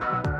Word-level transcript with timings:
Bye. 0.00 0.39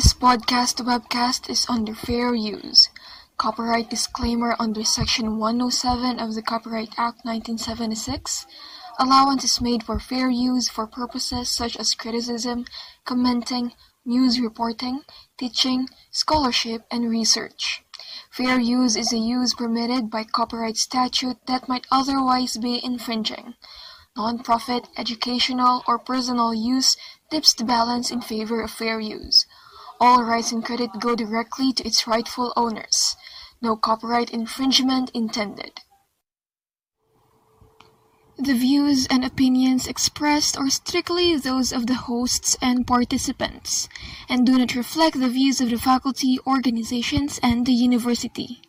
This 0.00 0.14
podcast 0.14 0.82
webcast 0.82 1.50
is 1.50 1.66
under 1.68 1.94
fair 1.94 2.34
use. 2.34 2.88
Copyright 3.36 3.90
disclaimer 3.90 4.56
under 4.58 4.82
Section 4.82 5.36
107 5.36 6.18
of 6.18 6.34
the 6.34 6.40
Copyright 6.40 6.94
Act 6.96 7.22
1976. 7.26 8.46
Allowance 8.98 9.44
is 9.44 9.60
made 9.60 9.82
for 9.82 10.00
fair 10.00 10.30
use 10.30 10.70
for 10.70 10.86
purposes 10.86 11.50
such 11.50 11.76
as 11.76 11.92
criticism, 11.92 12.64
commenting, 13.04 13.74
news 14.06 14.40
reporting, 14.40 15.02
teaching, 15.36 15.86
scholarship, 16.10 16.86
and 16.90 17.10
research. 17.10 17.82
Fair 18.30 18.58
use 18.58 18.96
is 18.96 19.12
a 19.12 19.18
use 19.18 19.52
permitted 19.52 20.08
by 20.08 20.24
copyright 20.24 20.78
statute 20.78 21.44
that 21.46 21.68
might 21.68 21.86
otherwise 21.90 22.56
be 22.56 22.82
infringing. 22.82 23.52
Non-profit, 24.16 24.88
educational, 24.96 25.84
or 25.86 25.98
personal 25.98 26.54
use 26.54 26.96
tips 27.30 27.52
the 27.52 27.64
balance 27.64 28.10
in 28.10 28.22
favor 28.22 28.62
of 28.62 28.70
fair 28.70 28.98
use. 28.98 29.44
All 30.00 30.24
rights 30.24 30.50
and 30.50 30.64
credit 30.64 30.96
go 30.98 31.14
directly 31.14 31.72
to 31.74 31.86
its 31.86 32.06
rightful 32.06 32.54
owners. 32.56 33.16
No 33.60 33.76
copyright 33.76 34.30
infringement 34.32 35.10
intended. 35.12 35.84
The 38.40 38.56
views 38.56 39.04
and 39.12 39.22
opinions 39.22 39.84
expressed 39.86 40.56
are 40.56 40.72
strictly 40.72 41.36
those 41.36 41.76
of 41.76 41.84
the 41.86 42.08
hosts 42.08 42.56
and 42.62 42.86
participants, 42.86 43.86
and 44.30 44.46
do 44.46 44.56
not 44.56 44.74
reflect 44.74 45.20
the 45.20 45.28
views 45.28 45.60
of 45.60 45.68
the 45.68 45.76
faculty, 45.76 46.40
organizations, 46.46 47.38
and 47.42 47.66
the 47.66 47.76
university. 47.76 48.64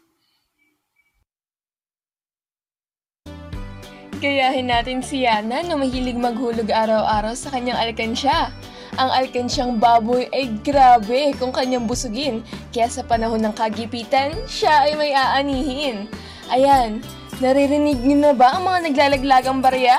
Gayahin 4.20 4.68
natin 4.68 5.00
si 5.00 5.24
Yana 5.24 5.64
na 5.64 5.80
mahilig 5.80 6.20
maghulog 6.20 6.68
araw-araw 6.68 7.32
sa 7.32 7.56
kanyang 7.56 7.80
alkansya. 7.80 8.52
Ang 9.00 9.08
alkansyang 9.08 9.80
baboy 9.80 10.28
ay 10.36 10.52
grabe 10.60 11.32
kung 11.40 11.56
kanyang 11.56 11.88
busugin, 11.88 12.44
kaya 12.76 12.92
sa 12.92 13.08
panahon 13.08 13.40
ng 13.40 13.56
kagipitan, 13.56 14.36
siya 14.52 14.84
ay 14.84 15.00
may 15.00 15.12
aanihin. 15.16 16.12
Ayan, 16.52 17.00
naririnig 17.40 18.04
niyo 18.04 18.20
na 18.20 18.34
ba 18.36 18.60
ang 18.60 18.68
mga 18.68 18.92
naglalaglagang 18.92 19.64
barya? 19.64 19.96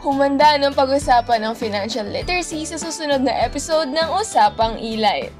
Humanda 0.00 0.56
ng 0.56 0.72
pag-usapan 0.72 1.44
ng 1.44 1.54
financial 1.60 2.08
literacy 2.08 2.64
sa 2.64 2.80
susunod 2.80 3.20
na 3.20 3.36
episode 3.44 3.92
ng 3.92 4.08
Usapang 4.16 4.80
Ilay. 4.80 5.39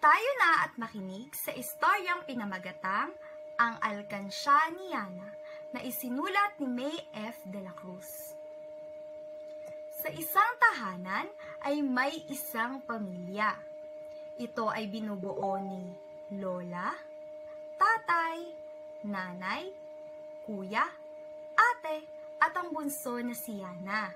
Tayo 0.00 0.30
na 0.40 0.64
at 0.64 0.72
makinig 0.80 1.28
sa 1.36 1.52
istoryang 1.52 2.24
pinamagatang 2.24 3.12
Ang 3.60 3.76
Alkansya 3.84 4.72
ni 4.72 4.96
Yana 4.96 5.28
na 5.76 5.84
isinulat 5.84 6.56
ni 6.56 6.72
May 6.72 6.96
F. 7.12 7.36
de 7.44 7.60
la 7.60 7.68
Cruz. 7.76 8.32
Sa 10.00 10.08
isang 10.08 10.56
tahanan 10.56 11.28
ay 11.60 11.84
may 11.84 12.16
isang 12.32 12.80
pamilya. 12.88 13.52
Ito 14.40 14.72
ay 14.72 14.88
binubuo 14.88 15.60
ni 15.60 15.92
lola, 16.40 16.96
tatay, 17.76 18.56
nanay, 19.04 19.68
kuya, 20.48 20.88
ate, 21.52 22.08
at 22.40 22.56
ang 22.56 22.72
bunso 22.72 23.20
na 23.20 23.36
si 23.36 23.60
Yana. 23.60 24.08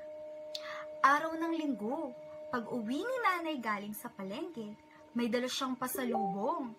Araw 1.05 1.37
ng 1.37 1.61
linggo, 1.61 2.17
pag 2.49 2.73
uwi 2.73 3.05
ni 3.05 3.17
nanay 3.21 3.61
galing 3.61 3.93
sa 3.93 4.09
palengke, 4.09 4.73
may 5.15 5.31
dala 5.31 5.47
siyang 5.47 5.79
pasalubong. 5.79 6.75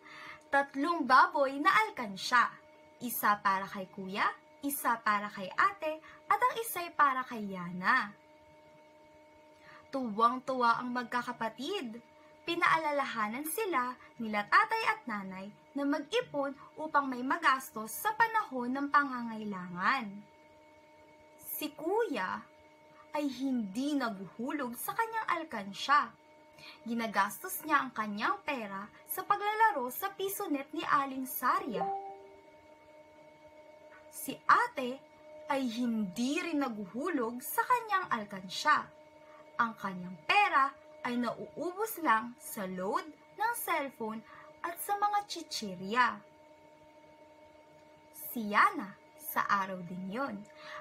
Tatlong 0.51 1.07
baboy 1.07 1.55
na 1.59 1.71
alkansya. 1.87 2.51
Isa 2.99 3.39
para 3.39 3.67
kay 3.67 3.87
kuya, 3.91 4.27
isa 4.63 4.99
para 5.03 5.31
kay 5.31 5.47
ate, 5.51 5.99
at 6.27 6.39
ang 6.39 6.53
isa'y 6.59 6.91
para 6.95 7.23
kay 7.27 7.43
Yana. 7.47 8.11
Tuwang-tuwa 9.91 10.83
ang 10.83 10.91
magkakapatid. 10.91 11.99
Pinaalalahanan 12.45 13.47
sila 13.47 13.97
nila 14.21 14.45
tatay 14.45 14.83
at 14.85 15.01
nanay 15.09 15.49
na 15.73 15.81
mag-ipon 15.81 16.53
upang 16.77 17.09
may 17.09 17.25
magastos 17.25 17.89
sa 17.89 18.13
panahon 18.13 18.69
ng 18.69 18.87
pangangailangan. 18.93 20.05
Si 21.41 21.73
kuya 21.73 22.37
ay 23.17 23.25
hindi 23.25 23.97
naguhulog 23.97 24.77
sa 24.77 24.93
kanyang 24.93 25.27
alkansya 25.41 26.13
Ginagastos 26.85 27.65
niya 27.65 27.81
ang 27.81 27.91
kanyang 27.91 28.37
pera 28.45 28.85
sa 29.09 29.25
paglalaro 29.25 29.89
sa 29.89 30.13
pisonet 30.13 30.69
ni 30.71 30.85
Aling 30.85 31.25
Sarya. 31.25 31.81
Si 34.09 34.33
ate 34.45 34.97
ay 35.49 35.61
hindi 35.65 36.41
rin 36.41 36.61
naguhulog 36.61 37.41
sa 37.41 37.61
kanyang 37.61 38.05
alkansya. 38.09 38.85
Ang 39.61 39.73
kanyang 39.77 40.17
pera 40.25 40.73
ay 41.05 41.21
nauubos 41.21 42.01
lang 42.01 42.33
sa 42.41 42.65
load 42.65 43.05
ng 43.37 43.53
cellphone 43.53 44.21
at 44.65 44.73
sa 44.81 44.97
mga 44.97 45.19
chichirya. 45.29 46.07
Si 48.33 48.51
Yana, 48.51 48.97
sa 49.15 49.45
araw 49.47 49.83
din 49.83 50.15
yon, 50.15 50.35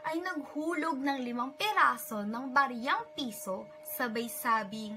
ay 0.06 0.22
naghulog 0.22 0.96
ng 0.96 1.18
limang 1.26 1.52
piraso 1.58 2.22
ng 2.22 2.54
bariyang 2.54 3.02
piso 3.18 3.66
sabay 3.82 4.30
sabing, 4.30 4.94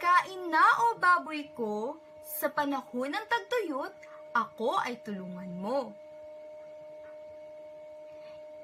Kain 0.00 0.48
na 0.48 0.64
o 0.88 0.96
baboy 0.96 1.52
ko, 1.52 2.00
sa 2.24 2.48
panahon 2.48 3.12
ng 3.12 3.26
tagtuyot, 3.28 3.92
ako 4.32 4.80
ay 4.80 4.96
tulungan 5.04 5.52
mo. 5.60 5.92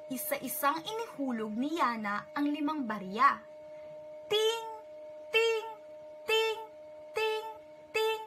Isa-isang 0.08 0.80
inihulog 0.80 1.52
ni 1.52 1.76
Yana 1.76 2.30
ang 2.32 2.48
limang 2.48 2.88
barya. 2.88 3.36
Ting, 4.32 4.64
ting, 5.28 5.66
ting, 6.24 6.60
ting, 7.12 7.46
ting, 7.92 8.22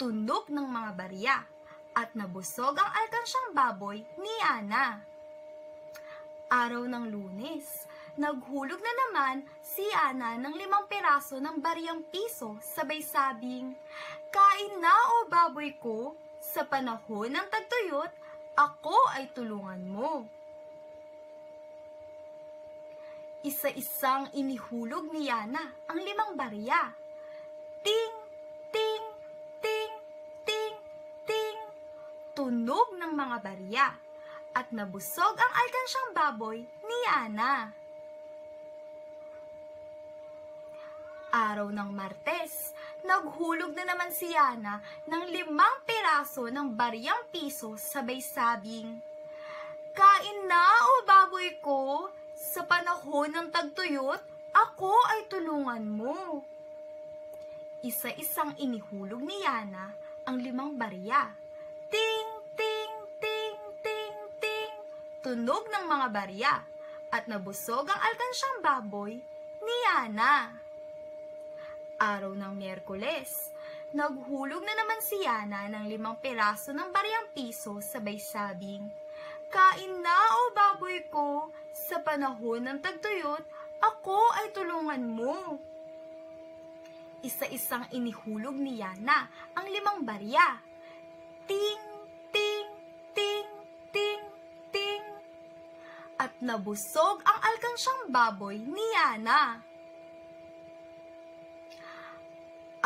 tunog 0.00 0.48
ng 0.48 0.64
mga 0.64 0.90
barya 0.96 1.36
at 1.98 2.14
nabusog 2.16 2.78
ang 2.80 2.90
alkansyang 2.96 3.50
baboy 3.52 4.00
ni 4.16 4.32
Yana. 4.40 5.02
Araw 6.48 6.86
ng 6.86 7.12
lunes, 7.12 7.87
naghulog 8.18 8.82
na 8.82 8.92
naman 9.06 9.46
si 9.62 9.86
Ana 9.94 10.34
ng 10.34 10.54
limang 10.58 10.90
piraso 10.90 11.38
ng 11.38 11.62
bariyang 11.62 12.02
piso 12.10 12.58
sabay 12.58 12.98
sabing, 12.98 13.72
Kain 14.28 14.82
na 14.82 14.92
o 14.92 15.16
baboy 15.30 15.72
ko, 15.78 16.12
sa 16.42 16.66
panahon 16.66 17.32
ng 17.32 17.46
tagtuyot, 17.48 18.12
ako 18.58 18.98
ay 19.14 19.30
tulungan 19.32 19.82
mo. 19.86 20.26
Isa-isang 23.46 24.34
inihulog 24.34 25.14
ni 25.14 25.30
Yana 25.30 25.62
ang 25.86 26.02
limang 26.02 26.34
barya. 26.34 26.90
Ting, 27.86 28.14
ting, 28.74 29.04
ting, 29.62 29.94
ting, 30.42 30.74
ting. 31.22 31.58
Tunog 32.34 32.98
ng 32.98 33.14
mga 33.14 33.36
barya 33.38 33.86
at 34.58 34.66
nabusog 34.74 35.38
ang 35.38 35.52
alkansyang 35.54 36.10
baboy 36.10 36.58
ni 36.66 36.98
Yana. 37.06 37.70
Araw 41.28 41.68
ng 41.68 41.92
Martes, 41.92 42.72
naghulog 43.04 43.76
na 43.76 43.84
naman 43.84 44.08
si 44.08 44.32
Yana 44.32 44.80
ng 45.04 45.28
limang 45.28 45.84
piraso 45.84 46.48
ng 46.48 46.72
baryang 46.72 47.28
piso 47.28 47.76
sabay 47.76 48.16
sabing, 48.16 48.96
Kain 49.92 50.38
na 50.48 50.64
o 50.64 51.04
baboy 51.04 51.60
ko, 51.60 52.08
sa 52.32 52.64
panahon 52.64 53.28
ng 53.28 53.48
tagtuyot, 53.52 54.22
ako 54.56 54.94
ay 55.12 55.28
tulungan 55.28 55.84
mo. 55.84 56.40
Isa-isang 57.84 58.56
inihulog 58.56 59.20
ni 59.20 59.44
Yana 59.44 59.92
ang 60.24 60.40
limang 60.40 60.80
barya. 60.80 61.28
Ting, 61.92 62.28
ting, 62.56 62.94
ting, 63.20 63.58
ting, 63.84 64.18
ting. 64.40 64.74
Tunog 65.20 65.68
ng 65.68 65.84
mga 65.92 66.06
barya 66.08 66.54
at 67.12 67.28
nabusog 67.28 67.84
ang 67.84 68.00
alkansyang 68.00 68.58
baboy 68.64 69.12
ni 69.60 69.76
Yana. 69.84 70.67
Araw 71.98 72.30
ng 72.30 72.54
Miyerkules, 72.54 73.50
naghulog 73.90 74.62
na 74.62 74.70
naman 74.70 75.02
si 75.02 75.18
Yana 75.18 75.66
ng 75.66 75.90
limang 75.90 76.14
piraso 76.22 76.70
ng 76.70 76.94
baryang 76.94 77.34
piso 77.34 77.82
sabay 77.82 78.22
sabing, 78.22 78.86
Kain 79.50 79.98
na 79.98 80.14
o 80.14 80.54
baboy 80.54 81.02
ko, 81.10 81.50
sa 81.74 81.98
panahon 81.98 82.70
ng 82.70 82.78
tagtuyot, 82.78 83.42
ako 83.82 84.14
ay 84.38 84.46
tulungan 84.54 85.02
mo. 85.10 85.58
Isa-isang 87.26 87.90
inihulog 87.90 88.54
ni 88.54 88.78
Yana 88.78 89.26
ang 89.58 89.66
limang 89.66 90.06
barya. 90.06 90.54
Ting, 91.50 91.82
ting, 92.30 92.68
ting, 93.10 93.50
ting, 93.90 94.22
ting. 94.70 95.04
At 96.14 96.30
nabusog 96.38 97.26
ang 97.26 97.38
alkansyang 97.42 98.14
baboy 98.14 98.54
ni 98.54 98.86
Yana. 98.94 99.67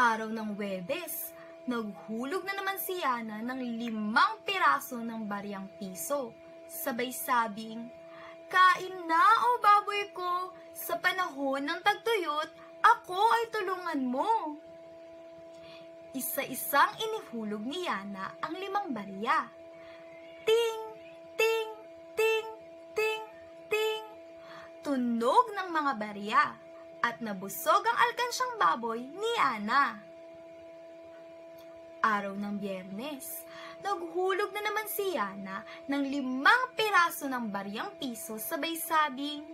Araw 0.03 0.35
ng 0.35 0.59
Webes, 0.59 1.31
naghulog 1.63 2.43
na 2.43 2.59
naman 2.59 2.75
si 2.75 2.99
Yana 2.99 3.39
ng 3.39 3.63
limang 3.79 4.43
piraso 4.43 4.99
ng 4.99 5.31
baryang 5.31 5.71
piso. 5.79 6.35
Sabay 6.67 7.15
sabing, 7.15 7.87
Kain 8.51 8.97
na 9.07 9.23
o 9.47 9.63
baboy 9.63 10.11
ko, 10.11 10.51
sa 10.75 10.99
panahon 10.99 11.63
ng 11.63 11.79
tagtuyot, 11.87 12.51
ako 12.83 13.15
ay 13.15 13.45
tulungan 13.55 14.03
mo. 14.03 14.59
Isa-isang 16.19 16.99
inihulog 16.99 17.63
ni 17.63 17.87
Yana 17.87 18.35
ang 18.43 18.59
limang 18.59 18.91
barya. 18.91 19.47
Ting, 20.43 20.83
ting, 21.39 21.71
ting, 22.19 22.49
ting, 22.91 23.23
ting. 23.71 24.05
Tunog 24.83 25.47
ng 25.55 25.69
mga 25.71 25.93
barya 25.95 26.72
at 27.03 27.19
nabusog 27.19 27.83
ang 27.83 27.99
alkansyang 27.99 28.55
baboy 28.57 29.03
ni 29.03 29.33
Ana. 29.43 29.99
Araw 32.03 32.35
ng 32.35 32.59
biyernes, 32.59 33.47
naghulog 33.83 34.51
na 34.51 34.63
naman 34.63 34.87
si 34.91 35.15
Yana 35.15 35.63
ng 35.87 36.03
limang 36.03 36.75
piraso 36.75 37.31
ng 37.31 37.47
baryang 37.51 37.95
piso 37.99 38.39
sabay 38.39 38.75
sabing, 38.75 39.47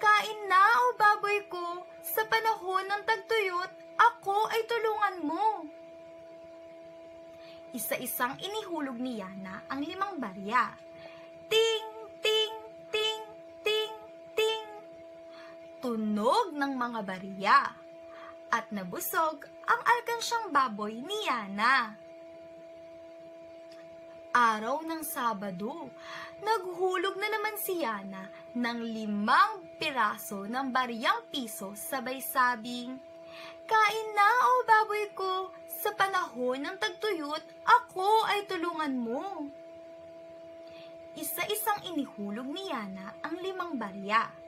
Kain 0.00 0.40
na 0.50 0.58
o 0.58 0.84
baboy 0.98 1.46
ko, 1.46 1.84
sa 2.02 2.26
panahon 2.26 2.88
ng 2.90 3.02
tagtuyot, 3.06 3.70
ako 3.94 4.34
ay 4.50 4.60
tulungan 4.66 5.16
mo. 5.22 5.46
Isa-isang 7.72 8.34
inihulog 8.42 8.98
ni 8.98 9.22
Yana 9.22 9.64
ang 9.70 9.80
limang 9.80 10.18
barya. 10.18 10.74
Tunog 15.82 16.54
ng 16.54 16.78
mga 16.78 17.00
barya. 17.02 17.58
At 18.54 18.70
nabusog 18.70 19.42
ang 19.66 19.80
alkansyang 19.82 20.54
baboy 20.54 21.02
ni 21.02 21.26
Yana. 21.26 21.98
Araw 24.30 24.86
ng 24.86 25.02
Sabado, 25.02 25.90
naghulog 26.38 27.18
na 27.18 27.26
naman 27.34 27.58
si 27.58 27.82
Yana 27.82 28.30
ng 28.54 28.78
limang 28.78 29.66
piraso 29.82 30.46
ng 30.46 30.70
baryang 30.70 31.26
piso 31.34 31.74
sabay 31.74 32.22
sabing, 32.22 32.94
Kain 33.66 34.08
na 34.14 34.30
o 34.38 34.50
baboy 34.62 35.10
ko, 35.18 35.50
sa 35.66 35.90
panahon 35.98 36.62
ng 36.62 36.78
tagtuyot, 36.78 37.42
ako 37.66 38.06
ay 38.30 38.46
tulungan 38.46 38.94
mo. 38.94 39.50
Isa-isang 41.18 41.90
inihulog 41.90 42.46
ni 42.46 42.70
Yana 42.70 43.18
ang 43.26 43.34
limang 43.42 43.74
barya. 43.74 44.41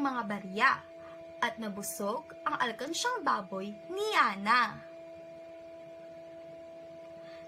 Ng 0.00 0.08
mga 0.08 0.24
barya 0.24 0.72
at 1.44 1.60
nabusog 1.60 2.32
ang 2.48 2.56
alkansyang 2.56 3.20
baboy 3.20 3.68
ni 3.92 4.06
Yana. 4.16 4.80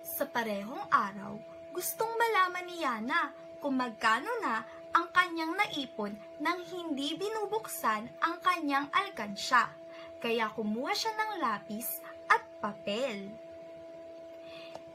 Sa 0.04 0.28
parehong 0.28 0.84
araw, 0.92 1.40
gustong 1.72 2.12
malaman 2.12 2.68
ni 2.68 2.84
Yana 2.84 3.32
kung 3.56 3.80
magkano 3.80 4.28
na 4.44 4.68
ang 4.92 5.08
kanyang 5.16 5.56
naipon 5.56 6.12
nang 6.44 6.60
hindi 6.68 7.16
binubuksan 7.16 8.20
ang 8.20 8.36
kanyang 8.44 8.92
alkansya. 8.92 9.72
Kaya 10.20 10.52
kumuha 10.52 10.92
siya 10.92 11.16
ng 11.16 11.32
lapis 11.40 12.04
at 12.28 12.44
papel. 12.60 13.32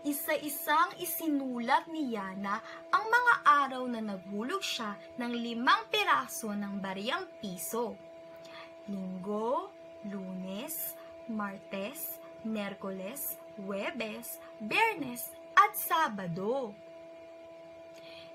Isa-isang 0.08 0.96
isinulat 1.04 1.92
ni 1.92 2.16
Yana 2.16 2.64
ang 2.96 3.06
mga 3.12 3.34
araw 3.44 3.84
na 3.92 4.00
naghulog 4.00 4.64
siya 4.64 4.96
ng 5.20 5.36
limang 5.36 5.84
piraso 5.92 6.56
ng 6.56 6.80
baryang 6.80 7.28
piso. 7.44 7.92
Linggo, 8.88 9.68
Lunes, 10.08 10.96
Martes, 11.28 12.24
Merkoles, 12.48 13.36
Huwebes, 13.60 14.40
Bernes, 14.64 15.28
at 15.60 15.76
Sabado. 15.76 16.72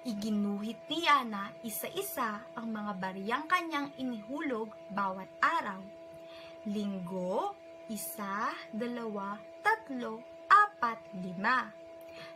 Iginuhit 0.04 0.76
ni 0.92 1.08
Yana 1.08 1.56
isa-isa 1.64 2.52
ang 2.52 2.68
mga 2.68 3.00
bariyang 3.00 3.48
kanyang 3.48 3.88
inihulog 3.96 4.68
bawat 4.92 5.32
araw. 5.40 5.80
Linggo, 6.68 7.56
isa, 7.88 8.52
dalawa, 8.76 9.40
tatlo, 9.64 10.31
apat, 10.82 10.98
lima. 11.22 11.70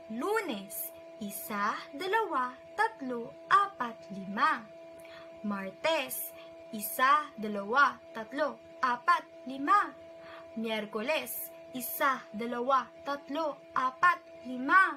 Lunes, 0.07 0.95
isa, 1.19 1.75
dalawa, 1.91 2.55
tatlo, 2.79 3.35
apat, 3.51 3.99
lima. 4.15 4.63
Martes, 5.43 6.31
isa, 6.71 7.27
dalawa, 7.35 7.99
tatlo, 8.15 8.55
apat, 8.79 9.27
lima. 9.51 9.91
Miyerkules, 10.55 11.51
isa, 11.75 12.23
dalawa, 12.31 12.87
tatlo, 13.03 13.59
apat, 13.75 14.23
lima. 14.47 14.95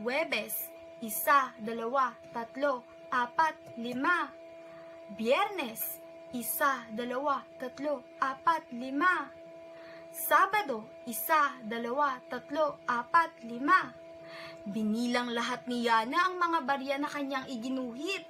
Huwebes, 0.00 0.72
isa, 1.04 1.52
dalawa, 1.60 2.16
tatlo, 2.32 2.80
apat, 3.12 3.60
lima. 3.76 4.32
Biyernes, 5.20 6.00
isa, 6.32 6.88
dalawa, 6.96 7.44
tatlo, 7.60 8.00
apat, 8.24 8.64
lima. 8.72 9.28
Sabado, 10.10 10.82
isa, 11.06 11.54
dalawa, 11.62 12.18
tatlo, 12.26 12.82
apat, 12.82 13.30
lima. 13.46 13.94
Binilang 14.66 15.30
lahat 15.30 15.70
ni 15.70 15.86
Yana 15.86 16.26
ang 16.26 16.36
mga 16.36 16.58
barya 16.66 16.96
na 16.98 17.06
kanyang 17.06 17.46
iginuhit. 17.46 18.26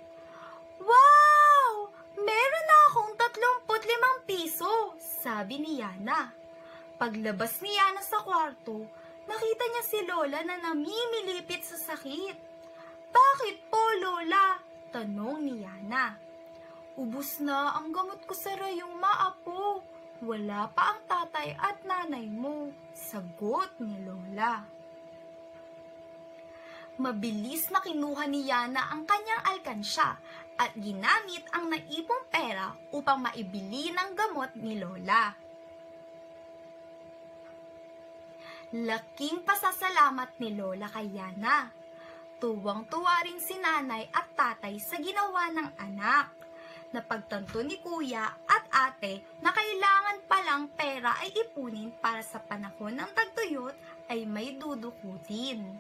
Wow! 0.76 1.88
Meron 2.20 2.66
na 2.68 2.76
akong 2.92 3.12
35 3.16 4.28
piso, 4.28 4.72
sabi 5.00 5.56
ni 5.56 5.80
Yana. 5.80 6.30
Paglabas 7.00 7.64
ni 7.64 7.72
Yana 7.72 8.04
sa 8.04 8.20
kwarto, 8.20 8.84
nakita 9.24 9.64
niya 9.64 9.84
si 9.84 9.98
Lola 10.04 10.40
na 10.44 10.60
namimilipit 10.60 11.64
sa 11.64 11.80
sakit. 11.80 12.36
Bakit 13.08 13.56
po, 13.72 13.80
Lola? 14.04 14.60
Tanong 14.92 15.40
ni 15.40 15.64
Yana. 15.64 16.12
Ubus 17.00 17.40
na 17.40 17.72
ang 17.80 17.88
gamot 17.88 18.20
ko 18.28 18.36
sa 18.36 18.52
rayong 18.52 19.00
maapo. 19.00 19.80
Wala 20.20 20.68
pa 20.68 20.92
ang 20.92 21.00
tatay 21.08 21.56
at 21.56 21.80
nanay 21.88 22.28
mo. 22.28 22.68
Sagot 22.92 23.72
ni 23.80 24.04
Lola. 24.04 24.60
Mabilis 27.00 27.72
na 27.72 27.80
kinuha 27.80 28.28
ni 28.28 28.44
Yana 28.44 28.92
ang 28.92 29.08
kanyang 29.08 29.56
alkansya 29.56 30.20
at 30.60 30.76
ginamit 30.76 31.40
ang 31.56 31.72
naipong 31.72 32.28
pera 32.28 32.76
upang 32.92 33.24
maibili 33.24 33.88
ng 33.88 34.12
gamot 34.12 34.52
ni 34.60 34.76
Lola. 34.76 35.32
Laking 38.76 39.40
pasasalamat 39.40 40.36
ni 40.36 40.52
Lola 40.52 40.92
kay 40.92 41.16
Yana. 41.16 41.72
Tuwang-tuwa 42.36 43.24
rin 43.24 43.40
si 43.40 43.56
nanay 43.56 44.04
at 44.12 44.28
tatay 44.36 44.76
sa 44.76 45.00
ginawa 45.00 45.48
ng 45.48 45.68
anak. 45.80 46.39
Napagtanto 46.90 47.62
ni 47.62 47.78
kuya 47.78 48.26
at 48.50 48.64
ate 48.70 49.22
na 49.38 49.54
kailangan 49.54 50.26
palang 50.26 50.66
pera 50.74 51.14
ay 51.22 51.30
ipunin 51.38 51.94
para 52.02 52.18
sa 52.18 52.42
panahon 52.42 52.98
ng 52.98 53.10
tagtuyot 53.14 53.74
ay 54.10 54.26
may 54.26 54.58
dudukutin. 54.58 55.78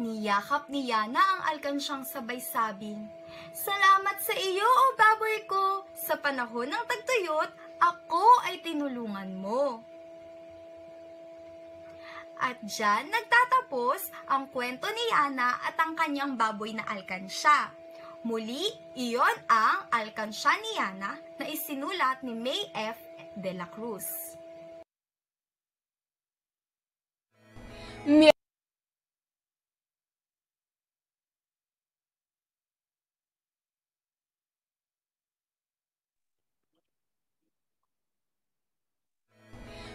Niyakap 0.00 0.72
ni 0.72 0.88
Yana 0.88 1.20
ang 1.20 1.40
alkansyang 1.52 2.08
sabay 2.08 2.40
sabing, 2.40 3.04
Salamat 3.52 4.16
sa 4.16 4.32
iyo, 4.32 4.64
o 4.64 4.84
baboy 4.96 5.44
ko! 5.44 5.84
Sa 5.92 6.16
panahon 6.16 6.72
ng 6.72 6.84
tagtuyot, 6.88 7.52
ako 7.76 8.24
ay 8.48 8.64
tinulungan 8.64 9.28
mo. 9.36 9.84
At 12.40 12.56
dyan 12.64 13.12
nagtatapos 13.12 14.08
ang 14.32 14.48
kwento 14.48 14.88
ni 14.88 15.04
Yana 15.12 15.60
at 15.60 15.76
ang 15.76 15.92
kanyang 15.92 16.40
baboy 16.40 16.72
na 16.72 16.88
alkansya. 16.88 17.76
Muli, 18.20 18.68
iyon 19.00 19.36
ang 19.48 19.88
Alkansya 19.88 20.52
ni 20.60 20.76
Yana 20.76 21.16
na 21.40 21.44
isinulat 21.48 22.20
ni 22.20 22.36
May 22.36 22.68
F. 22.76 23.00
de 23.36 23.52
la 23.56 23.64
Cruz. 23.72 24.04
Mer- 28.04 28.39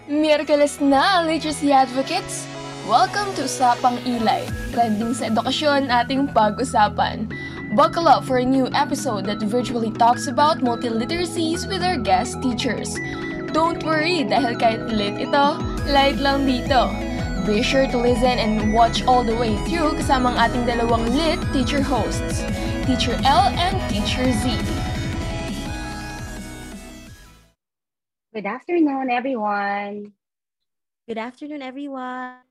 Miyerkules 0.05 0.77
na, 0.85 1.25
literacy 1.25 1.74
advocates! 1.74 2.45
Welcome 2.85 3.33
to 3.41 3.50
Usapang 3.50 3.97
Ilay, 4.05 4.46
trending 4.70 5.18
sa 5.18 5.33
edukasyon 5.33 5.89
ating 5.89 6.29
pag-usapan. 6.29 7.25
Buckle 7.74 8.05
up 8.05 8.22
for 8.22 8.37
a 8.37 8.46
new 8.46 8.70
episode 8.77 9.25
that 9.25 9.41
virtually 9.41 9.89
talks 9.89 10.29
about 10.29 10.61
multiliteracies 10.61 11.65
with 11.65 11.81
our 11.81 11.98
guest 11.98 12.37
teachers. 12.46 13.01
Don't 13.50 13.81
worry 13.81 14.22
dahil 14.22 14.53
kahit 14.61 14.94
late 14.94 15.18
ito, 15.18 15.57
light 15.89 16.22
lang 16.22 16.46
dito. 16.46 16.85
Be 17.50 17.65
sure 17.65 17.89
to 17.89 17.98
listen 17.98 18.37
and 18.37 18.77
watch 18.77 19.01
all 19.09 19.25
the 19.25 19.33
way 19.33 19.57
through 19.65 19.98
kasamang 19.98 20.37
ating 20.37 20.70
dalawang 20.70 21.09
lit 21.18 21.41
teacher 21.50 21.81
hosts, 21.81 22.46
Teacher 22.85 23.18
L 23.25 23.50
and 23.57 23.81
Teacher 23.89 24.29
Z. 24.46 24.53
Good 28.35 28.51
afternoon, 28.51 29.07
everyone. 29.15 30.11
Good 31.07 31.15
afternoon, 31.15 31.63
everyone. 31.63 32.43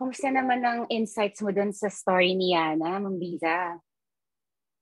Kumusta 0.00 0.32
naman 0.32 0.64
ang 0.64 0.88
insights 0.88 1.44
mo 1.44 1.52
dun 1.52 1.76
sa 1.76 1.92
story 1.92 2.32
ni 2.32 2.56
Yana, 2.56 2.96
Ma'am 2.96 3.20
Biza? 3.20 3.76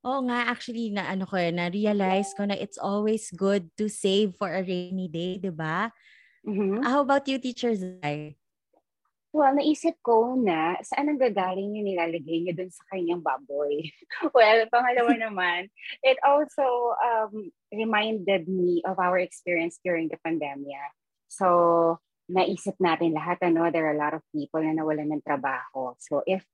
Oo 0.07 0.23
nga, 0.31 0.47
actually, 0.47 0.95
na 0.95 1.11
ano 1.11 1.27
ko, 1.27 1.35
na-realize 1.43 2.39
ko 2.39 2.47
na 2.47 2.55
it's 2.55 2.79
always 2.79 3.35
good 3.35 3.67
to 3.75 3.91
save 3.91 4.39
for 4.39 4.47
a 4.55 4.63
rainy 4.63 5.11
day, 5.11 5.43
di 5.43 5.51
ba? 5.51 5.91
Mhm. 6.47 6.87
How 6.87 7.03
about 7.03 7.27
you, 7.27 7.43
Teacher 7.43 7.75
Zai? 7.75 8.39
Well, 9.35 9.51
naisip 9.51 9.99
ko 9.99 10.39
na 10.39 10.79
saan 10.87 11.11
ang 11.11 11.19
gagaling 11.19 11.75
yung 11.75 11.91
nilalagay 11.91 12.47
niya 12.47 12.55
dun 12.55 12.71
sa 12.71 12.87
kanyang 12.87 13.19
baboy. 13.19 13.83
well, 14.37 14.63
pangalawa 14.71 15.11
naman, 15.27 15.75
it 16.07 16.23
also 16.23 16.95
um, 17.03 17.51
reminded 17.75 18.47
me 18.47 18.79
of 18.87 18.95
our 19.03 19.19
experience 19.19 19.83
during 19.83 20.07
the 20.07 20.23
pandemia. 20.23 20.87
So, 21.27 21.99
naisip 22.31 22.79
natin 22.79 23.19
lahat, 23.19 23.43
ano, 23.43 23.75
there 23.75 23.91
are 23.91 23.99
a 23.99 24.03
lot 24.07 24.15
of 24.15 24.23
people 24.31 24.63
na 24.63 24.71
nawalan 24.71 25.11
ng 25.11 25.27
trabaho. 25.27 25.99
So, 25.99 26.23
if 26.31 26.47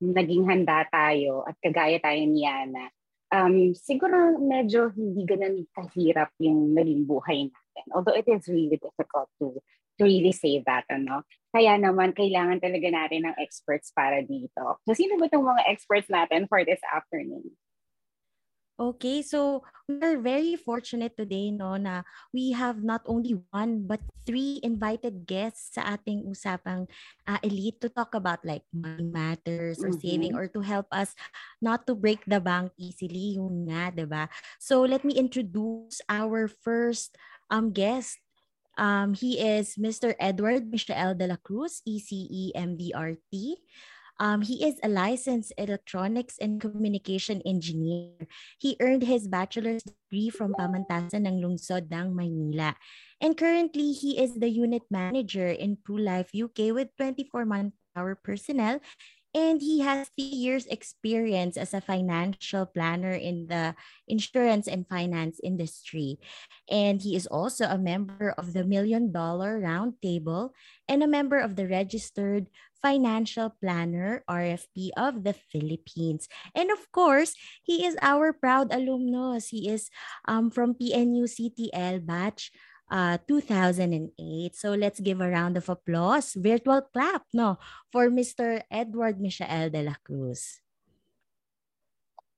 naging 0.00 0.48
handa 0.48 0.88
tayo 0.88 1.44
at 1.44 1.60
kagaya 1.60 2.00
tayo 2.00 2.24
ni 2.24 2.48
Yana, 2.48 2.88
um, 3.36 3.76
siguro 3.76 4.40
medyo 4.40 4.88
hindi 4.96 5.28
ganun 5.28 5.68
kahirap 5.76 6.32
yung 6.40 6.72
naging 6.72 7.04
buhay 7.04 7.52
natin. 7.52 7.84
Although 7.92 8.16
it 8.16 8.24
is 8.32 8.48
really 8.48 8.80
difficult 8.80 9.28
to, 9.44 9.60
to 9.98 10.04
really 10.04 10.32
say 10.34 10.62
that, 10.66 10.84
ano. 10.90 11.22
Kaya 11.54 11.78
naman, 11.78 12.12
kailangan 12.16 12.58
talaga 12.62 12.88
natin 12.90 13.30
ng 13.30 13.36
experts 13.38 13.94
para 13.94 14.20
dito. 14.26 14.78
So, 14.86 14.90
sino 14.96 15.16
ba 15.20 15.30
itong 15.30 15.46
mga 15.46 15.62
experts 15.70 16.10
natin 16.10 16.50
for 16.50 16.62
this 16.66 16.82
afternoon? 16.90 17.54
Okay, 18.74 19.22
so 19.22 19.62
we're 19.86 20.18
very 20.18 20.58
fortunate 20.58 21.14
today, 21.14 21.54
no, 21.54 21.78
na 21.78 22.02
we 22.34 22.50
have 22.58 22.82
not 22.82 23.06
only 23.06 23.38
one 23.54 23.86
but 23.86 24.02
three 24.26 24.58
invited 24.66 25.30
guests 25.30 25.78
sa 25.78 25.94
ating 25.94 26.26
usapang 26.26 26.90
uh, 27.30 27.38
elite 27.46 27.78
to 27.78 27.86
talk 27.86 28.18
about 28.18 28.42
like 28.42 28.66
money 28.74 29.06
matters 29.06 29.86
or 29.86 29.94
saving 29.94 30.34
Mhm. 30.34 30.34
or 30.34 30.50
to 30.50 30.58
help 30.66 30.90
us 30.90 31.14
not 31.62 31.86
to 31.86 31.94
break 31.94 32.26
the 32.26 32.42
bank 32.42 32.74
easily, 32.74 33.38
yun 33.38 33.70
nga, 33.70 33.94
'di 33.94 34.10
ba? 34.10 34.26
So 34.58 34.82
let 34.82 35.06
me 35.06 35.14
introduce 35.14 36.02
our 36.10 36.50
first 36.50 37.14
um 37.54 37.70
guest. 37.70 38.23
Um, 38.76 39.14
he 39.14 39.38
is 39.38 39.76
Mr. 39.76 40.14
Edward 40.18 40.70
Michael 40.70 41.14
de 41.14 41.26
la 41.26 41.36
Cruz, 41.36 41.82
ECE 41.86 42.52
MDRT. 42.54 43.56
Um, 44.20 44.42
he 44.42 44.62
is 44.62 44.78
a 44.82 44.88
licensed 44.88 45.52
electronics 45.58 46.38
and 46.38 46.60
communication 46.60 47.42
engineer. 47.42 48.14
He 48.58 48.76
earned 48.78 49.02
his 49.02 49.26
bachelor's 49.26 49.82
degree 49.82 50.30
from 50.30 50.54
Pamantasan 50.54 51.26
ng 51.26 51.42
Lungsod 51.42 51.90
ng 51.90 52.14
Maynila. 52.14 52.78
And 53.18 53.34
currently, 53.34 53.90
he 53.90 54.22
is 54.22 54.38
the 54.38 54.50
unit 54.50 54.86
manager 54.90 55.50
in 55.50 55.82
PruLife 55.82 56.30
UK 56.30 56.70
with 56.70 56.94
24 56.94 57.42
manpower 57.42 58.14
personnel. 58.14 58.78
And 59.34 59.60
he 59.60 59.82
has 59.82 60.14
three 60.14 60.30
years 60.30 60.66
experience 60.70 61.58
as 61.58 61.74
a 61.74 61.82
financial 61.82 62.66
planner 62.66 63.10
in 63.10 63.50
the 63.50 63.74
insurance 64.06 64.68
and 64.70 64.86
finance 64.86 65.40
industry. 65.42 66.22
And 66.70 67.02
he 67.02 67.16
is 67.16 67.26
also 67.26 67.66
a 67.66 67.76
member 67.76 68.30
of 68.38 68.54
the 68.54 68.62
Million 68.62 69.10
Dollar 69.10 69.58
Roundtable 69.58 70.54
and 70.86 71.02
a 71.02 71.10
member 71.10 71.38
of 71.42 71.56
the 71.56 71.66
Registered 71.66 72.46
Financial 72.84 73.48
Planner 73.64 74.22
RFP 74.28 74.92
of 74.94 75.24
the 75.24 75.32
Philippines. 75.32 76.28
And 76.54 76.70
of 76.70 76.92
course, 76.92 77.34
he 77.64 77.88
is 77.88 77.96
our 78.04 78.30
proud 78.30 78.70
alumnus. 78.70 79.48
He 79.48 79.72
is 79.72 79.88
um, 80.28 80.52
from 80.52 80.76
PNU 80.76 81.24
CTL 81.24 82.04
batch 82.06 82.52
uh, 82.94 83.18
2008. 83.26 84.14
So 84.54 84.78
let's 84.78 85.02
give 85.02 85.18
a 85.18 85.26
round 85.26 85.58
of 85.58 85.66
applause, 85.66 86.38
virtual 86.38 86.86
clap, 86.94 87.26
no, 87.34 87.58
for 87.90 88.06
Mr. 88.06 88.62
Edward 88.70 89.18
Michael 89.18 89.74
de 89.74 89.82
la 89.82 89.98
Cruz. 89.98 90.62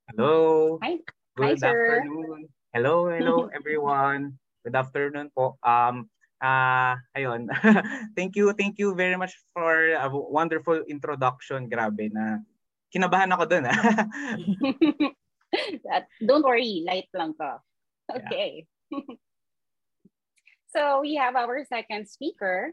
Hello. 0.09 0.81
Hi. 0.81 1.05
Good 1.37 1.45
Hi, 1.45 1.55
sir. 1.61 2.01
afternoon. 2.01 2.49
Hello, 2.73 3.13
hello 3.13 3.51
everyone. 3.59 4.41
Good 4.65 4.77
afternoon 4.77 5.29
po. 5.37 5.61
Um 5.61 6.09
ah 6.41 6.97
ayun. 7.13 7.53
thank 8.17 8.33
you, 8.39 8.57
thank 8.57 8.81
you 8.81 8.97
very 8.97 9.21
much 9.21 9.37
for 9.53 9.93
a 9.93 10.09
wonderful 10.09 10.81
introduction. 10.89 11.69
Grabe 11.69 12.09
na 12.09 12.41
kinabahan 12.95 13.29
ako 13.35 13.45
dun. 13.45 13.69
ah. 13.69 13.77
Don't 16.29 16.47
worry, 16.47 16.87
light 16.87 17.11
lang 17.13 17.35
to. 17.37 17.61
Okay. 18.09 18.65
So 20.77 21.01
we 21.01 21.15
have 21.15 21.37
our 21.37 21.65
second 21.65 22.07
speaker 22.07 22.73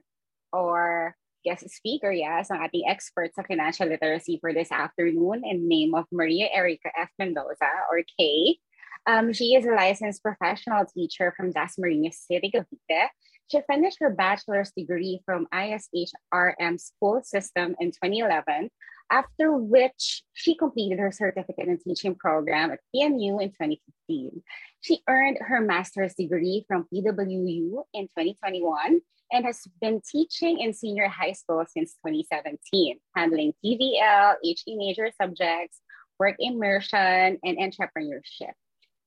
or 0.52 1.16
guest 1.46 1.70
speaker, 1.72 2.12
yes, 2.12 2.52
ang 2.52 2.60
ating 2.68 2.84
expert 2.88 3.32
sa 3.32 3.48
financial 3.48 3.88
literacy 3.88 4.40
for 4.44 4.52
this 4.52 4.72
afternoon 4.72 5.44
in 5.48 5.68
name 5.68 5.96
of 5.96 6.04
Maria 6.12 6.52
Erica 6.52 6.92
F. 7.00 7.08
Mendoza 7.16 7.72
or 7.88 8.04
Kay. 8.20 8.60
Um, 9.08 9.32
she 9.32 9.56
is 9.56 9.64
a 9.66 9.76
licensed 9.76 10.24
professional 10.24 10.84
teacher 10.88 11.34
from 11.36 11.52
Dasmariñas 11.52 12.28
City, 12.28 12.52
Cavite. 12.52 13.12
She 13.52 13.60
finished 13.68 14.00
her 14.00 14.12
bachelor's 14.12 14.72
degree 14.76 15.20
from 15.26 15.48
ISHRM 15.52 16.80
school 16.80 17.20
system 17.24 17.76
in 17.80 17.92
2011 17.92 18.72
after 19.14 19.56
which 19.56 20.24
she 20.34 20.56
completed 20.56 20.98
her 20.98 21.12
certificate 21.12 21.68
in 21.68 21.78
teaching 21.78 22.16
program 22.16 22.72
at 22.72 22.80
PNU 22.96 23.40
in 23.44 23.50
2015. 23.50 24.42
She 24.82 25.02
earned 25.08 25.38
her 25.40 25.62
master's 25.62 26.16
degree 26.16 26.66
from 26.68 26.88
PWU 26.92 27.84
in 27.94 28.06
2021 28.08 29.02
and 29.32 29.46
has 29.46 29.62
been 29.80 30.02
teaching 30.02 30.60
in 30.60 30.74
senior 30.74 31.08
high 31.08 31.34
school 31.34 31.64
since 31.70 31.94
2017, 32.06 32.98
handling 33.16 33.54
TVL, 33.64 34.36
HE 34.42 34.78
major 34.78 35.12
subjects, 35.22 35.80
work 36.20 36.36
immersion, 36.40 37.38
and 37.44 37.58
entrepreneurship. 37.60 38.54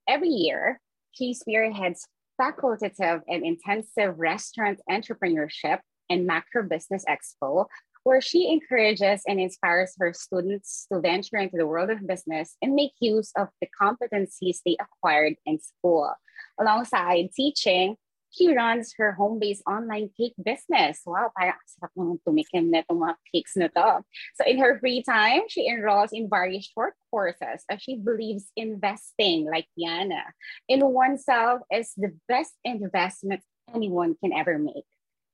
Every 0.09 0.29
year, 0.29 0.81
she 1.12 1.35
spearheads 1.35 2.07
facultative 2.40 3.23
and 3.27 3.45
intensive 3.45 4.16
restaurant 4.19 4.81
entrepreneurship 4.88 5.81
and 6.09 6.27
macro 6.27 6.62
business 6.62 7.05
expo 7.09 7.66
where 8.07 8.23
she 8.23 8.47
encourages 8.47 9.27
and 9.27 9.40
inspires 9.40 9.99
her 9.99 10.14
students 10.14 10.87
to 10.87 11.01
venture 11.01 11.38
into 11.38 11.59
the 11.59 11.66
world 11.66 11.90
of 11.90 12.07
business 12.07 12.55
and 12.62 12.73
make 12.73 12.92
use 13.01 13.33
of 13.35 13.49
the 13.61 13.66
competencies 13.75 14.62
they 14.64 14.77
acquired 14.79 15.35
in 15.45 15.59
school. 15.59 16.14
Alongside 16.61 17.35
teaching, 17.35 17.97
she 18.31 18.55
runs 18.55 18.95
her 18.97 19.11
home-based 19.11 19.64
online 19.66 20.09
cake 20.16 20.38
business. 20.38 21.03
Wow, 21.03 21.35
parang 21.35 21.59
sarap 21.66 21.90
nung 21.99 22.23
tumikim 22.23 22.71
na 22.71 22.87
itong 22.87 23.03
mga 23.03 23.19
cakes 23.35 23.59
na 23.59 23.66
to. 23.75 24.07
So 24.38 24.47
in 24.47 24.62
her 24.62 24.79
free 24.79 25.03
time, 25.03 25.51
she 25.51 25.66
enrolls 25.66 26.14
in 26.14 26.31
various 26.31 26.71
short 26.71 26.95
courses 27.11 27.66
as 27.66 27.83
she 27.83 27.99
believes 27.99 28.55
investing, 28.55 29.51
like 29.51 29.66
Diana, 29.75 30.31
in 30.71 30.79
oneself 30.95 31.66
is 31.75 31.90
the 31.99 32.14
best 32.31 32.55
investment 32.62 33.42
anyone 33.75 34.14
can 34.23 34.31
ever 34.31 34.62
make. 34.62 34.87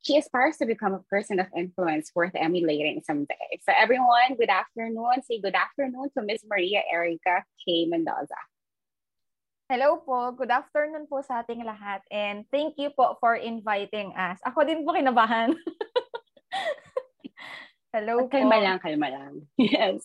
She 0.03 0.19
aspires 0.19 0.59
to 0.59 0.67
become 0.67 0.91
a 0.91 0.99
person 1.07 1.39
of 1.39 1.47
influence 1.55 2.11
worth 2.11 2.35
emulating 2.35 2.99
someday. 3.07 3.55
So 3.63 3.71
everyone, 3.71 4.35
good 4.35 4.51
afternoon. 4.51 5.23
Say 5.23 5.39
good 5.39 5.55
afternoon 5.55 6.11
to 6.19 6.27
Miss 6.27 6.43
Maria 6.43 6.83
Erica 6.91 7.47
K. 7.63 7.87
Mendoza. 7.87 8.35
Hello 9.71 10.03
po. 10.03 10.35
Good 10.35 10.51
afternoon 10.51 11.07
po 11.07 11.23
sa 11.23 11.39
ating 11.39 11.63
lahat. 11.63 12.03
And 12.11 12.43
thank 12.51 12.75
you 12.75 12.91
po 12.91 13.15
for 13.23 13.39
inviting 13.39 14.11
us. 14.19 14.43
Ako 14.43 14.67
din 14.67 14.83
po 14.83 14.91
kinabahan. 14.91 15.55
Hello 17.95 18.27
po. 18.27 18.29
Kalma 18.35 18.59
lang, 18.59 18.83
kalma 18.83 19.07
lang. 19.07 19.47
Yes. 19.55 20.03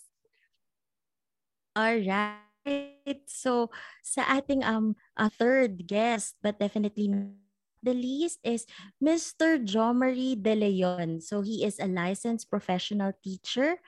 Alright. 1.74 3.26
So, 3.26 3.74
sa 4.06 4.22
ating 4.30 4.62
um 4.62 4.94
uh, 5.18 5.26
third 5.26 5.90
guest, 5.90 6.38
but 6.38 6.62
definitely 6.62 7.10
the 7.82 7.94
least 7.94 8.40
is 8.44 8.66
Mr. 9.02 9.58
Jomari 9.62 10.40
De 10.40 10.54
Leon. 10.54 11.20
So, 11.20 11.42
he 11.42 11.64
is 11.64 11.78
a 11.78 11.86
licensed 11.86 12.50
professional 12.50 13.12
teacher, 13.22 13.78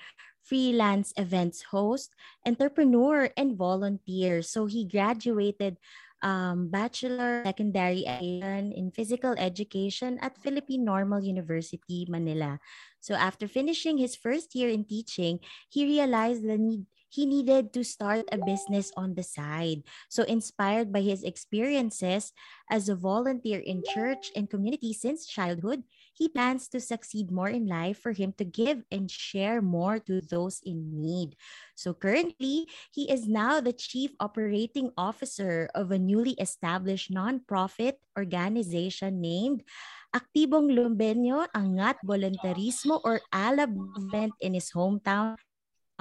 freelance 0.43 1.13
events 1.17 1.63
host, 1.71 2.15
entrepreneur, 2.47 3.31
and 3.37 3.57
volunteer. 3.57 4.43
So, 4.43 4.67
he 4.67 4.85
graduated 4.85 5.79
um, 6.23 6.69
bachelor 6.69 7.43
secondary 7.45 8.07
education 8.07 8.73
in 8.73 8.91
physical 8.91 9.35
education 9.39 10.19
at 10.21 10.37
Philippine 10.39 10.85
Normal 10.85 11.25
University, 11.25 12.07
Manila. 12.09 12.61
So 13.01 13.15
after 13.15 13.49
finishing 13.49 13.99
his 13.99 14.17
first 14.17 14.55
year 14.55 14.69
in 14.69 14.85
teaching, 14.85 15.41
he 15.69 15.85
realized 15.85 16.45
the 16.45 16.59
need 16.59 16.85
he 17.11 17.27
needed 17.27 17.75
to 17.75 17.83
start 17.83 18.25
a 18.31 18.39
business 18.39 18.95
on 18.97 19.19
the 19.19 19.27
side. 19.27 19.83
So 20.09 20.23
inspired 20.23 20.95
by 20.95 21.03
his 21.03 21.27
experiences 21.27 22.33
as 22.71 22.89
a 22.89 22.95
volunteer 22.95 23.59
in 23.59 23.83
church 23.83 24.31
and 24.39 24.49
community 24.49 24.95
since 24.95 25.27
childhood, 25.27 25.83
he 26.15 26.31
plans 26.31 26.71
to 26.71 26.81
succeed 26.81 27.35
more 27.35 27.51
in 27.51 27.67
life 27.67 27.99
for 27.99 28.13
him 28.13 28.33
to 28.39 28.47
give 28.47 28.87
and 28.95 29.11
share 29.11 29.61
more 29.61 29.99
to 30.07 30.23
those 30.23 30.63
in 30.63 30.95
need. 30.95 31.35
So 31.75 31.93
currently, 31.93 32.71
he 32.95 33.11
is 33.11 33.27
now 33.27 33.61
the 33.61 33.75
chief 33.75 34.15
operating 34.21 34.95
officer 34.97 35.69
of 35.75 35.91
a 35.91 35.99
newly 35.99 36.39
established 36.39 37.11
nonprofit 37.11 37.99
organization 38.17 39.21
named 39.21 39.67
Aktibong 40.15 40.71
Lumbenyo 40.75 41.47
Angat 41.55 42.03
Voluntarismo 42.07 43.01
or 43.03 43.23
ALAB 43.35 43.75
movement 43.75 44.35
in 44.41 44.55
his 44.55 44.71
hometown 44.71 45.39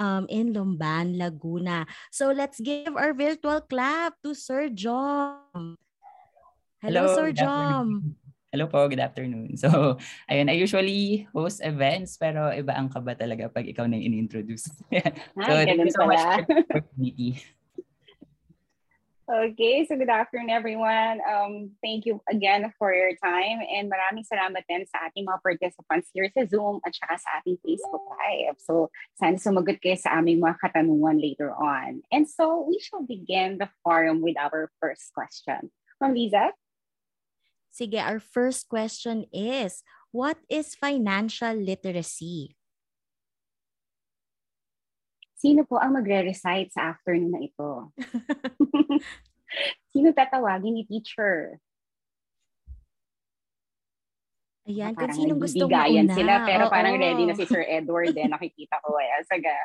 um, 0.00 0.24
in 0.32 0.56
Lumban, 0.56 1.20
Laguna. 1.20 1.84
So 2.10 2.32
let's 2.32 2.58
give 2.58 2.96
our 2.96 3.12
virtual 3.12 3.60
clap 3.60 4.16
to 4.24 4.32
Sir 4.32 4.72
Jom. 4.72 5.76
Hello, 6.80 7.12
Sir 7.12 7.28
good 7.28 7.44
Jom. 7.44 7.46
afternoon. 7.46 8.16
Hello 8.50 8.66
po, 8.66 8.82
good 8.90 8.98
afternoon. 8.98 9.54
So, 9.54 9.94
ayun, 10.26 10.50
I 10.50 10.58
usually 10.58 11.28
host 11.30 11.62
events, 11.62 12.18
pero 12.18 12.50
iba 12.50 12.74
ang 12.74 12.90
kaba 12.90 13.14
talaga 13.14 13.46
pag 13.46 13.62
ikaw 13.62 13.86
na 13.86 13.94
yung 13.94 14.10
in-introduce. 14.10 14.66
so, 15.46 15.52
Ay, 15.54 15.70
thank 15.70 15.86
you 15.86 15.94
so 15.94 16.02
much 16.02 16.18
for 16.18 16.42
the 16.50 16.66
opportunity. 16.66 17.38
Okay, 19.30 19.86
so 19.86 19.94
good 19.94 20.10
afternoon 20.10 20.50
everyone. 20.50 21.22
Um, 21.22 21.70
thank 21.78 22.02
you 22.02 22.18
again 22.26 22.66
for 22.82 22.90
your 22.90 23.14
time 23.22 23.62
and 23.62 23.86
maraming 23.86 24.26
salamat 24.26 24.66
din 24.66 24.82
sa 24.90 25.06
ating 25.06 25.22
mga 25.22 25.38
participants 25.46 26.10
here 26.10 26.26
sa 26.34 26.42
Zoom 26.50 26.82
at 26.82 26.90
saka 26.98 27.14
sa 27.14 27.38
ating 27.38 27.54
Facebook 27.62 28.10
Live. 28.10 28.58
So 28.58 28.90
sana 29.14 29.38
sumagot 29.38 29.78
kayo 29.78 29.94
sa 29.94 30.18
aming 30.18 30.42
mga 30.42 30.58
katanungan 30.58 31.22
later 31.22 31.54
on. 31.54 32.02
And 32.10 32.26
so 32.26 32.66
we 32.66 32.82
shall 32.82 33.06
begin 33.06 33.62
the 33.62 33.70
forum 33.86 34.18
with 34.18 34.34
our 34.34 34.66
first 34.82 35.14
question. 35.14 35.70
Ma'am 36.02 36.10
Liza? 36.10 36.50
Sige, 37.70 38.02
our 38.02 38.18
first 38.18 38.66
question 38.66 39.30
is, 39.30 39.86
what 40.10 40.42
is 40.50 40.74
financial 40.74 41.54
literacy? 41.54 42.58
Sino 45.40 45.64
po 45.64 45.80
ang 45.80 45.96
magre-recite 45.96 46.68
sa 46.68 46.92
afternoon 46.92 47.32
na 47.32 47.40
ito? 47.40 47.88
Sino 49.96 50.12
tatawagin 50.12 50.76
ni 50.76 50.84
teacher? 50.84 51.56
Ayan, 54.68 54.92
kung 54.92 55.08
Parang 55.08 55.16
sinong 55.16 55.40
gustong 55.40 55.72
nagbibigayan 55.72 56.06
mauna. 56.06 56.18
sila 56.20 56.34
pero 56.44 56.64
parang 56.68 56.94
Oo. 56.94 57.02
ready 57.02 57.24
na 57.24 57.32
si 57.32 57.48
Sir 57.48 57.64
Edward 57.64 58.12
din. 58.12 58.28
Nakikita 58.28 58.84
ko 58.84 59.00
eh. 59.00 59.08
Saga. 59.24 59.56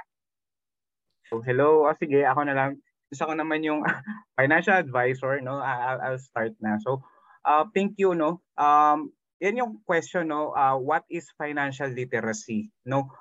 So, 1.27 1.43
hello, 1.43 1.83
oh, 1.91 1.95
sige, 1.99 2.23
ako 2.23 2.47
na 2.47 2.55
lang. 2.55 2.71
Gusto 3.11 3.27
ko 3.27 3.33
naman 3.35 3.59
yung 3.61 3.83
financial 4.39 4.79
advisor, 4.79 5.43
no? 5.43 5.59
I- 5.59 5.83
I'll, 5.91 6.01
I'll 6.01 6.23
start 6.23 6.55
na. 6.63 6.79
So, 6.79 7.03
uh, 7.43 7.67
thank 7.75 7.99
you, 7.99 8.15
no? 8.15 8.39
Um, 8.55 9.11
yan 9.43 9.59
yung 9.59 9.83
question, 9.83 10.31
no? 10.31 10.55
Uh, 10.55 10.79
what 10.79 11.03
is 11.11 11.27
financial 11.35 11.91
literacy, 11.91 12.71
no? 12.87 13.11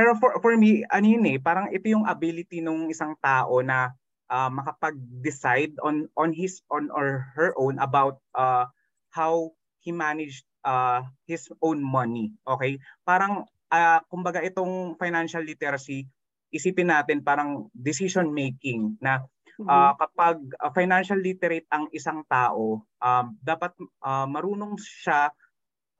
Pero 0.00 0.16
for, 0.16 0.32
for 0.40 0.56
me, 0.56 0.80
ano 0.88 1.04
yun 1.04 1.28
eh, 1.28 1.36
parang 1.36 1.68
ito 1.68 1.84
yung 1.92 2.08
ability 2.08 2.64
ng 2.64 2.88
isang 2.88 3.12
tao 3.20 3.60
na 3.60 3.92
uh, 4.32 4.48
makapag-decide 4.48 5.76
on 5.84 6.08
on 6.16 6.32
his 6.32 6.64
on 6.72 6.88
or 6.88 7.28
her 7.36 7.52
own 7.60 7.76
about 7.84 8.16
uh, 8.32 8.64
how 9.12 9.52
he 9.84 9.92
managed 9.92 10.48
uh, 10.64 11.04
his 11.28 11.52
own 11.60 11.84
money. 11.84 12.32
Okay? 12.48 12.80
Parang 13.04 13.44
uh, 13.68 14.00
kumbaga 14.08 14.40
itong 14.40 14.96
financial 14.96 15.44
literacy 15.44 16.08
isipin 16.48 16.88
natin 16.88 17.20
parang 17.20 17.68
decision 17.76 18.32
making 18.32 18.96
na 19.04 19.20
uh, 19.68 19.92
kapag 20.00 20.40
uh, 20.64 20.72
financial 20.72 21.20
literate 21.20 21.68
ang 21.68 21.92
isang 21.92 22.24
tao, 22.24 22.80
um, 23.04 23.26
dapat 23.44 23.76
uh, 24.00 24.24
marunong 24.24 24.80
siya 24.80 25.28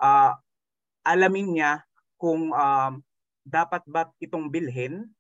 uh, 0.01 0.33
alamin 1.05 1.53
niya 1.53 1.85
kung 2.17 2.49
um, 2.57 3.05
dapat 3.51 3.83
ba 3.91 4.09
itong 4.23 4.49
bilhin 4.55 5.11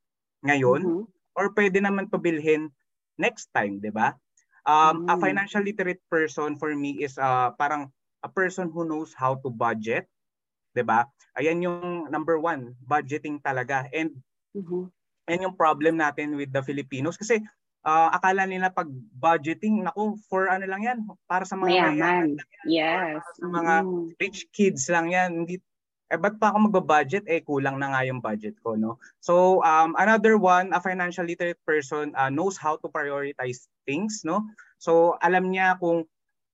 ngayon 0.47 0.95
Mhm. 0.95 1.11
or 1.39 1.53
pwede 1.57 1.81
naman 1.83 2.09
to 2.11 2.19
bilhin 2.21 2.71
next 3.21 3.51
time, 3.57 3.79
'di 3.83 3.93
ba? 3.95 4.17
Um, 4.69 5.03
a 5.11 5.17
Mm. 5.17 5.21
financial 5.21 5.63
literate 5.65 6.03
person 6.13 6.57
for 6.61 6.73
me 6.77 7.01
is 7.03 7.19
uh, 7.19 7.53
parang 7.59 7.91
a 8.25 8.31
person 8.31 8.71
who 8.73 8.85
knows 8.89 9.13
how 9.17 9.37
to 9.43 9.51
budget, 9.53 10.07
'di 10.77 10.85
ba? 10.87 11.07
Ayan 11.39 11.63
yung 11.65 12.09
number 12.13 12.39
one, 12.41 12.77
budgeting 12.87 13.41
talaga. 13.43 13.89
And 13.95 14.23
Mhm. 14.55 14.91
yan 15.29 15.45
yung 15.51 15.57
problem 15.59 16.01
natin 16.01 16.35
with 16.39 16.49
the 16.55 16.63
Filipinos 16.65 17.19
kasi 17.21 17.43
ah, 17.85 18.13
akala 18.13 18.45
nila 18.49 18.69
pag 18.73 18.89
budgeting, 19.17 19.81
naku, 19.85 20.17
for 20.29 20.49
ano 20.53 20.65
lang 20.69 20.83
yan, 20.85 20.99
para 21.29 21.45
sa 21.49 21.57
mga 21.57 21.97
Mayaman. 21.97 22.41
Yes. 22.65 23.23
para 23.25 23.31
sa 23.41 23.47
mga 23.49 23.75
Mhm. 23.81 24.15
rich 24.21 24.49
kids 24.53 24.89
lang 24.93 25.09
yan. 25.13 25.45
Hindi, 25.45 25.61
eh, 26.11 26.19
ba't 26.19 26.37
pa 26.43 26.51
ako 26.51 26.67
magbabudget? 26.67 27.25
Eh, 27.31 27.41
kulang 27.47 27.79
na 27.79 27.95
nga 27.95 28.03
yung 28.03 28.19
budget 28.19 28.59
ko, 28.61 28.75
no? 28.75 28.99
So, 29.23 29.63
um, 29.63 29.95
another 29.95 30.35
one, 30.37 30.75
a 30.75 30.83
financial 30.83 31.23
literate 31.23 31.63
person 31.63 32.11
uh, 32.19 32.29
knows 32.29 32.59
how 32.59 32.75
to 32.83 32.91
prioritize 32.91 33.71
things, 33.87 34.27
no? 34.27 34.43
So, 34.83 35.15
alam 35.23 35.55
niya 35.55 35.79
kung 35.79 36.05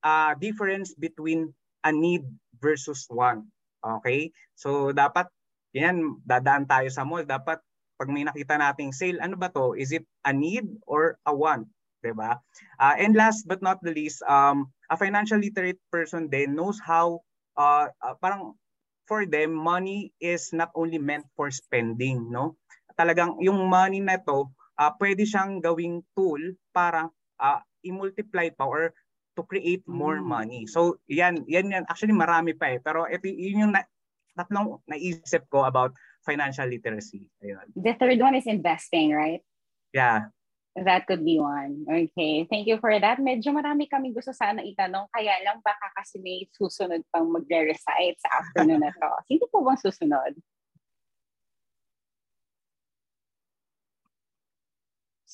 uh, 0.04 0.32
difference 0.36 0.92
between 0.92 1.56
a 1.82 1.90
need 1.90 2.28
versus 2.60 3.08
want. 3.08 3.48
Okay? 3.80 4.30
So, 4.60 4.92
dapat, 4.92 5.32
yan, 5.72 6.20
dadaan 6.28 6.68
tayo 6.68 6.92
sa 6.92 7.08
mall, 7.08 7.24
dapat 7.24 7.58
pag 7.96 8.12
may 8.12 8.28
nakita 8.28 8.60
nating 8.60 8.92
sale, 8.92 9.16
ano 9.24 9.40
ba 9.40 9.48
to? 9.48 9.72
Is 9.72 9.88
it 9.88 10.04
a 10.28 10.32
need 10.36 10.68
or 10.84 11.16
a 11.24 11.32
want? 11.32 11.64
'Di 12.04 12.12
ba? 12.12 12.36
Uh, 12.76 12.94
and 13.00 13.16
last 13.16 13.48
but 13.48 13.64
not 13.64 13.80
the 13.80 13.90
least, 13.90 14.20
um, 14.28 14.68
a 14.92 14.96
financial 15.00 15.40
literate 15.40 15.80
person 15.88 16.28
then 16.28 16.52
knows 16.52 16.76
how 16.76 17.24
uh, 17.56 17.88
uh, 18.04 18.14
parang 18.20 18.52
for 19.06 19.24
them 19.24 19.54
money 19.54 20.12
is 20.18 20.50
not 20.52 20.74
only 20.74 20.98
meant 20.98 21.24
for 21.38 21.48
spending, 21.50 22.28
no? 22.30 22.58
Talagang 22.98 23.38
yung 23.40 23.70
money 23.70 24.02
na 24.02 24.18
to, 24.18 24.50
uh, 24.76 24.92
pwede 24.98 25.24
siyang 25.24 25.62
gawing 25.62 26.02
tool 26.12 26.40
para 26.74 27.08
uh, 27.40 27.60
i-multiply 27.86 28.50
pa 28.52 28.66
or 28.66 28.92
to 29.36 29.44
create 29.44 29.84
more 29.84 30.18
Mm. 30.18 30.26
money. 30.26 30.60
So, 30.66 30.96
yan, 31.06 31.44
yan, 31.44 31.68
yan. 31.68 31.84
Actually, 31.86 32.16
marami 32.16 32.56
pa 32.56 32.72
eh. 32.72 32.80
Pero 32.80 33.04
ito, 33.04 33.28
yun 33.28 33.68
yung 33.68 33.72
na, 33.76 33.84
tatlong 34.32 34.80
naisip 34.88 35.44
ko 35.52 35.64
about 35.68 35.92
financial 36.24 36.66
literacy. 36.68 37.24
Ayun. 37.44 37.68
The 37.76 37.94
third 38.00 38.18
one 38.18 38.34
is 38.34 38.48
investing, 38.48 39.12
right? 39.12 39.44
Yeah. 39.92 40.32
That 40.76 41.08
could 41.08 41.24
be 41.24 41.40
one. 41.40 41.88
Okay. 41.88 42.44
Thank 42.52 42.68
you 42.68 42.76
for 42.76 42.92
that. 42.92 43.16
Medyo 43.16 43.48
marami 43.56 43.88
kami 43.88 44.12
gusto 44.12 44.36
sana 44.36 44.60
itanong. 44.60 45.08
Kaya 45.08 45.32
lang 45.40 45.64
baka 45.64 45.88
kasi 45.96 46.20
may 46.20 46.44
susunod 46.52 47.00
pang 47.08 47.32
magre-recite 47.32 48.20
sa 48.20 48.44
afternoon 48.44 48.84
na 48.84 48.92
to. 48.92 49.10
Sino 49.24 49.48
po 49.48 49.64
bang 49.64 49.80
susunod? 49.80 50.36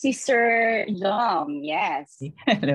Si 0.03 0.11
Sir 0.11 0.83
Dom, 0.99 1.63
yes. 1.63 2.19
Hello. 2.43 2.75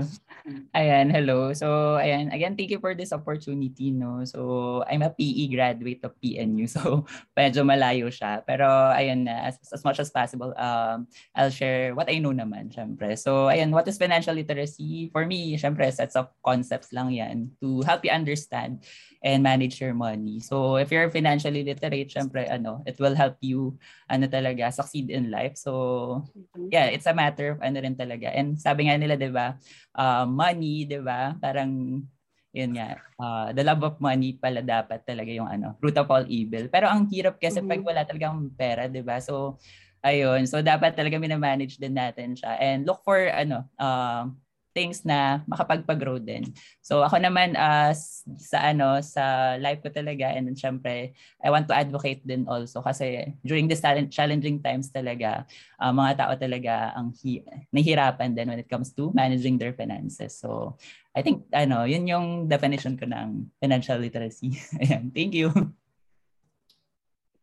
Ayan, 0.72 1.12
hello. 1.12 1.52
So, 1.52 2.00
ayan, 2.00 2.32
again, 2.32 2.56
thank 2.56 2.72
you 2.72 2.80
for 2.80 2.96
this 2.96 3.12
opportunity, 3.12 3.92
no? 3.92 4.24
So, 4.24 4.80
I'm 4.88 5.04
a 5.04 5.12
PE 5.12 5.52
graduate 5.52 6.00
of 6.08 6.16
PNU, 6.24 6.64
so 6.76 7.04
medyo 7.36 7.68
malayo 7.68 8.08
siya. 8.08 8.48
Pero, 8.48 8.64
ayan, 8.96 9.28
as, 9.28 9.60
as 9.68 9.84
much 9.84 10.00
as 10.00 10.08
possible, 10.08 10.56
um, 10.56 11.04
I'll 11.36 11.52
share 11.52 11.92
what 11.92 12.08
I 12.08 12.24
know 12.24 12.32
naman, 12.32 12.72
syempre. 12.72 13.20
So, 13.20 13.52
ayan, 13.52 13.76
what 13.76 13.92
is 13.92 14.00
financial 14.00 14.40
literacy? 14.40 15.12
For 15.12 15.28
me, 15.28 15.60
syempre, 15.60 15.92
sets 15.92 16.16
of 16.16 16.32
concepts 16.40 16.96
lang 16.96 17.12
yan 17.12 17.52
to 17.60 17.84
help 17.84 18.08
you 18.08 18.16
understand 18.16 18.88
and 19.20 19.44
manage 19.44 19.84
your 19.84 19.92
money. 19.92 20.40
So, 20.40 20.80
if 20.80 20.96
you're 20.96 21.12
financially 21.12 21.68
literate, 21.68 22.08
syempre, 22.08 22.48
ano, 22.48 22.88
it 22.88 22.96
will 23.04 23.20
help 23.20 23.36
you, 23.44 23.76
ano 24.08 24.32
talaga, 24.32 24.72
succeed 24.72 25.12
in 25.12 25.28
life. 25.28 25.60
So, 25.60 26.24
yeah, 26.72 26.88
it's 26.88 27.10
a 27.10 27.17
matter 27.18 27.58
of 27.58 27.60
ano 27.66 27.82
rin 27.82 27.98
talaga. 27.98 28.30
And 28.30 28.54
sabi 28.62 28.86
nga 28.86 29.02
nila, 29.02 29.18
di 29.18 29.34
ba, 29.34 29.58
uh, 29.98 30.30
money, 30.30 30.86
di 30.86 31.02
ba, 31.02 31.34
parang, 31.42 32.06
yun 32.54 32.72
nga, 32.78 33.02
uh, 33.18 33.50
the 33.58 33.66
love 33.66 33.82
of 33.82 33.98
money 33.98 34.38
pala 34.38 34.62
dapat 34.62 35.02
talaga 35.02 35.34
yung 35.34 35.50
ano, 35.50 35.74
root 35.82 35.98
of 35.98 36.06
all 36.14 36.26
evil. 36.30 36.70
Pero 36.70 36.86
ang 36.86 37.10
hirap 37.10 37.42
kasi 37.42 37.58
mm-hmm. 37.58 37.74
pag 37.74 37.82
wala 37.82 38.02
talagang 38.06 38.38
pera, 38.54 38.86
di 38.86 39.02
ba? 39.02 39.18
So, 39.18 39.58
ayun. 40.06 40.46
So, 40.46 40.62
dapat 40.62 40.94
talaga 40.94 41.18
minamanage 41.18 41.82
din 41.82 41.98
natin 41.98 42.38
siya. 42.38 42.54
And 42.62 42.86
look 42.86 43.02
for, 43.02 43.18
ano, 43.18 43.66
uh, 43.82 44.30
things 44.78 45.02
na 45.02 45.42
makapagpag-grow 45.50 46.22
din. 46.22 46.46
So 46.86 47.02
ako 47.02 47.18
naman 47.18 47.58
uh, 47.58 47.90
sa 48.38 48.70
ano 48.70 49.02
sa 49.02 49.58
life 49.58 49.82
ko 49.82 49.90
talaga 49.90 50.30
and 50.30 50.46
then 50.46 50.54
syempre 50.54 51.18
I 51.42 51.50
want 51.50 51.66
to 51.66 51.74
advocate 51.74 52.22
din 52.22 52.46
also 52.46 52.86
kasi 52.86 53.34
during 53.42 53.66
this 53.66 53.82
challenging 54.14 54.62
times 54.62 54.94
talaga 54.94 55.50
uh, 55.82 55.90
mga 55.90 56.22
tao 56.22 56.34
talaga 56.38 56.94
ang 56.94 57.10
hi- 57.18 57.42
nahihirapan 57.74 58.38
din 58.38 58.54
when 58.54 58.62
it 58.62 58.70
comes 58.70 58.94
to 58.94 59.10
managing 59.18 59.58
their 59.58 59.74
finances. 59.74 60.38
So 60.38 60.78
I 61.18 61.26
think 61.26 61.50
ano, 61.50 61.90
yun 61.90 62.06
yung 62.06 62.46
definition 62.46 62.94
ko 63.02 63.10
ng 63.10 63.50
financial 63.58 63.98
literacy. 63.98 64.62
Ayan, 64.86 65.10
thank 65.10 65.34
you. 65.34 65.50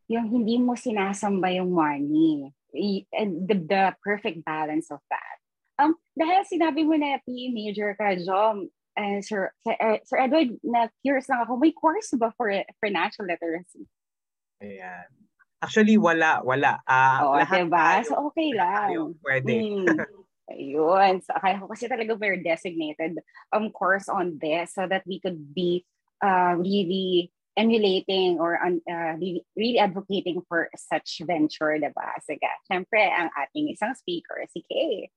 Yung 0.06 0.30
hindi 0.30 0.62
mo 0.62 0.78
sinasamba 0.78 1.50
yung 1.58 1.74
money. 1.74 2.54
The, 2.70 3.06
the 3.50 3.82
perfect 4.02 4.46
balance 4.46 4.90
of 4.90 5.02
that 5.10 5.43
Um, 5.78 5.98
dahil 6.14 6.46
sinabi 6.46 6.87
mo 6.87 6.94
na 6.94 7.18
major 7.26 7.98
ka, 7.98 8.14
Jom, 8.14 8.70
uh, 8.94 9.18
Sir, 9.20 9.50
uh, 9.66 9.98
Sir 10.06 10.18
Edward, 10.22 10.54
na 10.62 10.87
curious 11.02 11.26
lang 11.26 11.42
ako, 11.42 11.58
may 11.58 11.74
course 11.74 12.14
ba 12.14 12.30
for 12.38 12.50
financial 12.78 13.26
literacy? 13.26 13.87
Ayan. 14.62 15.10
Actually, 15.64 15.96
wala. 15.98 16.44
Wala. 16.44 16.78
Uh, 16.84 17.18
Oo, 17.24 17.34
lahat 17.40 17.66
diba? 17.66 17.87
Tayo, 18.00 18.04
so, 18.06 18.16
okay 18.30 18.50
lang. 18.52 18.88
Tayo, 18.92 19.02
pwede. 19.24 19.52
Mm. 19.56 19.87
Ayun. 20.52 21.12
So, 21.24 21.32
akala 21.32 21.64
ko 21.64 21.66
kasi 21.72 21.88
talaga 21.88 22.12
very 22.20 22.44
designated 22.44 23.16
um, 23.50 23.72
course 23.72 24.12
on 24.12 24.37
this 24.38 24.76
so 24.76 24.84
that 24.84 25.02
we 25.08 25.18
could 25.18 25.40
be 25.56 25.88
uh, 26.20 26.54
really 26.60 27.32
emulating 27.56 28.37
or 28.37 28.60
uh, 28.60 29.14
really, 29.16 29.42
really 29.56 29.78
advocating 29.78 30.42
for 30.46 30.68
such 30.76 31.22
venture, 31.24 31.78
diba? 31.80 32.08
Sige, 32.20 32.50
syempre, 32.68 33.08
ang 33.08 33.30
ating 33.32 33.72
isang 33.72 33.96
speaker, 33.96 34.44
si 34.52 34.60
Kay. 34.68 35.08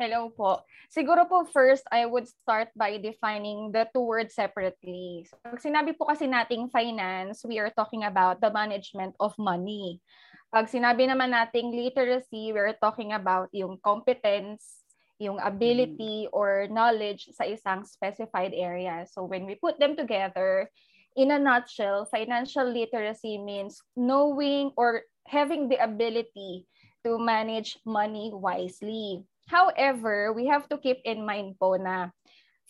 Hello 0.00 0.32
po. 0.32 0.64
Siguro 0.88 1.28
po 1.28 1.44
first, 1.44 1.84
I 1.92 2.08
would 2.08 2.24
start 2.24 2.72
by 2.72 2.96
defining 2.96 3.68
the 3.68 3.84
two 3.92 4.00
words 4.00 4.32
separately. 4.32 5.28
So, 5.28 5.36
pag 5.44 5.60
sinabi 5.60 5.92
po 5.92 6.08
kasi 6.08 6.24
nating 6.24 6.72
finance, 6.72 7.44
we 7.44 7.60
are 7.60 7.68
talking 7.68 8.08
about 8.08 8.40
the 8.40 8.48
management 8.48 9.12
of 9.20 9.36
money. 9.36 10.00
Pag 10.48 10.72
sinabi 10.72 11.04
naman 11.04 11.36
nating 11.36 11.76
literacy, 11.76 12.48
we 12.48 12.56
are 12.56 12.72
talking 12.80 13.12
about 13.12 13.52
yung 13.52 13.76
competence, 13.84 14.88
yung 15.20 15.36
ability 15.36 16.32
or 16.32 16.64
knowledge 16.72 17.28
sa 17.36 17.44
isang 17.44 17.84
specified 17.84 18.56
area. 18.56 19.04
So 19.04 19.28
when 19.28 19.44
we 19.44 19.60
put 19.60 19.76
them 19.76 20.00
together, 20.00 20.72
in 21.12 21.28
a 21.28 21.36
nutshell, 21.36 22.08
financial 22.08 22.64
literacy 22.64 23.36
means 23.36 23.84
knowing 24.00 24.72
or 24.80 25.04
having 25.28 25.68
the 25.68 25.76
ability 25.76 26.64
to 27.04 27.20
manage 27.20 27.76
money 27.84 28.32
wisely. 28.32 29.28
However, 29.50 30.30
we 30.30 30.46
have 30.46 30.70
to 30.70 30.78
keep 30.78 31.02
in 31.02 31.26
mind 31.26 31.58
po 31.58 31.74
na 31.74 32.14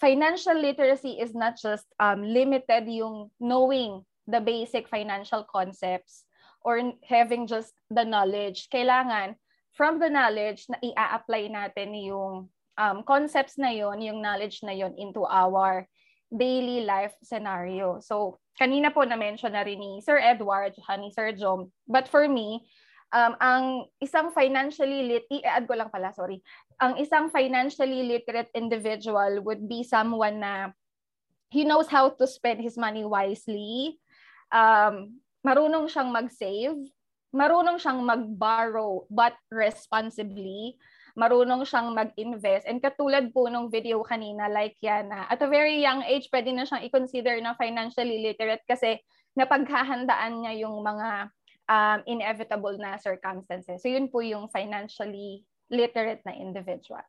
financial 0.01 0.57
literacy 0.57 1.21
is 1.21 1.37
not 1.37 1.61
just 1.61 1.85
um, 2.01 2.25
limited 2.25 2.89
yung 2.89 3.29
knowing 3.37 4.01
the 4.25 4.41
basic 4.41 4.89
financial 4.89 5.45
concepts 5.45 6.25
or 6.65 6.81
having 7.05 7.45
just 7.45 7.77
the 7.93 8.05
knowledge. 8.09 8.73
Kailangan 8.73 9.37
from 9.77 10.01
the 10.01 10.09
knowledge 10.09 10.65
na 10.73 10.81
i-apply 10.81 11.53
natin 11.53 11.93
yung 12.01 12.49
um, 12.81 13.05
concepts 13.05 13.61
na 13.61 13.69
yon, 13.69 14.01
yung 14.01 14.25
knowledge 14.25 14.65
na 14.65 14.73
yon 14.73 14.97
into 14.97 15.21
our 15.29 15.85
daily 16.33 16.89
life 16.89 17.13
scenario. 17.21 18.01
So, 18.01 18.41
kanina 18.57 18.89
po 18.89 19.05
na-mention 19.05 19.53
na 19.53 19.67
rin 19.67 19.83
ni 19.83 20.01
Sir 20.01 20.17
Edward, 20.17 20.79
ni 20.97 21.11
Sir 21.13 21.37
Jom. 21.37 21.69
But 21.85 22.09
for 22.09 22.25
me, 22.25 22.65
um, 23.11 23.33
ang 23.39 23.65
isang 23.99 24.31
financially 24.31 25.07
lit, 25.07 25.27
i-add 25.31 25.67
ko 25.67 25.75
lang 25.75 25.91
pala, 25.91 26.15
sorry. 26.15 26.43
Ang 26.81 26.99
isang 26.99 27.29
financially 27.29 28.07
literate 28.07 28.51
individual 28.55 29.43
would 29.45 29.67
be 29.67 29.83
someone 29.83 30.41
na 30.41 30.73
he 31.51 31.67
knows 31.67 31.91
how 31.91 32.09
to 32.09 32.25
spend 32.27 32.63
his 32.63 32.79
money 32.79 33.03
wisely, 33.03 33.99
um, 34.55 35.19
marunong 35.43 35.91
siyang 35.91 36.15
mag-save, 36.15 36.79
marunong 37.35 37.79
siyang 37.79 38.03
mag-borrow 38.03 39.03
but 39.11 39.35
responsibly, 39.51 40.79
marunong 41.19 41.67
siyang 41.67 41.91
mag-invest. 41.91 42.71
And 42.71 42.79
katulad 42.79 43.35
po 43.35 43.51
nung 43.51 43.67
video 43.67 44.07
kanina, 44.07 44.47
like 44.47 44.79
yan, 44.79 45.11
na 45.11 45.27
at 45.27 45.43
a 45.43 45.51
very 45.51 45.83
young 45.83 46.07
age, 46.07 46.31
pwede 46.31 46.55
na 46.55 46.63
siyang 46.63 46.87
i-consider 46.87 47.43
na 47.43 47.59
financially 47.59 48.23
literate 48.23 48.63
kasi 48.67 49.03
napaghahandaan 49.35 50.43
niya 50.43 50.67
yung 50.67 50.83
mga 50.83 51.31
um, 51.71 52.03
inevitable 52.11 52.75
na 52.75 52.99
circumstances. 52.99 53.79
So 53.79 53.87
yun 53.87 54.11
po 54.11 54.27
yung 54.27 54.51
financially 54.51 55.47
literate 55.71 56.27
na 56.27 56.35
individual. 56.35 57.07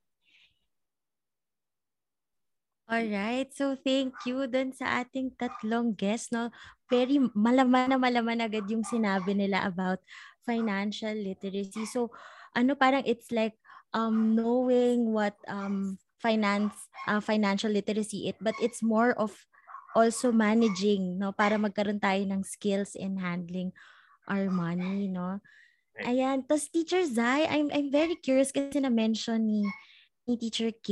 All 2.92 3.08
right. 3.08 3.48
So 3.56 3.74
thank 3.80 4.14
you 4.28 4.46
dun 4.46 4.76
sa 4.76 5.02
ating 5.02 5.40
tatlong 5.40 5.98
guests, 5.98 6.30
no? 6.30 6.54
Very 6.92 7.18
malaman 7.34 7.90
na 7.90 7.98
malaman 7.98 8.46
agad 8.46 8.68
yung 8.70 8.84
sinabi 8.84 9.34
nila 9.34 9.64
about 9.66 10.04
financial 10.44 11.16
literacy. 11.16 11.88
So 11.88 12.12
ano 12.54 12.76
parang 12.76 13.08
it's 13.08 13.32
like 13.32 13.56
um 13.96 14.36
knowing 14.36 15.12
what 15.16 15.40
um 15.48 15.98
finance 16.20 16.76
uh, 17.08 17.20
financial 17.20 17.72
literacy 17.72 18.30
it 18.30 18.38
but 18.40 18.54
it's 18.62 18.84
more 18.86 19.12
of 19.18 19.34
also 19.98 20.32
managing 20.32 21.20
no 21.20 21.36
para 21.36 21.60
magkaroon 21.60 22.00
tayo 22.00 22.24
ng 22.24 22.46
skills 22.46 22.96
in 22.96 23.20
handling 23.20 23.74
our 24.28 24.50
money, 24.50 25.10
no? 25.10 25.42
Ayan. 26.02 26.42
Tapos 26.46 26.70
Teacher 26.72 27.04
Zai, 27.06 27.46
I'm, 27.46 27.70
I'm 27.70 27.90
very 27.94 28.18
curious 28.18 28.50
kasi 28.50 28.80
na-mention 28.82 29.44
ni, 29.44 29.62
ni 30.26 30.38
Teacher 30.38 30.72
K, 30.72 30.90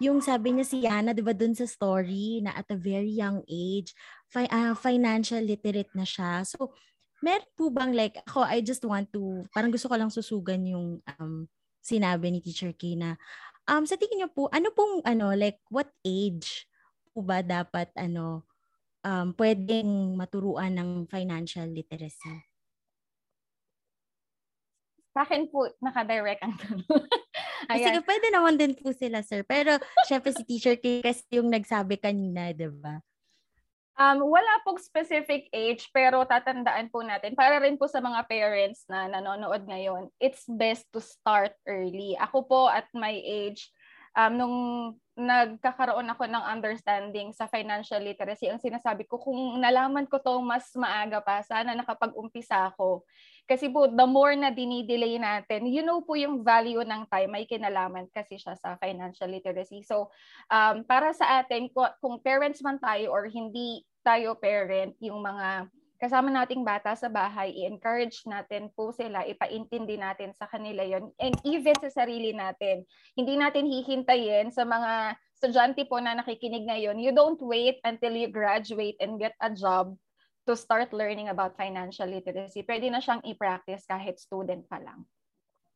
yung 0.00 0.22
sabi 0.22 0.54
niya 0.54 0.66
si 0.66 0.82
Yana, 0.82 1.14
di 1.14 1.22
ba 1.22 1.34
dun 1.34 1.54
sa 1.54 1.66
story 1.66 2.40
na 2.42 2.54
at 2.54 2.66
a 2.70 2.78
very 2.78 3.10
young 3.10 3.42
age, 3.50 3.92
fi- 4.30 4.50
uh, 4.50 4.74
financial 4.74 5.42
literate 5.42 5.90
na 5.94 6.06
siya. 6.06 6.46
So, 6.46 6.72
meron 7.22 7.50
po 7.58 7.70
bang 7.70 7.92
like, 7.92 8.18
ako, 8.26 8.46
I 8.46 8.62
just 8.62 8.82
want 8.86 9.10
to, 9.12 9.44
parang 9.50 9.74
gusto 9.74 9.90
ko 9.90 9.96
lang 9.98 10.10
susugan 10.10 10.62
yung 10.66 11.02
um, 11.18 11.46
sinabi 11.82 12.30
ni 12.30 12.40
Teacher 12.40 12.72
K 12.72 12.96
na, 12.96 13.18
um, 13.68 13.84
sa 13.84 13.98
tingin 13.98 14.24
niyo 14.24 14.30
po, 14.32 14.48
ano 14.54 14.70
pong, 14.72 15.02
ano, 15.04 15.34
like, 15.34 15.60
what 15.68 15.90
age 16.06 16.66
po 17.12 17.22
ba 17.22 17.42
dapat, 17.44 17.90
ano, 17.94 18.46
um, 19.04 19.36
pwedeng 19.36 20.16
maturuan 20.16 20.72
ng 20.74 20.90
financial 21.06 21.68
literacy? 21.68 22.42
Sa 25.14 25.22
akin 25.22 25.46
po, 25.46 25.70
nakadirect 25.78 26.42
ang 26.42 26.58
tanong. 26.58 27.06
Sige, 27.70 28.02
pwede 28.02 28.26
naman 28.34 28.58
din 28.58 28.74
po 28.74 28.90
sila, 28.90 29.22
sir. 29.22 29.46
Pero, 29.46 29.78
syempre 30.10 30.34
si 30.34 30.42
Teacher 30.42 30.74
K 30.74 31.06
kasi 31.06 31.22
yung 31.38 31.54
nagsabi 31.54 32.02
kanina, 32.02 32.50
di 32.50 32.66
ba? 32.66 32.98
Um, 33.94 34.26
wala 34.26 34.58
pong 34.66 34.82
specific 34.82 35.46
age, 35.54 35.86
pero 35.94 36.26
tatandaan 36.26 36.90
po 36.90 37.06
natin, 37.06 37.38
para 37.38 37.62
rin 37.62 37.78
po 37.78 37.86
sa 37.86 38.02
mga 38.02 38.26
parents 38.26 38.82
na 38.90 39.06
nanonood 39.06 39.62
ngayon, 39.70 40.10
it's 40.18 40.42
best 40.50 40.90
to 40.90 40.98
start 40.98 41.54
early. 41.62 42.18
Ako 42.18 42.42
po, 42.42 42.66
at 42.66 42.90
my 42.90 43.14
age, 43.14 43.70
um, 44.18 44.34
nung 44.34 44.56
nagkakaroon 45.14 46.10
ako 46.10 46.26
ng 46.26 46.44
understanding 46.50 47.30
sa 47.30 47.46
financial 47.46 48.02
literacy, 48.02 48.50
ang 48.50 48.58
sinasabi 48.58 49.06
ko, 49.06 49.22
kung 49.22 49.62
nalaman 49.62 50.10
ko 50.10 50.18
to 50.18 50.42
mas 50.42 50.66
maaga 50.74 51.22
pa, 51.22 51.38
sana 51.46 51.70
nakapag-umpisa 51.78 52.74
ako. 52.74 53.06
Kasi 53.46 53.70
po, 53.70 53.86
the 53.86 54.06
more 54.08 54.34
na 54.34 54.50
dinidelay 54.50 55.14
natin, 55.20 55.70
you 55.70 55.86
know 55.86 56.02
po 56.02 56.18
yung 56.18 56.42
value 56.42 56.82
ng 56.82 57.06
time, 57.06 57.30
may 57.30 57.46
kinalaman 57.46 58.10
kasi 58.10 58.40
siya 58.40 58.58
sa 58.58 58.74
financial 58.82 59.30
literacy. 59.30 59.86
So, 59.86 60.10
um, 60.50 60.82
para 60.82 61.14
sa 61.14 61.38
atin, 61.44 61.70
kung 62.02 62.18
parents 62.18 62.58
man 62.64 62.82
tayo 62.82 63.14
or 63.14 63.30
hindi 63.30 63.86
tayo 64.02 64.34
parent, 64.34 64.98
yung 64.98 65.22
mga 65.22 65.70
kasama 65.98 66.28
nating 66.30 66.66
bata 66.66 66.92
sa 66.98 67.06
bahay, 67.08 67.54
i-encourage 67.54 68.26
natin 68.26 68.68
po 68.74 68.90
sila, 68.90 69.22
ipaintindi 69.24 69.96
natin 69.96 70.34
sa 70.34 70.50
kanila 70.50 70.82
yon 70.82 71.10
and 71.22 71.34
even 71.46 71.74
sa 71.78 72.04
sarili 72.04 72.34
natin. 72.34 72.82
Hindi 73.14 73.38
natin 73.38 73.64
hihintayin 73.66 74.50
sa 74.50 74.66
mga 74.66 75.18
estudyante 75.38 75.84
po 75.86 76.00
na 76.00 76.18
nakikinig 76.18 76.66
ngayon, 76.66 76.98
you 76.98 77.12
don't 77.12 77.40
wait 77.42 77.78
until 77.84 78.14
you 78.16 78.26
graduate 78.30 78.96
and 78.98 79.20
get 79.20 79.36
a 79.44 79.52
job 79.52 79.94
to 80.44 80.52
start 80.56 80.92
learning 80.92 81.32
about 81.32 81.56
financial 81.56 82.08
literacy. 82.08 82.64
Pwede 82.64 82.92
na 82.92 83.00
siyang 83.00 83.24
i-practice 83.24 83.88
kahit 83.88 84.20
student 84.20 84.64
pa 84.68 84.80
lang. 84.80 85.08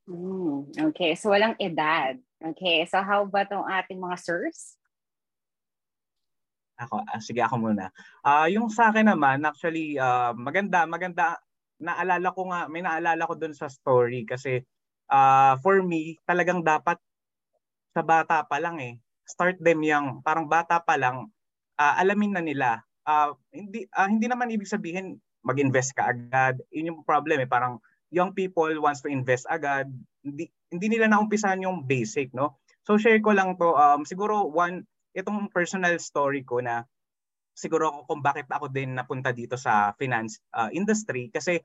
Mm, 0.08 0.72
okay, 0.92 1.12
so 1.12 1.32
walang 1.32 1.56
edad. 1.60 2.16
Okay, 2.40 2.88
so 2.88 3.00
how 3.04 3.28
about 3.28 3.52
ang 3.52 3.68
ating 3.68 4.00
mga 4.00 4.16
sirs? 4.16 4.80
Ako, 6.78 7.02
ah, 7.02 7.18
sige 7.18 7.42
ako 7.42 7.58
muna. 7.58 7.90
Ah, 8.22 8.46
yung 8.46 8.70
sa 8.70 8.94
akin 8.94 9.10
naman, 9.10 9.42
actually 9.42 9.98
ah, 9.98 10.30
maganda, 10.30 10.86
maganda 10.86 11.34
naalala 11.82 12.30
ko 12.30 12.46
nga, 12.54 12.70
may 12.70 12.82
naalala 12.86 13.26
ko 13.26 13.34
doon 13.34 13.50
sa 13.50 13.66
story 13.66 14.22
kasi 14.22 14.62
ah, 15.10 15.58
for 15.58 15.82
me, 15.82 16.14
talagang 16.22 16.62
dapat 16.62 17.02
sa 17.90 18.02
bata 18.06 18.46
pa 18.46 18.62
lang 18.62 18.78
eh. 18.78 18.94
Start 19.26 19.58
them 19.58 19.82
young. 19.82 20.22
Parang 20.22 20.46
bata 20.46 20.78
pa 20.78 20.94
lang, 20.94 21.26
ah, 21.82 21.98
alamin 21.98 22.38
na 22.38 22.42
nila. 22.46 22.70
Ah, 23.02 23.34
hindi 23.50 23.90
ah, 23.98 24.06
hindi 24.06 24.30
naman 24.30 24.54
ibig 24.54 24.70
sabihin 24.70 25.18
mag-invest 25.42 25.98
ka 25.98 26.14
agad. 26.14 26.62
Yun 26.70 26.94
yung 26.94 27.00
problem 27.02 27.42
eh, 27.42 27.50
parang 27.50 27.82
young 28.14 28.30
people 28.38 28.70
wants 28.78 29.02
to 29.02 29.10
invest 29.10 29.50
agad. 29.50 29.90
Hindi 30.22 30.46
hindi 30.70 30.86
nila 30.94 31.10
naumpisahan 31.10 31.58
yung 31.66 31.90
basic, 31.90 32.30
no? 32.30 32.62
So 32.86 32.96
share 33.02 33.18
ko 33.18 33.34
lang 33.34 33.58
to, 33.58 33.74
um, 33.74 34.06
siguro 34.06 34.46
one 34.46 34.86
itong 35.18 35.50
personal 35.50 35.98
story 35.98 36.46
ko 36.46 36.62
na 36.62 36.86
siguro 37.58 38.06
kung 38.06 38.22
bakit 38.22 38.46
ako 38.46 38.70
din 38.70 38.94
napunta 38.94 39.34
dito 39.34 39.58
sa 39.58 39.90
finance 39.98 40.38
uh, 40.54 40.70
industry 40.70 41.26
kasi 41.34 41.58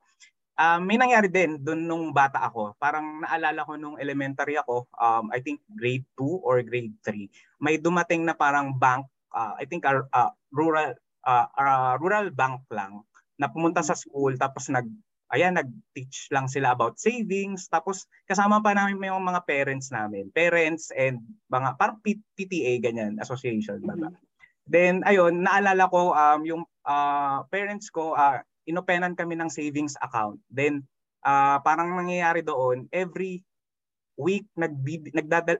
uh, 0.58 0.82
may 0.82 0.98
nangyari 0.98 1.30
din 1.30 1.62
doon 1.62 1.86
nung 1.86 2.06
bata 2.10 2.42
ako. 2.42 2.74
Parang 2.82 3.22
naalala 3.22 3.62
ko 3.62 3.78
nung 3.78 4.02
elementary 4.02 4.58
ako, 4.58 4.90
um, 4.98 5.30
I 5.30 5.40
think 5.46 5.62
grade 5.70 6.06
2 6.18 6.42
or 6.42 6.66
grade 6.66 6.98
3. 7.06 7.30
May 7.62 7.78
dumating 7.78 8.26
na 8.26 8.34
parang 8.34 8.74
bank, 8.74 9.06
uh, 9.34 9.54
I 9.58 9.70
think 9.70 9.86
uh, 9.86 10.02
uh, 10.10 10.34
rural 10.50 10.98
uh, 11.26 11.48
uh, 11.54 11.94
rural 12.02 12.34
bank 12.34 12.66
lang 12.74 13.06
na 13.38 13.50
pumunta 13.50 13.82
sa 13.86 13.98
school 13.98 14.34
tapos 14.38 14.70
nag 14.70 14.90
ayan, 15.34 15.58
nag-teach 15.58 16.30
lang 16.30 16.46
sila 16.46 16.78
about 16.78 17.02
savings. 17.02 17.66
Tapos 17.68 18.06
kasama 18.30 18.62
pa 18.62 18.78
namin 18.78 19.02
may 19.02 19.10
mga 19.10 19.42
parents 19.50 19.90
namin. 19.90 20.30
Parents 20.30 20.94
and 20.94 21.20
mga 21.50 21.76
parang 21.82 21.98
PTA, 22.06 22.80
ganyan, 22.80 23.18
association. 23.18 23.82
Mm-hmm. 23.82 24.14
Then, 24.70 25.04
ayun, 25.04 25.44
naalala 25.44 25.92
ko 25.92 26.16
um, 26.16 26.42
yung 26.48 26.64
uh, 26.88 27.44
parents 27.52 27.92
ko, 27.92 28.16
uh, 28.16 28.40
inopenan 28.64 29.18
kami 29.18 29.36
ng 29.36 29.52
savings 29.52 30.00
account. 30.00 30.40
Then, 30.48 30.88
uh, 31.26 31.60
parang 31.60 31.92
nangyayari 31.98 32.48
doon, 32.48 32.88
every 32.94 33.44
week 34.16 34.46
nag 34.54 34.78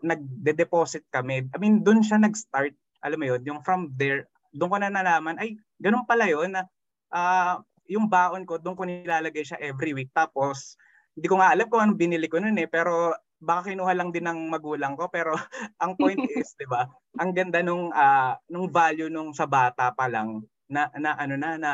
nagde-deposit 0.06 1.04
kami. 1.10 1.50
I 1.50 1.58
mean, 1.58 1.82
doon 1.82 2.06
siya 2.06 2.22
nag-start. 2.22 2.78
Alam 3.04 3.20
mo 3.20 3.26
'yon, 3.34 3.42
yung 3.44 3.60
from 3.66 3.92
there, 3.98 4.30
doon 4.54 4.72
ko 4.72 4.78
na 4.80 4.94
nalaman 4.94 5.36
ay 5.42 5.58
ganun 5.82 6.06
pala 6.06 6.30
'yon 6.30 6.54
na 6.54 6.64
uh, 7.12 7.60
yung 7.90 8.08
baon 8.08 8.48
ko, 8.48 8.60
doon 8.60 8.78
ko 8.78 8.84
nilalagay 8.88 9.44
siya 9.44 9.60
every 9.60 9.92
week. 9.92 10.12
Tapos, 10.16 10.76
hindi 11.14 11.28
ko 11.30 11.38
nga 11.38 11.54
alam 11.54 11.70
kung 11.70 11.82
anong 11.82 12.00
binili 12.00 12.28
ko 12.28 12.42
noon 12.42 12.58
eh, 12.58 12.70
pero 12.70 13.14
baka 13.44 13.70
kinuha 13.70 13.92
lang 13.94 14.10
din 14.16 14.24
ng 14.24 14.48
magulang 14.48 14.96
ko 14.96 15.12
pero 15.12 15.36
ang 15.84 16.00
point 16.00 16.16
is 16.40 16.56
'di 16.56 16.66
ba 16.66 16.88
ang 17.20 17.36
ganda 17.36 17.60
nung 17.60 17.92
uh, 17.92 18.34
nung 18.48 18.72
value 18.72 19.12
nung 19.12 19.36
sa 19.36 19.44
bata 19.44 19.92
pa 19.92 20.08
lang 20.08 20.42
na, 20.72 20.88
na 20.96 21.12
ano 21.20 21.36
na 21.36 21.60
na 21.60 21.72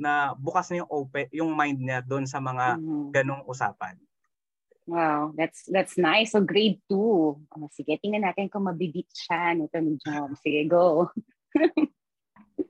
na 0.00 0.32
bukas 0.32 0.72
na 0.72 0.80
yung 0.80 0.90
open 0.90 1.28
yung 1.28 1.52
mind 1.52 1.76
niya 1.76 2.00
doon 2.00 2.24
sa 2.24 2.40
mga 2.40 2.80
mm-hmm. 2.80 3.12
ganong 3.12 3.44
usapan. 3.44 4.00
Wow, 4.88 5.36
that's 5.36 5.68
that's 5.70 6.00
nice. 6.00 6.34
So 6.34 6.42
grade 6.42 6.80
2. 6.88 6.96
Oh, 6.96 7.70
sige, 7.70 7.94
tingnan 8.00 8.26
natin 8.26 8.50
kung 8.50 8.66
mabibit 8.66 9.06
siya 9.12 9.54
nito 9.54 9.76
ni 9.78 9.94
John. 10.02 10.34
Sige, 10.40 10.66
go. 10.66 11.06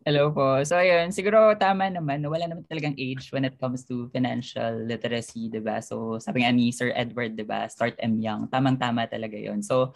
Hello 0.06 0.30
po. 0.30 0.62
So 0.62 0.78
ayun, 0.78 1.10
siguro 1.10 1.50
tama 1.58 1.90
naman, 1.90 2.22
wala 2.22 2.46
naman 2.46 2.62
talagang 2.70 2.94
age 2.94 3.34
when 3.34 3.42
it 3.42 3.58
comes 3.58 3.82
to 3.90 4.06
financial 4.14 4.86
literacy, 4.86 5.50
'di 5.50 5.58
ba? 5.58 5.82
So 5.82 6.22
sabi 6.22 6.46
nga 6.46 6.54
ni 6.54 6.70
Sir 6.70 6.94
Edward, 6.94 7.34
'di 7.34 7.42
ba? 7.42 7.66
Start 7.66 7.98
M 7.98 8.22
young. 8.22 8.46
Tamang-tama 8.46 9.10
talaga 9.10 9.34
'yon. 9.34 9.66
So 9.66 9.92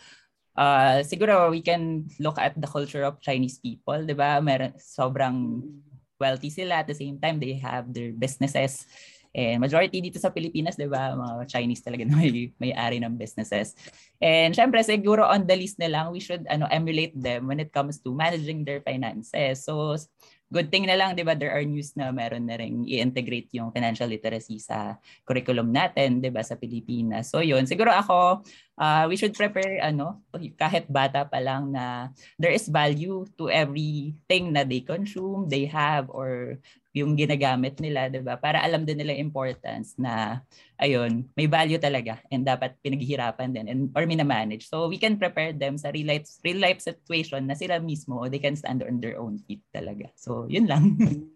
uh, 0.58 1.06
siguro 1.06 1.50
we 1.54 1.62
can 1.62 2.10
look 2.18 2.42
at 2.42 2.58
the 2.58 2.66
culture 2.66 3.06
of 3.06 3.22
Chinese 3.22 3.62
people, 3.62 4.02
'di 4.02 4.18
ba? 4.18 4.42
Meron 4.42 4.74
sobrang 4.80 5.62
wealthy 6.18 6.50
sila 6.50 6.82
at 6.82 6.88
the 6.90 6.96
same 6.96 7.18
time 7.22 7.38
they 7.38 7.54
have 7.58 7.90
their 7.90 8.14
businesses 8.14 8.86
And 9.34 9.58
majority 9.58 9.98
dito 9.98 10.22
sa 10.22 10.30
Pilipinas, 10.30 10.78
'di 10.78 10.86
ba, 10.86 11.10
mga 11.18 11.50
Chinese 11.50 11.82
talaga 11.82 12.06
na 12.08 12.14
may 12.14 12.54
may-ari 12.62 13.02
ng 13.02 13.18
businesses. 13.18 13.74
And 14.22 14.54
syempre 14.54 14.78
siguro 14.86 15.26
on 15.26 15.50
the 15.50 15.58
list 15.58 15.82
na 15.82 15.90
lang, 15.90 16.14
we 16.14 16.22
should 16.22 16.46
ano 16.46 16.70
emulate 16.70 17.18
them 17.18 17.50
when 17.50 17.58
it 17.58 17.74
comes 17.74 17.98
to 18.06 18.14
managing 18.14 18.62
their 18.62 18.78
finances. 18.86 19.66
So 19.66 19.98
good 20.54 20.70
thing 20.70 20.86
na 20.86 20.94
lang, 20.94 21.18
'di 21.18 21.26
ba, 21.26 21.34
there 21.34 21.50
are 21.50 21.66
news 21.66 21.98
na 21.98 22.14
meron 22.14 22.46
na 22.46 22.54
ring 22.54 22.86
i-integrate 22.86 23.50
yung 23.58 23.74
financial 23.74 24.06
literacy 24.06 24.62
sa 24.62 24.94
curriculum 25.26 25.74
natin, 25.74 26.22
'di 26.22 26.30
ba, 26.30 26.46
sa 26.46 26.54
Pilipinas. 26.54 27.34
So 27.34 27.42
'yun, 27.42 27.66
siguro 27.66 27.90
ako 27.90 28.46
uh, 28.78 29.04
we 29.10 29.18
should 29.18 29.34
prepare 29.34 29.82
ano, 29.82 30.22
kahit 30.54 30.86
bata 30.86 31.26
pa 31.26 31.42
lang 31.42 31.74
na 31.74 32.14
there 32.38 32.54
is 32.54 32.70
value 32.70 33.26
to 33.34 33.50
everything 33.50 34.54
na 34.54 34.62
they 34.62 34.78
consume, 34.78 35.50
they 35.50 35.66
have 35.66 36.06
or 36.06 36.62
yung 36.94 37.18
ginagamit 37.18 37.82
nila, 37.82 38.06
'di 38.06 38.22
ba? 38.22 38.38
Para 38.38 38.62
alam 38.62 38.86
din 38.86 39.02
nila 39.02 39.18
importance 39.18 39.98
na 39.98 40.40
ayun, 40.78 41.26
may 41.34 41.50
value 41.50 41.76
talaga 41.76 42.22
and 42.30 42.46
dapat 42.46 42.78
pinaghihirapan 42.86 43.50
din 43.50 43.66
and 43.66 43.80
or 43.98 44.06
mina-manage. 44.06 44.70
So 44.70 44.86
we 44.86 44.96
can 44.96 45.18
prepare 45.18 45.50
them 45.50 45.74
sa 45.74 45.90
real 45.90 46.06
life 46.06 46.30
real 46.46 46.62
life 46.62 46.78
situation 46.78 47.50
na 47.50 47.58
sila 47.58 47.82
mismo 47.82 48.22
they 48.30 48.38
can 48.38 48.54
stand 48.54 48.86
on 48.86 49.02
their 49.02 49.18
own 49.18 49.42
feet 49.42 49.60
talaga. 49.74 50.14
So 50.14 50.46
yun 50.46 50.70
lang. 50.70 50.94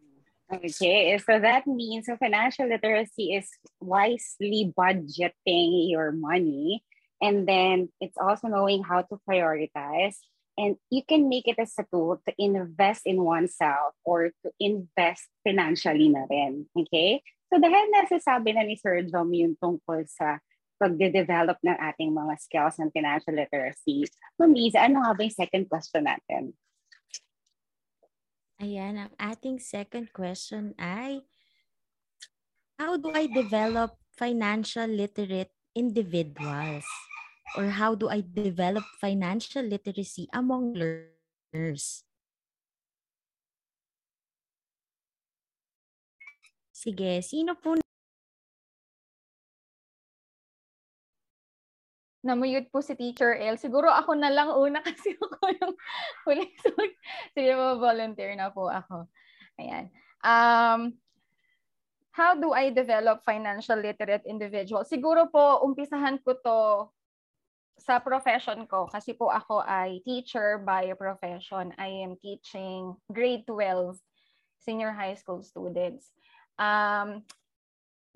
Okay, 0.49 1.21
so 1.21 1.37
that 1.37 1.69
means 1.69 2.09
so 2.09 2.17
financial 2.17 2.65
literacy 2.73 3.37
is 3.37 3.53
wisely 3.85 4.73
budgeting 4.73 5.93
your 5.93 6.09
money 6.09 6.81
and 7.21 7.45
then 7.45 7.93
it's 8.01 8.17
also 8.17 8.49
knowing 8.49 8.81
how 8.81 9.05
to 9.05 9.21
prioritize 9.29 10.17
And 10.59 10.75
you 10.91 11.07
can 11.07 11.31
make 11.31 11.47
it 11.47 11.63
as 11.63 11.79
a 11.79 11.87
tool 11.87 12.19
to 12.27 12.35
invest 12.35 13.07
in 13.07 13.23
oneself 13.23 13.95
or 14.03 14.35
to 14.43 14.49
invest 14.59 15.31
financially 15.47 16.11
na 16.11 16.27
rin. 16.27 16.67
Okay? 16.75 17.23
So 17.47 17.63
dahil 17.63 17.95
nasasabi 17.95 18.59
na 18.59 18.67
ni 18.67 18.75
Sir 18.75 19.07
Jom 19.07 19.31
yung 19.31 19.55
tungkol 19.55 20.03
sa 20.11 20.43
pagde-develop 20.83 21.59
ng 21.63 21.79
ating 21.79 22.11
mga 22.11 22.35
skills 22.43 22.77
ng 22.79 22.91
financial 22.91 23.35
literacy, 23.35 24.07
Mamiza, 24.39 24.83
ano 24.83 25.03
nga 25.03 25.15
ba 25.15 25.21
yung 25.23 25.39
second 25.39 25.65
question 25.71 26.05
natin? 26.07 26.43
Ayan, 28.59 28.99
ang 28.99 29.15
ating 29.23 29.63
second 29.63 30.11
question 30.11 30.75
ay, 30.83 31.23
how 32.79 32.99
do 32.99 33.15
I 33.15 33.31
develop 33.31 33.95
financial 34.19 34.91
literate 34.91 35.55
individuals? 35.79 36.87
Or 37.57 37.73
how 37.73 37.95
do 37.95 38.09
I 38.09 38.21
develop 38.21 38.85
financial 39.01 39.65
literacy 39.65 40.29
among 40.35 40.75
learners? 40.75 42.05
Sige, 46.75 47.25
sino 47.25 47.59
po 47.59 47.79
Namuyot 52.29 52.69
po 52.75 52.83
si 52.83 52.99
Teacher 52.99 53.39
L. 53.39 53.57
Siguro 53.57 53.89
ako 53.89 54.19
na 54.19 54.29
lang 54.29 54.51
una 54.51 54.83
kasi 54.87 55.15
ako 55.17 55.49
yung 55.55 55.75
huli. 56.27 56.47
Sige, 57.33 57.51
volunteer 57.79 58.35
na 58.35 58.51
po 58.51 58.67
ako. 58.69 59.07
Ayan. 59.57 59.89
Um, 60.27 60.99
how 62.11 62.35
do 62.35 62.51
I 62.51 62.75
develop 62.75 63.23
financial 63.23 63.79
literate 63.79 64.27
individual? 64.27 64.83
Siguro 64.83 65.31
po, 65.31 65.63
umpisahan 65.63 66.19
ko 66.27 66.35
to 66.43 66.59
sa 67.79 68.03
profession 68.03 68.67
ko, 68.67 68.91
kasi 68.91 69.15
po 69.15 69.31
ako 69.31 69.63
ay 69.63 70.03
teacher 70.03 70.59
by 70.61 70.91
profession. 70.99 71.71
I 71.79 72.03
am 72.03 72.19
teaching 72.19 72.99
grade 73.11 73.47
12 73.47 73.97
senior 74.59 74.91
high 74.91 75.15
school 75.15 75.41
students. 75.41 76.11
Um, 76.59 77.23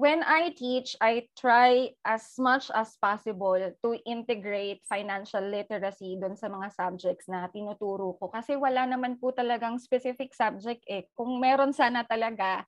when 0.03 0.27
I 0.27 0.51
teach, 0.51 0.99
I 0.99 1.31
try 1.39 1.95
as 2.03 2.35
much 2.37 2.75
as 2.75 2.99
possible 2.99 3.57
to 3.57 3.89
integrate 4.03 4.83
financial 4.91 5.47
literacy 5.47 6.19
doon 6.19 6.35
sa 6.35 6.51
mga 6.51 6.75
subjects 6.75 7.31
na 7.31 7.47
tinuturo 7.47 8.19
ko. 8.19 8.27
Kasi 8.29 8.59
wala 8.59 8.83
naman 8.83 9.23
po 9.23 9.31
talagang 9.31 9.79
specific 9.79 10.35
subject 10.35 10.83
eh. 10.91 11.07
Kung 11.15 11.39
meron 11.39 11.71
sana 11.71 12.03
talaga, 12.03 12.67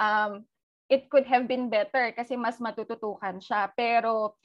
um, 0.00 0.42
it 0.90 1.06
could 1.12 1.28
have 1.28 1.46
been 1.46 1.68
better 1.70 2.10
kasi 2.16 2.34
mas 2.34 2.58
matututukan 2.58 3.38
siya. 3.38 3.68
Pero 3.76 4.40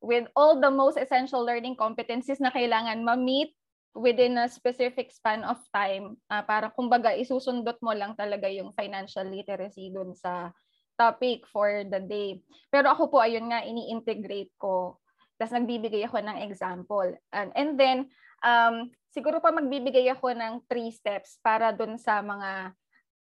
with 0.00 0.26
all 0.38 0.58
the 0.58 0.70
most 0.70 0.96
essential 0.96 1.42
learning 1.42 1.74
competencies 1.74 2.38
na 2.38 2.54
kailangan 2.54 3.02
ma-meet 3.02 3.54
within 3.98 4.38
a 4.38 4.46
specific 4.46 5.10
span 5.10 5.42
of 5.42 5.58
time 5.74 6.14
uh, 6.30 6.44
para 6.46 6.70
kumbaga 6.70 7.10
isusundot 7.18 7.76
mo 7.82 7.90
lang 7.90 8.14
talaga 8.14 8.46
yung 8.46 8.70
financial 8.78 9.26
literacy 9.26 9.90
dun 9.90 10.14
sa 10.14 10.54
topic 10.98 11.46
for 11.50 11.86
the 11.86 12.02
day. 12.02 12.38
Pero 12.70 12.90
ako 12.90 13.10
po 13.10 13.18
ayun 13.22 13.50
nga 13.50 13.62
ini-integrate 13.62 14.54
ko. 14.58 14.98
Tapos 15.38 15.54
nagbibigay 15.54 16.02
ako 16.06 16.18
ng 16.18 16.38
example. 16.46 17.14
And, 17.30 17.50
and 17.54 17.78
then 17.78 17.98
um, 18.42 18.90
siguro 19.14 19.38
pa 19.38 19.54
magbibigay 19.54 20.10
ako 20.10 20.34
ng 20.34 20.66
three 20.66 20.90
steps 20.90 21.38
para 21.42 21.70
dun 21.74 21.98
sa 21.98 22.22
mga 22.22 22.74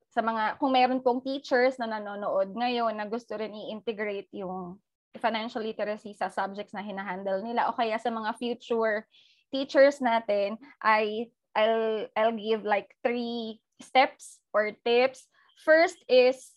sa 0.08 0.24
mga 0.24 0.58
kung 0.58 0.72
meron 0.74 1.04
pong 1.04 1.22
teachers 1.22 1.78
na 1.78 1.86
nanonood 1.86 2.56
ngayon 2.56 2.96
na 2.96 3.06
gusto 3.06 3.36
rin 3.38 3.54
i-integrate 3.54 4.32
yung 4.34 4.80
financial 5.20 5.62
literacy 5.62 6.14
sa 6.14 6.30
subjects 6.32 6.74
na 6.74 6.86
hinahandle 6.86 7.42
nila 7.42 7.70
o 7.70 7.76
kaya 7.76 7.98
sa 7.98 8.10
mga 8.10 8.34
future 8.38 9.06
teachers 9.52 10.00
natin, 10.04 10.60
I 10.82 11.32
I'll 11.58 12.08
I'll 12.14 12.38
give 12.38 12.62
like 12.64 12.94
three 13.02 13.60
steps 13.82 14.38
or 14.54 14.74
tips. 14.86 15.26
First 15.66 15.98
is 16.06 16.54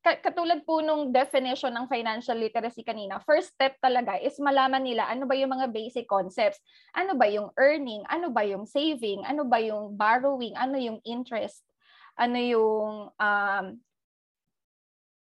katulad 0.00 0.64
po 0.64 0.80
nung 0.80 1.12
definition 1.12 1.76
ng 1.76 1.86
financial 1.86 2.34
literacy 2.34 2.80
kanina, 2.80 3.20
first 3.20 3.52
step 3.52 3.76
talaga 3.84 4.16
is 4.16 4.40
malaman 4.40 4.80
nila 4.80 5.04
ano 5.04 5.28
ba 5.28 5.36
yung 5.36 5.52
mga 5.52 5.68
basic 5.68 6.08
concepts. 6.08 6.58
Ano 6.96 7.14
ba 7.14 7.28
yung 7.28 7.52
earning? 7.60 8.02
Ano 8.08 8.32
ba 8.32 8.40
yung 8.42 8.64
saving? 8.64 9.28
Ano 9.28 9.44
ba 9.44 9.60
yung 9.60 9.94
borrowing? 9.94 10.56
Ano 10.56 10.80
yung 10.80 10.98
interest? 11.04 11.60
Ano 12.16 12.40
yung 12.40 13.12
um, 13.12 13.64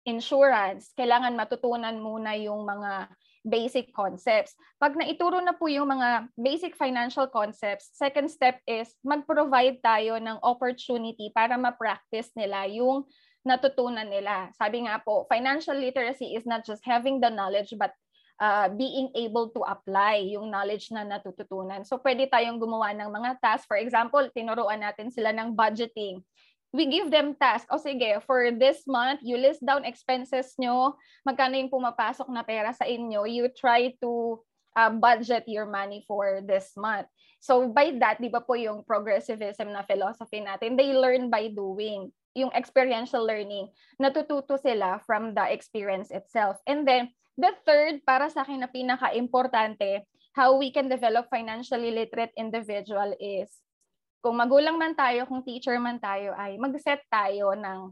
insurance? 0.09 0.89
Kailangan 0.97 1.37
matutunan 1.37 2.01
muna 2.01 2.33
yung 2.33 2.65
mga 2.65 3.13
basic 3.45 3.93
concepts. 3.93 4.57
Pag 4.81 4.97
naituro 4.97 5.39
na 5.39 5.55
po 5.55 5.69
yung 5.69 5.87
mga 5.87 6.27
basic 6.35 6.75
financial 6.75 7.29
concepts, 7.29 7.93
second 7.95 8.27
step 8.27 8.59
is 8.67 8.91
mag-provide 9.05 9.79
tayo 9.79 10.17
ng 10.19 10.41
opportunity 10.43 11.31
para 11.31 11.55
ma-practice 11.55 12.33
nila 12.35 12.67
yung 12.67 13.07
natutunan 13.47 14.09
nila. 14.09 14.51
Sabi 14.59 14.83
nga 14.83 14.99
po, 14.99 15.23
financial 15.31 15.77
literacy 15.77 16.35
is 16.35 16.43
not 16.43 16.67
just 16.67 16.83
having 16.83 17.23
the 17.23 17.31
knowledge 17.31 17.71
but 17.79 17.95
uh, 18.39 18.67
being 18.75 19.11
able 19.15 19.51
to 19.51 19.61
apply 19.67 20.19
yung 20.19 20.51
knowledge 20.51 20.91
na 20.91 21.07
natututunan. 21.07 21.87
So 21.87 21.99
pwede 22.03 22.27
tayong 22.27 22.59
gumawa 22.59 22.91
ng 22.95 23.11
mga 23.11 23.39
tasks. 23.39 23.67
For 23.67 23.79
example, 23.79 24.23
tinuruan 24.35 24.83
natin 24.83 25.11
sila 25.11 25.31
ng 25.35 25.55
budgeting 25.55 26.23
we 26.73 26.85
give 26.85 27.09
them 27.09 27.33
task. 27.35 27.65
O 27.73 27.81
sige, 27.81 28.21
for 28.25 28.51
this 28.53 28.85
month, 28.85 29.21
you 29.23 29.37
list 29.37 29.65
down 29.65 29.85
expenses 29.85 30.53
nyo, 30.61 30.97
magkano 31.25 31.57
yung 31.57 31.73
pumapasok 31.73 32.29
na 32.29 32.45
pera 32.45 32.73
sa 32.73 32.85
inyo, 32.85 33.25
you 33.25 33.49
try 33.49 33.93
to 34.01 34.37
uh, 34.77 34.91
budget 34.93 35.45
your 35.49 35.65
money 35.65 36.05
for 36.05 36.41
this 36.45 36.73
month. 36.77 37.09
So 37.39 37.71
by 37.71 37.95
that, 38.03 38.19
di 38.19 38.29
ba 38.29 38.43
po 38.43 38.53
yung 38.53 38.83
progressivism 38.83 39.71
na 39.71 39.87
philosophy 39.87 40.43
natin, 40.43 40.75
they 40.75 40.91
learn 40.93 41.31
by 41.31 41.49
doing. 41.49 42.11
Yung 42.37 42.53
experiential 42.53 43.25
learning, 43.25 43.73
natututo 43.97 44.53
sila 44.59 45.01
from 45.01 45.33
the 45.33 45.45
experience 45.49 46.13
itself. 46.13 46.61
And 46.69 46.85
then, 46.85 47.09
the 47.41 47.51
third, 47.65 48.05
para 48.05 48.29
sa 48.29 48.45
akin 48.45 48.61
na 48.61 48.69
pinaka-importante, 48.69 50.05
how 50.37 50.53
we 50.53 50.69
can 50.69 50.87
develop 50.87 51.25
financially 51.33 51.89
literate 51.89 52.29
individual 52.37 53.17
is 53.17 53.49
kung 54.19 54.35
magulang 54.35 54.75
man 54.75 54.95
tayo, 54.95 55.23
kung 55.25 55.43
teacher 55.43 55.75
man 55.79 55.99
tayo, 55.99 56.35
ay 56.35 56.59
mag-set 56.59 57.03
tayo 57.07 57.55
ng 57.55 57.91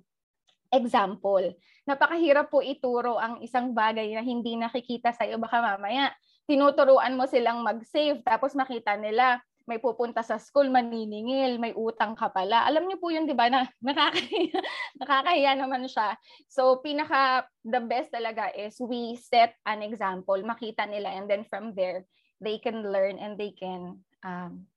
example. 0.71 1.55
Napakahirap 1.87 2.51
po 2.51 2.59
ituro 2.59 3.15
ang 3.15 3.39
isang 3.39 3.71
bagay 3.71 4.11
na 4.11 4.23
hindi 4.23 4.59
nakikita 4.59 5.15
sa 5.15 5.23
iyo. 5.23 5.39
Baka 5.39 5.63
mamaya, 5.63 6.11
tinuturuan 6.43 7.15
mo 7.15 7.23
silang 7.27 7.63
mag-save, 7.63 8.19
tapos 8.27 8.55
makita 8.55 8.99
nila, 8.99 9.39
may 9.67 9.83
pupunta 9.83 10.23
sa 10.23 10.39
school, 10.39 10.71
maniningil, 10.71 11.59
may 11.59 11.75
utang 11.75 12.15
ka 12.15 12.31
pala. 12.31 12.63
Alam 12.63 12.87
niyo 12.87 13.03
po 13.03 13.11
yun, 13.11 13.27
di 13.27 13.35
ba, 13.35 13.51
na 13.51 13.67
nakakahiya, 13.83 14.59
nakakahiya 15.03 15.51
naman 15.59 15.83
siya. 15.91 16.15
So, 16.47 16.79
pinaka, 16.79 17.43
the 17.67 17.83
best 17.83 18.15
talaga 18.15 18.47
is 18.55 18.79
we 18.79 19.19
set 19.19 19.59
an 19.67 19.83
example, 19.83 20.39
makita 20.39 20.87
nila, 20.87 21.11
and 21.11 21.27
then 21.27 21.43
from 21.43 21.75
there, 21.75 22.07
they 22.39 22.63
can 22.63 22.79
learn 22.79 23.19
and 23.19 23.35
they 23.35 23.51
can 23.51 24.07
um, 24.23 24.71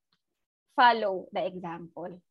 follow 0.75 1.27
the 1.31 1.45
example. 1.45 2.21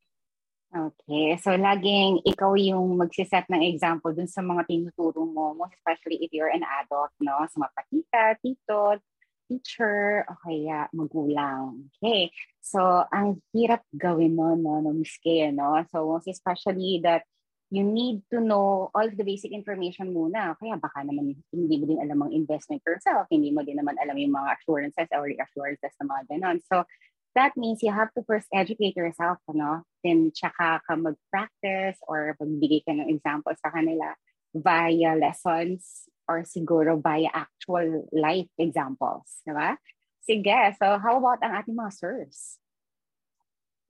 Okay. 0.70 1.34
So, 1.42 1.58
laging 1.58 2.22
ikaw 2.22 2.54
yung 2.54 2.94
magsiset 2.94 3.50
ng 3.50 3.66
example 3.66 4.14
dun 4.14 4.30
sa 4.30 4.38
mga 4.38 4.70
tinuturo 4.70 5.26
mo, 5.26 5.50
most 5.58 5.74
especially 5.74 6.22
if 6.22 6.30
you're 6.30 6.52
an 6.52 6.62
adult, 6.62 7.10
no? 7.18 7.42
Sa 7.50 7.58
mga 7.58 7.72
patita, 7.74 8.22
tito, 8.38 9.02
teacher, 9.50 10.22
o 10.30 10.38
kaya 10.46 10.86
magulang. 10.94 11.90
Okay. 11.98 12.30
So, 12.62 13.02
ang 13.10 13.42
hirap 13.50 13.82
gawin 13.90 14.38
mo, 14.38 14.54
no, 14.54 14.78
no, 14.78 14.94
Miss 14.94 15.18
Kay, 15.18 15.50
no? 15.50 15.74
So, 15.90 16.06
most 16.06 16.30
especially 16.30 17.02
that 17.02 17.26
you 17.70 17.82
need 17.82 18.22
to 18.30 18.38
know 18.38 18.90
all 18.94 19.10
the 19.10 19.26
basic 19.26 19.50
information 19.50 20.10
muna. 20.10 20.54
Kaya 20.58 20.78
baka 20.78 21.06
naman 21.06 21.38
hindi 21.54 21.74
mo 21.78 21.84
din 21.86 22.02
alam 22.02 22.26
ang 22.26 22.32
investment 22.34 22.82
yourself, 22.82 23.30
hindi 23.30 23.54
mo 23.54 23.62
din 23.62 23.78
naman 23.78 23.94
alam 23.98 24.18
yung 24.18 24.34
mga 24.34 24.58
assurances 24.58 25.10
or 25.14 25.26
reassurances 25.26 25.94
na 25.98 26.10
mga 26.10 26.22
ganon. 26.34 26.58
So, 26.66 26.86
that 27.34 27.56
means 27.56 27.82
you 27.82 27.92
have 27.92 28.10
to 28.14 28.22
first 28.26 28.46
educate 28.52 28.96
yourself, 28.96 29.38
ano? 29.48 29.86
Then, 30.02 30.32
tsaka 30.34 30.82
ka 30.82 30.94
mag-practice 30.96 31.98
or 32.08 32.34
magbigay 32.40 32.86
ka 32.86 32.92
ng 32.96 33.10
example 33.10 33.52
sa 33.58 33.70
kanila 33.70 34.16
via 34.54 35.14
lessons 35.14 36.10
or 36.26 36.42
siguro 36.42 36.98
via 36.98 37.30
actual 37.34 38.06
life 38.10 38.50
examples, 38.58 39.42
di 39.46 39.54
ba? 39.54 39.78
Sige, 40.22 40.74
so 40.78 40.98
how 40.98 41.18
about 41.18 41.42
ang 41.42 41.54
ating 41.58 41.74
mga 41.74 41.92
sirs? 41.94 42.58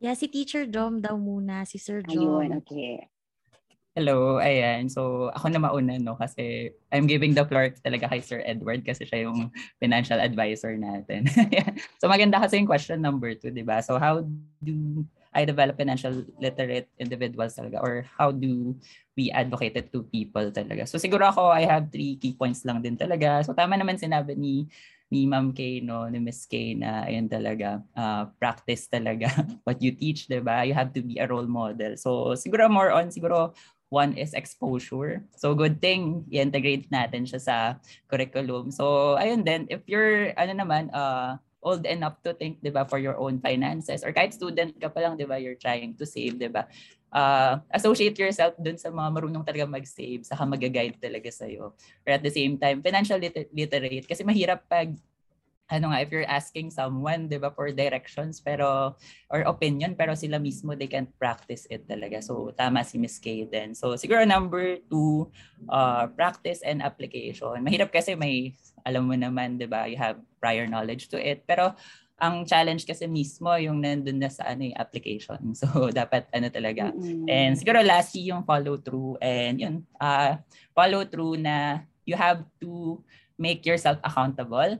Yeah, 0.00 0.16
si 0.16 0.32
Teacher 0.32 0.64
Dom 0.64 1.04
daw 1.04 1.20
muna, 1.20 1.68
si 1.68 1.76
Sir 1.76 2.00
Dom. 2.00 2.16
Ayun, 2.16 2.64
okay. 2.64 3.12
Hello, 3.98 4.38
ayan. 4.38 4.86
So, 4.86 5.34
ako 5.34 5.50
na 5.50 5.58
mauna, 5.58 5.98
no? 5.98 6.14
Kasi 6.14 6.70
I'm 6.94 7.10
giving 7.10 7.34
the 7.34 7.42
floor 7.42 7.74
talaga 7.82 8.06
kay 8.06 8.22
Sir 8.22 8.38
Edward 8.46 8.86
kasi 8.86 9.02
siya 9.02 9.26
yung 9.26 9.50
financial 9.82 10.22
advisor 10.22 10.78
natin. 10.78 11.26
so, 11.98 12.06
maganda 12.06 12.38
kasi 12.38 12.62
yung 12.62 12.70
question 12.70 13.02
number 13.02 13.34
two, 13.34 13.50
di 13.50 13.66
ba? 13.66 13.82
So, 13.82 13.98
how 13.98 14.22
do 14.62 15.02
I 15.34 15.42
develop 15.42 15.74
financial 15.74 16.22
literate 16.38 16.86
individuals 17.02 17.58
talaga? 17.58 17.82
Or 17.82 18.06
how 18.14 18.30
do 18.30 18.78
we 19.18 19.34
advocate 19.34 19.74
it 19.74 19.90
to 19.90 20.06
people 20.06 20.54
talaga? 20.54 20.86
So, 20.86 21.02
siguro 21.02 21.26
ako, 21.26 21.50
I 21.50 21.66
have 21.66 21.90
three 21.90 22.14
key 22.14 22.38
points 22.38 22.62
lang 22.62 22.86
din 22.86 22.94
talaga. 22.94 23.42
So, 23.42 23.58
tama 23.58 23.74
naman 23.74 23.98
sinabi 23.98 24.38
ni 24.38 24.70
ni 25.10 25.26
Ma'am 25.26 25.50
Kay, 25.50 25.82
no, 25.82 26.06
ni 26.06 26.22
Miss 26.22 26.46
Kay 26.46 26.78
na 26.78 27.02
ayun 27.10 27.26
talaga, 27.26 27.82
uh, 27.98 28.30
practice 28.38 28.86
talaga 28.86 29.26
what 29.66 29.82
you 29.82 29.90
teach, 29.90 30.30
'di 30.30 30.38
ba? 30.38 30.62
You 30.62 30.78
have 30.78 30.94
to 30.94 31.02
be 31.02 31.18
a 31.18 31.26
role 31.26 31.50
model. 31.50 31.98
So 31.98 32.38
siguro 32.38 32.70
more 32.70 32.94
on 32.94 33.10
siguro 33.10 33.50
One 33.90 34.14
is 34.14 34.38
exposure. 34.38 35.26
So 35.34 35.52
good 35.58 35.82
thing 35.82 36.22
i-integrate 36.30 36.86
natin 36.94 37.26
siya 37.26 37.40
sa 37.42 37.56
curriculum. 38.06 38.70
So 38.70 39.18
ayun 39.18 39.42
din, 39.42 39.66
if 39.66 39.82
you're 39.90 40.30
ano 40.38 40.54
naman 40.54 40.94
uh 40.94 41.42
old 41.60 41.84
enough 41.84 42.22
to 42.24 42.32
think, 42.32 42.62
'di 42.62 42.72
ba, 42.72 42.88
for 42.88 42.96
your 43.02 43.18
own 43.20 43.42
finances 43.42 44.00
or 44.06 44.14
kahit 44.14 44.32
student 44.32 44.72
ka 44.80 44.88
pa 44.88 45.04
lang, 45.04 45.18
'di 45.18 45.28
ba, 45.28 45.36
you're 45.36 45.58
trying 45.58 45.92
to 45.98 46.06
save, 46.06 46.38
'di 46.40 46.48
ba? 46.48 46.70
Uh, 47.10 47.58
associate 47.74 48.14
yourself 48.14 48.54
dun 48.62 48.78
sa 48.78 48.94
mga 48.94 49.10
marunong 49.10 49.42
talaga 49.42 49.66
mag-save, 49.66 50.22
saka 50.22 50.46
mag-guide 50.46 50.94
talaga 51.02 51.26
sa 51.34 51.50
iyo. 51.50 51.74
Or 52.06 52.10
at 52.14 52.22
the 52.22 52.30
same 52.30 52.54
time, 52.56 52.78
financial 52.86 53.18
lit- 53.18 53.50
literate 53.50 54.06
kasi 54.06 54.22
mahirap 54.22 54.62
pag 54.70 54.94
ano 55.70 55.94
nga, 55.94 56.02
if 56.02 56.10
you're 56.10 56.26
asking 56.26 56.74
someone, 56.74 57.30
di 57.30 57.38
ba, 57.38 57.54
for 57.54 57.70
directions, 57.70 58.42
pero, 58.42 58.98
or 59.30 59.46
opinion, 59.46 59.94
pero 59.94 60.18
sila 60.18 60.42
mismo, 60.42 60.74
they 60.74 60.90
can't 60.90 61.08
practice 61.16 61.64
it 61.70 61.86
talaga. 61.86 62.18
So, 62.18 62.50
tama 62.58 62.82
si 62.82 62.98
Miss 62.98 63.22
Kay 63.22 63.46
din. 63.46 63.78
So, 63.78 63.94
siguro 63.94 64.26
number 64.26 64.82
two, 64.90 65.30
uh, 65.70 66.10
practice 66.18 66.66
and 66.66 66.82
application. 66.82 67.62
Mahirap 67.62 67.94
kasi 67.94 68.18
may, 68.18 68.58
alam 68.82 69.06
mo 69.06 69.14
naman, 69.14 69.62
di 69.62 69.70
ba, 69.70 69.86
you 69.86 69.96
have 69.96 70.18
prior 70.42 70.66
knowledge 70.66 71.06
to 71.14 71.16
it. 71.16 71.46
Pero, 71.46 71.78
ang 72.20 72.44
challenge 72.44 72.84
kasi 72.84 73.08
mismo 73.08 73.48
yung 73.56 73.80
nandun 73.80 74.20
na 74.20 74.28
sa 74.28 74.44
ano 74.44 74.68
yung 74.68 74.76
application. 74.76 75.40
So, 75.60 75.88
dapat 75.88 76.28
ano 76.34 76.52
talaga. 76.52 76.92
Mm-hmm. 76.92 77.26
And 77.30 77.56
siguro 77.56 77.80
lastly, 77.80 78.28
yung 78.28 78.44
follow 78.44 78.76
through. 78.76 79.16
And 79.24 79.56
yun, 79.56 79.74
uh, 79.96 80.36
follow 80.76 81.06
through 81.08 81.40
na 81.40 81.86
you 82.04 82.18
have 82.18 82.44
to 82.60 83.00
make 83.40 83.64
yourself 83.64 83.96
accountable 84.04 84.76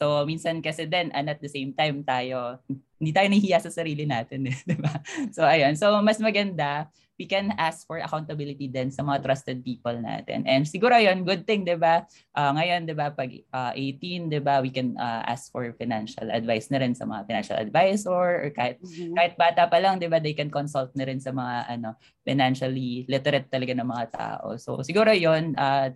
So, 0.00 0.24
minsan 0.24 0.64
kasi 0.64 0.88
din, 0.88 1.12
and 1.12 1.28
at 1.28 1.44
the 1.44 1.52
same 1.52 1.76
time, 1.76 2.00
tayo, 2.00 2.56
hindi 2.96 3.12
tayo 3.12 3.28
nahihiya 3.28 3.60
sa 3.60 3.68
sarili 3.68 4.08
natin. 4.08 4.48
Eh, 4.48 4.56
di 4.72 4.80
ba? 4.80 4.96
So, 5.28 5.44
ayun. 5.44 5.76
So, 5.76 5.92
mas 6.00 6.16
maganda, 6.16 6.88
we 7.20 7.28
can 7.28 7.52
ask 7.60 7.84
for 7.84 8.00
accountability 8.00 8.64
din 8.64 8.88
sa 8.88 9.04
mga 9.04 9.20
trusted 9.20 9.60
people 9.60 9.92
natin. 9.92 10.48
And 10.48 10.64
siguro 10.64 10.96
yun, 10.96 11.28
good 11.28 11.44
thing, 11.44 11.68
di 11.68 11.76
ba? 11.76 12.08
Uh, 12.32 12.56
ngayon, 12.56 12.88
di 12.88 12.96
ba, 12.96 13.12
pag 13.12 13.28
uh, 13.52 13.76
18, 13.76 14.32
di 14.32 14.40
ba, 14.40 14.64
we 14.64 14.72
can 14.72 14.96
uh, 14.96 15.20
ask 15.28 15.52
for 15.52 15.68
financial 15.76 16.32
advice 16.32 16.72
na 16.72 16.80
rin 16.80 16.96
sa 16.96 17.04
mga 17.04 17.28
financial 17.28 17.60
advisor 17.60 18.48
or 18.48 18.48
kahit, 18.56 18.80
mm-hmm. 18.80 19.12
kahit 19.12 19.36
bata 19.36 19.68
pa 19.68 19.84
lang, 19.84 20.00
di 20.00 20.08
ba, 20.08 20.16
they 20.16 20.32
can 20.32 20.48
consult 20.48 20.88
na 20.96 21.04
rin 21.04 21.20
sa 21.20 21.28
mga 21.28 21.76
ano, 21.76 21.92
financially 22.24 23.04
literate 23.04 23.52
talaga 23.52 23.76
ng 23.76 23.84
mga 23.84 24.06
tao. 24.16 24.56
So 24.56 24.80
siguro 24.80 25.12
yun, 25.12 25.52
uh, 25.60 25.92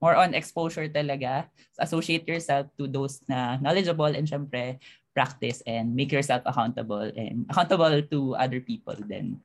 more 0.00 0.14
on 0.16 0.34
exposure 0.34 0.88
talaga. 0.88 1.46
Associate 1.78 2.22
yourself 2.26 2.68
to 2.78 2.86
those 2.86 3.20
na 3.28 3.58
knowledgeable 3.58 4.10
and 4.10 4.26
syempre 4.26 4.78
practice 5.12 5.62
and 5.68 5.92
make 5.92 6.10
yourself 6.10 6.40
accountable 6.44 7.04
and 7.14 7.44
accountable 7.52 8.00
to 8.00 8.34
other 8.36 8.60
people 8.60 8.96
then. 9.06 9.40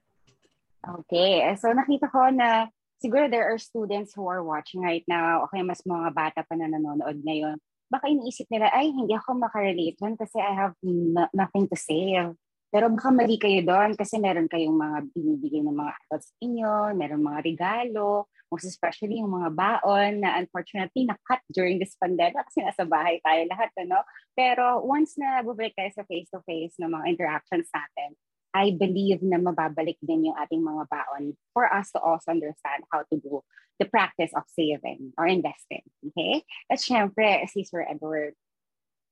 Okay, 0.88 1.44
so 1.60 1.68
nakita 1.76 2.08
ko 2.08 2.32
na 2.32 2.72
siguro 3.04 3.28
there 3.30 3.46
are 3.52 3.60
students 3.60 4.16
who 4.16 4.26
are 4.28 4.42
watching 4.42 4.82
right 4.82 5.04
now, 5.06 5.44
okay, 5.48 5.62
mas 5.62 5.84
mga 5.84 6.16
bata 6.16 6.42
pa 6.48 6.56
na 6.56 6.72
nanonood 6.72 7.22
ngayon. 7.22 7.60
Baka 7.88 8.12
iniisip 8.12 8.52
nila, 8.52 8.68
ay, 8.76 8.92
hindi 8.92 9.16
ako 9.16 9.40
makarelate 9.40 9.96
doon 10.00 10.20
kasi 10.20 10.44
I 10.44 10.54
have 10.56 10.76
no- 10.84 11.32
nothing 11.32 11.72
to 11.72 11.78
say. 11.80 12.20
Pero 12.68 12.92
baka 12.92 13.16
mali 13.16 13.40
kayo 13.40 13.64
doon 13.64 13.96
kasi 13.96 14.20
meron 14.20 14.52
kayong 14.52 14.76
mga 14.76 14.98
binibigay 15.16 15.64
ng 15.64 15.72
mga 15.72 15.94
adults 16.04 16.36
inyo, 16.44 16.92
meron 17.00 17.24
mga 17.24 17.40
regalo, 17.48 18.28
most 18.48 18.68
especially 18.68 19.20
yung 19.20 19.32
mga 19.32 19.52
baon 19.56 20.24
na 20.24 20.40
unfortunately 20.40 21.04
na-cut 21.04 21.44
during 21.52 21.78
this 21.80 21.96
pandemic 22.00 22.40
kasi 22.48 22.64
nasa 22.64 22.88
bahay 22.88 23.20
tayo 23.24 23.44
lahat, 23.52 23.70
ano? 23.80 24.02
Pero 24.34 24.84
once 24.84 25.20
na 25.20 25.44
bubalik 25.44 25.76
tayo 25.76 25.92
sa 25.92 26.08
face-to-face 26.08 26.80
ng 26.80 26.92
mga 26.92 27.06
interactions 27.12 27.68
natin, 27.72 28.16
I 28.56 28.74
believe 28.74 29.22
na 29.22 29.38
mababalik 29.38 30.00
din 30.02 30.32
yung 30.32 30.38
ating 30.40 30.64
mga 30.64 30.88
baon 30.90 31.36
for 31.52 31.68
us 31.70 31.92
to 31.94 32.00
also 32.00 32.32
understand 32.32 32.88
how 32.90 33.04
to 33.12 33.16
do 33.20 33.44
the 33.78 33.86
practice 33.86 34.34
of 34.34 34.48
saving 34.50 35.14
or 35.20 35.30
investing. 35.30 35.86
Okay? 36.02 36.42
At 36.72 36.82
syempre, 36.82 37.46
si 37.52 37.62
Sir 37.62 37.86
Edward. 37.86 38.34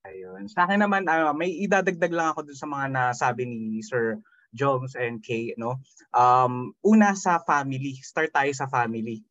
Ayun. 0.06 0.50
Sa 0.50 0.66
akin 0.66 0.82
naman, 0.82 1.06
uh, 1.06 1.34
may 1.34 1.54
idadagdag 1.66 2.14
lang 2.14 2.34
ako 2.34 2.46
dun 2.46 2.58
sa 2.58 2.70
mga 2.70 2.86
nasabi 2.94 3.46
ni 3.46 3.82
Sir 3.82 4.22
Jones 4.56 4.96
and 4.96 5.20
Kay. 5.20 5.54
No? 5.60 5.84
Um, 6.16 6.72
una 6.82 7.14
sa 7.14 7.44
family. 7.44 8.00
Start 8.00 8.32
tayo 8.32 8.50
sa 8.56 8.72
family. 8.72 9.22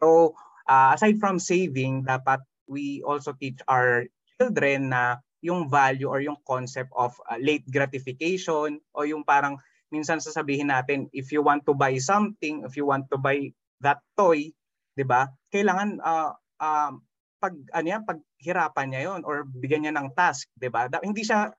So, 0.00 0.38
uh, 0.70 0.94
aside 0.94 1.18
from 1.18 1.42
saving, 1.42 2.06
dapat 2.06 2.40
we 2.70 3.02
also 3.02 3.34
teach 3.34 3.58
our 3.66 4.06
children 4.38 4.90
na 4.94 5.22
yung 5.44 5.70
value 5.70 6.10
or 6.10 6.18
yung 6.18 6.38
concept 6.42 6.90
of 6.98 7.14
uh, 7.30 7.38
late 7.38 7.62
gratification 7.70 8.82
o 8.94 9.06
yung 9.06 9.22
parang 9.22 9.58
minsan 9.94 10.18
sasabihin 10.18 10.74
natin 10.74 11.06
if 11.14 11.30
you 11.30 11.40
want 11.40 11.62
to 11.62 11.72
buy 11.72 11.94
something, 12.02 12.66
if 12.66 12.74
you 12.74 12.82
want 12.82 13.06
to 13.06 13.18
buy 13.18 13.46
that 13.78 14.02
toy, 14.18 14.50
'di 14.98 15.04
ba? 15.06 15.30
Kailangan 15.54 16.02
uh, 16.02 16.34
uh, 16.58 16.92
pag 17.38 17.54
ano 17.70 17.86
yan, 17.86 18.02
paghirapan 18.02 18.86
niya 18.90 19.02
'yon 19.06 19.20
or 19.22 19.46
bigyan 19.46 19.86
niya 19.86 19.94
ng 19.94 20.10
task, 20.18 20.50
'di 20.58 20.72
ba? 20.72 20.90
Hindi 20.98 21.22
siya 21.22 21.54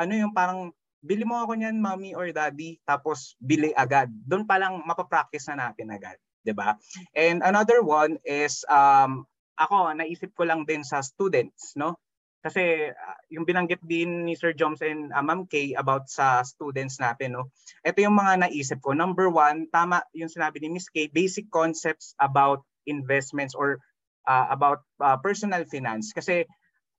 ano 0.00 0.12
yung 0.16 0.32
parang 0.32 0.72
bili 1.06 1.22
mo 1.22 1.38
ako 1.38 1.54
niyan 1.54 1.78
mommy 1.78 2.12
or 2.12 2.28
daddy 2.34 2.82
tapos 2.82 3.38
bili 3.38 3.70
agad. 3.72 4.10
Doon 4.10 4.44
pa 4.44 4.58
lang 4.58 4.82
mapapractice 4.82 5.46
na 5.54 5.70
natin 5.70 5.94
agad, 5.94 6.18
'di 6.42 6.52
ba? 6.52 6.74
And 7.14 7.46
another 7.46 7.80
one 7.86 8.18
is 8.26 8.66
um 8.66 9.24
ako 9.56 9.94
naisip 9.96 10.34
ko 10.36 10.44
lang 10.44 10.68
din 10.68 10.84
sa 10.84 11.00
students, 11.00 11.78
no? 11.78 11.96
Kasi 12.46 12.94
uh, 12.94 13.18
yung 13.32 13.42
binanggit 13.42 13.82
din 13.82 14.22
ni 14.22 14.38
Sir 14.38 14.54
Joms 14.54 14.78
and 14.78 15.10
uh, 15.10 15.24
Ma'am 15.24 15.50
Kay 15.50 15.74
about 15.74 16.06
sa 16.06 16.46
students 16.46 17.02
natin, 17.02 17.34
no? 17.34 17.50
Ito 17.82 18.06
yung 18.06 18.14
mga 18.14 18.46
naisip 18.46 18.78
ko. 18.78 18.94
Number 18.94 19.26
one, 19.26 19.66
tama 19.72 20.06
yung 20.14 20.30
sinabi 20.30 20.62
ni 20.62 20.70
Miss 20.70 20.86
Kay, 20.86 21.10
basic 21.10 21.50
concepts 21.50 22.14
about 22.22 22.62
investments 22.86 23.56
or 23.56 23.82
uh, 24.30 24.46
about 24.52 24.86
uh, 25.02 25.18
personal 25.18 25.66
finance. 25.66 26.14
Kasi 26.14 26.46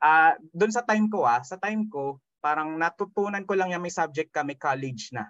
uh, 0.04 0.36
doon 0.52 0.74
sa 0.74 0.84
time 0.84 1.08
ko, 1.08 1.24
ah, 1.24 1.40
sa 1.48 1.56
time 1.56 1.88
ko, 1.88 2.20
parang 2.40 2.78
natutunan 2.78 3.44
ko 3.44 3.58
lang 3.58 3.74
yung 3.74 3.84
may 3.84 3.94
subject 3.94 4.32
kami 4.32 4.56
college 4.56 5.12
na. 5.14 5.28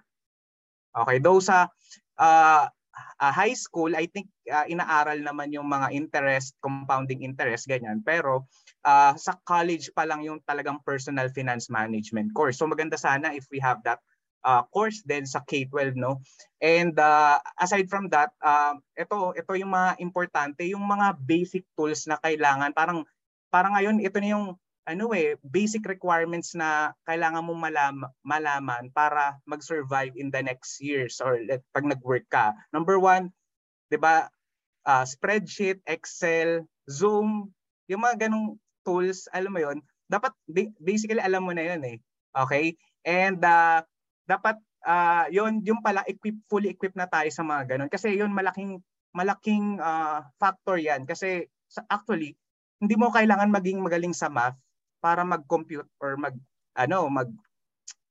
Okay, 0.97 1.21
though 1.21 1.39
sa 1.43 1.69
uh, 2.17 2.65
uh, 3.21 3.33
high 3.33 3.53
school, 3.53 3.93
I 3.93 4.09
think 4.09 4.29
uh, 4.49 4.65
inaaral 4.65 5.21
naman 5.21 5.53
yung 5.53 5.69
mga 5.69 5.93
interest, 5.93 6.57
compounding 6.61 7.21
interest, 7.21 7.69
ganyan. 7.69 8.01
Pero 8.01 8.49
uh, 8.85 9.13
sa 9.15 9.37
college 9.45 9.93
pa 9.93 10.05
lang 10.09 10.25
yung 10.25 10.41
talagang 10.45 10.81
personal 10.81 11.29
finance 11.29 11.69
management 11.69 12.33
course. 12.33 12.57
So 12.57 12.65
maganda 12.65 12.97
sana 12.97 13.33
if 13.33 13.45
we 13.53 13.61
have 13.61 13.81
that 13.85 14.01
uh, 14.45 14.63
course 14.73 15.01
then 15.05 15.25
sa 15.25 15.41
K-12 15.45 15.97
no. 15.97 16.21
And 16.61 16.97
uh, 16.97 17.37
aside 17.61 17.89
from 17.89 18.09
that, 18.13 18.33
uh, 18.41 18.77
ito 18.97 19.33
ito 19.37 19.51
yung 19.57 19.73
mga 19.73 20.01
importante, 20.01 20.65
yung 20.65 20.85
mga 20.85 21.17
basic 21.21 21.63
tools 21.77 22.05
na 22.09 22.17
kailangan 22.21 22.73
parang 22.73 23.05
parang 23.53 23.77
ngayon 23.77 24.01
ito 24.03 24.17
na 24.19 24.29
yung 24.33 24.45
ano 24.87 25.11
eh, 25.11 25.35
basic 25.43 25.83
requirements 25.83 26.55
na 26.55 26.95
kailangan 27.03 27.43
mo 27.43 27.51
malam, 27.51 28.07
malaman 28.23 28.87
para 28.95 29.35
mag-survive 29.43 30.15
in 30.15 30.31
the 30.31 30.39
next 30.39 30.79
years 30.79 31.19
or 31.19 31.35
let, 31.43 31.59
pag 31.75 31.83
nag-work 31.83 32.23
ka. 32.31 32.55
Number 32.71 32.95
one, 32.95 33.35
di 33.91 33.99
ba, 33.99 34.31
uh, 34.87 35.03
spreadsheet, 35.03 35.83
Excel, 35.83 36.63
Zoom, 36.87 37.51
yung 37.91 38.07
mga 38.07 38.31
ganong 38.31 38.55
tools, 38.87 39.27
alam 39.35 39.51
mo 39.51 39.59
yon 39.59 39.83
dapat 40.07 40.31
basically 40.79 41.19
alam 41.19 41.43
mo 41.43 41.51
na 41.51 41.67
yun 41.67 41.83
eh. 41.83 41.97
Okay? 42.31 42.79
And 43.03 43.43
uh, 43.43 43.83
dapat 44.23 44.55
uh, 44.87 45.27
yun, 45.27 45.59
yung 45.67 45.83
pala 45.83 46.07
equip, 46.07 46.39
fully 46.47 46.71
equipped 46.71 46.95
na 46.95 47.11
tayo 47.11 47.27
sa 47.27 47.43
mga 47.43 47.75
ganon. 47.75 47.91
Kasi 47.91 48.15
yun 48.15 48.31
malaking 48.31 48.79
malaking 49.11 49.83
uh, 49.83 50.23
factor 50.39 50.79
yan. 50.79 51.03
Kasi 51.03 51.43
actually, 51.91 52.39
hindi 52.79 52.95
mo 52.95 53.11
kailangan 53.11 53.51
maging 53.51 53.83
magaling 53.83 54.15
sa 54.15 54.31
math 54.31 54.55
para 54.99 55.21
mag-compute 55.23 55.89
or 56.01 56.17
mag 56.17 56.35
ano 56.77 57.09
mag 57.09 57.29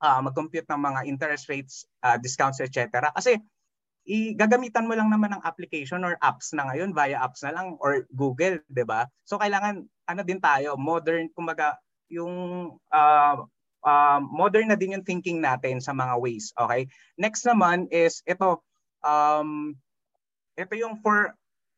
uh, 0.02 0.20
mag-compute 0.20 0.66
ng 0.68 0.80
mga 0.80 1.00
interest 1.08 1.48
rates, 1.48 1.74
uh, 2.04 2.18
discounts, 2.20 2.60
etc. 2.60 3.10
Kasi 3.14 3.40
igagamitan 4.06 4.86
mo 4.86 4.94
lang 4.94 5.10
naman 5.10 5.34
ng 5.34 5.42
application 5.42 6.06
or 6.06 6.14
apps 6.22 6.54
na 6.54 6.70
ngayon 6.70 6.94
via 6.94 7.18
apps 7.18 7.42
na 7.42 7.50
lang 7.50 7.74
or 7.82 8.06
Google, 8.14 8.62
'di 8.70 8.86
ba? 8.86 9.10
So 9.26 9.38
kailangan 9.38 9.82
ano 10.06 10.22
din 10.22 10.38
tayo, 10.38 10.78
modern 10.78 11.26
kumbaga 11.34 11.74
yung 12.06 12.70
uh, 12.94 13.36
uh, 13.82 14.20
modern 14.22 14.70
na 14.70 14.78
din 14.78 14.94
yung 14.94 15.02
thinking 15.02 15.42
natin 15.42 15.82
sa 15.82 15.90
mga 15.90 16.22
ways, 16.22 16.54
okay? 16.54 16.86
Next 17.18 17.42
naman 17.42 17.90
is 17.90 18.22
ito 18.30 18.62
um 19.02 19.74
ito 20.54 20.74
yung 20.78 21.02
for 21.02 21.34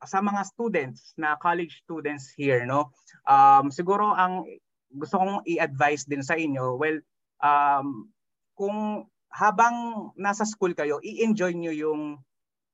sa 0.07 0.23
mga 0.23 0.47
students 0.47 1.17
na 1.19 1.35
college 1.43 1.83
students 1.83 2.31
here 2.39 2.63
no 2.63 2.95
um 3.27 3.67
siguro 3.67 4.15
ang 4.15 4.47
gusto 4.93 5.21
kong 5.21 5.45
i-advise 5.45 6.09
din 6.09 6.25
sa 6.25 6.37
inyo, 6.37 6.77
well, 6.81 6.99
um, 7.45 8.09
kung 8.57 9.07
habang 9.33 10.09
nasa 10.17 10.49
school 10.49 10.73
kayo, 10.73 10.99
i-enjoy 11.05 11.53
nyo 11.55 11.73
yung 11.73 12.03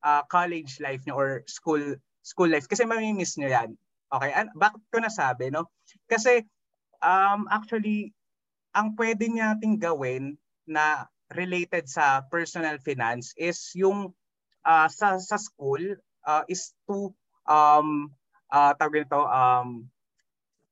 uh, 0.01 0.21
college 0.31 0.79
life 0.79 1.03
nyo 1.03 1.15
or 1.15 1.29
school 1.45 1.81
school 2.25 2.49
life 2.49 2.65
kasi 2.65 2.87
mamimiss 2.87 3.37
nyo 3.37 3.51
yan. 3.51 3.77
Okay, 4.09 4.31
An- 4.31 4.53
bakit 4.55 4.81
ko 4.89 4.97
nasabi, 5.03 5.51
no? 5.51 5.67
Kasi 6.07 6.45
um, 7.03 7.45
actually, 7.51 8.15
ang 8.71 8.95
pwede 8.95 9.27
nating 9.27 9.77
gawin 9.81 10.39
na 10.65 11.09
related 11.33 11.89
sa 11.89 12.21
personal 12.29 12.77
finance 12.81 13.33
is 13.37 13.57
yung 13.73 14.13
uh, 14.65 14.87
sa 14.89 15.17
sa 15.17 15.37
school 15.41 15.81
uh, 16.25 16.43
is 16.49 16.73
to 16.85 17.09
um 17.49 18.13
uh, 18.53 18.73
tawag 18.77 19.05
nito 19.05 19.21
um 19.25 19.89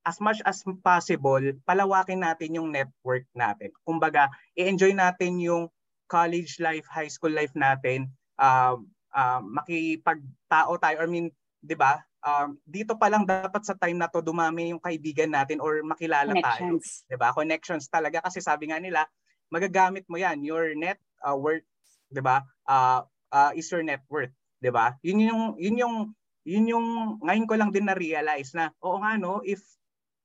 as 0.04 0.20
much 0.20 0.43
as 0.43 0.64
possible, 0.84 1.41
palawakin 1.64 2.24
natin 2.24 2.60
yung 2.60 2.70
network 2.70 3.24
natin. 3.32 3.72
Kumbaga, 3.88 4.28
i-enjoy 4.60 4.91
natin 4.91 5.39
yung 5.39 5.72
college 6.12 6.60
life, 6.60 6.86
high 6.91 7.08
school 7.10 7.32
life 7.32 7.56
natin, 7.56 8.12
uh, 8.38 8.76
uh, 9.16 9.41
makipagtao 9.41 10.76
tayo, 10.78 10.95
I 11.01 11.08
mean, 11.08 11.28
di 11.64 11.74
ba? 11.80 12.04
Um, 12.24 12.60
dito 12.64 12.95
pa 12.95 13.12
lang 13.12 13.28
dapat 13.28 13.64
sa 13.64 13.76
time 13.76 13.99
na 13.99 14.08
to 14.08 14.24
dumami 14.24 14.72
yung 14.72 14.80
kaibigan 14.80 15.32
natin 15.32 15.60
or 15.60 15.84
makilala 15.84 16.32
tayo. 16.39 16.80
'Di 16.80 17.20
ba? 17.20 17.36
Connections 17.36 17.91
talaga 17.91 18.24
kasi 18.24 18.39
sabi 18.39 18.72
nga 18.72 18.80
nila, 18.80 19.04
magagamit 19.51 20.08
mo 20.08 20.16
'yan, 20.16 20.39
your 20.39 20.72
net 20.72 21.04
uh, 21.20 21.36
worth, 21.36 21.68
'di 22.08 22.24
ba? 22.24 22.47
Uh, 22.64 23.04
uh, 23.28 23.51
is 23.60 23.68
your 23.68 23.84
net 23.84 24.08
worth, 24.08 24.32
'di 24.64 24.72
ba? 24.72 24.95
Yun 25.04 25.20
yung 25.20 25.43
yun 25.60 25.76
yung 25.76 25.95
yun 26.47 26.66
yung 26.72 26.88
ngayon 27.24 27.47
ko 27.47 27.56
lang 27.60 27.76
din 27.76 27.91
na 27.91 27.95
realize 27.95 28.56
na 28.56 28.72
oo 28.80 29.04
nga 29.04 29.20
no, 29.20 29.43
if 29.43 29.60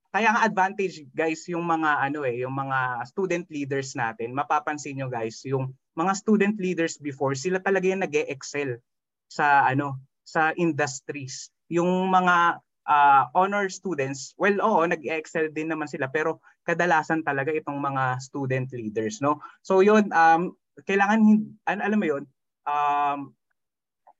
kaya 0.09 0.33
nga 0.33 0.45
advantage 0.49 1.05
guys 1.13 1.45
yung 1.53 1.69
mga 1.69 2.01
ano 2.09 2.25
eh, 2.25 2.41
yung 2.41 2.57
mga 2.57 3.05
student 3.05 3.45
leaders 3.53 3.93
natin. 3.93 4.33
Mapapansin 4.33 4.97
nyo 4.97 5.13
guys, 5.13 5.45
yung 5.45 5.77
mga 5.93 6.13
student 6.17 6.57
leaders 6.57 6.97
before, 6.97 7.37
sila 7.37 7.61
talaga 7.61 7.93
yung 7.93 8.01
nag-excel 8.01 8.81
sa 9.29 9.69
ano, 9.69 10.01
sa 10.25 10.57
industries. 10.57 11.53
Yung 11.69 12.09
mga 12.09 12.57
uh, 12.89 13.23
honor 13.37 13.69
students, 13.69 14.33
well 14.41 14.57
oo, 14.65 14.81
nag-excel 14.89 15.53
din 15.53 15.69
naman 15.69 15.87
sila 15.87 16.09
pero 16.09 16.41
kadalasan 16.65 17.21
talaga 17.21 17.53
itong 17.53 17.77
mga 17.77 18.17
student 18.25 18.69
leaders, 18.73 19.21
no? 19.21 19.45
So 19.61 19.85
yun, 19.85 20.09
um 20.17 20.57
kailangan 20.89 21.45
an 21.69 21.85
alam 21.85 22.01
mo 22.01 22.07
yun, 22.09 22.25
um 22.65 23.37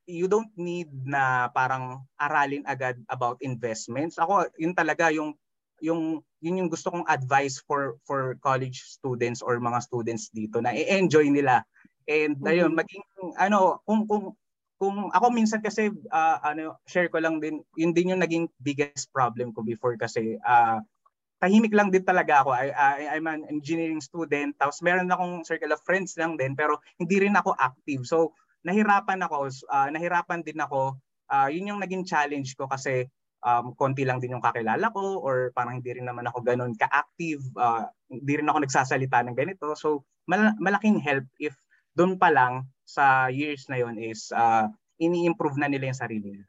you 0.09 0.25
don't 0.25 0.53
need 0.57 0.89
na 1.05 1.53
parang 1.53 2.05
aralin 2.17 2.65
agad 2.65 2.97
about 3.13 3.41
investments. 3.45 4.17
Ako, 4.17 4.49
yun 4.57 4.73
talaga 4.73 5.13
yung 5.13 5.37
yung 5.81 6.23
yun 6.39 6.59
yung 6.65 6.71
gusto 6.71 6.91
kong 6.95 7.07
advice 7.11 7.59
for 7.63 7.99
for 8.07 8.39
college 8.43 8.83
students 8.87 9.43
or 9.43 9.59
mga 9.59 9.83
students 9.83 10.31
dito 10.31 10.63
na 10.63 10.71
i-enjoy 10.75 11.31
nila. 11.31 11.67
And 12.09 12.39
mm-hmm. 12.39 12.51
ayun, 12.51 12.73
maging 12.75 13.05
ano, 13.37 13.83
kung 13.85 14.07
kung 14.07 14.35
kung 14.79 15.11
ako 15.11 15.35
minsan 15.35 15.59
kasi 15.59 15.91
uh, 15.91 16.39
ano 16.41 16.79
share 16.87 17.11
ko 17.11 17.19
lang 17.19 17.43
din 17.43 17.59
yun 17.75 17.91
din 17.91 18.15
yung 18.15 18.23
naging 18.23 18.47
biggest 18.63 19.11
problem 19.11 19.51
ko 19.51 19.67
before 19.67 19.99
kasi 19.99 20.39
uh, 20.47 20.79
tahimik 21.43 21.75
lang 21.75 21.91
din 21.91 22.03
talaga 22.03 22.43
ako. 22.43 22.51
I, 22.55 22.71
I, 22.75 22.99
I'm 23.19 23.27
an 23.31 23.47
engineering 23.47 24.03
student. 24.03 24.59
Tapos 24.59 24.83
meron 24.83 25.11
akong 25.11 25.47
circle 25.47 25.71
of 25.75 25.83
friends 25.83 26.15
lang 26.19 26.39
din 26.39 26.55
pero 26.55 26.79
hindi 26.99 27.23
rin 27.23 27.35
ako 27.35 27.59
active. 27.59 28.07
So 28.07 28.35
nahirapan 28.67 29.23
ako, 29.23 29.51
uh, 29.71 29.89
nahirapan 29.91 30.43
din 30.47 30.59
ako. 30.63 30.99
Uh, 31.29 31.51
yun 31.51 31.75
yung 31.75 31.83
naging 31.83 32.07
challenge 32.07 32.55
ko 32.55 32.71
kasi 32.71 33.07
um, 33.43 33.75
konti 33.75 34.03
lang 34.03 34.19
din 34.19 34.35
yung 34.35 34.45
kakilala 34.45 34.91
ko 34.91 35.23
or 35.23 35.51
parang 35.55 35.79
hindi 35.79 35.95
rin 35.95 36.07
naman 36.07 36.27
ako 36.27 36.43
ganun 36.43 36.75
ka-active. 36.75 37.43
Uh, 37.55 37.87
hindi 38.11 38.33
rin 38.39 38.49
ako 38.49 38.59
nagsasalita 38.65 39.23
ng 39.27 39.37
ganito. 39.37 39.75
So 39.79 40.07
mal- 40.27 40.57
malaking 40.59 40.99
help 41.03 41.27
if 41.39 41.55
doon 41.99 42.19
pa 42.19 42.31
lang 42.31 42.67
sa 42.87 43.29
years 43.29 43.67
na 43.67 43.83
yon 43.83 43.99
is 43.99 44.31
uh, 44.33 44.71
ini-improve 45.03 45.59
na 45.59 45.69
nila 45.71 45.91
yung 45.91 45.99
sarili 45.99 46.29
nila. 46.35 46.47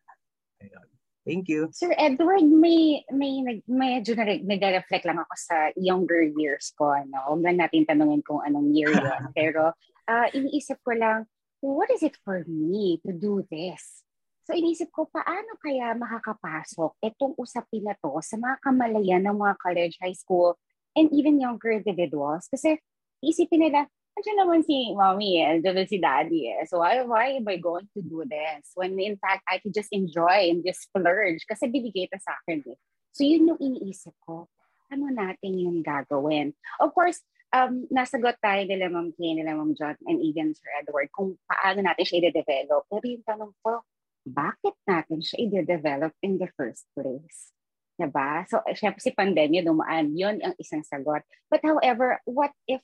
Ayun. 0.62 0.88
Thank 1.28 1.46
you. 1.52 1.70
Sir 1.76 1.94
Edward, 2.00 2.48
may 2.48 3.06
may 3.14 3.44
medyo 3.70 4.18
na 4.18 4.26
nag-reflect 4.26 5.06
lang 5.06 5.20
ako 5.22 5.34
sa 5.38 5.70
younger 5.78 6.26
years 6.26 6.74
ko 6.74 6.90
ano. 6.96 7.22
Huwag 7.30 7.46
na 7.46 7.54
natin 7.54 7.86
tanungin 7.86 8.26
kung 8.26 8.42
anong 8.42 8.74
year 8.74 8.90
'yon. 8.90 9.30
Pero 9.38 9.76
uh, 10.10 10.28
iniisip 10.34 10.82
ko 10.82 10.98
lang, 10.98 11.30
what 11.62 11.92
is 11.94 12.02
it 12.02 12.18
for 12.26 12.42
me 12.50 12.98
to 13.06 13.14
do 13.14 13.46
this? 13.52 14.02
So 14.50 14.58
inisip 14.58 14.89
ko, 14.89 15.06
paano 15.06 15.62
kaya 15.62 15.93
makakapasok 15.93 16.97
itong 17.06 17.38
usapin 17.38 17.86
na 17.86 17.93
to 18.02 18.18
sa 18.26 18.34
mga 18.34 18.58
kamalayan 18.66 19.22
ng 19.30 19.38
mga 19.38 19.54
college, 19.62 19.93
high 20.02 20.18
school, 20.18 20.58
and 20.97 21.06
even 21.14 21.38
younger 21.38 21.70
individuals? 21.70 22.50
Kasi 22.50 22.82
isipin 23.22 23.70
nila, 23.70 23.86
Andiyan 24.18 24.38
naman 24.41 24.60
si 24.68 24.91
mommy 24.91 25.39
eh, 25.39 25.56
andiyan 25.56 25.88
si 25.88 25.95
daddy 25.95 26.52
eh. 26.52 26.68
So 26.68 26.84
why, 26.84 27.00
why 27.08 27.39
am 27.39 27.47
I 27.47 27.56
going 27.56 27.88
to 27.95 28.04
do 28.04 28.28
this? 28.28 28.74
When 28.76 29.00
in 29.00 29.16
fact, 29.16 29.47
I 29.47 29.64
could 29.64 29.72
just 29.72 29.88
enjoy 29.95 30.52
and 30.52 30.60
just 30.60 30.91
splurge 30.91 31.47
kasi 31.47 31.72
binigay 31.72 32.12
ito 32.12 32.20
sa 32.20 32.36
akin 32.43 32.68
eh. 32.68 32.78
So 33.16 33.24
yun 33.24 33.47
yung 33.47 33.62
iniisip 33.64 34.12
ko. 34.28 34.52
Ano 34.91 35.08
natin 35.08 35.62
yung 35.62 35.80
gagawin? 35.80 36.52
Of 36.84 36.91
course, 36.91 37.24
um, 37.56 37.88
nasagot 37.88 38.36
tayo 38.43 38.68
nila 38.68 38.91
Ma'am 38.91 39.16
Kay, 39.16 39.39
nila 39.39 39.56
Ma'am 39.56 39.72
John, 39.72 39.95
and 40.04 40.20
even 40.20 40.52
Sir 40.52 40.68
Edward 40.84 41.08
kung 41.16 41.39
paano 41.47 41.80
natin 41.80 42.04
siya 42.04 42.28
i-develop. 42.28 42.91
Pero 42.91 43.06
yung 43.08 43.24
tanong 43.24 43.56
ko, 43.64 43.88
bakit 44.30 44.78
natin 44.86 45.20
siya 45.26 45.50
i-develop 45.50 46.14
in 46.22 46.38
the 46.38 46.50
first 46.54 46.86
place? 46.94 47.52
Diba? 48.00 48.48
So, 48.48 48.64
syempre 48.78 49.04
si 49.04 49.12
pandemya 49.12 49.68
dumaan, 49.68 50.16
yun 50.16 50.40
ang 50.40 50.56
isang 50.56 50.88
sagot. 50.88 51.26
But 51.52 51.60
however, 51.66 52.24
what 52.24 52.56
if 52.64 52.80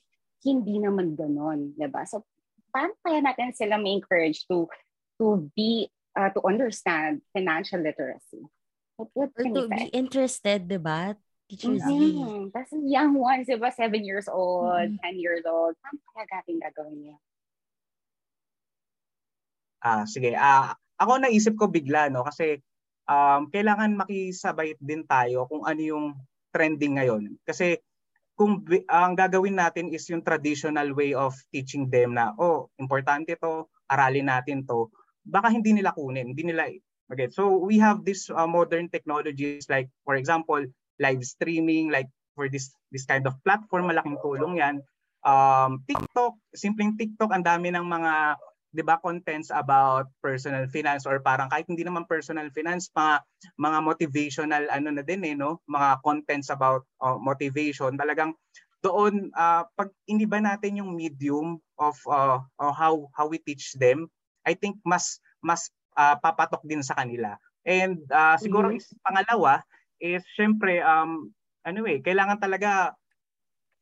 hindi 0.46 0.78
naman 0.78 1.18
ganon, 1.18 1.74
'di 1.74 1.88
ba? 1.90 2.06
So 2.06 2.22
paano 2.70 2.94
kaya 3.02 3.18
natin 3.18 3.50
sila 3.50 3.80
ma-encourage 3.80 4.46
to 4.46 4.70
to 5.18 5.48
be 5.58 5.88
uh, 6.14 6.30
to 6.30 6.40
understand 6.44 7.26
financial 7.34 7.82
literacy? 7.82 8.46
What, 8.94 9.10
what 9.12 9.30
Or 9.34 9.44
to 9.44 9.62
be 9.66 9.90
interested, 9.90 10.70
'di 10.70 10.78
ba? 10.78 11.18
Teacher 11.46 11.78
mm-hmm. 11.78 12.50
Z. 12.50 12.54
That's 12.54 12.74
young 12.74 13.18
ones, 13.18 13.50
'di 13.50 13.58
ba? 13.58 13.74
Seven 13.74 14.06
years 14.06 14.30
old, 14.30 14.70
mm-hmm. 14.70 15.02
10 15.02 15.18
years 15.18 15.42
old. 15.42 15.74
Paano 15.82 15.98
kaya 16.14 16.26
natin 16.30 16.56
gagawin 16.62 16.98
niya? 17.02 17.18
Ah, 19.82 20.02
sige. 20.08 20.34
Ah, 20.34 20.74
ako 20.96 21.12
naisip 21.20 21.54
ko 21.56 21.68
bigla 21.68 22.08
no? 22.08 22.24
Kasi 22.24 22.60
um, 23.08 23.48
kailangan 23.52 23.96
makisabay 23.96 24.76
din 24.80 25.04
tayo 25.04 25.48
kung 25.48 25.64
ano 25.64 25.80
yung 25.80 26.06
trending 26.50 26.98
ngayon. 26.98 27.36
Kasi 27.44 27.78
kung 28.36 28.64
ang 28.92 29.16
gagawin 29.16 29.56
natin 29.56 29.88
is 29.92 30.04
yung 30.12 30.20
traditional 30.20 30.92
way 30.92 31.16
of 31.16 31.32
teaching 31.48 31.88
them 31.88 32.12
na 32.12 32.36
oh 32.36 32.68
importante 32.76 33.32
to 33.40 33.64
aralin 33.88 34.28
natin 34.28 34.60
to 34.68 34.92
baka 35.24 35.48
hindi 35.48 35.72
nila 35.72 35.96
kunin 35.96 36.36
hindi 36.36 36.44
nila 36.44 36.68
okay 37.08 37.32
so 37.32 37.56
we 37.56 37.80
have 37.80 38.04
this 38.04 38.28
uh, 38.28 38.44
modern 38.44 38.92
technologies 38.92 39.64
like 39.72 39.88
for 40.04 40.20
example 40.20 40.60
live 41.00 41.24
streaming 41.24 41.88
like 41.88 42.12
for 42.36 42.52
this 42.52 42.72
this 42.92 43.08
kind 43.08 43.24
of 43.24 43.40
platform 43.40 43.88
malaking 43.88 44.20
tulong 44.20 44.60
yan. 44.60 44.84
Um 45.24 45.80
TikTok 45.88 46.36
simpleng 46.52 46.94
TikTok 47.00 47.32
ang 47.32 47.42
dami 47.42 47.72
ng 47.72 47.82
mga 47.82 48.36
'di 48.76 48.84
ba 48.84 49.00
contents 49.00 49.48
about 49.48 50.12
personal 50.20 50.68
finance 50.68 51.08
or 51.08 51.16
parang 51.24 51.48
kahit 51.48 51.64
hindi 51.64 51.80
naman 51.80 52.04
personal 52.04 52.52
finance 52.52 52.92
mga 52.92 53.24
mga 53.56 53.78
motivational 53.80 54.64
ano 54.68 54.92
na 54.92 55.00
din 55.00 55.24
eh 55.24 55.32
no? 55.32 55.64
Mga 55.64 56.04
contents 56.04 56.52
about 56.52 56.84
uh, 57.00 57.16
motivation. 57.16 57.96
Talagang 57.96 58.36
doon 58.84 59.32
uh, 59.32 59.64
pag 59.72 59.88
iniba 60.04 60.36
natin 60.44 60.84
yung 60.84 60.92
medium 60.92 61.56
of 61.80 61.96
uh, 62.04 62.44
uh, 62.60 62.74
how 62.76 63.08
how 63.16 63.24
we 63.24 63.40
teach 63.40 63.72
them 63.80 64.12
I 64.44 64.52
think 64.52 64.76
mas 64.84 65.18
mas 65.40 65.72
uh, 65.96 66.20
papatok 66.20 66.60
din 66.68 66.84
sa 66.84 66.94
kanila. 66.94 67.40
And 67.64 68.04
uh, 68.12 68.36
siguro 68.36 68.70
mm-hmm. 68.70 68.84
is, 68.84 68.92
pangalawa 69.00 69.64
is 69.98 70.22
syempre 70.36 70.84
um 70.84 71.32
anyway 71.64 72.04
kailangan 72.04 72.38
talaga 72.38 72.92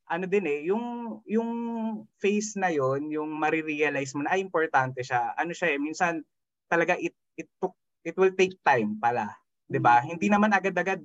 ano 0.08 0.24
din 0.28 0.44
eh, 0.44 0.60
yung 0.68 1.18
yung 1.24 1.50
phase 2.20 2.60
na 2.60 2.68
yon, 2.68 3.08
yung 3.08 3.30
marirealize 3.40 4.12
mo 4.12 4.24
na 4.24 4.36
ay 4.36 4.44
importante 4.44 5.00
siya. 5.00 5.32
Ano 5.36 5.56
siya 5.56 5.72
eh, 5.72 5.78
minsan 5.80 6.20
talaga 6.68 6.96
it 7.00 7.16
it 7.40 7.48
took 7.56 7.72
it 8.04 8.16
will 8.20 8.32
take 8.36 8.56
time 8.60 9.00
pala, 9.00 9.32
'di 9.68 9.80
ba? 9.80 10.00
Mm-hmm. 10.00 10.10
Hindi 10.16 10.26
naman 10.28 10.52
agad-agad 10.52 11.00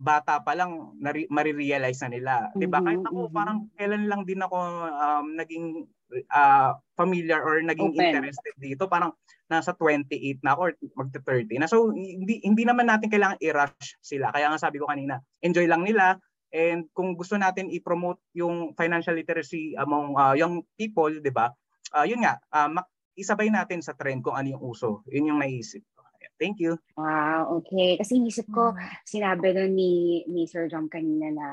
bata 0.00 0.40
pa 0.40 0.56
lang 0.56 0.96
nari, 0.96 1.28
marirealize 1.30 2.02
na 2.02 2.10
nila. 2.10 2.32
'Di 2.56 2.66
ba? 2.66 2.82
Kahit 2.82 3.04
ako 3.06 3.30
mm-hmm. 3.30 3.36
parang 3.36 3.58
kailan 3.78 4.04
lang 4.10 4.22
din 4.26 4.42
ako 4.42 4.56
um, 4.90 5.26
naging 5.38 5.86
uh, 6.34 6.74
familiar 6.98 7.38
or 7.38 7.62
naging 7.62 7.94
Open. 7.94 8.02
interested 8.10 8.54
dito. 8.58 8.90
Parang 8.90 9.14
nasa 9.46 9.70
28 9.74 10.42
na 10.42 10.54
ako 10.54 10.60
or 10.66 10.72
magte-30 10.98 11.62
na. 11.62 11.70
So 11.70 11.94
hindi 11.94 12.42
hindi 12.42 12.62
naman 12.66 12.90
natin 12.90 13.10
kailangan 13.12 13.38
i-rush 13.38 14.02
sila. 14.02 14.34
Kaya 14.34 14.50
nga 14.50 14.58
sabi 14.58 14.82
ko 14.82 14.90
kanina, 14.90 15.22
enjoy 15.44 15.70
lang 15.70 15.86
nila 15.86 16.18
And 16.50 16.90
kung 16.90 17.14
gusto 17.14 17.38
natin 17.38 17.70
i-promote 17.70 18.18
yung 18.34 18.74
financial 18.74 19.14
literacy 19.14 19.78
among 19.78 20.18
uh, 20.18 20.34
young 20.34 20.66
people, 20.74 21.10
'di 21.10 21.30
ba? 21.30 21.54
Uh, 21.94 22.06
yun 22.06 22.22
nga, 22.22 22.38
uh, 22.50 22.70
isabay 23.18 23.50
natin 23.50 23.82
sa 23.82 23.94
trend 23.94 24.22
kung 24.22 24.34
ano 24.34 24.54
yung 24.56 24.62
uso. 24.62 25.02
Yun 25.10 25.34
yung 25.34 25.40
naisip 25.42 25.82
ko. 25.94 26.00
Thank 26.40 26.56
you. 26.56 26.80
Wow, 26.96 27.60
okay. 27.60 28.00
Kasi 28.00 28.16
inisip 28.16 28.48
ko, 28.48 28.72
sinabi 29.04 29.52
doon 29.52 29.76
ni, 29.76 30.24
ni 30.24 30.48
Sir 30.48 30.72
John 30.72 30.88
kanina 30.88 31.28
na 31.28 31.48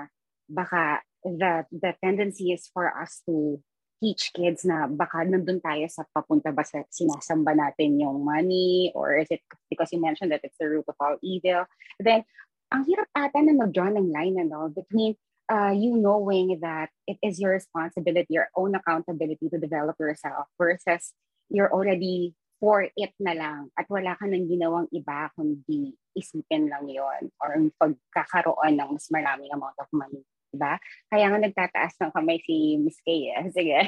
baka 0.48 1.04
the, 1.28 1.68
the 1.76 1.92
tendency 2.00 2.56
is 2.56 2.72
for 2.72 2.88
us 2.96 3.20
to 3.28 3.60
teach 4.00 4.32
kids 4.32 4.64
na 4.64 4.88
baka 4.88 5.26
nandun 5.26 5.60
tayo 5.60 5.84
sa 5.90 6.06
papunta 6.14 6.54
ba 6.54 6.62
sa 6.62 6.86
sinasamba 6.88 7.58
natin 7.58 7.98
yung 7.98 8.22
money 8.22 8.94
or 8.94 9.18
is 9.18 9.28
it 9.34 9.42
because 9.74 9.90
you 9.90 9.98
mentioned 9.98 10.30
that 10.30 10.46
it's 10.46 10.56
the 10.62 10.70
root 10.70 10.86
of 10.88 10.96
all 11.02 11.18
evil. 11.20 11.66
Then 12.00 12.24
ang 12.72 12.84
hirap 12.84 13.08
ata 13.16 13.40
na 13.40 13.56
mag-draw 13.56 13.92
ng 13.92 14.12
line 14.12 14.38
ano, 14.44 14.68
between 14.72 15.16
uh, 15.48 15.72
you 15.72 15.96
knowing 15.96 16.60
that 16.60 16.92
it 17.08 17.18
is 17.24 17.40
your 17.40 17.56
responsibility, 17.56 18.28
your 18.30 18.52
own 18.56 18.76
accountability 18.76 19.48
to 19.48 19.58
develop 19.58 19.96
yourself 20.00 20.48
versus 20.60 21.16
you're 21.48 21.72
already 21.72 22.36
for 22.58 22.90
it 22.90 23.14
na 23.22 23.38
lang 23.38 23.70
at 23.78 23.86
wala 23.88 24.18
ka 24.18 24.26
nang 24.26 24.50
ginawang 24.50 24.90
iba 24.90 25.30
kundi 25.38 25.94
isipin 26.18 26.66
lang 26.68 26.90
yon 26.90 27.30
or 27.38 27.54
pagkakaroon 27.78 28.74
ng 28.74 28.90
mas 28.98 29.08
maraming 29.14 29.54
amount 29.54 29.78
of 29.78 29.88
money. 29.94 30.26
Diba? 30.50 30.82
Kaya 31.12 31.30
nga 31.30 31.38
nagtataas 31.38 31.94
ng 32.02 32.12
kamay 32.18 32.42
si 32.42 32.82
Miss 32.82 32.98
Kay. 33.06 33.30
Eh. 33.30 33.46
Sige. 33.56 33.80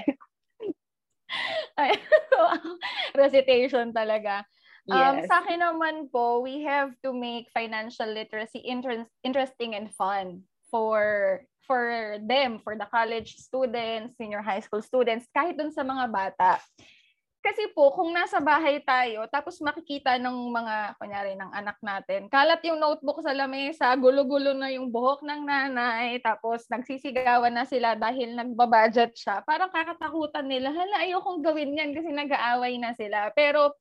Recitation 3.22 3.90
talaga. 3.90 4.46
Um, 4.90 5.16
sa 5.30 5.46
akin 5.46 5.62
naman 5.62 6.10
po, 6.10 6.42
we 6.42 6.66
have 6.66 6.94
to 7.06 7.14
make 7.14 7.48
financial 7.54 8.10
literacy 8.10 8.62
inter- 8.66 9.10
interesting 9.22 9.78
and 9.78 9.94
fun 9.94 10.44
for 10.74 11.46
for 11.70 12.18
them, 12.26 12.58
for 12.58 12.74
the 12.74 12.90
college 12.90 13.38
students, 13.38 14.18
senior 14.18 14.42
high 14.42 14.62
school 14.62 14.82
students, 14.82 15.30
kahit 15.30 15.54
dun 15.54 15.70
sa 15.70 15.86
mga 15.86 16.10
bata. 16.10 16.58
Kasi 17.40 17.72
po, 17.72 17.96
kung 17.96 18.12
nasa 18.12 18.44
bahay 18.44 18.84
tayo, 18.84 19.24
tapos 19.32 19.64
makikita 19.64 20.20
ng 20.20 20.52
mga, 20.52 21.00
kunyari, 21.00 21.40
ng 21.40 21.52
anak 21.56 21.80
natin, 21.80 22.28
kalat 22.28 22.60
yung 22.68 22.84
notebook 22.84 23.24
sa 23.24 23.32
lamesa, 23.32 23.96
gulo-gulo 23.96 24.52
na 24.52 24.68
yung 24.76 24.92
buhok 24.92 25.24
ng 25.24 25.48
nanay, 25.48 26.20
tapos 26.20 26.68
nagsisigawan 26.68 27.56
na 27.56 27.64
sila 27.64 27.96
dahil 27.96 28.36
nagbabudget 28.36 29.16
siya, 29.16 29.40
parang 29.48 29.72
kakatakutan 29.72 30.52
nila, 30.52 30.68
hala, 30.76 31.00
ayokong 31.00 31.40
gawin 31.40 31.80
yan 31.80 31.96
kasi 31.96 32.12
nag-aaway 32.12 32.76
na 32.76 32.92
sila. 32.92 33.32
Pero, 33.32 33.72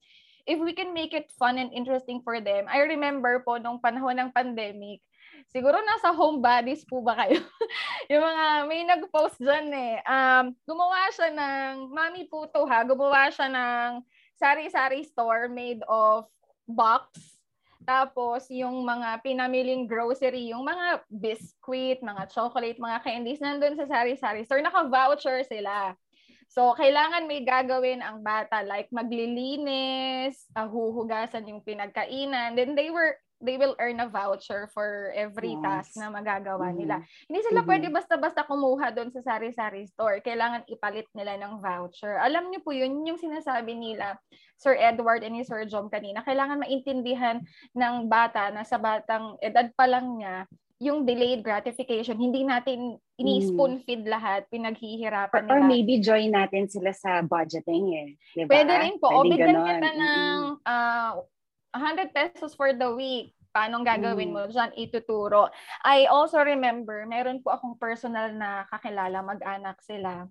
if 0.49 0.57
we 0.57 0.73
can 0.73 0.97
make 0.97 1.13
it 1.13 1.29
fun 1.37 1.61
and 1.61 1.69
interesting 1.77 2.25
for 2.25 2.41
them. 2.41 2.65
I 2.65 2.81
remember 2.89 3.45
po 3.45 3.61
nung 3.61 3.85
panahon 3.85 4.17
ng 4.17 4.33
pandemic, 4.33 5.05
siguro 5.53 5.77
nasa 5.85 6.17
home 6.17 6.41
bodies 6.41 6.89
po 6.89 7.05
ba 7.05 7.21
kayo? 7.21 7.45
yung 8.11 8.25
mga, 8.25 8.45
may 8.65 8.83
nag-post 8.89 9.37
dyan 9.37 9.69
eh. 9.77 10.01
Um, 10.09 10.57
gumawa 10.65 11.13
siya 11.13 11.29
ng, 11.37 11.93
mami 11.93 12.25
po 12.33 12.49
to 12.49 12.65
ha, 12.65 12.81
gumawa 12.81 13.29
siya 13.29 13.53
ng 13.53 14.01
sari-sari 14.41 15.05
store 15.05 15.53
made 15.53 15.85
of 15.85 16.25
box. 16.65 17.37
Tapos, 17.85 18.49
yung 18.53 18.85
mga 18.85 19.25
pinamiling 19.25 19.89
grocery, 19.89 20.53
yung 20.53 20.65
mga 20.65 21.09
biscuit, 21.09 22.01
mga 22.05 22.29
chocolate, 22.29 22.77
mga 22.77 23.01
candies, 23.01 23.41
nandun 23.41 23.77
sa 23.81 23.89
sari-sari 23.89 24.45
store. 24.45 24.61
Naka-voucher 24.61 25.45
sila. 25.45 25.97
So, 26.49 26.73
kailangan 26.75 27.29
may 27.29 27.45
gagawin 27.45 28.01
ang 28.01 28.25
bata 28.25 28.65
like 28.65 28.89
maglilinis, 28.89 30.49
uh, 30.57 30.65
huhugasan 30.69 31.45
yung 31.45 31.61
pinagkainan. 31.61 32.57
Then 32.57 32.73
they 32.73 32.89
were 32.89 33.17
they 33.39 33.55
will 33.55 33.79
earn 33.79 34.03
a 34.03 34.11
voucher 34.11 34.67
for 34.75 35.15
every 35.15 35.55
Yes. 35.55 35.63
task 35.63 35.91
na 35.95 36.11
magagawa 36.11 36.75
Mhm. 36.75 36.77
nila. 36.77 36.97
Hindi 37.31 37.41
sila 37.47 37.63
Mhm. 37.63 37.69
pwede 37.71 37.87
basta-basta 37.95 38.43
kumuha 38.43 38.91
doon 38.91 39.15
sa 39.15 39.23
sari-sari 39.23 39.87
store. 39.87 40.19
Kailangan 40.27 40.67
ipalit 40.67 41.07
nila 41.15 41.39
ng 41.39 41.63
voucher. 41.63 42.19
Alam 42.19 42.51
niyo 42.51 42.67
po 42.67 42.75
yun, 42.75 43.07
yung 43.07 43.15
sinasabi 43.15 43.79
nila, 43.79 44.19
Sir 44.59 44.75
Edward 44.75 45.23
and 45.23 45.39
ni 45.39 45.47
Sir 45.47 45.63
Jom 45.71 45.87
kanina, 45.87 46.27
kailangan 46.27 46.59
maintindihan 46.59 47.39
ng 47.79 48.11
bata 48.11 48.51
na 48.51 48.67
sa 48.67 48.75
batang 48.75 49.39
edad 49.39 49.71
pa 49.79 49.87
lang 49.87 50.19
niya, 50.19 50.43
yung 50.79 51.03
delayed 51.03 51.43
gratification, 51.43 52.15
hindi 52.15 52.47
natin 52.47 53.03
ini-spoon 53.19 53.83
feed 53.83 54.07
lahat, 54.07 54.47
Or, 54.47 54.51
pinaghihirapan 54.55 55.43
or 55.51 55.59
nila. 55.59 55.67
maybe 55.67 55.99
join 55.99 56.31
natin 56.31 56.71
sila 56.71 56.95
sa 56.95 57.19
budgeting 57.21 57.85
eh. 57.99 58.09
Diba? 58.33 58.51
Pwede 58.55 58.75
rin 58.79 58.95
po. 59.03 59.11
O, 59.11 59.27
Pwedeng 59.27 59.35
bigyan 59.35 59.59
kita 59.59 59.89
ng 59.91 60.41
Mm-mm. 60.55 60.63
ah, 60.63 61.19
100 61.75 62.15
pesos 62.15 62.55
for 62.55 62.71
the 62.71 62.91
week. 62.95 63.35
Paano 63.51 63.83
gagawin 63.83 64.31
Mm. 64.31 64.35
mo 64.39 64.43
dyan? 64.47 64.71
Ituturo. 64.79 65.51
I 65.83 66.07
also 66.07 66.39
remember, 66.39 67.03
meron 67.11 67.43
po 67.43 67.59
akong 67.59 67.75
personal 67.75 68.31
na 68.31 68.63
kakilala, 68.71 69.19
mag-anak 69.19 69.83
sila. 69.83 70.31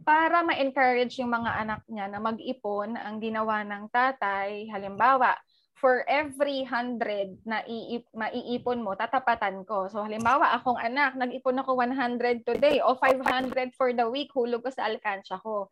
Para 0.00 0.40
ma-encourage 0.40 1.20
yung 1.20 1.32
mga 1.32 1.60
anak 1.60 1.80
niya 1.88 2.08
na 2.08 2.20
mag-ipon, 2.20 2.96
ang 2.96 3.20
ginawa 3.20 3.60
ng 3.64 3.92
tatay, 3.92 4.64
halimbawa, 4.72 5.36
for 5.76 6.08
every 6.08 6.64
100 6.64 7.44
na 7.44 7.60
iip, 7.68 8.08
maiipon 8.16 8.80
mo, 8.80 8.96
tatapatan 8.96 9.60
ko. 9.68 9.92
So 9.92 10.00
halimbawa, 10.00 10.56
akong 10.56 10.80
anak, 10.80 11.20
nag-ipon 11.20 11.60
ako 11.60 11.76
100 11.84 12.48
today 12.48 12.80
o 12.80 12.96
500 12.96 13.76
for 13.76 13.92
the 13.92 14.08
week, 14.08 14.32
hulog 14.32 14.64
ko 14.64 14.72
sa 14.72 14.88
alkansya 14.88 15.36
ko. 15.44 15.68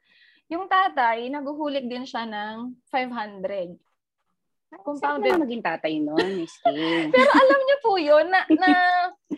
Yung 0.52 0.68
tatay, 0.68 1.32
naguhulik 1.32 1.88
din 1.88 2.04
siya 2.04 2.28
ng 2.28 2.76
500. 2.92 3.80
Compounded. 4.84 5.38
Na 5.38 5.44
maging 5.46 5.62
tatay 5.64 6.02
Kay. 6.02 6.50
Pero 7.14 7.30
alam 7.30 7.60
niyo 7.62 7.76
po 7.78 7.92
yun, 7.96 8.26
na, 8.28 8.42
na 8.50 8.70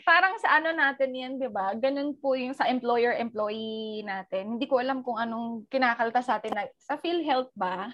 parang 0.03 0.35
sa 0.41 0.59
ano 0.59 0.73
natin 0.73 1.13
yan, 1.13 1.33
di 1.37 1.47
ba? 1.47 1.77
Ganun 1.77 2.17
po 2.17 2.35
yung 2.35 2.57
sa 2.57 2.67
employer-employee 2.67 4.03
natin. 4.03 4.57
Hindi 4.57 4.67
ko 4.67 4.81
alam 4.81 5.05
kung 5.05 5.21
anong 5.21 5.69
kinakalta 5.69 6.25
sa 6.25 6.41
atin. 6.41 6.57
Na, 6.57 6.65
sa 6.81 6.97
PhilHealth 6.97 7.53
ba? 7.53 7.93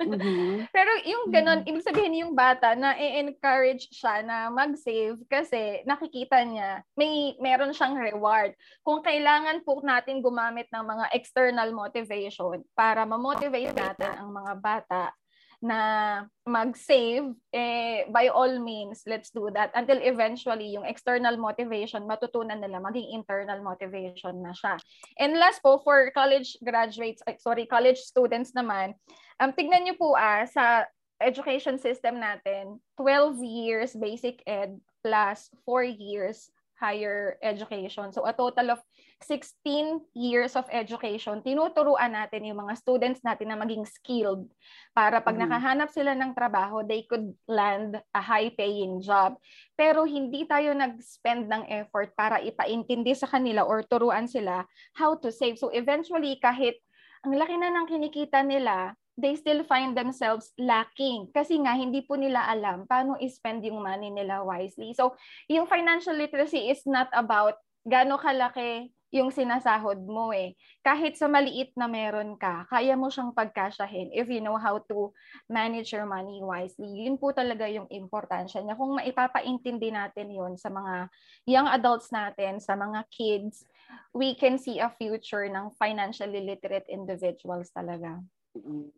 Mhm. 0.00 0.68
Pero 0.72 0.90
yung 1.06 1.28
ganun, 1.28 1.60
ibig 1.68 1.84
sabihin 1.84 2.20
yung 2.26 2.32
bata 2.32 2.72
na 2.74 2.96
i-encourage 2.96 3.90
siya 3.92 4.24
na 4.24 4.48
mag-save 4.48 5.20
kasi 5.28 5.84
nakikita 5.84 6.40
niya 6.42 6.82
may 6.96 7.36
meron 7.38 7.74
siyang 7.76 7.98
reward. 8.00 8.56
Kung 8.80 9.04
kailangan 9.04 9.62
po 9.62 9.78
natin 9.84 10.24
gumamit 10.24 10.68
ng 10.72 10.84
mga 10.84 11.06
external 11.12 11.70
motivation 11.70 12.64
para 12.72 13.04
ma-motivate 13.04 13.76
natin 13.76 14.12
ang 14.16 14.30
mga 14.32 14.52
bata 14.58 15.12
na 15.60 16.24
mag-save, 16.48 17.36
eh, 17.52 18.08
by 18.08 18.32
all 18.32 18.58
means, 18.58 19.04
let's 19.04 19.28
do 19.28 19.52
that 19.52 19.68
until 19.76 20.00
eventually 20.00 20.72
yung 20.72 20.88
external 20.88 21.36
motivation, 21.36 22.08
matutunan 22.08 22.64
nila 22.64 22.80
maging 22.80 23.12
internal 23.12 23.60
motivation 23.60 24.40
na 24.40 24.56
siya. 24.56 24.80
And 25.20 25.36
last 25.36 25.60
po, 25.60 25.84
for 25.84 26.08
college 26.16 26.56
graduates, 26.64 27.20
sorry, 27.44 27.68
college 27.68 28.00
students 28.00 28.56
naman, 28.56 28.96
um, 29.36 29.52
tignan 29.52 29.84
niyo 29.84 30.00
po 30.00 30.16
ah, 30.16 30.48
sa 30.48 30.88
education 31.20 31.76
system 31.76 32.16
natin, 32.16 32.80
12 32.96 33.44
years 33.44 33.92
basic 33.92 34.40
ed 34.48 34.80
plus 35.04 35.52
4 35.68 35.84
years 35.84 36.48
higher 36.80 37.36
education. 37.44 38.08
So 38.16 38.24
a 38.24 38.32
total 38.32 38.72
of 38.72 38.80
16 39.20 40.00
years 40.16 40.56
of 40.56 40.64
education, 40.72 41.44
tinuturuan 41.44 42.16
natin 42.16 42.48
yung 42.48 42.64
mga 42.64 42.74
students 42.80 43.20
natin 43.20 43.52
na 43.52 43.58
maging 43.60 43.84
skilled 43.84 44.48
para 44.96 45.20
pag 45.20 45.36
Mhm. 45.36 45.44
nakahanap 45.44 45.88
sila 45.92 46.16
ng 46.16 46.32
trabaho, 46.32 46.80
they 46.80 47.04
could 47.04 47.36
land 47.44 48.00
a 48.16 48.22
high-paying 48.22 49.04
job. 49.04 49.36
Pero 49.76 50.08
hindi 50.08 50.48
tayo 50.48 50.72
nag-spend 50.72 51.52
ng 51.52 51.68
effort 51.68 52.16
para 52.16 52.40
ipaintindi 52.40 53.12
sa 53.12 53.28
kanila 53.28 53.62
or 53.62 53.84
turuan 53.84 54.24
sila 54.24 54.64
how 54.96 55.12
to 55.14 55.28
save. 55.28 55.60
So 55.60 55.68
eventually, 55.68 56.40
kahit 56.40 56.80
ang 57.22 57.36
laki 57.36 57.60
na 57.60 57.68
ng 57.68 57.86
kinikita 57.86 58.40
nila, 58.40 58.96
they 59.20 59.36
still 59.36 59.60
find 59.68 59.92
themselves 59.92 60.56
lacking 60.56 61.28
kasi 61.36 61.60
nga 61.60 61.76
hindi 61.76 62.00
po 62.00 62.16
nila 62.16 62.40
alam 62.48 62.88
paano 62.88 63.20
i-spend 63.20 63.60
yung 63.68 63.84
money 63.84 64.08
nila 64.08 64.40
wisely. 64.40 64.96
So, 64.96 65.12
yung 65.44 65.68
financial 65.68 66.16
literacy 66.16 66.72
is 66.72 66.80
not 66.88 67.12
about 67.12 67.60
gaano 67.84 68.16
kalaki 68.16 68.88
yung 69.10 69.34
sinasahod 69.34 69.98
mo 70.06 70.30
eh. 70.30 70.54
Kahit 70.86 71.18
sa 71.18 71.26
maliit 71.26 71.74
na 71.74 71.90
meron 71.90 72.38
ka, 72.38 72.66
kaya 72.70 72.94
mo 72.94 73.10
siyang 73.10 73.34
pagkasyahin 73.34 74.14
if 74.14 74.30
you 74.30 74.38
know 74.38 74.54
how 74.54 74.78
to 74.86 75.10
manage 75.50 75.90
your 75.90 76.06
money 76.06 76.38
wisely. 76.38 77.06
Yun 77.06 77.18
po 77.18 77.34
talaga 77.34 77.66
yung 77.66 77.90
importansya 77.90 78.62
niya. 78.62 78.78
Kung 78.78 78.94
maipapaintindi 78.94 79.90
natin 79.90 80.30
yon 80.30 80.54
sa 80.54 80.70
mga 80.70 81.10
young 81.50 81.66
adults 81.66 82.14
natin, 82.14 82.62
sa 82.62 82.78
mga 82.78 83.02
kids, 83.10 83.66
we 84.14 84.38
can 84.38 84.54
see 84.54 84.78
a 84.78 84.86
future 84.94 85.50
ng 85.50 85.74
financially 85.74 86.46
literate 86.46 86.86
individuals 86.86 87.74
talaga. 87.74 88.22
Mm. 88.54 88.94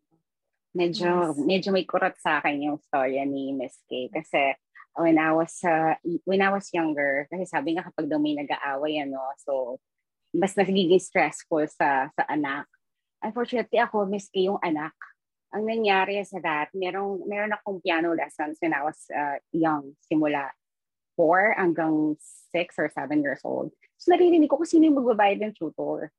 Medyo, 0.73 1.37
Yes. 1.37 1.37
medyo 1.37 1.69
may 1.69 1.85
kurot 1.85 2.17
sa 2.17 2.41
akin 2.41 2.65
yung 2.65 2.81
storya 2.81 3.29
ni 3.29 3.53
Miss 3.53 3.77
Kay. 3.89 4.09
Kasi 4.09 4.57
when 4.97 5.21
I 5.21 5.33
was, 5.33 5.57
uh, 5.65 5.97
when 6.25 6.41
I 6.41 6.49
was 6.49 6.69
younger, 6.73 7.29
kasi 7.29 7.45
sabi 7.45 7.77
nga 7.77 7.85
kapag 7.89 8.09
daw 8.09 8.17
may 8.17 8.37
nag-aaway, 8.37 9.01
ano, 9.01 9.21
so 9.41 9.81
mas 10.33 10.57
nagiging 10.57 11.01
stressful 11.01 11.65
sa 11.69 12.09
sa 12.13 12.23
anak. 12.27 12.67
Unfortunately 13.23 13.79
ako, 13.79 14.09
Miss 14.09 14.27
Kay, 14.33 14.51
yung 14.51 14.59
anak. 14.65 14.97
Ang 15.53 15.69
nangyari 15.69 16.19
sa 16.25 16.41
that, 16.41 16.73
merong, 16.73 17.29
meron 17.29 17.53
akong 17.53 17.79
piano 17.85 18.17
lessons 18.17 18.57
when 18.59 18.73
I 18.73 18.83
was 18.83 18.99
uh, 19.13 19.37
young, 19.53 19.95
simula 20.09 20.49
4 21.15 21.61
hanggang 21.61 22.17
6 22.17 22.81
or 22.81 22.89
7 22.89 23.21
years 23.21 23.45
old. 23.45 23.71
So 24.01 24.11
naririnig 24.11 24.49
ko 24.49 24.59
kung 24.59 24.67
sino 24.67 24.89
yung 24.89 24.99
magbabayad 24.99 25.45
ng 25.45 25.55
tutor. 25.55 26.11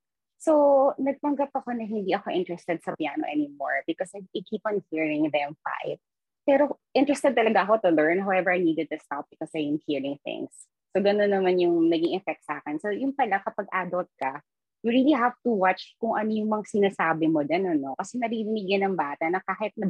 So, 0.43 0.91
nagpanggap 0.99 1.55
ako 1.55 1.72
na 1.72 1.88
hindi 1.88 2.11
ako 2.11 2.28
interested 2.36 2.84
sa 2.84 2.91
piano 2.99 3.24
anymore 3.24 3.88
because 3.88 4.11
I, 4.11 4.28
I 4.28 4.43
keep 4.43 4.59
on 4.68 4.84
hearing 4.91 5.32
them 5.32 5.55
fight. 5.64 6.03
Pero 6.43 6.84
interested 6.91 7.32
talaga 7.32 7.64
ako 7.64 7.80
to 7.88 7.95
learn. 7.95 8.20
However, 8.20 8.51
I 8.51 8.59
needed 8.59 8.91
to 8.91 8.99
stop 8.99 9.32
because 9.32 9.47
I 9.55 9.64
am 9.64 9.80
hearing 9.88 10.20
things. 10.28 10.51
So, 10.94 11.02
ganun 11.02 11.34
naman 11.34 11.58
yung 11.58 11.89
naging 11.89 12.14
effect 12.14 12.46
sa 12.46 12.62
akin. 12.62 12.78
So, 12.78 12.94
yung 12.94 13.18
pala, 13.18 13.41
kapag 13.41 13.66
adult 13.74 14.14
ka, 14.14 14.46
you 14.86 14.94
really 14.94 15.18
have 15.18 15.34
to 15.41 15.50
watch 15.50 15.98
kung 15.98 16.14
ano 16.14 16.30
yung 16.30 16.54
mga 16.54 16.70
sinasabi 16.70 17.26
mo 17.26 17.41
din, 17.41 17.66
ano? 17.66 17.98
Kasi 17.98 18.22
naririnig 18.22 18.70
yan 18.70 18.94
ng 18.94 18.96
bata 18.96 19.26
na 19.26 19.41
kahit 19.41 19.74
na, 19.74 19.89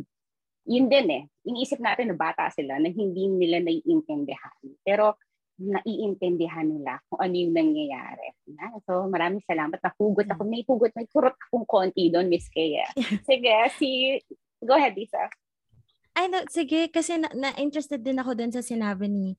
yun 0.63 0.87
din 0.87 1.07
eh, 1.11 1.23
iniisip 1.43 1.83
natin 1.83 2.15
na 2.15 2.17
bata 2.17 2.47
sila 2.55 2.79
na 2.79 2.87
hindi 2.87 3.27
nila 3.27 3.59
naiintindihan. 3.59 4.63
Pero, 4.87 5.19
naiintindihan 5.59 6.65
nila 6.65 6.97
kung 7.11 7.19
ano 7.19 7.35
yung 7.35 7.53
nangyayari. 7.53 8.31
Na, 8.55 8.71
so, 8.87 9.05
maraming 9.11 9.43
salamat. 9.43 9.77
Nahugot 9.83 10.25
ako. 10.31 10.41
May 10.47 10.63
hugot, 10.63 10.95
may 10.95 11.05
kurot 11.11 11.35
akong 11.35 11.67
konti 11.67 12.09
doon, 12.09 12.31
Miss 12.31 12.47
Kaya. 12.47 12.87
Sige, 13.29 13.53
si... 13.75 14.17
Go 14.63 14.79
ahead, 14.79 14.95
Lisa. 14.95 15.27
Ay, 16.13 16.29
no, 16.29 16.45
sige, 16.45 16.93
kasi 16.93 17.17
na, 17.17 17.27
na-interested 17.33 17.99
din 17.99 18.21
ako 18.21 18.37
dun 18.37 18.53
sa 18.53 18.61
sinabi 18.61 19.09
ni, 19.09 19.33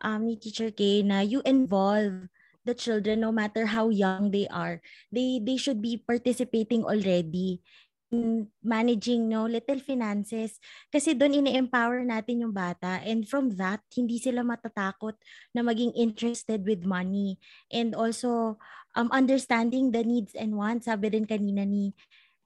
um, 0.00 0.26
ni 0.26 0.36
Teacher 0.36 0.72
K 0.72 1.04
na 1.04 1.20
you 1.20 1.40
involve 1.44 2.28
the 2.64 2.76
children 2.76 3.24
no 3.24 3.32
matter 3.32 3.72
how 3.72 3.88
young 3.88 4.30
they 4.30 4.48
are. 4.52 4.80
They 5.08 5.40
they 5.40 5.56
should 5.56 5.80
be 5.80 6.00
participating 6.00 6.84
already 6.84 7.64
in 8.10 8.50
managing 8.58 9.30
no 9.30 9.46
little 9.46 9.78
finances 9.78 10.58
kasi 10.90 11.14
doon 11.14 11.46
ini-empower 11.46 12.02
natin 12.02 12.42
yung 12.42 12.50
bata 12.50 12.98
and 13.06 13.22
from 13.22 13.54
that 13.54 13.78
hindi 13.94 14.18
sila 14.18 14.42
matatakot 14.42 15.14
na 15.54 15.62
maging 15.62 15.94
interested 15.94 16.66
with 16.66 16.82
money 16.82 17.38
and 17.70 17.94
also 17.94 18.58
um 18.98 19.06
understanding 19.14 19.94
the 19.94 20.02
needs 20.02 20.34
and 20.34 20.58
wants 20.58 20.90
sabi 20.90 21.06
din 21.06 21.22
kanina 21.22 21.62
ni 21.62 21.94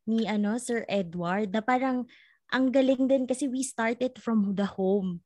ni 0.05 0.29
ano 0.29 0.61
Sir 0.61 0.85
Edward 0.85 1.49
na 1.57 1.65
parang 1.65 2.05
ang 2.53 2.69
galing 2.69 3.09
din 3.09 3.25
kasi 3.25 3.49
we 3.49 3.65
started 3.65 4.21
from 4.21 4.55
the 4.55 4.69
home. 4.77 5.25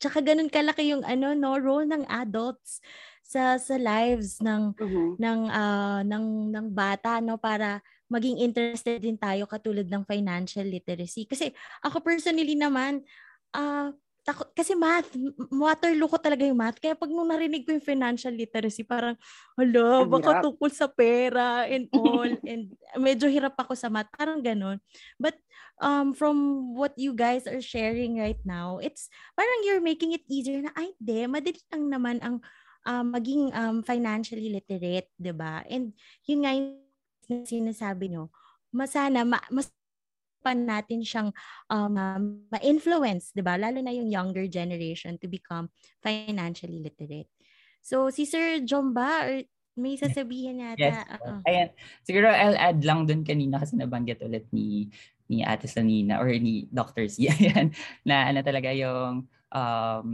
Tsaka 0.00 0.22
ganun 0.22 0.46
kalaki 0.50 0.94
yung 0.94 1.02
ano 1.02 1.34
no 1.34 1.58
role 1.58 1.86
ng 1.90 2.06
adults 2.06 2.78
sa 3.26 3.58
sa 3.58 3.74
lives 3.76 4.38
ng 4.40 4.72
Mhm. 4.78 5.18
ng 5.18 5.40
ah, 5.50 6.00
ng 6.06 6.54
ng 6.54 6.66
bata 6.70 7.18
no 7.18 7.34
para 7.42 7.82
maging 8.08 8.38
interested 8.40 9.02
din 9.04 9.18
tayo 9.20 9.44
katulad 9.50 9.84
ng 9.90 10.06
financial 10.06 10.64
literacy. 10.64 11.26
Kasi 11.28 11.50
ako 11.84 12.00
personally 12.06 12.54
naman 12.56 13.02
ah 13.52 13.92
tako- 14.28 14.52
kasi 14.52 14.76
math, 14.76 15.08
waterloo 15.48 16.04
ko 16.04 16.20
talaga 16.20 16.44
yung 16.44 16.60
math. 16.60 16.76
Kaya 16.76 16.92
pag 16.92 17.08
nung 17.08 17.32
narinig 17.32 17.64
ko 17.64 17.72
yung 17.72 17.80
financial 17.80 18.36
literacy, 18.36 18.84
parang, 18.84 19.16
hala, 19.56 20.04
baka 20.04 20.44
tungkol 20.44 20.68
sa 20.68 20.84
pera 20.84 21.64
and 21.64 21.88
all. 21.96 22.28
and 22.44 22.76
medyo 23.00 23.24
hirap 23.32 23.56
ako 23.56 23.72
sa 23.72 23.88
math. 23.88 24.12
Parang 24.12 24.44
ganun. 24.44 24.76
But 25.16 25.40
um, 25.80 26.12
from 26.12 26.36
what 26.76 26.92
you 27.00 27.16
guys 27.16 27.48
are 27.48 27.64
sharing 27.64 28.20
right 28.20 28.40
now, 28.44 28.76
it's 28.84 29.08
parang 29.32 29.64
you're 29.64 29.80
making 29.80 30.12
it 30.12 30.28
easier 30.28 30.60
na, 30.60 30.76
ay, 30.76 30.92
de, 31.00 31.24
madali 31.24 31.56
lang 31.72 31.88
naman 31.88 32.16
ang 32.20 32.36
ah, 32.84 33.00
maging 33.00 33.48
um, 33.56 33.80
financially 33.80 34.52
literate, 34.52 35.08
'di 35.16 35.32
ba? 35.32 35.64
And 35.68 35.96
yun 36.28 36.44
nga 36.44 36.52
yung 36.52 37.44
sinasabi 37.48 38.12
nyo, 38.12 38.28
masana, 38.72 39.24
ma- 39.24 39.48
mas 39.48 39.72
pa 40.40 40.54
natin 40.54 41.02
siyang 41.02 41.30
um, 41.68 41.94
ma-influence, 42.48 43.34
'di 43.34 43.42
ba? 43.42 43.58
Lalo 43.58 43.82
na 43.82 43.92
yung 43.94 44.08
younger 44.08 44.46
generation 44.46 45.18
to 45.18 45.26
become 45.26 45.68
financially 46.00 46.82
literate. 46.82 47.30
So 47.82 48.10
si 48.10 48.26
Sir 48.28 48.62
Jomba 48.62 49.26
or 49.26 49.34
may 49.78 49.94
sasabihin 49.94 50.58
yata. 50.58 50.82
Yes. 50.82 50.98
Uh-uh. 51.06 51.38
Ayan. 51.46 51.68
Siguro 52.02 52.28
I'll 52.34 52.58
add 52.58 52.82
lang 52.82 53.06
dun 53.06 53.22
kanina 53.22 53.62
kasi 53.62 53.78
nabanggit 53.78 54.18
ulit 54.26 54.50
ni 54.50 54.90
ni 55.30 55.44
Ate 55.44 55.70
Sanina 55.70 56.18
or 56.18 56.32
ni 56.34 56.66
Dr. 56.72 57.06
C. 57.06 57.28
Ayan, 57.30 57.70
na 58.02 58.32
ano 58.32 58.40
talaga 58.42 58.74
yung 58.74 59.28
um, 59.52 60.06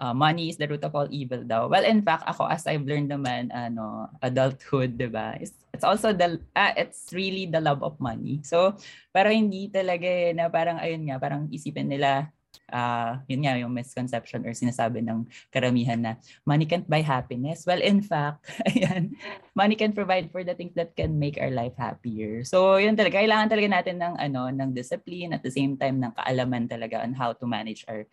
uh, 0.00 0.16
money 0.16 0.48
is 0.48 0.56
the 0.56 0.66
root 0.66 0.82
of 0.82 0.96
all 0.96 1.06
evil 1.12 1.44
daw. 1.44 1.68
Well, 1.68 1.84
in 1.84 2.00
fact, 2.00 2.24
ako 2.26 2.48
as 2.48 2.66
I've 2.66 2.88
learned 2.88 3.12
naman, 3.12 3.52
ano, 3.52 4.08
adulthood, 4.24 4.96
di 4.96 5.06
ba? 5.06 5.36
It's, 5.36 5.52
it's 5.76 5.84
also 5.84 6.16
the, 6.16 6.40
uh, 6.56 6.72
it's 6.74 7.12
really 7.12 7.44
the 7.46 7.60
love 7.60 7.84
of 7.84 8.00
money. 8.00 8.40
So, 8.42 8.74
pero 9.12 9.28
hindi 9.28 9.68
talaga 9.68 10.08
eh, 10.08 10.32
na 10.32 10.48
parang, 10.48 10.80
ayun 10.80 11.04
nga, 11.06 11.20
parang 11.20 11.46
isipin 11.52 11.92
nila, 11.92 12.32
uh, 12.72 13.20
yun 13.28 13.44
nga 13.44 13.60
yung 13.60 13.70
misconception 13.76 14.42
or 14.42 14.56
sinasabi 14.56 15.04
ng 15.04 15.28
karamihan 15.52 16.00
na 16.00 16.12
money 16.48 16.64
can't 16.64 16.88
buy 16.88 17.04
happiness. 17.04 17.68
Well, 17.68 17.84
in 17.84 18.00
fact, 18.00 18.48
ayan, 18.72 19.14
money 19.52 19.76
can 19.76 19.92
provide 19.92 20.32
for 20.32 20.42
the 20.42 20.56
things 20.56 20.74
that 20.80 20.96
can 20.96 21.20
make 21.20 21.36
our 21.36 21.52
life 21.52 21.76
happier. 21.76 22.42
So, 22.48 22.80
yun 22.80 22.96
talaga, 22.96 23.20
kailangan 23.20 23.52
talaga 23.52 23.68
natin 23.68 23.96
ng 24.00 24.14
ano, 24.16 24.48
ng 24.48 24.70
discipline 24.72 25.36
at 25.36 25.44
the 25.44 25.52
same 25.52 25.76
time 25.76 26.00
ng 26.00 26.16
kaalaman 26.16 26.66
talaga 26.66 27.04
on 27.04 27.12
how 27.12 27.36
to 27.36 27.44
manage 27.44 27.84
our 27.84 28.08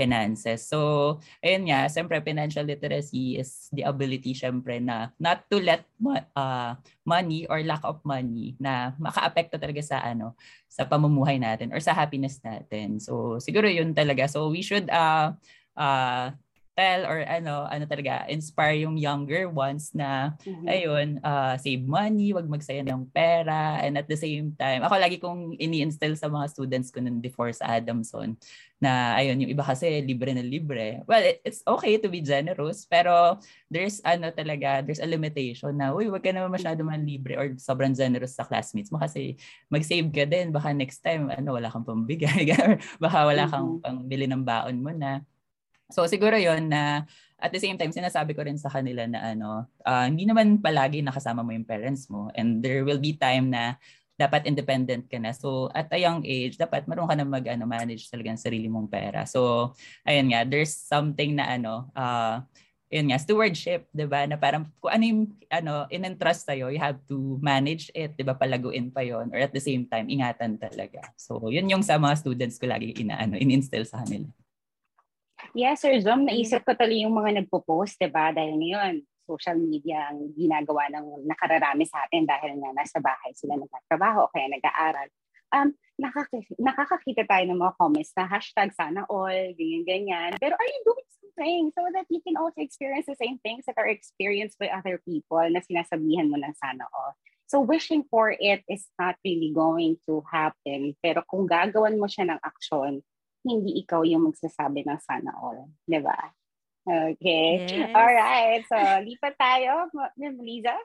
finances. 0.00 0.64
So, 0.64 1.20
ayun 1.44 1.68
nga, 1.68 1.92
siyempre 1.92 2.24
financial 2.24 2.64
literacy 2.64 3.36
is 3.36 3.68
the 3.76 3.84
ability 3.84 4.32
siyempre 4.32 4.80
na 4.80 5.12
not 5.20 5.44
to 5.52 5.60
let 5.60 5.84
uh, 6.32 6.72
money 7.04 7.44
or 7.52 7.60
lack 7.60 7.84
of 7.84 8.00
money 8.00 8.56
na 8.56 8.96
makaapekto 8.96 9.60
talaga 9.60 9.84
sa 9.84 10.00
ano, 10.00 10.32
sa 10.72 10.88
pamumuhay 10.88 11.36
natin 11.36 11.68
or 11.76 11.84
sa 11.84 11.92
happiness 11.92 12.40
natin. 12.40 12.96
So, 12.96 13.36
siguro 13.36 13.68
yun 13.68 13.92
talaga. 13.92 14.24
So, 14.24 14.48
we 14.48 14.64
should 14.64 14.88
uh, 14.88 15.36
uh, 15.76 16.32
tell 16.80 17.04
or 17.04 17.20
ano 17.28 17.68
ano 17.68 17.84
talaga 17.84 18.24
inspire 18.32 18.80
yung 18.80 18.96
younger 18.96 19.52
ones 19.52 19.92
na 19.92 20.32
mm-hmm. 20.40 20.64
ayun 20.64 21.08
uh, 21.20 21.52
save 21.60 21.84
money 21.84 22.32
wag 22.32 22.48
magsayang 22.48 22.88
ng 22.88 23.04
pera 23.12 23.84
and 23.84 24.00
at 24.00 24.08
the 24.08 24.16
same 24.16 24.56
time 24.56 24.80
ako 24.80 24.96
lagi 24.96 25.20
kong 25.20 25.60
ini-instill 25.60 26.16
sa 26.16 26.32
mga 26.32 26.48
students 26.48 26.88
ko 26.88 27.04
nun 27.04 27.20
before 27.20 27.52
sa 27.52 27.76
Adamson 27.76 28.32
na 28.80 29.12
ayun 29.20 29.44
yung 29.44 29.52
iba 29.52 29.60
kasi 29.60 30.00
libre 30.00 30.32
na 30.32 30.40
libre 30.40 31.04
well 31.04 31.20
it, 31.20 31.44
it's 31.44 31.60
okay 31.68 32.00
to 32.00 32.08
be 32.08 32.24
generous 32.24 32.88
pero 32.88 33.36
there's 33.68 34.00
ano 34.08 34.32
talaga 34.32 34.80
there's 34.80 35.04
a 35.04 35.10
limitation 35.10 35.76
na 35.76 35.92
uy 35.92 36.08
wag 36.08 36.24
ka 36.24 36.32
naman 36.32 36.48
masyado 36.48 36.80
man 36.80 37.04
libre 37.04 37.36
or 37.36 37.52
sobrang 37.60 37.92
generous 37.92 38.32
sa 38.32 38.48
classmates 38.48 38.88
mo 38.88 38.96
kasi 38.96 39.36
mag-save 39.68 40.08
ka 40.08 40.24
din 40.24 40.48
baka 40.48 40.72
next 40.72 41.04
time 41.04 41.28
ano 41.28 41.60
wala 41.60 41.68
kang 41.68 41.84
pambigay 41.84 42.48
baka 43.04 43.18
wala 43.28 43.44
kang 43.52 43.68
mm-hmm. 43.68 43.84
pangbili 43.84 44.24
ng 44.24 44.44
baon 44.48 44.80
mo 44.80 44.96
na 44.96 45.20
So 45.90 46.06
siguro 46.06 46.38
yon 46.38 46.70
na 46.70 47.04
at 47.40 47.50
the 47.52 47.60
same 47.60 47.76
time 47.80 47.90
sinasabi 47.92 48.36
ko 48.36 48.44
rin 48.44 48.60
sa 48.60 48.68
kanila 48.68 49.06
na 49.08 49.32
ano 49.32 49.64
uh, 49.86 50.04
hindi 50.06 50.28
naman 50.28 50.60
palagi 50.60 51.00
nakasama 51.00 51.40
mo 51.40 51.50
yung 51.56 51.64
parents 51.64 52.06
mo 52.12 52.28
and 52.36 52.60
there 52.60 52.84
will 52.84 53.00
be 53.00 53.16
time 53.16 53.48
na 53.48 53.76
dapat 54.20 54.44
independent 54.44 55.08
ka 55.08 55.16
na. 55.16 55.32
So 55.32 55.72
at 55.72 55.88
a 55.92 55.96
young 55.96 56.22
age 56.28 56.60
dapat 56.60 56.84
marunong 56.84 57.08
ka 57.08 57.16
na 57.16 57.24
mag 57.24 57.46
ano 57.48 57.64
manage 57.64 58.12
talaga 58.12 58.36
ng 58.36 58.44
sarili 58.44 58.68
mong 58.68 58.92
pera. 58.92 59.24
So 59.24 59.72
ayun 60.04 60.32
nga 60.32 60.44
there's 60.44 60.76
something 60.76 61.40
na 61.40 61.56
ano 61.56 61.88
uh, 61.96 62.44
yun 62.90 63.14
nga, 63.14 63.22
stewardship, 63.22 63.86
di 63.94 64.02
ba? 64.02 64.26
Na 64.26 64.34
parang 64.34 64.66
kung 64.82 64.90
ano 64.90 65.04
yung 65.06 65.22
ano, 65.46 65.86
in-entrust 65.94 66.42
sa'yo, 66.42 66.74
you 66.74 66.82
have 66.82 66.98
to 67.06 67.38
manage 67.38 67.86
it, 67.94 68.18
di 68.18 68.26
ba? 68.26 68.34
Palaguin 68.34 68.90
pa 68.90 69.06
yon 69.06 69.30
Or 69.30 69.38
at 69.38 69.54
the 69.54 69.62
same 69.62 69.86
time, 69.86 70.10
ingatan 70.10 70.58
talaga. 70.58 71.06
So, 71.14 71.38
yun 71.54 71.70
yung 71.70 71.86
sa 71.86 72.02
mga 72.02 72.18
students 72.18 72.58
ko 72.58 72.66
lagi 72.66 72.90
inaano, 72.98 73.38
in-instill 73.38 73.86
sa 73.86 74.02
kanila. 74.02 74.26
Yes, 75.50 75.82
Sir 75.82 75.98
Zom, 75.98 76.30
naisip 76.30 76.62
ko 76.62 76.78
tuloy 76.78 77.02
yung 77.02 77.10
mga 77.10 77.42
nagpo-post, 77.42 77.98
diba? 77.98 78.30
Dahil 78.30 78.54
ngayon, 78.54 79.02
social 79.26 79.58
media 79.58 80.06
ang 80.06 80.30
ginagawa 80.38 80.86
ng 80.94 81.26
nakararami 81.26 81.82
sa 81.90 82.06
atin 82.06 82.22
dahil 82.22 82.54
nga 82.62 82.70
nasa 82.70 83.02
bahay 83.02 83.34
sila 83.34 83.58
nagtatrabaho 83.58 84.26
o 84.26 84.30
kaya 84.30 84.46
nag-aaral. 84.46 85.10
Um, 85.50 85.74
nakak- 85.98 86.54
nakakakita 86.54 87.26
tayo 87.26 87.44
ng 87.50 87.58
mga 87.58 87.74
comments 87.82 88.14
na 88.14 88.30
hashtag 88.30 88.70
sana 88.78 89.02
all, 89.10 89.34
ganyan-ganyan. 89.58 90.38
Pero 90.38 90.54
are 90.54 90.70
you 90.70 90.82
doing 90.86 91.08
something 91.18 91.62
so 91.74 91.82
that 91.98 92.06
you 92.06 92.22
can 92.22 92.38
also 92.38 92.62
experience 92.62 93.10
the 93.10 93.18
same 93.18 93.42
things 93.42 93.66
that 93.66 93.74
are 93.74 93.90
experienced 93.90 94.54
by 94.54 94.70
other 94.70 95.02
people 95.02 95.42
na 95.50 95.58
sinasabihan 95.66 96.30
mo 96.30 96.38
ng 96.38 96.54
sana 96.62 96.86
all? 96.94 97.18
So 97.50 97.58
wishing 97.58 98.06
for 98.06 98.30
it 98.30 98.62
is 98.70 98.86
not 98.94 99.18
really 99.26 99.50
going 99.50 99.98
to 100.06 100.22
happen. 100.30 100.94
Pero 101.02 101.26
kung 101.26 101.50
gagawan 101.50 101.98
mo 101.98 102.06
siya 102.06 102.30
ng 102.30 102.38
aksyon, 102.38 103.02
hindi 103.44 103.80
ikaw 103.80 104.04
yung 104.04 104.28
magsasabi 104.28 104.84
ng 104.84 105.00
sana 105.00 105.32
all. 105.40 105.68
Di 105.88 106.00
ba? 106.00 106.16
Okay. 106.84 107.66
Yes. 107.68 107.92
All 107.92 108.12
right. 108.12 108.62
So, 108.64 108.76
lipat 109.08 109.34
tayo. 109.36 109.88
Liza? 110.16 110.76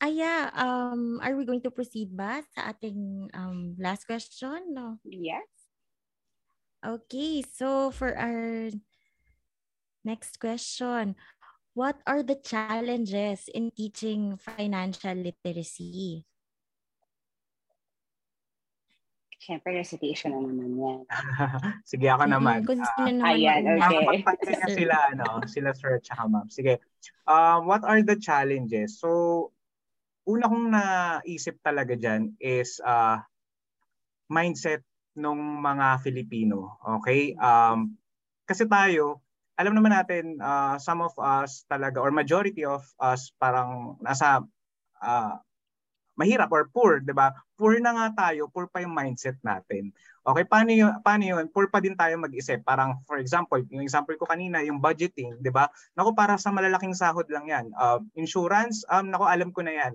Ah, 0.00 0.08
yeah. 0.10 0.48
Um, 0.56 1.20
are 1.20 1.36
we 1.36 1.44
going 1.44 1.60
to 1.62 1.70
proceed 1.70 2.10
ba 2.16 2.40
sa 2.56 2.72
ating 2.72 3.30
um, 3.36 3.76
last 3.76 4.08
question? 4.08 4.72
No? 4.72 4.96
Yes. 5.04 5.46
Okay. 6.80 7.44
So, 7.44 7.92
for 7.92 8.16
our 8.16 8.72
next 10.02 10.40
question, 10.40 11.14
what 11.76 12.00
are 12.08 12.24
the 12.24 12.40
challenges 12.40 13.46
in 13.52 13.70
teaching 13.76 14.40
financial 14.40 15.14
literacy? 15.14 16.24
Siyempre, 19.40 19.72
recitation 19.72 20.36
na 20.36 20.44
naman 20.44 20.76
yan. 20.76 21.00
Sige, 21.90 22.12
ako 22.12 22.28
naman. 22.28 22.60
Mm, 22.60 22.76
uh, 22.76 23.08
naman 23.08 23.24
ayan, 23.24 23.60
okay. 23.80 24.04
Magpansya 24.04 24.68
sila, 24.68 24.96
ano, 25.16 25.40
sila 25.48 25.72
sir 25.72 25.96
at 25.96 26.04
saka 26.04 26.28
ma'am. 26.28 26.46
Sige. 26.52 26.76
Um, 27.24 27.64
what 27.64 27.80
are 27.88 28.04
the 28.04 28.20
challenges? 28.20 29.00
So, 29.00 29.48
una 30.28 30.44
kong 30.44 30.76
naisip 30.76 31.56
talaga 31.64 31.96
dyan 31.96 32.36
is 32.36 32.84
uh, 32.84 33.16
mindset 34.28 34.84
ng 35.16 35.40
mga 35.64 36.04
Filipino. 36.04 36.76
Okay? 37.00 37.32
Um, 37.40 37.96
kasi 38.44 38.68
tayo, 38.68 39.24
alam 39.56 39.72
naman 39.72 39.96
natin, 39.96 40.36
uh, 40.36 40.76
some 40.76 41.00
of 41.00 41.16
us 41.16 41.64
talaga, 41.64 41.96
or 41.96 42.12
majority 42.12 42.68
of 42.68 42.84
us, 43.00 43.32
parang 43.40 43.96
nasa 44.04 44.44
uh, 45.00 45.40
mahirap 46.20 46.52
or 46.52 46.68
poor, 46.68 47.00
'di 47.00 47.16
ba? 47.16 47.32
Poor 47.56 47.80
na 47.80 47.96
nga 47.96 48.28
tayo, 48.28 48.52
poor 48.52 48.68
pa 48.68 48.84
yung 48.84 48.92
mindset 48.92 49.40
natin. 49.40 49.88
Okay, 50.20 50.44
paano 50.44 50.68
yun, 50.68 50.92
paano 51.00 51.24
yun? 51.24 51.48
Poor 51.48 51.72
pa 51.72 51.80
din 51.80 51.96
tayo 51.96 52.12
mag-isip. 52.20 52.60
Parang 52.60 53.00
for 53.08 53.16
example, 53.16 53.56
yung 53.72 53.80
example 53.80 54.12
ko 54.20 54.28
kanina, 54.28 54.60
yung 54.60 54.76
budgeting, 54.76 55.40
'di 55.40 55.48
ba? 55.48 55.72
Nako 55.96 56.12
para 56.12 56.36
sa 56.36 56.52
malalaking 56.52 56.92
sahod 56.92 57.24
lang 57.32 57.48
'yan. 57.48 57.72
Uh, 57.72 58.04
insurance, 58.20 58.84
um 58.92 59.08
nako 59.08 59.24
alam 59.24 59.48
ko 59.48 59.64
na 59.64 59.72
'yan. 59.72 59.94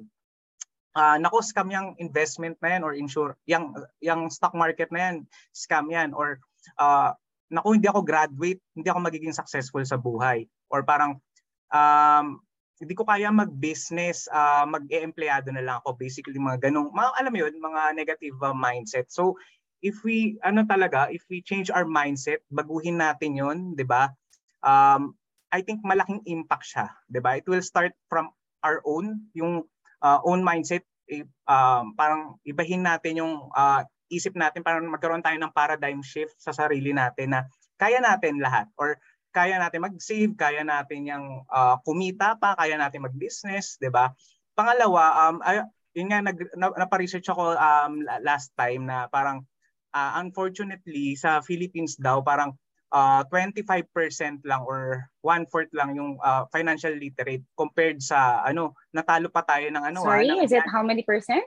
Uh, 0.95 1.21
nako 1.21 1.45
scam 1.45 1.69
yung 1.69 1.93
investment 2.01 2.55
na 2.63 2.79
yan 2.79 2.81
or 2.87 2.95
insure 2.95 3.35
yung 3.43 3.75
yung 3.99 4.31
stock 4.31 4.55
market 4.55 4.87
na 4.95 5.11
yan 5.11 5.15
scam 5.51 5.91
yan 5.91 6.15
or 6.15 6.39
uh, 6.79 7.11
nako 7.51 7.75
hindi 7.75 7.91
ako 7.91 7.99
graduate 7.99 8.63
hindi 8.71 8.87
ako 8.87 9.03
magiging 9.03 9.35
successful 9.35 9.83
sa 9.83 9.99
buhay 9.99 10.47
or 10.71 10.87
parang 10.87 11.19
um, 11.67 12.39
hindi 12.75 12.93
ko 12.93 13.07
kaya 13.07 13.31
mag-business, 13.31 14.27
uh, 14.27 14.67
mag-e-empleyado 14.67 15.47
na 15.55 15.63
lang 15.63 15.77
ako. 15.79 15.95
Basically, 15.95 16.35
mga 16.35 16.67
ganong, 16.69 16.91
mga, 16.91 17.09
alam 17.15 17.31
mo 17.31 17.39
yun, 17.39 17.55
mga 17.55 17.81
negative 17.95 18.35
uh, 18.43 18.51
mindset. 18.51 19.07
So, 19.07 19.39
if 19.79 20.03
we, 20.03 20.35
ano 20.43 20.67
talaga, 20.67 21.07
if 21.07 21.23
we 21.31 21.39
change 21.39 21.71
our 21.71 21.87
mindset, 21.87 22.43
baguhin 22.51 22.99
natin 22.99 23.39
yun, 23.39 23.57
di 23.79 23.87
ba? 23.87 24.11
Um, 24.59 25.15
I 25.55 25.63
think 25.63 25.87
malaking 25.87 26.27
impact 26.27 26.67
siya, 26.67 26.91
di 27.07 27.23
ba? 27.23 27.39
It 27.39 27.47
will 27.47 27.63
start 27.63 27.95
from 28.11 28.33
our 28.59 28.83
own, 28.83 29.31
yung 29.31 29.63
uh, 30.03 30.19
own 30.27 30.43
mindset, 30.43 30.83
eh, 31.07 31.23
um, 31.47 31.95
parang 31.95 32.41
ibahin 32.43 32.83
natin 32.83 33.23
yung 33.23 33.47
uh, 33.55 33.85
isip 34.11 34.35
natin, 34.35 34.65
parang 34.65 34.83
magkaroon 34.89 35.23
tayo 35.23 35.37
ng 35.37 35.53
paradigm 35.53 36.01
shift 36.03 36.35
sa 36.41 36.51
sarili 36.51 36.91
natin 36.91 37.39
na 37.39 37.41
kaya 37.75 37.99
natin 37.99 38.39
lahat 38.39 38.67
or 38.79 38.95
kaya 39.35 39.59
natin 39.59 39.83
mag-save, 39.83 40.31
kaya 40.39 40.63
natin 40.63 41.11
yung 41.11 41.43
uh, 41.51 41.75
kumita 41.83 42.39
pa, 42.39 42.55
kaya 42.55 42.79
natin 42.79 43.03
mag-business, 43.03 43.75
'di 43.75 43.91
ba? 43.91 44.15
Pangalawa, 44.55 45.27
um 45.27 45.43
ay, 45.43 45.59
yun 45.91 46.07
nga 46.07 46.23
nag 46.23 46.39
na, 46.55 46.71
research 46.95 47.27
ako 47.27 47.59
um 47.59 47.99
last 48.23 48.55
time 48.55 48.87
na 48.87 49.11
parang 49.11 49.43
uh, 49.91 50.11
unfortunately 50.23 51.19
sa 51.19 51.43
Philippines 51.43 51.99
daw 51.99 52.23
parang 52.23 52.55
uh, 52.95 53.27
25% 53.27 54.43
lang 54.47 54.63
or 54.63 55.03
one-fourth 55.19 55.71
lang 55.75 55.95
yung 55.99 56.15
uh, 56.23 56.47
financial 56.51 56.95
literate 56.95 57.43
compared 57.59 57.99
sa 57.99 58.39
ano 58.47 58.71
natalo 58.95 59.27
pa 59.27 59.43
tayo 59.43 59.67
ng 59.67 59.83
ano 59.83 59.99
Sorry, 60.03 60.31
ha, 60.31 60.39
is 60.39 60.55
it 60.55 60.63
how 60.71 60.83
many 60.83 61.03
percent? 61.03 61.43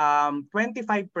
Um 0.00 0.48
25%. 0.48 1.12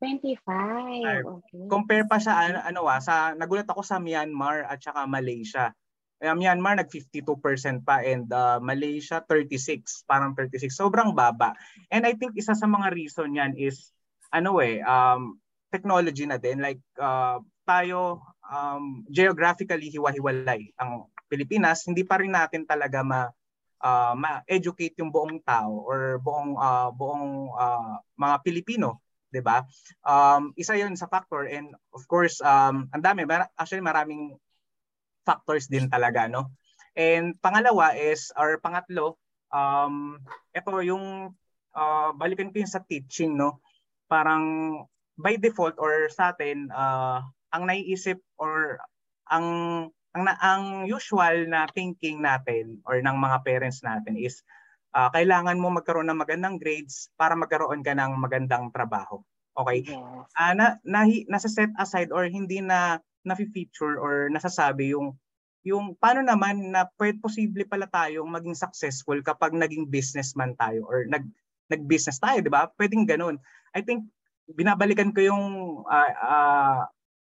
25. 0.00 0.40
Okay. 0.40 1.68
Compare 1.68 2.08
pa 2.08 2.16
sa 2.16 2.32
ano, 2.48 2.58
ano 2.64 2.80
ah, 2.88 3.00
sa 3.04 3.36
nagulat 3.36 3.68
ako 3.68 3.84
sa 3.84 4.00
Myanmar 4.00 4.64
at 4.64 4.80
saka 4.80 5.04
Malaysia. 5.04 5.76
Uh, 6.16 6.32
Myanmar 6.32 6.80
nag 6.80 6.88
52% 6.88 7.84
pa 7.84 8.00
and 8.00 8.32
uh, 8.32 8.56
Malaysia 8.64 9.20
36, 9.28 10.08
parang 10.08 10.32
36. 10.32 10.72
Sobrang 10.72 11.12
baba. 11.12 11.52
And 11.92 12.08
I 12.08 12.16
think 12.16 12.32
isa 12.40 12.56
sa 12.56 12.64
mga 12.64 12.96
reason 12.96 13.36
yan 13.36 13.52
is 13.52 13.92
ano 14.32 14.56
eh, 14.64 14.80
um, 14.80 15.36
technology 15.68 16.24
na 16.24 16.40
din. 16.40 16.64
Like, 16.64 16.80
uh, 16.96 17.44
tayo, 17.68 18.24
um, 18.48 19.04
geographically 19.12 19.92
hiwa-hiwalay. 19.92 20.72
Ang 20.80 21.04
Pilipinas, 21.28 21.84
hindi 21.84 22.06
pa 22.06 22.16
rin 22.16 22.32
natin 22.32 22.64
talaga 22.64 23.04
ma 23.04 23.28
uh, 23.86 24.12
ma-educate 24.18 24.98
yung 24.98 25.14
buong 25.14 25.38
tao 25.46 25.86
or 25.86 26.18
buong 26.18 26.58
uh, 26.58 26.90
buong 26.90 27.54
uh, 27.54 28.02
mga 28.18 28.36
Pilipino, 28.42 28.98
'di 29.30 29.40
ba? 29.46 29.62
Um, 30.02 30.50
isa 30.58 30.74
'yon 30.74 30.98
sa 30.98 31.06
factor 31.06 31.46
and 31.46 31.70
of 31.94 32.02
course 32.10 32.42
um 32.42 32.90
ang 32.90 33.02
dami 33.02 33.22
actually 33.54 33.84
maraming 33.84 34.34
factors 35.22 35.70
din 35.70 35.86
talaga, 35.86 36.26
no? 36.26 36.50
And 36.96 37.38
pangalawa 37.38 37.94
is 37.94 38.34
or 38.34 38.58
pangatlo 38.58 39.20
um 39.54 40.18
ito 40.50 40.72
yung 40.82 41.36
uh, 41.76 42.10
balikan 42.16 42.50
ko 42.50 42.64
yung 42.64 42.72
sa 42.72 42.82
teaching, 42.82 43.38
no? 43.38 43.62
Parang 44.10 44.74
by 45.16 45.38
default 45.38 45.78
or 45.78 46.10
sa 46.12 46.34
atin 46.34 46.68
uh, 46.74 47.22
ang 47.54 47.62
naiisip 47.64 48.20
or 48.36 48.80
ang 49.32 49.46
ang 50.16 50.24
ang 50.40 50.64
usual 50.88 51.44
na 51.44 51.68
thinking 51.68 52.24
natin 52.24 52.80
or 52.88 52.96
ng 53.04 53.16
mga 53.20 53.44
parents 53.44 53.84
natin 53.84 54.16
is 54.16 54.40
uh, 54.96 55.12
kailangan 55.12 55.60
mo 55.60 55.68
magkaroon 55.68 56.08
ng 56.08 56.16
magandang 56.16 56.56
grades 56.56 57.12
para 57.20 57.36
magkaroon 57.36 57.84
ka 57.84 57.92
ng 57.92 58.16
magandang 58.16 58.72
trabaho. 58.72 59.20
Okay? 59.52 59.84
Yes. 59.84 60.00
Uh, 60.32 60.54
na, 60.56 60.66
na 60.88 61.04
nasa 61.28 61.52
set 61.52 61.72
aside 61.76 62.08
or 62.08 62.24
hindi 62.24 62.64
na 62.64 63.04
na-feature 63.28 64.00
or 64.00 64.32
nasasabi 64.32 64.96
yung 64.96 65.12
yung 65.66 65.98
paano 65.98 66.22
naman 66.22 66.70
na 66.70 66.86
pwede 66.94 67.18
posible 67.18 67.66
pala 67.66 67.90
tayong 67.90 68.30
maging 68.30 68.54
successful 68.54 69.18
kapag 69.18 69.50
naging 69.50 69.90
businessman 69.90 70.54
tayo 70.54 70.86
or 70.86 71.10
nag 71.10 71.26
nag-business 71.66 72.22
tayo, 72.22 72.38
'di 72.38 72.52
ba? 72.54 72.70
Pwedeng 72.78 73.02
ganoon. 73.02 73.42
I 73.74 73.82
think 73.82 74.06
binabalikan 74.46 75.10
ko 75.10 75.26
yung 75.26 75.44
uh, 75.82 76.12
uh, 76.22 76.86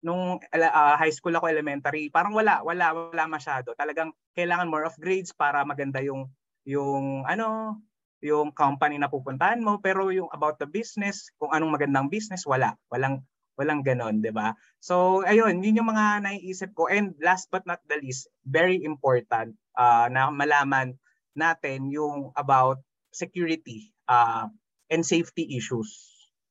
nung 0.04 0.36
uh, 0.36 0.94
high 1.00 1.10
school 1.10 1.32
ako 1.32 1.48
elementary, 1.48 2.12
parang 2.12 2.36
wala, 2.36 2.60
wala, 2.60 2.92
wala 2.92 3.24
masyado. 3.24 3.72
Talagang 3.72 4.12
kailangan 4.36 4.68
more 4.68 4.84
of 4.84 4.94
grades 5.00 5.32
para 5.32 5.64
maganda 5.64 6.04
yung 6.04 6.28
yung 6.68 7.24
ano, 7.24 7.80
yung 8.20 8.52
company 8.52 9.00
na 9.00 9.08
pupuntahan 9.08 9.64
mo, 9.64 9.80
pero 9.80 10.12
yung 10.12 10.28
about 10.32 10.60
the 10.60 10.68
business, 10.68 11.32
kung 11.40 11.52
anong 11.52 11.76
magandang 11.76 12.12
business, 12.12 12.44
wala. 12.44 12.76
Walang 12.92 13.24
walang 13.56 13.80
ganon, 13.86 14.20
'di 14.20 14.34
ba? 14.34 14.52
So, 14.82 15.24
ayun, 15.24 15.64
yun 15.64 15.80
yung 15.80 15.88
mga 15.88 16.20
naiisip 16.26 16.76
ko. 16.76 16.90
And 16.90 17.16
last 17.22 17.48
but 17.48 17.64
not 17.64 17.80
the 17.88 17.96
least, 17.96 18.28
very 18.44 18.82
important 18.84 19.56
uh, 19.78 20.10
na 20.12 20.28
malaman 20.28 20.98
natin 21.32 21.88
yung 21.88 22.34
about 22.36 22.82
security 23.14 23.94
uh, 24.10 24.50
and 24.90 25.06
safety 25.06 25.54
issues. 25.56 25.88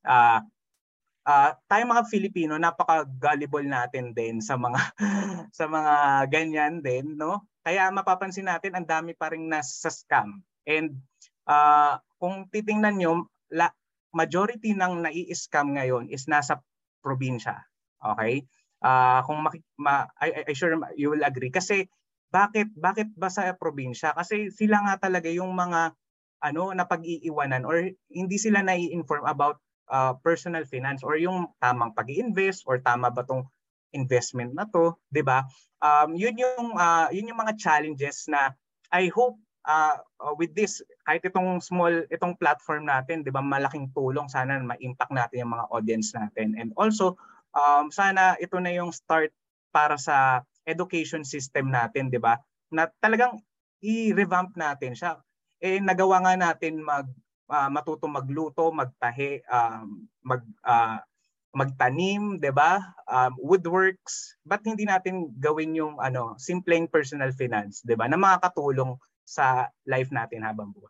Uh, 0.07 0.41
uh, 1.27 1.51
tayo 1.67 1.83
mga 1.87 2.03
Filipino 2.07 2.55
napaka-gullible 2.55 3.67
natin 3.67 4.15
din 4.15 4.39
sa 4.39 4.55
mga 4.59 4.79
sa 5.57 5.65
mga 5.67 5.93
ganyan 6.31 6.83
din 6.83 7.17
no? 7.17 7.47
Kaya 7.63 7.91
mapapansin 7.91 8.47
natin 8.51 8.75
ang 8.75 8.87
dami 8.87 9.15
pa 9.15 9.31
ring 9.31 9.47
nasa 9.47 9.87
scam. 9.87 10.43
And 10.67 10.99
uh, 11.47 11.99
kung 12.19 12.51
titingnan 12.51 12.99
nyo 12.99 13.27
la, 13.51 13.71
majority 14.11 14.75
ng 14.75 15.03
nai-scam 15.03 15.75
ngayon 15.75 16.11
is 16.11 16.27
nasa 16.27 16.59
probinsya 16.99 17.57
okay? 18.03 18.43
Uh, 18.83 19.23
kung 19.23 19.39
maki, 19.39 19.63
ma, 19.79 20.03
I, 20.19 20.43
I 20.43 20.53
sure 20.53 20.75
you 20.99 21.15
will 21.15 21.23
agree. 21.23 21.49
Kasi 21.49 21.87
bakit 22.27 22.67
bakit 22.75 23.07
ba 23.15 23.31
sa 23.31 23.55
probinsya? 23.55 24.11
Kasi 24.11 24.51
sila 24.51 24.83
nga 24.83 25.07
talaga 25.07 25.31
yung 25.31 25.55
mga 25.55 25.95
ano 26.43 26.75
na 26.75 26.83
pag-iiwanan 26.83 27.63
or 27.63 27.87
hindi 28.11 28.35
sila 28.35 28.59
nai-inform 28.59 29.23
about 29.23 29.63
uh, 29.89 30.13
personal 30.21 30.63
finance 30.67 31.03
or 31.03 31.19
yung 31.19 31.49
tamang 31.59 31.91
pag 31.95 32.07
invest 32.11 32.63
or 32.67 32.79
tama 32.79 33.11
ba 33.11 33.25
tong 33.25 33.47
investment 33.93 34.51
na 34.57 34.65
to, 34.67 34.97
'di 35.13 35.21
ba? 35.21 35.45
Um, 35.79 36.17
yun 36.17 36.35
yung 36.35 36.75
uh, 36.75 37.07
yun 37.13 37.29
yung 37.29 37.39
mga 37.39 37.55
challenges 37.59 38.25
na 38.27 38.51
I 38.93 39.09
hope 39.13 39.37
uh, 39.65 39.97
with 40.35 40.53
this 40.57 40.81
kahit 41.05 41.23
itong 41.27 41.61
small 41.61 42.05
itong 42.09 42.35
platform 42.41 42.89
natin, 42.89 43.21
'di 43.21 43.31
ba, 43.31 43.43
malaking 43.45 43.93
tulong 43.93 44.27
sana 44.27 44.59
ma-impact 44.59 45.13
natin 45.13 45.45
yung 45.45 45.53
mga 45.53 45.69
audience 45.69 46.11
natin. 46.17 46.57
And 46.57 46.73
also 46.75 47.15
um, 47.53 47.93
sana 47.93 48.35
ito 48.41 48.57
na 48.57 48.73
yung 48.73 48.89
start 48.91 49.29
para 49.73 49.97
sa 49.97 50.41
education 50.65 51.21
system 51.21 51.69
natin, 51.69 52.09
'di 52.09 52.17
ba? 52.17 52.41
Na 52.73 52.89
talagang 52.99 53.39
i-revamp 53.83 54.55
natin 54.57 54.97
siya. 54.97 55.19
Eh 55.63 55.79
nagawa 55.79 56.23
nga 56.23 56.33
natin 56.35 56.81
mag 56.81 57.07
uh, 57.53 57.69
matuto 57.69 58.09
magluto, 58.09 58.73
magtahi, 58.73 59.45
um, 59.45 60.09
mag 60.25 60.41
uh, 60.65 60.97
magtanim, 61.53 62.41
'di 62.41 62.49
ba? 62.49 62.81
Um, 63.05 63.37
woodworks. 63.37 64.41
But 64.41 64.65
hindi 64.65 64.89
natin 64.89 65.29
gawin 65.37 65.77
yung 65.77 66.01
ano, 66.01 66.33
simpleng 66.41 66.89
personal 66.89 67.29
finance, 67.37 67.85
'di 67.85 67.93
ba? 67.93 68.09
Na 68.09 68.17
makakatulong 68.17 68.97
sa 69.21 69.69
life 69.85 70.09
natin 70.09 70.41
habang 70.41 70.73
buhay. 70.73 70.89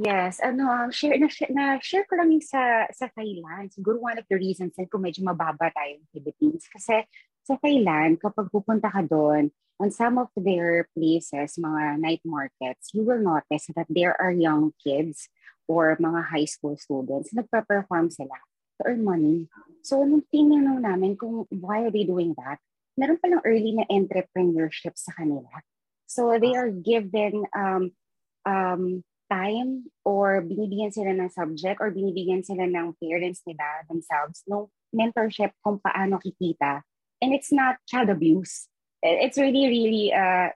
Yes, 0.00 0.40
ano, 0.40 0.64
um, 0.64 0.88
share 0.88 1.20
na, 1.20 1.28
na 1.52 1.64
share 1.84 2.08
ko 2.08 2.16
lang 2.16 2.32
sa 2.40 2.88
sa 2.88 3.12
Thailand. 3.12 3.68
Siguro 3.68 4.00
one 4.00 4.16
of 4.16 4.24
the 4.32 4.40
reasons 4.40 4.72
din 4.72 4.88
kung 4.88 5.04
medyo 5.04 5.20
mababa 5.20 5.68
tayo 5.76 6.00
ng 6.00 6.08
Philippines 6.08 6.64
kasi 6.72 7.04
sa 7.44 7.54
Thailand 7.60 8.16
kapag 8.16 8.48
pupunta 8.48 8.88
ka 8.88 9.04
doon, 9.04 9.52
on 9.80 9.88
some 9.90 10.20
of 10.20 10.28
their 10.36 10.84
places, 10.92 11.56
mga 11.56 11.98
night 11.98 12.20
markets, 12.22 12.92
you 12.92 13.00
will 13.00 13.18
notice 13.18 13.72
that 13.72 13.88
there 13.88 14.12
are 14.20 14.30
young 14.30 14.76
kids 14.76 15.32
or 15.64 15.96
mga 15.96 16.28
high 16.28 16.44
school 16.44 16.76
students 16.76 17.32
nagpa-perform 17.32 18.12
sila 18.12 18.36
to 18.76 18.92
earn 18.92 19.00
money. 19.00 19.48
So, 19.80 20.04
nung 20.04 20.28
tinanong 20.28 20.84
namin 20.84 21.16
kung 21.16 21.48
why 21.48 21.88
are 21.88 21.94
they 21.94 22.04
doing 22.04 22.36
that, 22.36 22.60
meron 23.00 23.16
palang 23.24 23.40
early 23.48 23.72
na 23.72 23.88
entrepreneurship 23.88 25.00
sa 25.00 25.16
kanila. 25.16 25.48
So, 26.04 26.36
they 26.36 26.52
are 26.52 26.68
given 26.68 27.48
um, 27.56 27.96
um, 28.44 29.00
time 29.32 29.88
or 30.04 30.44
binibigyan 30.44 30.92
sila 30.92 31.16
ng 31.16 31.32
subject 31.32 31.80
or 31.80 31.88
binibigyan 31.88 32.44
sila 32.44 32.68
ng 32.68 32.98
parents 32.98 33.46
nila 33.46 33.86
themselves 33.86 34.42
no 34.50 34.74
mentorship 34.90 35.54
kung 35.62 35.78
paano 35.78 36.18
kikita. 36.18 36.82
And 37.22 37.30
it's 37.32 37.54
not 37.54 37.78
child 37.86 38.10
abuse 38.10 38.69
it's 39.02 39.38
really, 39.38 39.66
really 39.66 40.06
uh, 40.12 40.52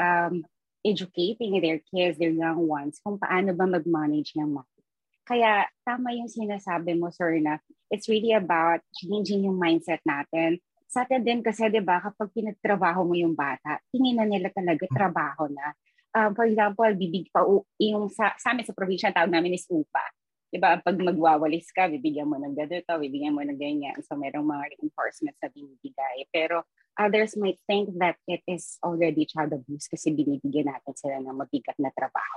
um, 0.00 0.44
educating 0.84 1.60
their 1.60 1.80
kids, 1.82 2.18
their 2.18 2.32
young 2.32 2.66
ones, 2.66 3.00
kung 3.02 3.18
paano 3.18 3.52
ba 3.52 3.66
mag-manage 3.66 4.36
ng 4.38 4.54
money. 4.54 4.82
Kaya 5.26 5.66
tama 5.82 6.14
yung 6.14 6.30
sinasabi 6.30 6.94
mo, 6.94 7.10
sir, 7.10 7.42
na 7.42 7.58
it's 7.90 8.06
really 8.06 8.30
about 8.30 8.78
changing 8.94 9.50
yung 9.50 9.58
mindset 9.58 9.98
natin. 10.06 10.62
Sa 10.86 11.02
atin 11.02 11.26
din 11.26 11.42
kasi, 11.42 11.66
di 11.66 11.82
ba, 11.82 11.98
kapag 11.98 12.30
pinagtrabaho 12.30 13.02
mo 13.02 13.18
yung 13.18 13.34
bata, 13.34 13.82
tingin 13.90 14.22
na 14.22 14.26
nila 14.26 14.54
talaga 14.54 14.86
trabaho 14.86 15.50
na. 15.50 15.74
Um, 16.14 16.30
for 16.32 16.46
example, 16.46 16.86
bibig 16.94 17.28
pa, 17.34 17.42
yung 17.82 18.06
sa, 18.08 18.38
sa 18.38 18.54
amin 18.54 18.64
sa 18.64 18.72
probinsya, 18.72 19.10
tawag 19.10 19.34
namin 19.34 19.58
is 19.58 19.66
upa. 19.66 20.06
Di 20.46 20.62
ba, 20.62 20.78
pag 20.78 20.94
magwawalis 20.94 21.74
ka, 21.74 21.90
bibigyan 21.90 22.30
mo 22.30 22.38
ng 22.38 22.54
ganito, 22.54 22.94
bibigyan 22.94 23.34
mo 23.34 23.42
ng 23.42 23.58
ganyan. 23.58 23.98
So, 24.06 24.14
merong 24.14 24.46
mga 24.46 24.78
reinforcements 24.78 25.42
na 25.42 25.50
binibigay. 25.50 26.30
Pero 26.30 26.62
others 26.98 27.36
might 27.36 27.60
think 27.68 27.92
that 28.00 28.16
it 28.26 28.40
is 28.48 28.80
already 28.82 29.28
child 29.28 29.52
abuse 29.52 29.88
kasi 29.88 30.12
binibigyan 30.12 30.72
natin 30.72 30.92
sila 30.96 31.20
ng 31.20 31.36
mabigat 31.36 31.76
na 31.78 31.92
trabaho. 31.92 32.36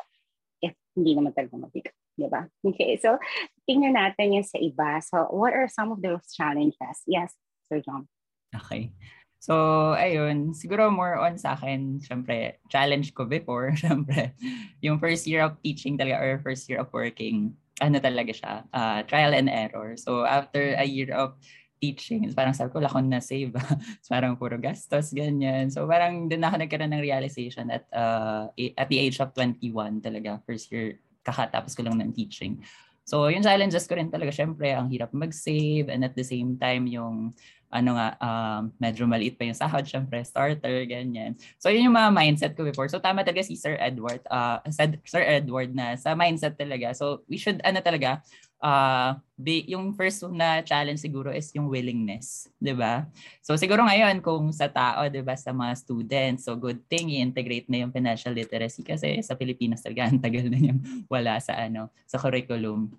If 0.59 0.75
hindi 0.95 1.15
naman 1.15 1.31
talaga 1.31 1.55
mabigat, 1.55 1.95
di 2.19 2.27
ba? 2.27 2.45
Okay, 2.67 2.99
so 2.99 3.15
tingnan 3.63 3.95
natin 3.95 4.35
yung 4.35 4.47
sa 4.47 4.59
iba. 4.59 4.99
So 4.99 5.31
what 5.31 5.55
are 5.55 5.71
some 5.71 5.95
of 5.95 6.03
those 6.03 6.27
challenges? 6.35 6.99
Yes, 7.07 7.31
Sir 7.71 7.79
John. 7.79 8.11
Okay. 8.51 8.91
So, 9.39 9.95
ayun, 9.95 10.51
siguro 10.51 10.91
more 10.91 11.15
on 11.15 11.39
sa 11.39 11.55
akin, 11.55 12.03
syempre, 12.03 12.59
challenge 12.67 13.15
ko 13.15 13.23
before, 13.23 13.71
syempre, 13.79 14.35
yung 14.83 14.99
first 14.99 15.23
year 15.23 15.47
of 15.47 15.55
teaching 15.63 15.95
talaga 15.95 16.19
or 16.19 16.43
first 16.43 16.67
year 16.67 16.83
of 16.83 16.91
working, 16.91 17.55
ano 17.79 18.03
talaga 18.03 18.35
siya, 18.35 18.53
uh, 18.75 18.99
trial 19.07 19.31
and 19.31 19.47
error. 19.47 19.95
So, 19.95 20.27
after 20.27 20.75
a 20.75 20.83
year 20.83 21.15
of 21.15 21.39
teaching. 21.79 22.27
Parang 22.35 22.53
sabi 22.53 22.69
ko, 22.69 22.83
lakon 22.83 23.07
na 23.07 23.23
save. 23.23 23.55
parang 24.11 24.35
puro 24.35 24.59
gastos, 24.59 25.15
ganyan. 25.15 25.71
So 25.71 25.87
parang 25.87 26.27
doon 26.27 26.43
ako 26.43 26.55
nagkaroon 26.59 26.93
ng 26.93 27.03
realization 27.03 27.71
at 27.71 27.87
uh, 27.95 28.51
at 28.53 28.87
the 28.91 28.99
age 28.99 29.17
of 29.23 29.31
21 29.33 30.03
talaga, 30.03 30.43
first 30.43 30.69
year, 30.69 30.99
kakatapos 31.23 31.73
ko 31.73 31.87
lang 31.87 31.97
ng 31.97 32.11
teaching. 32.11 32.61
So 33.07 33.25
yung 33.31 33.41
challenges 33.41 33.89
ko 33.89 33.97
rin 33.97 34.11
talaga, 34.13 34.29
syempre, 34.29 34.69
ang 34.75 34.91
hirap 34.93 35.09
mag-save 35.15 35.89
and 35.89 36.05
at 36.05 36.13
the 36.13 36.23
same 36.27 36.59
time 36.61 36.85
yung 36.85 37.33
ano 37.69 37.93
nga, 37.95 38.17
um, 38.17 38.73
medyo 38.81 39.05
maliit 39.05 39.37
pa 39.37 39.45
yung 39.45 39.57
sahod, 39.57 39.85
syempre, 39.85 40.17
starter, 40.25 40.89
ganyan. 40.89 41.37
So, 41.61 41.69
yun 41.69 41.89
yung 41.89 41.97
mga 41.97 42.09
mindset 42.09 42.53
ko 42.57 42.65
before. 42.65 42.89
So, 42.89 42.97
tama 42.97 43.21
talaga 43.21 43.45
si 43.45 43.53
Sir 43.53 43.77
Edward, 43.77 44.25
uh, 44.25 44.57
Sir 45.05 45.21
Edward 45.21 45.77
na 45.77 45.93
sa 45.93 46.17
mindset 46.17 46.57
talaga. 46.57 46.97
So, 46.97 47.21
we 47.29 47.37
should, 47.37 47.61
ano 47.61 47.77
talaga, 47.85 48.25
uh, 48.59 49.15
be, 49.39 49.65
yung 49.67 49.95
first 49.95 50.23
na 50.31 50.61
challenge 50.61 50.99
siguro 50.99 51.31
is 51.31 51.51
yung 51.55 51.67
willingness, 51.71 52.51
'di 52.59 52.75
ba? 52.75 53.07
So 53.43 53.55
siguro 53.55 53.83
ngayon 53.87 54.19
kung 54.23 54.51
sa 54.51 54.67
tao, 54.67 55.07
'di 55.07 55.23
ba, 55.23 55.35
sa 55.35 55.55
mga 55.55 55.73
students, 55.79 56.45
so 56.45 56.55
good 56.59 56.79
thing 56.91 57.11
i-integrate 57.11 57.67
na 57.71 57.83
yung 57.87 57.91
financial 57.91 58.35
literacy 58.35 58.83
kasi 58.83 59.19
sa 59.23 59.35
Pilipinas 59.35 59.83
talaga 59.83 60.05
ang 60.11 60.19
tagal 60.21 60.47
na 60.47 60.59
yung 60.59 60.79
wala 61.07 61.39
sa 61.39 61.55
ano, 61.57 61.89
sa 62.05 62.19
curriculum. 62.19 62.91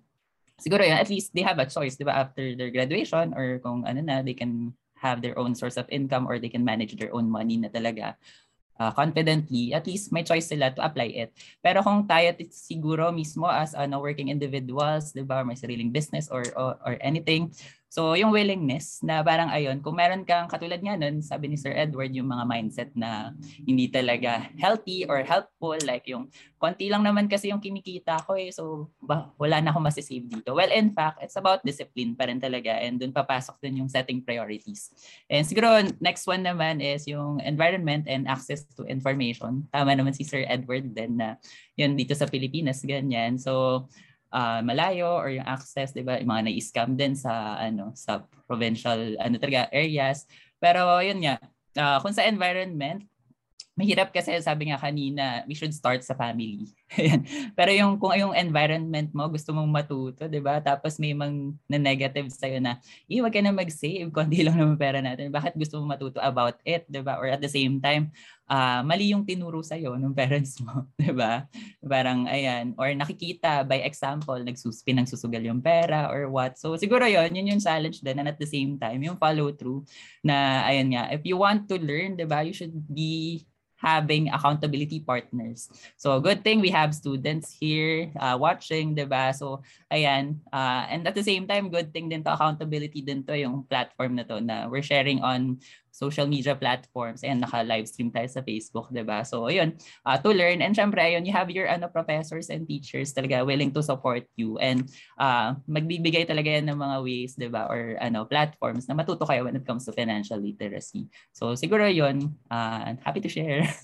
siguro 0.60 0.84
yan, 0.84 1.00
at 1.00 1.08
least 1.08 1.32
they 1.32 1.40
have 1.40 1.56
a 1.56 1.64
choice, 1.64 1.96
di 1.96 2.04
ba, 2.04 2.20
after 2.20 2.52
their 2.52 2.68
graduation 2.68 3.32
or 3.32 3.56
kung 3.64 3.80
ano 3.88 4.04
na, 4.04 4.20
they 4.20 4.36
can 4.36 4.76
have 5.00 5.24
their 5.24 5.32
own 5.40 5.56
source 5.56 5.80
of 5.80 5.88
income 5.88 6.28
or 6.28 6.36
they 6.36 6.52
can 6.52 6.60
manage 6.60 6.92
their 7.00 7.08
own 7.16 7.24
money 7.24 7.56
na 7.56 7.72
talaga 7.72 8.20
uh, 8.80 8.90
confidently, 8.96 9.76
at 9.76 9.84
least 9.84 10.08
may 10.10 10.24
choice 10.24 10.48
sila 10.48 10.72
to 10.72 10.80
apply 10.80 11.12
it. 11.12 11.30
Pero 11.60 11.84
kung 11.84 12.08
tayo 12.08 12.32
siguro 12.48 13.12
mismo 13.12 13.44
as 13.44 13.76
ano, 13.76 14.00
working 14.00 14.32
individuals, 14.32 15.12
di 15.12 15.20
ba, 15.20 15.44
may 15.44 15.54
sariling 15.54 15.92
business 15.92 16.32
or, 16.32 16.42
or, 16.56 16.80
or 16.80 16.96
anything, 17.04 17.52
So 17.90 18.14
yung 18.14 18.30
willingness 18.30 19.02
na 19.02 19.18
parang 19.18 19.50
ayun, 19.50 19.82
kung 19.82 19.98
meron 19.98 20.22
kang 20.22 20.46
katulad 20.46 20.78
nga 20.78 20.94
nun, 20.94 21.18
sabi 21.26 21.50
ni 21.50 21.58
Sir 21.58 21.74
Edward, 21.74 22.14
yung 22.14 22.30
mga 22.30 22.46
mindset 22.46 22.90
na 22.94 23.34
hindi 23.66 23.90
talaga 23.90 24.46
healthy 24.62 25.02
or 25.10 25.26
helpful, 25.26 25.74
like 25.82 26.06
yung 26.06 26.30
konti 26.62 26.86
lang 26.86 27.02
naman 27.02 27.26
kasi 27.26 27.50
yung 27.50 27.58
kinikita 27.58 28.22
ko 28.22 28.38
eh, 28.38 28.54
so 28.54 28.94
ba, 29.02 29.34
wala 29.34 29.58
na 29.58 29.74
akong 29.74 29.82
masisave 29.82 30.22
dito. 30.30 30.54
Well, 30.54 30.70
in 30.70 30.94
fact, 30.94 31.18
it's 31.18 31.34
about 31.34 31.66
discipline 31.66 32.14
pa 32.14 32.30
rin 32.30 32.38
talaga 32.38 32.78
and 32.78 33.02
dun 33.02 33.10
papasok 33.10 33.58
din 33.58 33.82
yung 33.82 33.90
setting 33.90 34.22
priorities. 34.22 34.94
And 35.26 35.42
siguro 35.42 35.82
next 35.98 36.30
one 36.30 36.46
naman 36.46 36.78
is 36.78 37.10
yung 37.10 37.42
environment 37.42 38.06
and 38.06 38.30
access 38.30 38.70
to 38.78 38.86
information. 38.86 39.66
Tama 39.74 39.98
naman 39.98 40.14
si 40.14 40.22
Sir 40.22 40.46
Edward 40.46 40.94
din 40.94 41.18
na 41.18 41.42
yun 41.74 41.98
dito 41.98 42.14
sa 42.14 42.30
Pilipinas, 42.30 42.86
ganyan. 42.86 43.34
So 43.34 43.90
uh, 44.32 44.60
malayo 44.64 45.20
or 45.20 45.28
yung 45.30 45.46
access, 45.46 45.92
'di 45.92 46.02
ba? 46.06 46.18
Yung 46.18 46.30
mga 46.30 46.50
na-scam 46.50 46.90
din 46.96 47.14
sa 47.14 47.58
ano 47.58 47.92
sa 47.94 48.24
provincial 48.46 49.18
ano 49.18 49.36
talaga 49.36 49.70
areas. 49.70 50.26
Pero 50.58 50.82
yun 51.02 51.22
nga, 51.22 51.38
uh, 51.76 51.98
kung 52.02 52.14
sa 52.14 52.26
environment, 52.26 53.04
mahirap 53.78 54.12
kasi 54.12 54.36
sabi 54.42 54.70
nga 54.70 54.78
kanina, 54.80 55.44
we 55.48 55.54
should 55.56 55.72
start 55.72 56.02
sa 56.04 56.16
family. 56.16 56.68
Pero 57.58 57.70
yung 57.70 57.94
kung 58.02 58.14
yung 58.18 58.34
environment 58.34 59.14
mo, 59.14 59.30
gusto 59.30 59.54
mong 59.54 59.70
matuto, 59.70 60.26
'di 60.26 60.42
ba? 60.42 60.58
Tapos 60.58 60.98
may 60.98 61.14
mang 61.14 61.54
na 61.70 61.78
negative 61.78 62.26
sa 62.34 62.50
na, 62.58 62.82
"Eh, 63.06 63.22
wag 63.22 63.30
ka 63.30 63.38
na 63.38 63.54
mag-save, 63.54 64.10
kundi 64.10 64.42
lang 64.42 64.58
naman 64.58 64.74
pera 64.74 64.98
natin." 64.98 65.30
Bakit 65.30 65.54
gusto 65.54 65.78
mong 65.78 65.94
matuto 65.94 66.18
about 66.18 66.58
it, 66.66 66.86
'di 66.90 67.00
ba? 67.06 67.22
Or 67.22 67.30
at 67.30 67.38
the 67.38 67.50
same 67.50 67.78
time, 67.78 68.10
uh, 68.50 68.82
mali 68.82 69.14
yung 69.14 69.22
tinuro 69.22 69.62
sa 69.62 69.78
iyo 69.78 69.94
ng 69.94 70.10
parents 70.10 70.58
mo, 70.58 70.82
'di 70.98 71.14
ba? 71.14 71.46
Parang 71.78 72.26
ayan, 72.26 72.74
or 72.74 72.90
nakikita 72.90 73.62
by 73.62 73.86
example, 73.86 74.38
nagsuspin 74.42 74.98
ng 74.98 75.06
susugal 75.06 75.42
yung 75.46 75.62
pera 75.62 76.10
or 76.10 76.26
what. 76.26 76.58
So 76.58 76.74
siguro 76.74 77.06
'yon, 77.06 77.30
yun 77.38 77.54
yung 77.54 77.62
challenge 77.62 78.02
din 78.02 78.18
and 78.18 78.26
at 78.26 78.38
the 78.42 78.50
same 78.50 78.74
time, 78.82 78.98
yung 79.06 79.14
follow 79.14 79.54
through 79.54 79.86
na 80.26 80.66
ayan 80.66 80.90
nga, 80.90 81.14
if 81.14 81.22
you 81.22 81.38
want 81.38 81.70
to 81.70 81.78
learn, 81.78 82.18
'di 82.18 82.26
ba, 82.26 82.42
you 82.42 82.50
should 82.54 82.74
be 82.90 83.46
having 83.80 84.28
accountability 84.28 85.00
partners. 85.00 85.72
So 85.96 86.20
good 86.20 86.44
thing 86.44 86.60
we 86.60 86.68
have 86.70 86.92
students 86.92 87.56
here 87.56 88.12
uh, 88.20 88.36
watching, 88.36 88.92
'di 88.92 89.08
ba? 89.08 89.32
So 89.32 89.64
ayan, 89.88 90.44
uh, 90.52 90.84
and 90.92 91.08
at 91.08 91.16
the 91.16 91.24
same 91.24 91.48
time 91.48 91.72
good 91.72 91.90
thing 91.90 92.12
din 92.12 92.20
to 92.28 92.36
accountability 92.36 93.00
din 93.00 93.24
to 93.24 93.34
yung 93.34 93.64
platform 93.64 94.20
na 94.20 94.24
to 94.28 94.38
na 94.38 94.68
we're 94.68 94.84
sharing 94.84 95.24
on 95.24 95.56
social 96.00 96.24
media 96.24 96.56
platforms 96.56 97.20
and 97.20 97.44
naka-live 97.44 97.84
stream 97.84 98.08
tayo 98.08 98.24
sa 98.24 98.40
Facebook, 98.40 98.88
'di 98.88 99.04
ba? 99.04 99.20
So 99.20 99.52
ayun, 99.52 99.76
uh, 100.08 100.16
to 100.16 100.32
learn 100.32 100.64
and 100.64 100.72
syempre 100.72 101.04
ayun, 101.04 101.28
you 101.28 101.36
have 101.36 101.52
your 101.52 101.68
ano 101.68 101.92
professors 101.92 102.48
and 102.48 102.64
teachers 102.64 103.12
talaga 103.12 103.44
willing 103.44 103.68
to 103.76 103.84
support 103.84 104.24
you 104.40 104.56
and 104.56 104.88
uh, 105.20 105.52
magbibigay 105.68 106.24
talaga 106.24 106.56
yan 106.56 106.72
ng 106.72 106.80
mga 106.80 106.96
ways, 107.04 107.36
'di 107.36 107.52
ba? 107.52 107.68
Or 107.68 108.00
ano, 108.00 108.24
platforms 108.24 108.88
na 108.88 108.96
matuto 108.96 109.28
kayo 109.28 109.44
when 109.44 109.60
it 109.60 109.68
comes 109.68 109.84
to 109.84 109.92
financial 109.92 110.40
literacy. 110.40 111.12
So 111.36 111.52
siguro 111.52 111.84
'yun, 111.84 112.32
uh, 112.48 112.96
happy 113.04 113.20
to 113.20 113.28
share. 113.28 113.68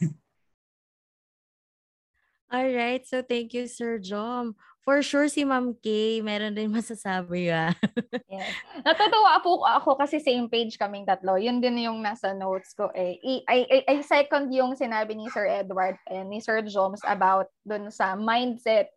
All 2.47 2.71
right, 2.73 3.03
so 3.05 3.21
thank 3.21 3.53
you 3.53 3.69
Sir 3.69 3.99
Jom. 3.99 4.55
For 4.87 5.03
sure 5.03 5.27
si 5.27 5.43
Ma'am 5.43 5.75
Kay, 5.83 6.23
meron 6.23 6.55
din 6.55 6.71
masasabi 6.79 7.51
ya. 7.51 7.75
yes. 8.31 8.55
Natutuwa 8.87 9.43
po 9.43 9.67
ako 9.67 9.99
kasi 9.99 10.23
same 10.23 10.47
page 10.47 10.79
kaming 10.79 11.03
tatlo. 11.03 11.35
Yun 11.35 11.59
din 11.59 11.83
yung 11.83 11.99
nasa 11.99 12.31
notes 12.31 12.71
ko 12.71 12.95
eh. 12.95 13.19
I, 13.19 13.43
I, 13.51 13.83
I 13.83 13.97
second 14.07 14.47
yung 14.55 14.79
sinabi 14.79 15.19
ni 15.19 15.27
Sir 15.35 15.51
Edward 15.51 15.99
and 16.07 16.31
ni 16.31 16.39
Sir 16.39 16.63
Joms 16.63 17.03
about 17.03 17.51
dun 17.67 17.91
sa 17.91 18.15
mindset. 18.15 18.95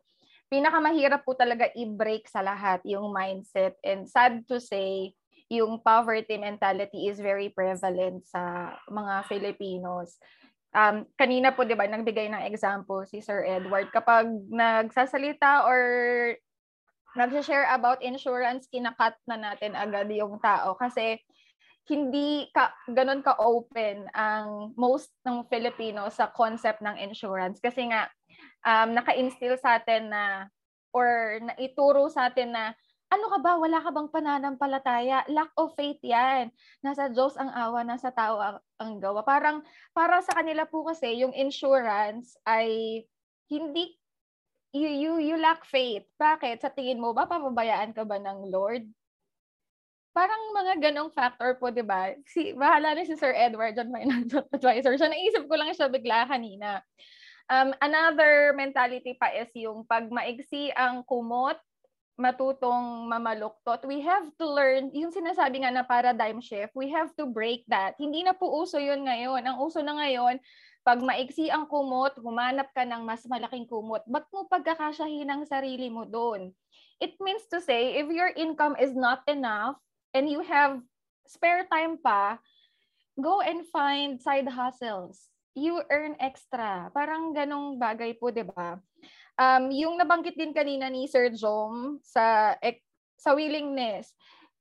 Pinakamahirap 0.53 1.25
po 1.25 1.33
talaga 1.33 1.73
i-break 1.73 2.29
sa 2.29 2.45
lahat 2.45 2.85
yung 2.85 3.09
mindset. 3.09 3.73
And 3.81 4.05
sad 4.05 4.45
to 4.45 4.61
say, 4.61 5.17
yung 5.49 5.81
poverty 5.81 6.37
mentality 6.37 7.09
is 7.09 7.17
very 7.17 7.49
prevalent 7.49 8.21
sa 8.29 8.77
mga 8.85 9.25
Filipinos 9.25 10.21
um, 10.73 11.05
kanina 11.17 11.53
po, 11.53 11.65
di 11.65 11.77
ba, 11.77 11.85
nagbigay 11.85 12.29
ng 12.29 12.45
example 12.45 13.05
si 13.05 13.21
Sir 13.21 13.45
Edward, 13.45 13.89
kapag 13.89 14.29
nagsasalita 14.49 15.65
or 15.65 15.81
nag-share 17.17 17.65
about 17.73 18.05
insurance, 18.05 18.69
kinakat 18.69 19.17
na 19.25 19.37
natin 19.37 19.73
agad 19.73 20.09
yung 20.13 20.37
tao. 20.37 20.77
Kasi 20.77 21.17
hindi 21.89 22.45
ka 22.53 22.69
ganun 22.93 23.25
ka 23.25 23.33
open 23.41 24.05
ang 24.13 24.77
most 24.77 25.09
ng 25.25 25.41
Filipino 25.49 26.05
sa 26.13 26.29
concept 26.29 26.85
ng 26.85 27.01
insurance. 27.01 27.57
Kasi 27.57 27.89
nga 27.89 28.05
um, 28.61 28.93
naka-instill 28.93 29.57
sa 29.57 29.81
atin 29.81 30.13
na 30.13 30.45
or 30.93 31.41
naituro 31.41 32.05
sa 32.13 32.29
atin 32.29 32.53
na 32.53 32.77
ano 33.09 33.25
ka 33.33 33.37
ba? 33.41 33.57
Wala 33.57 33.81
ka 33.81 33.89
bang 33.89 34.09
pananampalataya? 34.13 35.25
Lack 35.33 35.49
of 35.57 35.73
faith 35.73 35.97
yan. 36.05 36.53
Nasa 36.85 37.09
Diyos 37.09 37.33
ang 37.41 37.49
awa, 37.49 37.81
nasa 37.81 38.13
tao 38.13 38.61
ang, 38.77 39.01
gawa. 39.01 39.25
Parang, 39.25 39.65
para 39.97 40.21
sa 40.21 40.37
kanila 40.37 40.69
po 40.69 40.85
kasi, 40.85 41.25
yung 41.25 41.33
insurance 41.33 42.37
ay 42.45 43.01
hindi, 43.49 43.97
you, 44.77 44.85
you, 44.85 45.11
you 45.33 45.35
lack 45.41 45.65
faith. 45.65 46.05
Bakit? 46.21 46.61
Sa 46.61 46.69
tingin 46.69 47.01
mo 47.01 47.17
ba, 47.17 47.25
papabayaan 47.25 47.97
ka 47.97 48.05
ba 48.05 48.21
ng 48.21 48.53
Lord? 48.53 48.85
Parang 50.13 50.53
mga 50.53 50.89
ganong 50.89 51.09
factor 51.09 51.57
po, 51.57 51.73
di 51.73 51.81
ba? 51.81 52.13
Si, 52.29 52.53
bahala 52.53 52.93
na 52.93 53.09
si 53.09 53.17
Sir 53.17 53.33
Edward, 53.33 53.73
John 53.73 53.89
Financial 53.89 54.45
Advisor. 54.53 54.93
So, 55.01 55.09
naisip 55.09 55.49
ko 55.49 55.57
lang 55.57 55.73
siya 55.73 55.89
bigla 55.89 56.29
kanina. 56.29 56.85
Um, 57.49 57.73
another 57.81 58.53
mentality 58.53 59.17
pa 59.17 59.33
is 59.33 59.49
yung 59.57 59.81
pag 59.89 60.05
maigsi 60.13 60.69
ang 60.77 61.01
kumot, 61.01 61.57
matutong 62.19 63.07
mamaluktot, 63.07 63.87
we 63.87 64.03
have 64.03 64.27
to 64.35 64.43
learn, 64.43 64.91
yung 64.91 65.15
sinasabi 65.15 65.63
nga 65.63 65.71
na 65.71 65.87
paradigm 65.87 66.43
shift, 66.43 66.75
we 66.75 66.91
have 66.91 67.15
to 67.15 67.23
break 67.23 67.63
that. 67.71 67.95
Hindi 67.95 68.27
na 68.27 68.35
po 68.35 68.51
uso 68.59 68.75
yun 68.75 69.07
ngayon. 69.07 69.39
Ang 69.47 69.57
uso 69.63 69.79
na 69.79 69.95
ngayon, 69.95 70.35
pag 70.83 70.99
maiksi 70.99 71.47
ang 71.47 71.63
kumot, 71.71 72.19
humanap 72.19 72.75
ka 72.75 72.83
ng 72.83 73.07
mas 73.07 73.23
malaking 73.23 73.63
kumot, 73.63 74.03
ba't 74.03 74.27
mo 74.35 74.43
pagkakasyahin 74.51 75.31
ang 75.31 75.47
sarili 75.47 75.87
mo 75.87 76.03
doon? 76.03 76.51
It 76.99 77.15
means 77.23 77.47
to 77.55 77.63
say, 77.63 77.95
if 77.95 78.11
your 78.11 78.35
income 78.35 78.75
is 78.75 78.91
not 78.91 79.23
enough 79.31 79.79
and 80.11 80.27
you 80.27 80.43
have 80.43 80.83
spare 81.23 81.63
time 81.71 81.95
pa, 82.03 82.35
go 83.15 83.39
and 83.39 83.63
find 83.71 84.19
side 84.19 84.51
hustles. 84.51 85.31
You 85.55 85.87
earn 85.87 86.19
extra. 86.19 86.91
Parang 86.91 87.31
ganong 87.31 87.79
bagay 87.79 88.19
po, 88.19 88.27
di 88.27 88.43
ba? 88.43 88.75
Um, 89.39 89.63
yung 89.71 89.95
nabanggit 89.95 90.35
din 90.35 90.51
kanina 90.51 90.91
ni 90.91 91.07
Sir 91.07 91.31
Jom 91.31 92.03
sa 92.03 92.59
sa 93.15 93.31
willingness, 93.35 94.11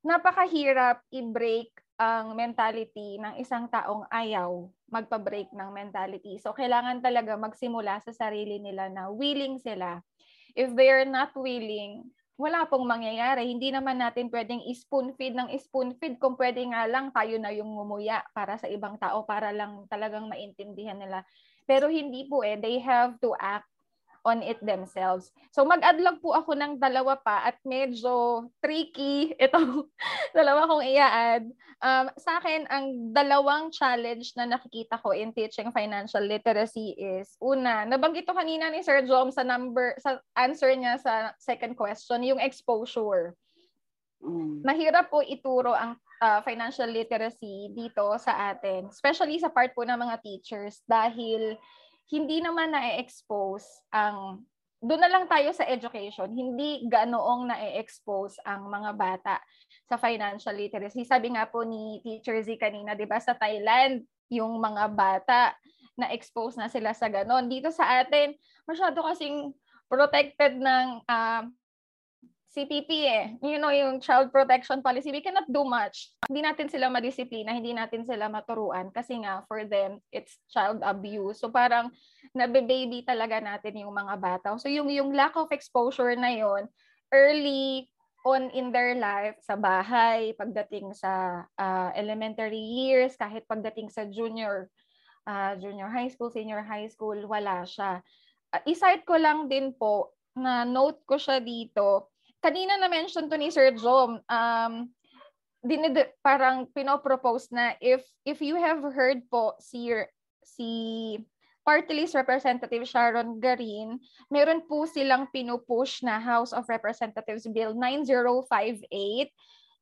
napakahirap 0.07 1.03
i-break 1.11 1.75
ang 1.99 2.39
mentality 2.39 3.19
ng 3.19 3.43
isang 3.43 3.67
taong 3.67 4.07
ayaw 4.15 4.71
magpa-break 4.89 5.51
ng 5.51 5.71
mentality. 5.75 6.39
So, 6.39 6.55
kailangan 6.55 7.03
talaga 7.03 7.35
magsimula 7.35 7.99
sa 8.07 8.15
sarili 8.15 8.63
nila 8.63 8.87
na 8.87 9.11
willing 9.11 9.59
sila. 9.59 10.01
If 10.55 10.73
they 10.79 10.89
are 10.95 11.07
not 11.07 11.35
willing, 11.35 12.09
wala 12.39 12.71
pong 12.71 12.87
mangyayari. 12.87 13.51
Hindi 13.51 13.75
naman 13.75 13.99
natin 13.99 14.31
pwedeng 14.31 14.63
spoon 14.71 15.13
feed 15.19 15.35
ng 15.35 15.51
spoon 15.59 15.99
feed 15.99 16.23
kung 16.23 16.39
pwede 16.39 16.63
nga 16.71 16.87
lang 16.87 17.11
tayo 17.11 17.35
na 17.37 17.51
yung 17.51 17.75
ngumuya 17.75 18.23
para 18.31 18.55
sa 18.57 18.71
ibang 18.71 18.95
tao 18.97 19.27
para 19.27 19.51
lang 19.51 19.85
talagang 19.91 20.31
maintindihan 20.31 20.97
nila. 20.97 21.27
Pero 21.67 21.91
hindi 21.91 22.31
po 22.31 22.47
eh. 22.47 22.55
They 22.55 22.79
have 22.79 23.19
to 23.21 23.35
act 23.37 23.69
on 24.24 24.43
it 24.43 24.59
themselves. 24.65 25.31
So 25.53 25.62
mag-add 25.66 26.01
lang 26.01 26.19
po 26.19 26.35
ako 26.35 26.55
ng 26.55 26.78
dalawa 26.78 27.19
pa 27.19 27.47
at 27.47 27.59
medyo 27.62 28.47
tricky 28.62 29.32
ito 29.45 29.59
dalawa 30.39 30.66
kong 30.70 30.85
i-add. 30.86 31.45
Um, 31.78 32.11
sa 32.19 32.43
akin, 32.43 32.66
ang 32.74 33.15
dalawang 33.15 33.70
challenge 33.70 34.35
na 34.35 34.51
nakikita 34.51 34.99
ko 34.99 35.15
in 35.15 35.31
teaching 35.31 35.70
financial 35.70 36.27
literacy 36.27 36.99
is, 36.99 37.39
una, 37.39 37.86
nabanggit 37.86 38.27
ko 38.27 38.35
kanina 38.35 38.66
ni 38.66 38.82
Sir 38.82 39.07
Jom 39.07 39.31
sa 39.31 39.47
number, 39.47 39.95
sa 40.03 40.19
answer 40.35 40.74
niya 40.74 40.99
sa 40.99 41.31
second 41.39 41.78
question, 41.78 42.27
yung 42.27 42.43
exposure. 42.43 43.39
Mm. 44.19 44.66
Mahirap 44.66 45.07
po 45.07 45.23
ituro 45.23 45.70
ang 45.70 45.95
uh, 46.19 46.40
financial 46.43 46.90
literacy 46.90 47.70
dito 47.70 48.11
sa 48.19 48.51
atin, 48.51 48.90
especially 48.90 49.39
sa 49.39 49.51
part 49.51 49.70
po 49.74 49.86
ng 49.86 49.99
mga 49.99 50.16
teachers 50.23 50.82
dahil 50.86 51.55
hindi 52.09 52.41
naman 52.41 52.73
na-expose 52.73 53.85
ang 53.93 54.45
doon 54.79 55.03
na 55.03 55.11
lang 55.11 55.27
tayo 55.27 55.51
sa 55.51 55.67
education, 55.67 56.31
hindi 56.31 56.87
ganoong 56.87 57.51
na-expose 57.51 58.39
ang 58.47 58.71
mga 58.71 58.95
bata 58.95 59.43
sa 59.91 59.99
financial 59.99 60.55
literacy. 60.55 61.03
Sabi 61.03 61.35
nga 61.35 61.51
po 61.51 61.67
ni 61.67 61.99
Teacher 62.07 62.39
Z 62.47 62.55
kanina, 62.63 62.95
'di 62.95 63.11
ba, 63.11 63.19
sa 63.19 63.35
Thailand, 63.35 64.07
yung 64.31 64.63
mga 64.63 64.95
bata 64.95 65.59
na-expose 65.99 66.55
na 66.55 66.71
sila 66.71 66.95
sa 66.95 67.11
ganon. 67.11 67.51
Dito 67.51 67.75
sa 67.75 68.07
atin, 68.07 68.39
masyado 68.71 69.03
kasing 69.03 69.51
protected 69.91 70.63
ng 70.63 71.03
uh, 71.11 71.43
CPP 72.59 72.91
eh. 73.07 73.25
You 73.39 73.63
know, 73.63 73.71
yung 73.71 74.03
child 74.03 74.35
protection 74.35 74.83
policy, 74.83 75.15
we 75.15 75.23
cannot 75.23 75.47
do 75.47 75.63
much. 75.63 76.11
Hindi 76.27 76.43
natin 76.43 76.67
sila 76.67 76.91
madisiplina, 76.91 77.55
hindi 77.55 77.71
natin 77.71 78.03
sila 78.03 78.27
maturuan 78.27 78.91
kasi 78.91 79.23
nga 79.23 79.47
for 79.47 79.63
them, 79.63 80.03
it's 80.11 80.43
child 80.51 80.83
abuse. 80.83 81.39
So 81.39 81.55
parang 81.55 81.95
nabe-baby 82.35 83.07
talaga 83.07 83.39
natin 83.39 83.79
yung 83.87 83.95
mga 83.95 84.15
bata. 84.19 84.59
So 84.59 84.67
yung, 84.67 84.91
yung 84.91 85.15
lack 85.15 85.39
of 85.39 85.55
exposure 85.55 86.19
na 86.19 86.35
yon 86.35 86.67
early 87.15 87.87
on 88.27 88.51
in 88.51 88.75
their 88.75 88.99
life, 88.99 89.39
sa 89.47 89.55
bahay, 89.55 90.35
pagdating 90.35 90.91
sa 90.99 91.47
uh, 91.55 91.91
elementary 91.95 92.59
years, 92.59 93.15
kahit 93.15 93.47
pagdating 93.47 93.89
sa 93.89 94.05
junior, 94.11 94.67
uh, 95.31 95.55
junior 95.63 95.87
high 95.87 96.11
school, 96.11 96.29
senior 96.29 96.67
high 96.67 96.91
school, 96.91 97.17
wala 97.31 97.63
siya. 97.63 98.03
Uh, 98.51 98.63
iside 98.67 99.07
ko 99.07 99.15
lang 99.15 99.47
din 99.47 99.71
po, 99.71 100.19
na 100.39 100.63
note 100.63 101.03
ko 101.07 101.19
siya 101.19 101.43
dito, 101.43 102.11
kanina 102.39 102.78
na-mention 102.78 103.27
to 103.27 103.36
ni 103.36 103.51
Sir 103.51 103.74
Jom, 103.74 104.23
um, 104.23 104.74
dinid- 105.62 106.15
parang 106.23 106.70
pinopropose 106.70 107.51
na 107.51 107.74
if 107.82 108.06
if 108.23 108.39
you 108.39 108.55
have 108.55 108.82
heard 108.94 109.27
po 109.27 109.59
si 109.59 109.90
si 110.47 110.70
party 111.66 111.93
list 111.93 112.16
representative 112.16 112.89
Sharon 112.89 113.36
Garin, 113.44 114.01
meron 114.32 114.65
po 114.65 114.89
silang 114.89 115.28
pinupush 115.28 116.01
na 116.01 116.16
House 116.16 116.56
of 116.56 116.65
Representatives 116.65 117.44
Bill 117.44 117.77
9058. 117.77 119.28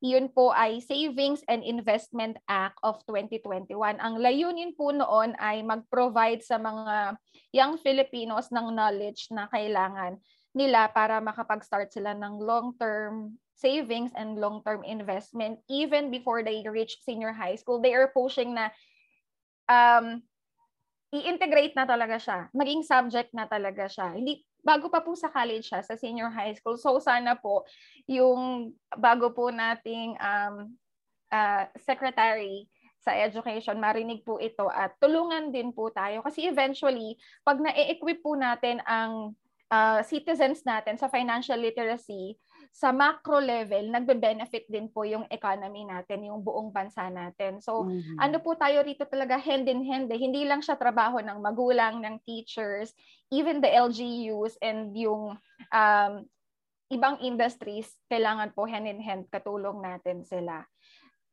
Yun 0.02 0.28
po 0.28 0.52
ay 0.52 0.82
Savings 0.82 1.46
and 1.46 1.62
Investment 1.62 2.36
Act 2.50 2.76
of 2.82 3.00
2021. 3.08 3.70
Ang 4.02 4.14
layunin 4.18 4.74
po 4.74 4.92
noon 4.92 5.38
ay 5.38 5.62
mag-provide 5.62 6.42
sa 6.42 6.58
mga 6.58 7.16
young 7.54 7.78
Filipinos 7.80 8.50
ng 8.50 8.74
knowledge 8.74 9.30
na 9.32 9.48
kailangan 9.48 10.18
nila 10.56 10.88
para 10.88 11.20
makapag-start 11.20 11.92
sila 11.92 12.16
ng 12.16 12.40
long-term 12.40 13.36
savings 13.52 14.12
and 14.16 14.40
long-term 14.40 14.80
investment 14.88 15.60
even 15.68 16.08
before 16.08 16.40
they 16.40 16.64
reach 16.64 16.96
senior 17.04 17.32
high 17.32 17.56
school. 17.60 17.76
They 17.76 17.92
are 17.92 18.08
pushing 18.08 18.56
na 18.56 18.72
um, 19.68 20.24
i-integrate 21.12 21.76
na 21.76 21.84
talaga 21.84 22.16
siya. 22.16 22.48
Maging 22.56 22.82
subject 22.88 23.36
na 23.36 23.44
talaga 23.44 23.84
siya. 23.84 24.16
Hindi 24.16 24.48
bago 24.64 24.88
pa 24.88 25.04
po 25.04 25.12
sa 25.14 25.28
college 25.28 25.68
siya, 25.68 25.84
sa 25.84 25.94
senior 25.94 26.32
high 26.32 26.56
school. 26.56 26.80
So 26.80 26.96
sana 26.98 27.36
po 27.36 27.68
yung 28.08 28.72
bago 28.96 29.30
po 29.36 29.52
nating 29.52 30.16
um, 30.18 30.72
uh, 31.30 31.68
secretary 31.84 32.66
sa 33.06 33.14
education, 33.14 33.78
marinig 33.78 34.26
po 34.26 34.42
ito 34.42 34.66
at 34.66 34.98
tulungan 34.98 35.54
din 35.54 35.70
po 35.70 35.94
tayo. 35.94 36.26
Kasi 36.26 36.50
eventually, 36.50 37.14
pag 37.46 37.62
na-equip 37.62 38.18
po 38.18 38.34
natin 38.34 38.82
ang 38.82 39.38
uh, 39.70 40.00
citizens 40.06 40.62
natin 40.62 40.98
sa 40.98 41.10
financial 41.10 41.58
literacy, 41.58 42.38
sa 42.76 42.92
macro 42.92 43.40
level, 43.40 43.88
nagbe-benefit 43.88 44.68
din 44.68 44.92
po 44.92 45.08
yung 45.08 45.24
economy 45.32 45.88
natin, 45.88 46.28
yung 46.28 46.44
buong 46.44 46.68
bansa 46.68 47.08
natin. 47.08 47.56
So, 47.64 47.88
mm-hmm. 47.88 48.20
ano 48.20 48.36
po 48.44 48.52
tayo 48.52 48.84
rito 48.84 49.08
talaga 49.08 49.40
hand 49.40 49.64
in 49.64 49.80
hand, 49.80 50.12
eh. 50.12 50.20
hindi 50.20 50.44
lang 50.44 50.60
siya 50.60 50.76
trabaho 50.76 51.24
ng 51.24 51.40
magulang, 51.40 52.04
ng 52.04 52.20
teachers, 52.28 52.92
even 53.32 53.64
the 53.64 53.72
LGUs 53.72 54.60
and 54.60 54.92
yung 54.92 55.40
um, 55.72 56.12
ibang 56.92 57.16
industries, 57.24 57.88
kailangan 58.12 58.52
po 58.52 58.68
hand 58.68 58.86
in 58.86 59.00
hand 59.00 59.24
katulong 59.32 59.80
natin 59.80 60.20
sila 60.22 60.68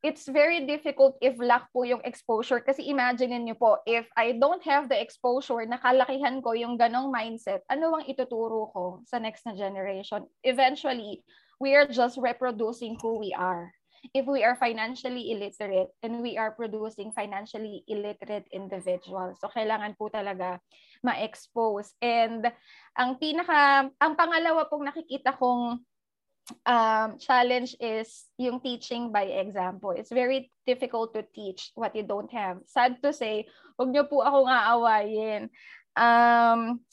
it's 0.04 0.28
very 0.28 0.68
difficult 0.68 1.16
if 1.24 1.40
lack 1.40 1.72
po 1.72 1.88
yung 1.88 2.04
exposure. 2.04 2.60
Kasi 2.60 2.92
imagine 2.92 3.32
niyo 3.40 3.56
po, 3.56 3.80
if 3.88 4.04
I 4.20 4.36
don't 4.36 4.62
have 4.68 4.92
the 4.92 5.00
exposure, 5.00 5.64
nakalakihan 5.64 6.44
ko 6.44 6.52
yung 6.52 6.76
ganong 6.76 7.08
mindset, 7.08 7.64
ano 7.72 7.96
ang 7.96 8.06
ituturo 8.06 8.68
ko 8.76 9.00
sa 9.08 9.18
next 9.18 9.48
na 9.48 9.56
generation? 9.56 10.28
Eventually, 10.44 11.24
we 11.64 11.72
are 11.80 11.88
just 11.88 12.20
reproducing 12.20 13.00
who 13.00 13.16
we 13.24 13.32
are. 13.32 13.72
If 14.12 14.28
we 14.28 14.44
are 14.44 14.60
financially 14.60 15.32
illiterate 15.32 15.96
and 16.04 16.20
we 16.20 16.36
are 16.36 16.52
producing 16.52 17.16
financially 17.16 17.88
illiterate 17.88 18.44
individuals. 18.52 19.40
So, 19.40 19.48
kailangan 19.48 19.96
po 19.96 20.12
talaga 20.12 20.60
ma-expose. 21.00 21.96
And 22.04 22.44
ang 23.00 23.16
pinaka, 23.16 23.88
ang 23.96 24.14
pangalawa 24.20 24.68
pong 24.68 24.84
nakikita 24.92 25.40
kong 25.40 25.80
um, 26.68 27.16
challenge 27.20 27.76
is 27.80 28.28
yung 28.36 28.60
teaching 28.60 29.12
by 29.12 29.28
example. 29.40 29.92
It's 29.96 30.12
very 30.12 30.52
difficult 30.68 31.14
to 31.16 31.24
teach 31.24 31.72
what 31.76 31.96
you 31.96 32.04
don't 32.04 32.32
have. 32.32 32.60
Sad 32.68 33.00
to 33.04 33.16
say, 33.16 33.48
huwag 33.80 33.92
niyo 33.96 34.08
po 34.10 34.24
akong 34.24 34.50
aawayin. 34.50 35.48
Um, 35.96 36.84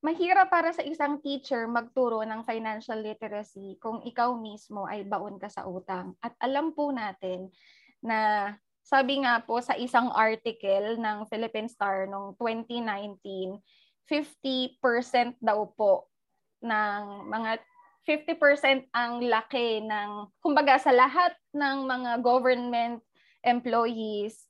mahirap 0.00 0.48
para 0.48 0.70
sa 0.72 0.86
isang 0.86 1.18
teacher 1.20 1.66
magturo 1.66 2.22
ng 2.24 2.46
financial 2.46 3.00
literacy 3.02 3.76
kung 3.82 4.00
ikaw 4.06 4.32
mismo 4.38 4.86
ay 4.86 5.04
baon 5.04 5.36
ka 5.36 5.50
sa 5.50 5.66
utang. 5.66 6.14
At 6.22 6.32
alam 6.40 6.72
po 6.72 6.94
natin 6.94 7.50
na 8.00 8.52
sabi 8.80 9.22
nga 9.22 9.44
po 9.44 9.60
sa 9.60 9.76
isang 9.76 10.08
article 10.10 10.98
ng 10.98 11.28
Philippine 11.28 11.68
Star 11.68 12.08
noong 12.08 12.34
2019, 12.38 13.60
50% 14.08 15.38
daw 15.38 15.68
po 15.70 16.10
ng 16.64 17.30
mga 17.30 17.62
50% 18.08 18.88
ang 18.96 19.20
laki 19.20 19.84
ng, 19.84 20.10
kumbaga 20.40 20.80
sa 20.80 20.90
lahat 20.90 21.36
ng 21.52 21.84
mga 21.84 22.12
government 22.24 23.04
employees, 23.44 24.48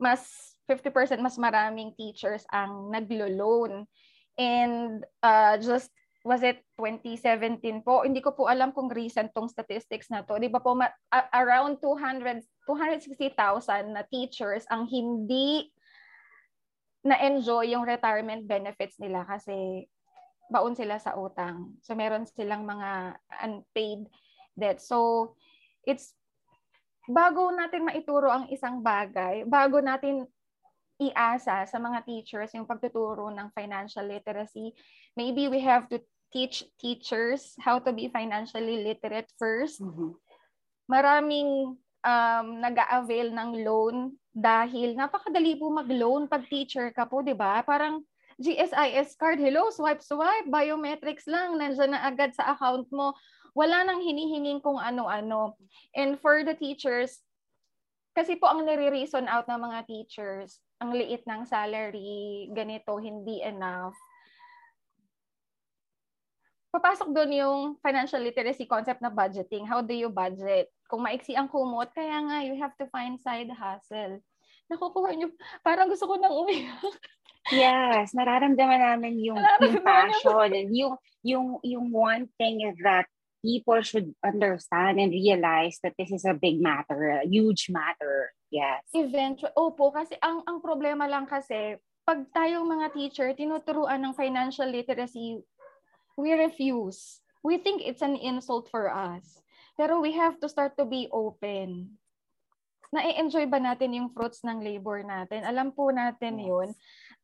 mas 0.00 0.54
50% 0.70 1.18
mas 1.18 1.34
maraming 1.34 1.90
teachers 1.98 2.46
ang 2.54 2.92
naglo-loan. 2.94 3.88
And 4.38 5.02
uh, 5.24 5.58
just, 5.58 5.90
was 6.22 6.44
it 6.44 6.62
2017 6.78 7.82
po? 7.82 8.06
Hindi 8.06 8.22
ko 8.22 8.36
po 8.36 8.46
alam 8.46 8.70
kung 8.70 8.92
recent 8.92 9.34
tong 9.34 9.50
statistics 9.50 10.12
na 10.12 10.22
to. 10.22 10.38
Di 10.38 10.46
ba 10.46 10.62
po, 10.62 10.76
ma- 10.78 10.94
around 11.34 11.82
200, 11.82 12.44
260,000 12.68 13.90
na 13.90 14.04
teachers 14.06 14.62
ang 14.70 14.86
hindi 14.86 15.72
na-enjoy 17.00 17.72
yung 17.72 17.88
retirement 17.88 18.44
benefits 18.44 19.00
nila 19.00 19.24
kasi 19.24 19.88
baon 20.50 20.74
sila 20.74 20.98
sa 20.98 21.14
utang. 21.14 21.78
So 21.80 21.94
meron 21.94 22.26
silang 22.26 22.66
mga 22.66 23.16
unpaid 23.46 24.10
debt. 24.58 24.82
So 24.82 25.32
it's 25.86 26.12
bago 27.06 27.54
natin 27.54 27.86
maituro 27.86 28.28
ang 28.28 28.50
isang 28.50 28.82
bagay, 28.82 29.46
bago 29.46 29.78
natin 29.78 30.26
iasa 31.00 31.64
sa 31.64 31.78
mga 31.80 32.04
teachers 32.04 32.52
yung 32.52 32.68
pagtuturo 32.68 33.32
ng 33.32 33.48
financial 33.56 34.04
literacy, 34.04 34.76
maybe 35.16 35.48
we 35.48 35.62
have 35.62 35.88
to 35.88 35.96
teach 36.30 36.62
teachers 36.76 37.56
how 37.58 37.80
to 37.80 37.90
be 37.90 38.12
financially 38.12 38.84
literate 38.84 39.30
first. 39.40 39.80
Mm-hmm. 39.80 40.12
Maraming 40.90 41.78
um, 42.04 42.46
nag-a-avail 42.60 43.32
ng 43.32 43.50
loan 43.64 43.96
dahil 44.30 44.94
napakadali 44.94 45.58
po 45.58 45.72
mag-loan 45.72 46.30
pag 46.30 46.46
teacher 46.46 46.92
ka 46.94 47.08
po, 47.08 47.24
di 47.24 47.34
ba? 47.34 47.64
Parang 47.66 48.04
GSIS 48.40 49.20
card, 49.20 49.36
hello, 49.36 49.68
swipe, 49.68 50.00
swipe, 50.00 50.48
biometrics 50.48 51.28
lang, 51.28 51.60
nandiyan 51.60 51.92
na 51.92 52.08
agad 52.08 52.32
sa 52.32 52.56
account 52.56 52.88
mo. 52.88 53.12
Wala 53.52 53.84
nang 53.84 54.00
hinihinging 54.00 54.64
kung 54.64 54.80
ano-ano. 54.80 55.60
And 55.92 56.16
for 56.16 56.40
the 56.40 56.56
teachers, 56.56 57.20
kasi 58.16 58.40
po 58.40 58.48
ang 58.48 58.64
nire-reason 58.64 59.28
out 59.28 59.44
ng 59.44 59.60
mga 59.60 59.80
teachers, 59.84 60.56
ang 60.80 60.96
liit 60.96 61.28
ng 61.28 61.44
salary, 61.44 62.48
ganito, 62.56 62.96
hindi 62.96 63.44
enough. 63.44 63.94
Papasok 66.72 67.12
doon 67.12 67.32
yung 67.34 67.58
financial 67.82 68.22
literacy 68.22 68.64
concept 68.64 69.04
na 69.04 69.12
budgeting. 69.12 69.68
How 69.68 69.84
do 69.84 69.92
you 69.92 70.08
budget? 70.08 70.70
Kung 70.88 71.04
maiksi 71.04 71.36
ang 71.36 71.50
kumot, 71.50 71.92
kaya 71.92 72.24
nga, 72.24 72.40
you 72.46 72.56
have 72.56 72.72
to 72.80 72.88
find 72.88 73.20
side 73.20 73.50
hustle. 73.52 74.22
Nakukuha 74.70 75.12
niyo, 75.18 75.34
parang 75.66 75.90
gusto 75.90 76.06
ko 76.06 76.14
nang 76.16 76.32
umiyak. 76.32 76.78
Yes, 77.48 78.12
nararamdaman 78.12 78.84
namin 78.84 79.16
yung, 79.16 79.40
yung 79.40 79.80
passion. 79.80 80.52
Yung, 80.70 80.94
yung, 81.24 81.46
yung 81.64 81.86
one 81.88 82.28
thing 82.36 82.60
is 82.68 82.76
that 82.84 83.08
people 83.40 83.80
should 83.80 84.12
understand 84.20 85.00
and 85.00 85.10
realize 85.10 85.80
that 85.82 85.96
this 85.96 86.12
is 86.12 86.28
a 86.28 86.36
big 86.36 86.60
matter, 86.60 87.24
a 87.24 87.26
huge 87.26 87.72
matter. 87.72 88.30
Yes. 88.52 88.84
Eventually, 88.92 89.56
opo, 89.56 89.88
kasi 89.88 90.14
ang, 90.20 90.44
ang 90.44 90.60
problema 90.60 91.08
lang 91.08 91.24
kasi, 91.24 91.80
pag 92.04 92.26
tayong 92.36 92.68
mga 92.68 92.92
teacher, 92.92 93.28
tinuturuan 93.32 94.02
ng 94.04 94.12
financial 94.12 94.68
literacy, 94.68 95.40
we 96.20 96.36
refuse. 96.36 97.24
We 97.40 97.56
think 97.56 97.80
it's 97.80 98.04
an 98.04 98.20
insult 98.20 98.68
for 98.68 98.92
us. 98.92 99.40
Pero 99.80 99.96
we 100.04 100.12
have 100.12 100.36
to 100.44 100.48
start 100.50 100.76
to 100.76 100.84
be 100.84 101.08
open. 101.08 101.96
Na-enjoy 102.92 103.48
ba 103.48 103.62
natin 103.62 103.96
yung 103.96 104.12
fruits 104.12 104.44
ng 104.44 104.60
labor 104.60 105.00
natin? 105.06 105.46
Alam 105.46 105.72
po 105.72 105.88
natin 105.88 106.42
yes. 106.42 106.46
yun 106.50 106.68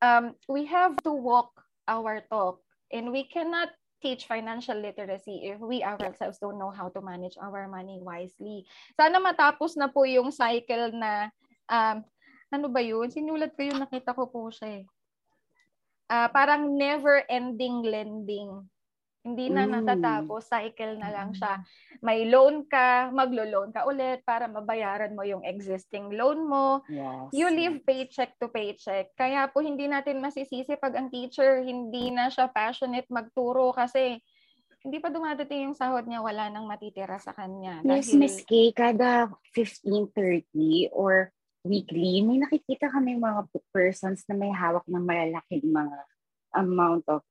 um, 0.02 0.34
we 0.48 0.66
have 0.66 0.96
to 1.04 1.12
walk 1.12 1.52
our 1.88 2.20
talk 2.28 2.60
and 2.92 3.12
we 3.12 3.24
cannot 3.24 3.70
teach 4.02 4.28
financial 4.28 4.76
literacy 4.76 5.48
if 5.48 5.58
we 5.58 5.82
ourselves 5.82 6.38
don't 6.38 6.60
know 6.60 6.70
how 6.70 6.88
to 6.92 7.00
manage 7.00 7.34
our 7.40 7.66
money 7.66 7.98
wisely. 8.02 8.68
Sana 8.94 9.16
matapos 9.18 9.74
na 9.74 9.88
po 9.88 10.04
yung 10.04 10.28
cycle 10.28 10.92
na, 10.92 11.32
um, 11.72 12.04
ano 12.52 12.66
ba 12.68 12.84
yun? 12.84 13.08
Sinulat 13.08 13.56
ko 13.56 13.64
yun, 13.64 13.80
nakita 13.80 14.12
ko 14.12 14.28
po 14.28 14.52
siya 14.52 14.82
eh. 14.82 14.86
Uh, 16.06 16.28
parang 16.30 16.78
never-ending 16.78 17.82
lending. 17.82 18.62
Hindi 19.26 19.50
na 19.50 19.66
Mm. 19.66 19.82
natatapos, 19.82 20.46
cycle 20.46 20.94
na 20.96 21.10
lang 21.10 21.34
siya. 21.34 21.58
May 21.98 22.30
loan 22.30 22.62
ka, 22.64 23.10
maglo-loan 23.10 23.74
ka 23.74 23.82
ulit 23.82 24.22
para 24.22 24.46
mabayaran 24.46 25.18
mo 25.18 25.26
yung 25.26 25.42
existing 25.42 26.14
loan 26.14 26.46
mo. 26.46 26.86
Yes. 26.86 27.34
You 27.34 27.50
live 27.50 27.82
paycheck 27.82 28.38
to 28.38 28.46
paycheck. 28.46 29.10
Kaya 29.12 29.50
po 29.50 29.58
hindi 29.58 29.90
natin 29.90 30.22
masisisi 30.22 30.78
pag 30.78 30.94
ang 30.94 31.10
teacher 31.10 31.58
hindi 31.60 32.14
na 32.14 32.30
siya 32.30 32.46
passionate 32.46 33.10
magturo 33.10 33.74
kasi 33.74 34.22
hindi 34.80 35.02
pa 35.02 35.10
dumadating 35.10 35.66
yung 35.66 35.74
sahod 35.74 36.06
niya, 36.06 36.22
wala 36.22 36.46
nang 36.46 36.70
matitira 36.70 37.18
sa 37.18 37.34
kanya. 37.34 37.82
Yes, 37.82 38.06
Dahil- 38.06 38.18
Miss 38.22 38.36
Kay, 38.46 38.70
kada 38.70 39.26
15.30 39.50 40.86
or 40.94 41.34
weekly, 41.60 42.22
may 42.22 42.38
nakikita 42.38 42.86
kami 42.86 43.18
mga 43.18 43.50
persons 43.68 44.22
na 44.30 44.38
may 44.38 44.54
hawak 44.54 44.86
ng 44.86 45.02
malalaking 45.02 45.66
mga 45.66 45.98
amount 46.54 47.02
of 47.10 47.26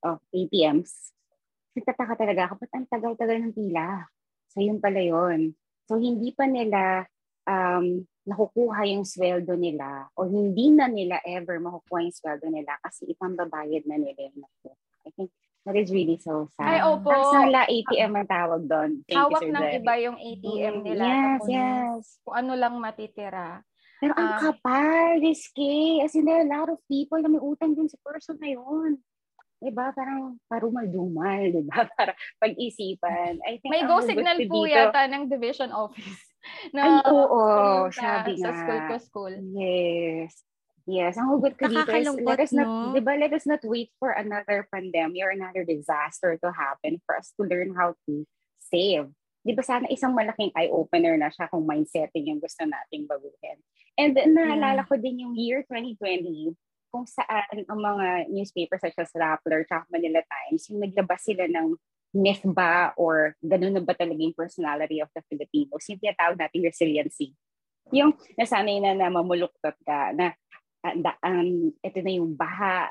of 0.00 0.20
ATMs. 0.32 1.12
Nagtataka 1.72 2.14
talaga 2.18 2.40
ako, 2.50 2.54
ba't 2.58 2.72
ang 2.74 2.86
tagal-tagal 2.90 3.36
ng 3.40 3.54
pila? 3.54 4.04
So, 4.50 4.58
yun 4.58 4.82
pala 4.82 4.98
yun. 4.98 5.54
So, 5.86 5.98
hindi 5.98 6.34
pa 6.34 6.46
nila 6.46 7.06
um, 7.46 8.02
nakukuha 8.26 8.80
yung 8.90 9.02
sweldo 9.02 9.56
nila 9.56 10.06
o 10.14 10.28
hindi 10.28 10.70
na 10.70 10.86
nila 10.86 11.18
ever 11.24 11.56
makukuha 11.58 12.04
yung 12.04 12.14
sweldo 12.14 12.46
nila 12.46 12.76
kasi 12.78 13.08
ipambabayad 13.08 13.88
na 13.88 13.96
nila 13.96 14.28
yung 14.28 14.44
I 15.02 15.10
think 15.16 15.32
that 15.64 15.74
is 15.74 15.88
really 15.90 16.20
so 16.20 16.46
sad. 16.54 16.68
Ay, 16.68 16.80
opo. 16.84 17.08
Tapos 17.08 17.32
nala 17.32 17.64
ATM 17.66 18.12
ang 18.14 18.28
tawag 18.28 18.62
doon. 18.68 18.90
Thank 19.08 19.18
hawak 19.18 19.42
ng 19.42 19.56
Jerry. 19.56 19.78
iba 19.80 19.94
yung 19.98 20.18
ATM 20.20 20.74
Mm, 20.76 20.84
nila. 20.84 21.04
Yes, 21.06 21.40
yes. 21.48 22.02
Kung 22.20 22.36
ano 22.36 22.52
lang 22.54 22.74
matitira. 22.76 23.64
Pero 24.00 24.12
ang 24.16 24.30
Ah. 24.36 24.40
kapal, 24.40 25.20
risky. 25.20 26.00
As 26.00 26.12
in, 26.16 26.24
there 26.24 26.40
are 26.40 26.46
a 26.46 26.52
lot 26.52 26.68
of 26.68 26.80
people 26.88 27.20
na 27.20 27.28
may 27.28 27.40
utang 27.40 27.76
din 27.76 27.88
sa 27.88 28.00
person 28.00 28.36
na 28.36 28.48
yun. 28.48 28.96
Diba? 29.60 29.92
Parang 29.92 30.40
parumal-dumal, 30.48 31.52
diba? 31.52 31.84
Para 31.96 32.16
pag-isipan. 32.40 33.44
I 33.44 33.60
think 33.60 33.70
May 33.70 33.84
go 33.84 34.00
signal 34.00 34.40
po 34.48 34.64
dito- 34.64 34.72
yata 34.72 35.04
ng 35.04 35.28
division 35.28 35.68
office. 35.70 36.20
Ay, 36.72 36.72
Na 36.72 37.04
oo, 37.04 37.40
pumunta 37.84 38.00
sabi 38.00 38.40
sa 38.40 38.48
nga. 38.48 38.56
school 38.56 38.80
to 38.88 38.96
school. 39.04 39.34
Yes. 39.52 40.32
Yes, 40.88 41.20
ang 41.20 41.28
hugot 41.30 41.60
ko 41.60 41.68
dito 41.68 41.92
is 41.92 42.08
let 42.24 42.40
us 42.40 42.50
not, 42.56 42.66
no? 42.66 42.96
di 42.96 43.04
ba, 43.04 43.12
let 43.14 43.30
us 43.36 43.44
not 43.44 43.60
wait 43.62 43.92
for 44.00 44.16
another 44.16 44.64
pandemic 44.72 45.20
or 45.20 45.30
another 45.30 45.62
disaster 45.62 46.40
to 46.40 46.48
happen 46.50 46.98
for 47.04 47.20
us 47.20 47.30
to 47.36 47.44
learn 47.44 47.76
how 47.76 47.92
to 48.08 48.24
save. 48.58 49.12
Di 49.44 49.52
ba 49.52 49.60
sana 49.60 49.86
isang 49.92 50.16
malaking 50.16 50.50
eye-opener 50.56 51.14
na 51.20 51.28
siya 51.28 51.46
kung 51.52 51.68
mindsetting 51.68 52.32
yung 52.32 52.40
gusto 52.40 52.64
nating 52.64 53.04
baguhin. 53.04 53.60
And 54.00 54.16
naalala 54.16 54.88
ko 54.88 54.96
din 54.96 55.22
yung 55.28 55.36
year 55.36 55.62
2020 55.68 56.56
kung 56.90 57.06
saan 57.06 57.64
ang 57.70 57.80
mga 57.80 58.28
newspapers 58.28 58.82
such 58.82 58.98
as 58.98 59.14
Rappler 59.14 59.62
at 59.70 59.86
Manila 59.88 60.20
Times, 60.26 60.66
yung 60.68 60.82
naglabas 60.82 61.22
sila 61.22 61.46
ng 61.46 61.78
myth 62.10 62.42
ba 62.42 62.90
or 62.98 63.38
ganun 63.38 63.78
na 63.78 63.82
ba 63.82 63.94
talaga 63.94 64.18
yung 64.18 64.34
personality 64.34 64.98
of 64.98 65.10
the 65.14 65.22
Filipinos, 65.30 65.86
yung 65.86 66.02
tinatawag 66.02 66.36
nating 66.36 66.66
resiliency. 66.66 67.38
Yung 67.94 68.18
nasanay 68.34 68.82
na 68.82 68.98
na 68.98 69.08
mamuluktot 69.10 69.78
ka, 69.86 70.10
na 70.14 70.34
ah, 70.82 70.94
um, 71.30 71.70
ito 71.78 71.98
na 72.02 72.12
yung 72.12 72.34
baha, 72.34 72.90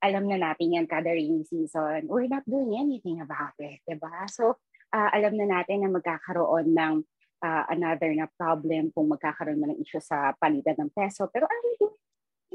alam 0.00 0.24
na 0.28 0.36
natin 0.40 0.76
yan 0.80 0.86
kada 0.88 1.12
rainy 1.12 1.44
season. 1.48 2.08
We're 2.08 2.28
not 2.28 2.44
doing 2.44 2.76
anything 2.76 3.20
about 3.20 3.56
it, 3.60 3.80
diba? 3.84 4.28
So, 4.28 4.60
ah, 4.92 5.12
alam 5.12 5.36
na 5.36 5.48
natin 5.48 5.84
na 5.84 5.92
magkakaroon 5.92 6.72
ng 6.72 6.94
ah, 7.44 7.64
another 7.72 8.12
na 8.12 8.28
problem 8.36 8.92
kung 8.92 9.08
magkakaroon 9.08 9.60
man 9.60 9.72
ng 9.76 9.80
issue 9.80 10.00
sa 10.00 10.36
palitan 10.36 10.76
ng 10.76 10.92
peso. 10.92 11.28
Pero 11.32 11.48
are 11.48 11.60
we 11.64 11.76
doing 11.80 11.99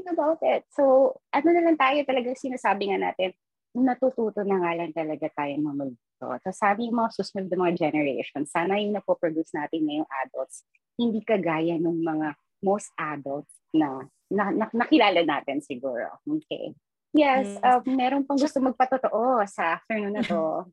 anything 0.06 0.14
about 0.14 0.38
it? 0.42 0.62
So, 0.70 1.14
ano 1.34 1.48
na 1.50 1.62
lang 1.66 1.76
tayo 1.76 1.98
talaga 2.06 2.30
sinasabi 2.38 2.90
nga 2.94 2.98
natin, 3.10 3.34
natututo 3.76 4.40
na 4.46 4.56
nga 4.62 4.72
lang 4.78 4.92
talaga 4.94 5.26
tayong 5.34 5.66
mamulukto. 5.66 6.26
So, 6.46 6.48
sabi 6.54 6.88
yung 6.88 7.02
mga 7.02 7.10
susunod 7.12 7.50
na 7.50 7.58
mga 7.66 7.90
generations, 7.90 8.48
sana 8.54 8.78
yung 8.78 8.94
napoproduce 8.94 9.52
natin 9.52 9.84
ngayong 9.84 10.10
adults, 10.26 10.64
hindi 10.96 11.20
kagaya 11.26 11.76
ng 11.76 11.98
mga 12.00 12.28
most 12.64 12.88
adults 12.96 13.52
na, 13.74 14.06
na, 14.32 14.48
na 14.54 14.66
nakilala 14.72 15.20
natin 15.26 15.60
siguro. 15.60 16.08
Okay. 16.24 16.72
Yes, 17.12 17.52
Yes. 17.56 17.64
uh, 17.64 17.80
meron 17.84 18.24
pang 18.24 18.40
gusto 18.40 18.60
magpatotoo 18.60 19.44
sa 19.48 19.80
afternoon 19.80 20.16
na 20.16 20.24
to. 20.24 20.68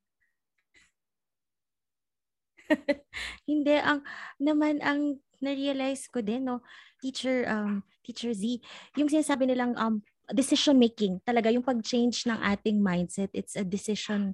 Hindi 3.49 3.76
ang 3.80 4.03
naman 4.39 4.80
ang 4.84 5.19
na-realize 5.43 6.07
ko 6.07 6.23
din 6.23 6.47
no 6.47 6.64
teacher 7.03 7.43
um 7.51 7.84
teacher 8.07 8.31
Z 8.31 8.63
yung 8.95 9.11
sinasabi 9.11 9.51
nilang 9.51 9.75
um 9.75 9.99
decision 10.31 10.80
making 10.80 11.19
talaga 11.27 11.51
yung 11.51 11.67
pag-change 11.67 12.23
ng 12.23 12.39
ating 12.39 12.80
mindset 12.80 13.27
it's 13.35 13.59
a 13.59 13.67
decision 13.67 14.31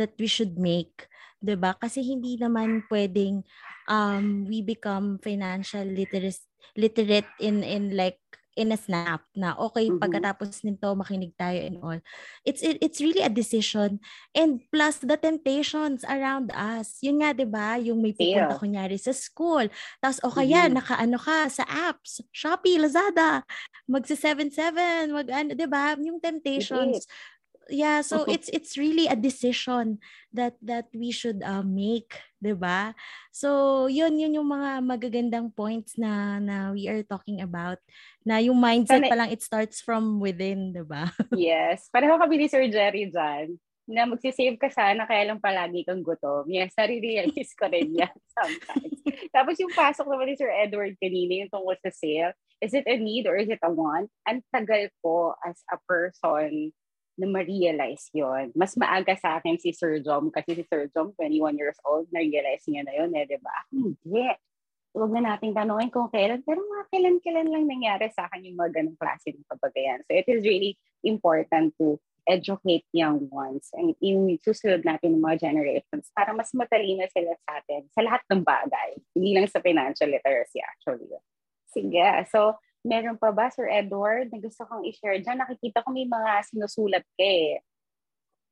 that 0.00 0.16
we 0.16 0.24
should 0.24 0.56
make 0.56 1.10
'di 1.40 1.56
ba? 1.56 1.74
Kasi 1.76 2.04
hindi 2.04 2.36
naman 2.36 2.84
pwedeng 2.92 3.42
um 3.88 4.44
we 4.46 4.60
become 4.60 5.16
financial 5.24 5.82
literate 5.88 6.44
literate 6.76 7.28
in 7.40 7.64
in 7.64 7.96
like 7.96 8.20
in 8.58 8.74
a 8.74 8.78
snap 8.78 9.22
na 9.38 9.54
okay 9.58 9.88
Mhm. 9.88 9.98
pagkatapos 9.98 10.62
nito 10.66 10.90
makinig 10.98 11.34
tayo 11.38 11.58
and 11.62 11.76
all. 11.82 12.00
It's 12.44 12.60
it, 12.62 12.78
it's 12.82 12.98
really 13.00 13.22
a 13.22 13.30
decision. 13.32 14.02
And 14.34 14.62
plus 14.74 14.98
the 15.02 15.16
temptations 15.16 16.02
around 16.06 16.50
us. 16.54 16.98
Yun 17.04 17.22
nga 17.22 17.30
'di 17.34 17.46
ba? 17.46 17.78
Yung 17.78 18.02
may 18.02 18.12
pupunta 18.16 18.52
Yeah. 18.52 18.58
kunyari 18.58 18.98
sa 18.98 19.14
school. 19.14 19.70
Tapos 20.02 20.18
o 20.26 20.32
kaya 20.34 20.66
Mhm. 20.66 20.74
nakaano 20.74 21.18
ka 21.20 21.46
sa 21.52 21.64
apps. 21.66 22.20
Shopee 22.34 22.78
Lazada. 22.82 23.46
Magsi 23.90 24.14
77 24.18 25.14
mag 25.14 25.28
ano 25.30 25.54
'di 25.54 25.66
ba? 25.70 25.94
Yung 25.98 26.18
temptations. 26.22 27.06
yeah 27.70 28.02
so 28.02 28.26
Mhm. 28.26 28.26
it's 28.26 28.50
it's 28.50 28.74
really 28.74 29.06
a 29.06 29.14
decision 29.14 30.02
that 30.34 30.58
that 30.58 30.90
we 30.90 31.14
should 31.14 31.38
uh, 31.46 31.62
make 31.62 32.18
'di 32.42 32.58
ba? 32.58 32.98
So 33.30 33.86
yun 33.86 34.18
yun 34.18 34.34
yung 34.34 34.50
mga 34.50 34.82
magagandang 34.82 35.54
points 35.54 35.94
na 35.94 36.42
na 36.42 36.74
we 36.74 36.90
are 36.90 37.06
talking 37.06 37.38
about 37.38 37.78
na 38.26 38.38
yung 38.38 38.56
mindset 38.56 39.00
Sana- 39.00 39.10
pa 39.10 39.16
lang 39.16 39.30
it 39.32 39.40
starts 39.40 39.80
from 39.80 40.20
within 40.20 40.72
'di 40.72 40.84
ba 40.84 41.08
yes. 41.36 41.88
Pareho 41.88 42.16
kami 42.20 42.36
ni 42.40 42.46
Sir 42.48 42.68
Jerry 42.68 43.08
dyan 43.08 43.56
na 43.90 44.06
magsisave 44.06 44.54
ka 44.54 44.70
sana 44.70 45.02
kaya 45.02 45.26
lang 45.26 45.42
palagi 45.42 45.82
kang 45.82 46.06
gutom. 46.06 46.46
Yes, 46.46 46.70
nare-realize 46.78 47.52
ko 47.58 47.66
rin 47.66 47.90
yan 47.90 48.14
sometimes. 48.38 49.02
Tapos 49.34 49.58
yung 49.58 49.74
pasok 49.74 50.06
naman 50.06 50.30
ni 50.30 50.38
Sir 50.38 50.46
Edward 50.46 50.94
kanina 51.02 51.42
yung 51.42 51.50
tungkol 51.50 51.74
sa 51.82 51.90
sale, 51.90 52.32
is 52.62 52.70
it 52.70 52.86
a 52.86 52.94
need 52.94 53.26
or 53.26 53.34
is 53.34 53.50
it 53.50 53.58
a 53.66 53.70
want? 53.72 54.06
Ang 54.30 54.46
tagal 54.54 54.86
ko 55.02 55.34
as 55.42 55.58
a 55.74 55.78
person 55.90 56.70
na 57.18 57.26
ma-realize 57.26 58.08
yon. 58.14 58.54
Mas 58.54 58.78
maaga 58.78 59.18
sa 59.18 59.42
akin 59.42 59.58
si 59.58 59.74
Sir 59.74 59.98
Jom 60.00 60.30
kasi 60.30 60.56
si 60.56 60.64
Sir 60.70 60.86
Jom, 60.94 61.10
21 61.18 61.58
years 61.58 61.76
old, 61.82 62.06
na-realize 62.14 62.64
niya 62.70 62.86
na 62.86 62.94
yun, 62.94 63.10
eh, 63.12 63.26
di 63.26 63.38
ba? 63.42 63.56
Hindi. 63.74 64.24
Huwag 64.90 65.10
na 65.14 65.34
nating 65.34 65.54
tanongin 65.54 65.94
kung 65.94 66.10
kailan, 66.10 66.42
pero 66.42 66.58
mga 66.58 66.84
kailan-kailan 66.90 67.48
lang 67.48 67.64
nangyari 67.70 68.10
sa 68.10 68.26
akin 68.26 68.42
yung 68.42 68.58
mga 68.58 68.82
ganong 68.82 68.98
klase 68.98 69.30
ng 69.30 69.46
kabagayan. 69.46 70.02
So 70.02 70.18
it 70.18 70.26
is 70.26 70.42
really 70.42 70.74
important 71.06 71.78
to 71.78 72.02
educate 72.28 72.84
young 72.92 73.26
ones 73.32 73.72
and 73.74 73.96
yung 73.98 74.38
susunod 74.38 74.84
natin 74.84 75.16
ng 75.16 75.24
mga 75.24 75.50
generations 75.50 76.12
para 76.12 76.30
mas 76.36 76.52
matalino 76.52 77.02
sila 77.10 77.32
sa 77.46 77.62
atin 77.62 77.86
sa 77.90 78.00
lahat 78.04 78.22
ng 78.28 78.42
bagay. 78.44 78.90
Hindi 79.16 79.30
lang 79.34 79.46
sa 79.48 79.62
financial 79.62 80.10
literacy 80.10 80.60
actually. 80.60 81.10
Sige, 81.70 82.06
so 82.28 82.58
meron 82.86 83.16
pa 83.16 83.30
ba 83.34 83.48
Sir 83.50 83.70
Edward 83.70 84.30
na 84.30 84.38
gusto 84.42 84.66
kong 84.66 84.86
i-share 84.88 85.22
dyan? 85.22 85.38
Nakikita 85.40 85.82
ko 85.82 85.94
may 85.94 86.06
mga 86.06 86.30
sinusulat 86.50 87.04
ka 87.14 87.24
eh. 87.24 87.62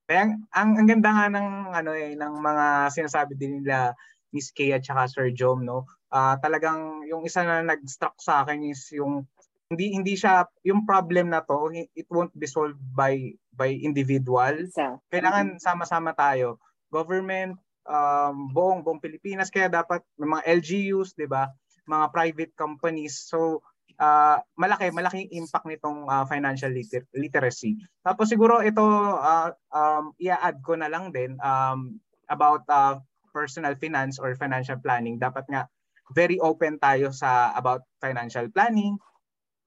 Ang, 0.09 0.49
ang, 0.57 0.71
ang 0.81 0.87
ganda 0.89 1.11
nga 1.13 1.27
ng 1.29 1.49
ano 1.75 1.91
eh 1.93 2.17
ng 2.17 2.35
mga 2.41 2.67
sinasabi 2.97 3.37
din 3.37 3.61
nila 3.61 3.93
Miss 4.33 4.49
Kay 4.53 4.73
at 4.73 4.85
saka 4.85 5.05
Sir 5.09 5.29
Jom 5.33 5.63
no. 5.65 5.85
Ah, 6.09 6.41
talagang 6.41 7.05
yung 7.05 7.25
isa 7.29 7.45
na 7.45 7.61
nag-struck 7.61 8.17
sa 8.17 8.45
akin 8.45 8.65
is 8.65 8.89
yung 8.97 9.29
hindi 9.69 9.93
hindi 9.93 10.17
siya 10.17 10.49
yung 10.65 10.89
problem 10.89 11.29
na 11.29 11.45
to 11.45 11.69
it 11.77 12.09
won't 12.09 12.33
be 12.33 12.49
solved 12.49 12.81
by 12.97 13.37
by 13.53 13.69
individual. 13.69 14.65
So, 14.73 15.05
Kailangan 15.13 15.61
sama-sama 15.61 16.17
tayo. 16.17 16.57
Government 16.89 17.61
um, 17.85 18.49
buong 18.49 18.81
buong 18.81 19.05
Pilipinas 19.05 19.53
kaya 19.53 19.69
dapat 19.69 20.01
may 20.17 20.29
mga 20.29 20.43
LGUs, 20.61 21.13
'di 21.13 21.29
ba? 21.29 21.53
Mga 21.85 22.07
private 22.09 22.53
companies. 22.57 23.29
So 23.29 23.61
ah, 24.01 24.41
malaki 24.57 24.89
malaking 24.95 25.29
impact 25.37 25.69
nitong 25.69 26.09
ah, 26.09 26.25
financial 26.25 26.73
liter- 26.73 27.11
literacy. 27.13 27.77
Tapos 28.01 28.33
siguro 28.33 28.65
ito 28.65 28.85
ah, 29.21 29.53
um, 29.75 30.17
i-add 30.17 30.65
ko 30.65 30.79
na 30.79 30.89
lang 30.89 31.13
din 31.13 31.37
um, 31.45 32.01
about 32.33 32.65
ah, 32.73 33.05
personal 33.37 33.77
finance 33.77 34.17
or 34.17 34.33
financial 34.39 34.81
planning. 34.81 35.21
Dapat 35.21 35.45
nga 35.53 35.69
very 36.15 36.41
open 36.41 36.81
tayo 36.81 37.13
sa 37.13 37.53
about 37.57 37.85
financial 38.01 38.49
planning 38.53 38.97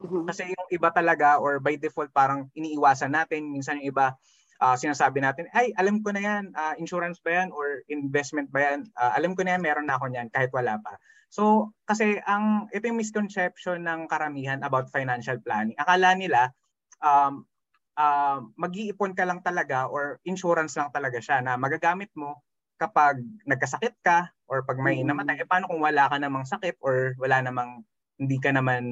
mhm. 0.01 0.25
kasi 0.25 0.49
yung 0.49 0.67
iba 0.73 0.89
talaga 0.89 1.37
or 1.37 1.61
by 1.61 1.77
default 1.77 2.09
parang 2.13 2.49
iniiwasan 2.57 3.13
natin. 3.13 3.49
Minsan 3.49 3.81
yung 3.81 3.93
iba 3.93 4.17
ah, 4.61 4.77
sinasabi 4.77 5.25
natin, 5.25 5.49
ay 5.57 5.73
alam 5.73 6.05
ko 6.05 6.13
na 6.13 6.21
yan, 6.21 6.53
ah, 6.53 6.77
insurance 6.77 7.17
ba 7.25 7.41
yan 7.41 7.49
or 7.49 7.81
investment 7.89 8.47
ba 8.53 8.61
yan? 8.73 8.85
Ah, 8.93 9.17
alam 9.17 9.33
ko 9.33 9.41
na 9.41 9.57
yan, 9.57 9.61
meron 9.65 9.89
na 9.89 9.97
ako 9.97 10.13
niyan 10.13 10.29
kahit 10.29 10.53
wala 10.53 10.77
pa. 10.77 10.97
So 11.33 11.73
kasi 11.87 12.21
ang 12.29 12.69
ito 12.69 12.85
yung 12.85 13.01
misconception 13.01 13.87
ng 13.87 14.05
karamihan 14.05 14.61
about 14.61 14.91
financial 14.93 15.39
planning. 15.41 15.77
Akala 15.81 16.13
nila 16.13 16.51
um, 17.01 17.47
uh, 17.97 18.39
mag-iipon 18.59 19.15
ka 19.17 19.23
lang 19.25 19.39
talaga 19.41 19.87
or 19.87 20.19
insurance 20.27 20.77
lang 20.77 20.91
talaga 20.93 21.23
siya 21.23 21.39
na 21.39 21.55
magagamit 21.55 22.11
mo 22.19 22.43
kapag 22.81 23.21
nagkasakit 23.45 23.95
ka 24.01 24.29
or 24.51 24.67
pag 24.67 24.75
may 24.83 24.99
mm-hmm. 24.99 25.15
namatay. 25.15 25.39
Eh, 25.39 25.47
paano 25.47 25.71
kung 25.71 25.79
wala 25.79 26.11
ka 26.11 26.19
namang 26.19 26.43
sakit 26.43 26.75
or 26.83 27.15
wala 27.15 27.39
namang 27.39 27.87
hindi 28.19 28.35
ka 28.37 28.51
naman 28.51 28.83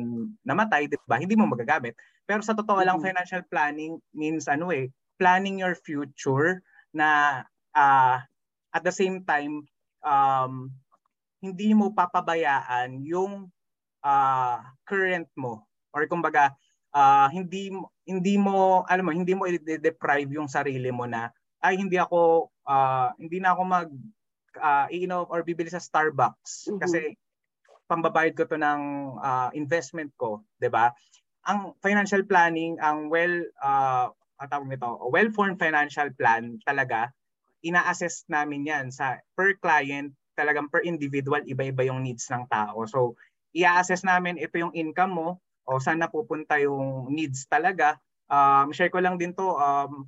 namatay, 0.48 0.88
'di 0.88 0.98
ba? 1.04 1.20
Hindi 1.20 1.36
mo 1.36 1.52
magagamit. 1.52 2.00
Pero 2.24 2.40
sa 2.40 2.56
totoo 2.56 2.80
lang 2.80 2.98
mm-hmm. 2.98 3.12
financial 3.12 3.44
planning 3.52 4.00
means 4.16 4.48
ano 4.48 4.72
eh, 4.72 4.88
planning 5.20 5.60
your 5.60 5.76
future 5.76 6.64
na 6.96 7.44
uh, 7.76 8.18
at 8.72 8.82
the 8.88 8.94
same 8.96 9.22
time 9.28 9.68
um, 10.02 10.72
hindi 11.44 11.76
mo 11.76 11.92
papabayaan 11.92 13.04
yung 13.04 13.52
uh, 14.04 14.58
current 14.88 15.28
mo 15.36 15.68
or 15.92 16.08
kumbaga 16.08 16.56
uh, 16.96 17.28
hindi 17.30 17.72
hindi 18.08 18.36
mo 18.40 18.88
alam 18.88 19.06
mo 19.06 19.12
hindi 19.14 19.34
mo 19.36 19.46
i-deprive 19.46 20.30
yung 20.34 20.50
sarili 20.50 20.90
mo 20.90 21.06
na 21.06 21.30
ay 21.60 21.76
hindi 21.76 22.00
ako 22.00 22.50
uh, 22.66 23.12
hindi 23.20 23.44
na 23.44 23.54
ako 23.54 23.62
mag 23.68 23.90
uh, 24.58 24.90
iinom 24.90 25.30
or 25.30 25.46
bibili 25.46 25.70
sa 25.70 25.84
Starbucks 25.84 26.70
mm-hmm. 26.70 26.80
kasi 26.82 27.00
pambabayad 27.90 28.34
ko 28.38 28.46
to 28.46 28.58
ng 28.58 28.82
uh, 29.18 29.50
investment 29.54 30.14
ko, 30.18 30.46
'di 30.58 30.70
ba? 30.70 30.94
Ang 31.50 31.74
financial 31.82 32.26
planning, 32.26 32.78
ang 32.82 33.10
well 33.10 33.46
uh, 33.62 34.10
tawag 34.50 34.70
nito, 34.72 34.88
well-formed 35.10 35.60
financial 35.60 36.10
plan 36.16 36.62
talaga 36.64 37.12
ina-assess 37.60 38.24
namin 38.32 38.68
'yan 38.68 38.86
sa 38.92 39.20
per 39.36 39.56
client, 39.60 40.16
talagang 40.36 40.72
per 40.72 40.84
individual 40.88 41.44
iba-iba 41.44 41.84
yung 41.88 42.04
needs 42.04 42.28
ng 42.32 42.48
tao. 42.48 42.88
So, 42.88 43.20
i-assess 43.52 44.08
namin 44.08 44.40
ito 44.40 44.56
yung 44.56 44.72
income 44.72 45.12
mo 45.12 45.30
o 45.68 45.78
saan 45.82 46.00
napupunta 46.00 46.56
yung 46.64 47.12
needs 47.12 47.46
talaga. 47.52 48.00
Um, 48.30 48.72
share 48.72 48.94
ko 48.94 49.04
lang 49.04 49.20
din 49.20 49.36
to, 49.36 49.58
um, 49.60 50.08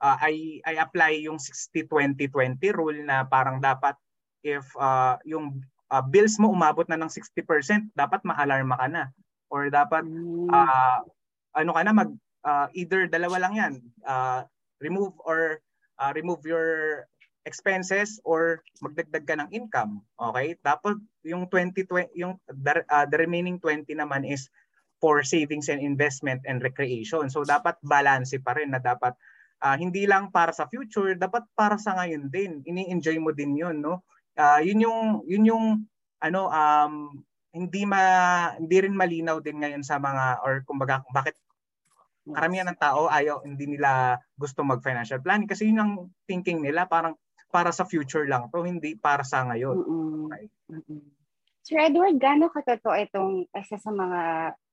uh, 0.00 0.18
I, 0.18 0.64
I 0.64 0.80
apply 0.80 1.20
yung 1.24 1.36
60-20-20 1.38 2.58
rule 2.74 3.00
na 3.04 3.24
parang 3.28 3.60
dapat 3.60 3.94
if 4.40 4.64
uh, 4.80 5.20
yung 5.28 5.60
uh, 5.92 6.04
bills 6.04 6.40
mo 6.40 6.48
umabot 6.50 6.88
na 6.88 6.96
ng 6.96 7.12
60%, 7.12 7.92
dapat 7.92 8.20
ma-alarma 8.24 8.76
ka 8.80 8.88
na. 8.88 9.04
Or 9.52 9.68
dapat 9.68 10.06
uh, 10.50 11.00
ano 11.58 11.70
ka 11.74 11.82
na 11.84 11.92
mag 11.92 12.10
uh, 12.46 12.66
either 12.72 13.10
dalawa 13.10 13.42
lang 13.42 13.54
'yan. 13.58 13.72
Uh, 14.06 14.46
remove 14.80 15.12
or 15.26 15.60
uh, 16.00 16.14
remove 16.16 16.40
your 16.46 17.04
expenses 17.44 18.20
or 18.22 18.62
magdagdag 18.78 19.26
ka 19.26 19.34
ng 19.36 19.50
income. 19.50 20.00
Okay? 20.16 20.54
Tapos 20.62 21.02
yung 21.26 21.48
20, 21.50 21.74
20 21.88 22.14
yung 22.14 22.38
the, 22.46 22.84
uh, 22.88 23.06
the 23.08 23.18
remaining 23.18 23.58
20 23.58 23.90
naman 23.96 24.22
is 24.22 24.48
for 25.00 25.24
savings 25.24 25.72
and 25.72 25.80
investment 25.80 26.44
and 26.44 26.60
recreation. 26.62 27.26
So 27.32 27.42
dapat 27.42 27.80
balance 27.82 28.36
pa 28.44 28.54
rin 28.54 28.70
na 28.70 28.80
dapat 28.80 29.16
uh, 29.62 29.76
hindi 29.76 30.08
lang 30.08 30.32
para 30.32 30.50
sa 30.50 30.66
future, 30.66 31.14
dapat 31.16 31.44
para 31.54 31.76
sa 31.76 31.96
ngayon 32.00 32.32
din. 32.32 32.64
Ini-enjoy 32.64 33.16
mo 33.20 33.30
din 33.32 33.56
'yun, 33.56 33.80
no? 33.80 34.02
Uh, 34.34 34.60
yun 34.64 34.84
yung 34.84 35.00
yun 35.28 35.44
yung 35.44 35.64
ano 36.20 36.48
um 36.48 37.12
hindi 37.50 37.82
ma 37.82 38.02
hindi 38.56 38.76
rin 38.78 38.94
malinaw 38.94 39.42
din 39.42 39.58
ngayon 39.58 39.82
sa 39.82 39.98
mga 39.98 40.44
or 40.46 40.62
kumbaga 40.62 41.02
bakit 41.10 41.34
karamihan 42.30 42.68
ng 42.70 42.78
tao 42.78 43.10
ayaw 43.10 43.42
hindi 43.42 43.74
nila 43.74 44.22
gusto 44.38 44.62
mag 44.62 44.84
financial 44.86 45.18
planning 45.18 45.50
kasi 45.50 45.66
yun 45.66 45.82
ang 45.82 45.92
thinking 46.30 46.62
nila 46.62 46.86
parang 46.86 47.18
para 47.50 47.74
sa 47.74 47.82
future 47.82 48.30
lang 48.30 48.46
to, 48.54 48.62
hindi 48.62 48.94
para 48.94 49.26
sa 49.26 49.42
ngayon. 49.50 49.76
Mm-hmm. 49.82 50.24
Okay. 50.30 50.44
Mm-hmm. 50.70 51.02
Sir 51.60 51.78
Edward, 51.82 52.16
gaano 52.22 52.48
katotoo 52.48 52.96
itong 52.96 53.34
isa 53.52 53.76
sa 53.76 53.90
mga 53.90 54.20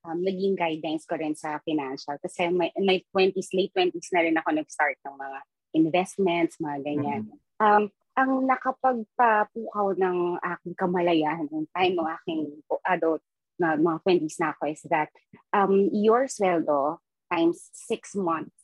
um, 0.07 0.23
naging 0.23 0.55
guidelines 0.55 1.03
ko 1.03 1.19
rin 1.19 1.35
sa 1.35 1.59
financial? 1.67 2.15
Kasi 2.23 2.47
may, 2.49 2.71
my 2.79 3.03
20s, 3.11 3.51
late 3.51 3.75
20s 3.75 4.09
na 4.15 4.23
rin 4.23 4.39
ako 4.39 4.49
nag-start 4.55 4.97
ng 5.03 5.15
mga 5.19 5.37
investments, 5.75 6.57
mga 6.63 6.79
ganyan. 6.87 7.21
Mm-hmm. 7.27 7.59
Um, 7.59 7.83
ang 8.17 8.31
nakapagpapukaw 8.49 9.93
ng 9.99 10.41
aking 10.41 10.73
kamalayan 10.73 11.45
ng 11.51 11.69
time 11.69 11.93
ng 11.93 12.09
aking 12.17 12.41
adult 12.87 13.21
na 13.61 13.77
mga 13.77 14.01
20s 14.01 14.37
na 14.41 14.49
ako 14.55 14.63
is 14.73 14.81
that 14.89 15.09
um, 15.53 15.89
your 15.93 16.25
sweldo 16.25 16.97
times 17.29 17.69
6 17.89 18.17
months 18.17 18.57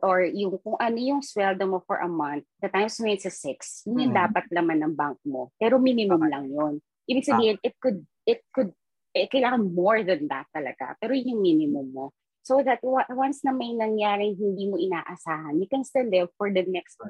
or 0.00 0.24
yung 0.24 0.56
kung 0.60 0.76
ano 0.80 0.96
yung 0.96 1.20
sweldo 1.20 1.64
mo 1.68 1.82
for 1.84 2.00
a 2.00 2.08
month, 2.08 2.44
the 2.60 2.68
times 2.68 2.96
mo 3.00 3.10
sa 3.16 3.28
6, 3.28 3.88
yun 3.88 4.08
yung 4.08 4.12
mm-hmm. 4.12 4.16
dapat 4.16 4.44
laman 4.52 4.80
ng 4.80 4.94
bank 4.96 5.18
mo. 5.24 5.52
Pero 5.60 5.76
minimum 5.76 6.20
okay. 6.24 6.32
lang 6.32 6.44
yun. 6.48 6.74
Ibig 7.04 7.26
sabihin, 7.26 7.56
ah. 7.60 7.66
it 7.66 7.74
could, 7.80 8.00
it 8.24 8.40
could, 8.48 8.72
eh, 9.14 9.30
kailangan 9.30 9.70
more 9.70 10.02
than 10.02 10.26
that 10.26 10.50
talaga. 10.50 10.98
Pero 10.98 11.14
yun 11.14 11.38
yung 11.38 11.42
minimum 11.42 11.86
mo. 11.94 12.06
So 12.44 12.60
that 12.60 12.84
once 12.84 13.40
na 13.40 13.56
may 13.56 13.72
nangyaring 13.72 14.36
hindi 14.36 14.68
mo 14.68 14.76
inaasahan, 14.76 15.56
you 15.56 15.70
can 15.70 15.86
still 15.86 16.04
live 16.04 16.28
for 16.36 16.52
the 16.52 16.66
next 16.68 17.00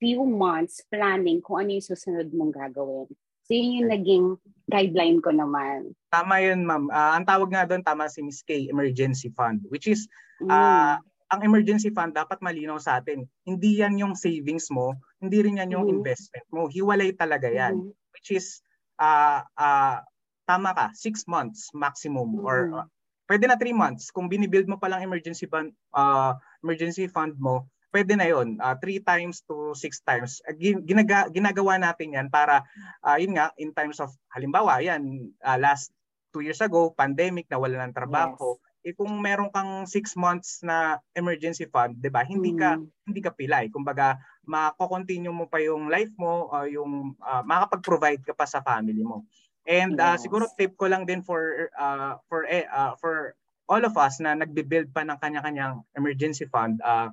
few 0.00 0.24
months 0.24 0.80
planning 0.88 1.44
kung 1.44 1.66
ano 1.66 1.76
yung 1.76 1.84
susunod 1.84 2.32
mong 2.32 2.56
gagawin. 2.56 3.10
So 3.44 3.50
yun 3.52 3.84
yung 3.84 3.90
naging 3.92 4.26
guideline 4.64 5.20
ko 5.20 5.34
naman. 5.34 5.92
Tama 6.08 6.40
yun, 6.40 6.64
ma'am. 6.64 6.88
Uh, 6.88 7.20
ang 7.20 7.24
tawag 7.28 7.52
nga 7.52 7.68
doon, 7.68 7.84
tama 7.84 8.08
si 8.08 8.24
Miss 8.24 8.40
K, 8.40 8.72
Emergency 8.72 9.28
Fund, 9.34 9.60
which 9.68 9.90
is 9.90 10.08
uh, 10.48 10.96
mm 10.96 11.04
ang 11.28 11.44
emergency 11.44 11.92
fund 11.92 12.16
dapat 12.16 12.40
malinaw 12.40 12.80
sa 12.80 13.00
atin. 13.00 13.28
Hindi 13.44 13.84
yan 13.84 14.00
yung 14.00 14.16
savings 14.16 14.72
mo, 14.72 14.96
hindi 15.20 15.44
rin 15.44 15.60
yan 15.60 15.76
yung 15.76 15.84
mm-hmm. 15.84 16.00
investment 16.00 16.46
mo. 16.48 16.72
Hiwalay 16.72 17.12
talaga 17.12 17.52
yan. 17.52 17.76
Mm-hmm. 17.76 18.12
Which 18.16 18.28
is, 18.32 18.64
uh, 18.96 19.44
uh, 19.60 20.00
tama 20.48 20.72
ka, 20.72 20.88
6 20.96 21.28
months 21.28 21.68
maximum 21.76 22.32
mm-hmm. 22.32 22.48
or 22.48 22.58
uh, 22.72 22.86
pwede 23.28 23.44
na 23.44 23.60
3 23.60 23.76
months. 23.76 24.08
Kung 24.08 24.32
binibuild 24.32 24.64
mo 24.64 24.80
pa 24.80 24.88
lang 24.88 25.04
emergency 25.04 25.44
fund, 25.44 25.76
uh, 25.92 26.32
emergency 26.64 27.04
fund 27.04 27.36
mo, 27.36 27.68
pwede 27.92 28.16
na 28.16 28.24
yon 28.24 28.56
3 28.56 28.80
uh, 28.80 29.00
times 29.04 29.44
to 29.44 29.76
6 29.76 30.08
times. 30.08 30.40
Uh, 30.48 30.56
ginaga, 30.56 31.28
ginagawa 31.28 31.76
natin 31.76 32.16
yan 32.16 32.28
para, 32.32 32.64
uh, 33.04 33.20
yun 33.20 33.36
nga, 33.36 33.52
in 33.60 33.76
times 33.76 34.00
of, 34.00 34.08
halimbawa, 34.32 34.80
yan, 34.80 35.28
uh, 35.44 35.60
last 35.60 35.92
2 36.32 36.48
years 36.48 36.64
ago, 36.64 36.96
pandemic, 36.96 37.44
nawala 37.52 37.84
ng 37.84 37.96
trabaho, 37.96 38.56
yes 38.56 38.66
eh 38.86 38.94
kung 38.94 39.10
meron 39.18 39.50
kang 39.50 39.84
6 39.84 40.16
months 40.16 40.62
na 40.62 41.02
emergency 41.12 41.66
fund, 41.66 41.98
'di 41.98 42.08
ba? 42.08 42.22
Hindi 42.22 42.54
ka 42.54 42.78
mm. 42.78 43.10
hindi 43.10 43.20
ka 43.20 43.34
pilay. 43.34 43.68
Kumbaga, 43.68 44.16
mako-continue 44.46 45.34
mo 45.34 45.44
pa 45.44 45.60
yung 45.60 45.90
life 45.90 46.14
mo, 46.16 46.48
uh, 46.48 46.64
yung 46.64 47.18
uh, 47.20 47.42
makakapag-provide 47.44 48.22
ka 48.24 48.32
pa 48.32 48.46
sa 48.46 48.62
family 48.64 49.04
mo. 49.04 49.28
And 49.68 50.00
uh, 50.00 50.16
siguro 50.16 50.48
tip 50.56 50.80
ko 50.80 50.88
lang 50.88 51.04
din 51.04 51.20
for 51.20 51.68
uh, 51.76 52.16
for 52.32 52.48
uh, 52.48 52.96
for 52.96 53.36
all 53.68 53.84
of 53.84 53.92
us 54.00 54.16
na 54.16 54.32
nagbe-build 54.32 54.96
pa 54.96 55.04
ng 55.04 55.20
kanya-kanyang 55.20 55.84
emergency 55.92 56.48
fund, 56.48 56.80
uh, 56.80 57.12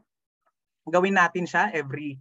gawin 0.88 1.20
natin 1.20 1.44
siya 1.44 1.68
every 1.76 2.16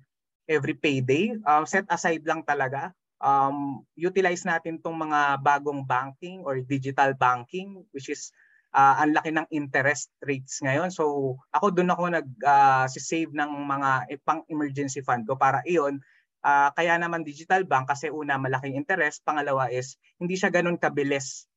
every 0.51 0.74
payday. 0.74 1.39
Uh, 1.47 1.62
set 1.62 1.86
aside 1.86 2.27
lang 2.27 2.43
talaga. 2.43 2.90
Um, 3.23 3.86
utilize 3.94 4.43
natin 4.43 4.82
tong 4.82 4.98
mga 4.98 5.39
bagong 5.39 5.86
banking 5.86 6.43
or 6.43 6.61
digital 6.61 7.15
banking 7.16 7.86
which 7.94 8.12
is 8.12 8.35
uh, 8.74 9.01
ang 9.01 9.15
laki 9.15 9.31
ng 9.32 9.47
interest 9.55 10.11
rates 10.27 10.59
ngayon. 10.61 10.90
So 10.90 11.39
ako 11.55 11.73
doon 11.73 11.94
ako 11.94 12.02
nag 12.11 12.28
uh, 12.43 12.85
save 12.90 13.31
ng 13.32 13.51
mga 13.65 13.90
eh, 14.11 14.19
pang 14.20 14.43
emergency 14.51 15.01
fund 15.01 15.24
ko 15.24 15.39
para 15.39 15.62
iyon 15.65 16.02
uh, 16.44 16.70
kaya 16.76 17.00
naman 17.00 17.24
digital 17.24 17.64
bank 17.64 17.88
kasi 17.88 18.12
una 18.12 18.36
malaking 18.36 18.76
interest, 18.76 19.24
pangalawa 19.24 19.72
is 19.72 19.96
hindi 20.20 20.36
siya 20.36 20.52
ganoon 20.52 20.76
kabilis 20.76 21.48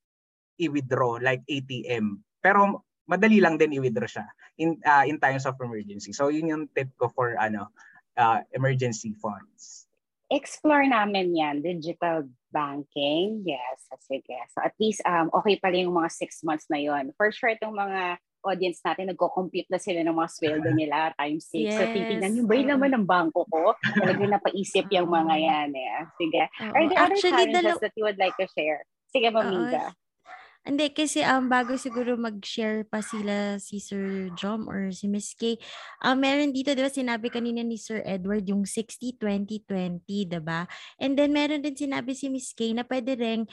i-withdraw 0.58 1.20
like 1.22 1.44
ATM. 1.46 2.24
Pero 2.40 2.88
madali 3.06 3.44
lang 3.44 3.60
din 3.60 3.76
i-withdraw 3.78 4.08
siya 4.08 4.26
in 4.58 4.80
uh, 4.88 5.06
in 5.06 5.22
times 5.22 5.46
of 5.46 5.60
emergency. 5.60 6.16
So 6.16 6.32
yun 6.32 6.50
yung 6.50 6.64
tip 6.74 6.90
ko 6.98 7.12
for 7.12 7.38
ano 7.38 7.70
uh, 8.18 8.42
emergency 8.56 9.14
funds. 9.20 9.86
Explore 10.28 10.92
namin 10.92 11.32
yan, 11.32 11.64
digital 11.64 12.28
banking. 12.52 13.48
Yes, 13.48 13.88
sige. 14.04 14.36
So 14.52 14.60
at 14.60 14.76
least 14.76 15.00
um, 15.08 15.32
okay 15.32 15.56
pala 15.56 15.80
yung 15.80 15.96
mga 15.96 16.12
six 16.12 16.44
months 16.44 16.68
na 16.68 16.82
yon. 16.82 17.16
For 17.16 17.32
sure, 17.32 17.56
itong 17.56 17.72
mga 17.72 18.20
audience 18.44 18.80
natin, 18.84 19.14
nagko-compute 19.14 19.70
na 19.70 19.80
sila 19.82 20.04
ng 20.04 20.16
mga 20.16 20.30
sweldo 20.34 20.70
nila 20.80 21.14
times 21.18 21.46
six. 21.50 21.74
Yes. 21.74 21.78
So 21.78 21.84
titignan 21.90 22.38
yung 22.38 22.50
bay 22.50 22.62
naman 22.66 22.94
ng 22.94 23.06
bangko 23.06 23.46
ko. 23.50 23.74
Talagang 24.02 24.34
napaisip 24.34 24.86
yung 24.94 25.10
mga 25.10 25.34
yan. 25.38 25.70
Eh. 25.74 26.00
Sige. 26.20 26.44
Are 26.62 26.86
there 26.88 27.00
Actually, 27.00 27.02
other 27.02 27.18
challenges 27.22 27.58
dalaw- 27.58 27.82
that 27.82 27.94
you 27.98 28.04
would 28.06 28.20
like 28.22 28.36
to 28.38 28.48
share? 28.54 28.84
Sige, 29.08 29.32
Mamiga. 29.32 29.90
Uh, 29.90 29.96
hindi, 30.68 30.92
kasi 30.92 31.24
um, 31.24 31.48
bago 31.48 31.80
siguro 31.80 32.20
mag-share 32.20 32.84
pa 32.84 33.00
sila 33.00 33.56
si 33.56 33.80
Sir 33.80 34.28
Jom 34.36 34.68
or 34.68 34.92
si 34.92 35.08
Miss 35.08 35.32
K, 35.32 35.56
um, 36.04 36.20
meron 36.20 36.52
dito, 36.52 36.76
di 36.76 36.84
ba, 36.84 36.92
sinabi 36.92 37.32
kanina 37.32 37.64
ni 37.64 37.80
Sir 37.80 38.04
Edward 38.04 38.44
yung 38.52 38.68
60-20-20, 38.68 40.04
di 40.04 40.42
ba? 40.44 40.68
And 41.00 41.16
then 41.16 41.32
meron 41.32 41.64
din 41.64 41.80
sinabi 41.80 42.12
si 42.20 42.28
Miss 42.28 42.52
K 42.52 42.76
na 42.76 42.84
pwede 42.84 43.16
rin 43.16 43.48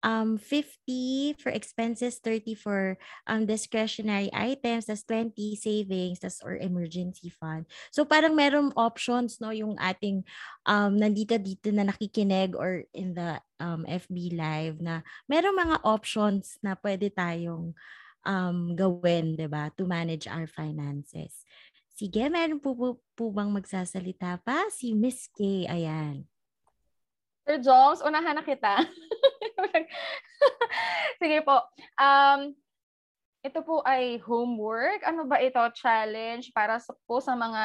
um 0.00 0.40
50 0.40 1.36
for 1.40 1.52
expenses, 1.52 2.20
30 2.24 2.54
for 2.56 2.96
um 3.28 3.44
discretionary 3.44 4.32
items, 4.32 4.88
tas 4.88 5.04
20 5.04 5.32
savings, 5.56 6.20
tas 6.20 6.40
or 6.40 6.56
emergency 6.56 7.28
fund. 7.28 7.68
So 7.92 8.08
parang 8.08 8.36
merong 8.36 8.72
options 8.76 9.38
no 9.38 9.52
yung 9.52 9.76
ating 9.76 10.24
um 10.64 10.96
nandito 10.96 11.36
dito 11.36 11.68
na 11.72 11.88
nakikinig 11.88 12.56
or 12.56 12.84
in 12.96 13.12
the 13.12 13.40
um 13.60 13.84
FB 13.84 14.36
live 14.36 14.80
na 14.80 15.04
merong 15.28 15.56
mga 15.56 15.76
options 15.84 16.56
na 16.64 16.76
pwede 16.80 17.12
tayong 17.12 17.76
um, 18.24 18.76
gawin, 18.76 19.36
'di 19.36 19.48
ba, 19.48 19.72
to 19.76 19.88
manage 19.88 20.28
our 20.28 20.44
finances. 20.48 21.44
Sige, 21.92 22.32
meron 22.32 22.60
po, 22.60 22.72
po, 22.72 22.88
po 23.12 23.28
bang 23.28 23.52
magsasalita 23.52 24.40
pa? 24.40 24.68
Si 24.72 24.96
Miss 24.96 25.28
K, 25.36 25.68
ayan. 25.68 26.24
Sir 27.44 27.60
Jones, 27.60 28.00
unahan 28.00 28.40
na 28.40 28.44
kita. 28.44 28.80
Sige 31.22 31.38
po. 31.44 31.60
Um, 32.00 32.54
ito 33.40 33.60
po 33.64 33.80
ay 33.88 34.20
homework. 34.20 35.00
Ano 35.04 35.24
ba 35.24 35.40
ito? 35.40 35.60
Challenge 35.72 36.44
para 36.52 36.76
sa, 36.76 36.92
po 37.08 37.24
sa 37.24 37.32
mga 37.32 37.64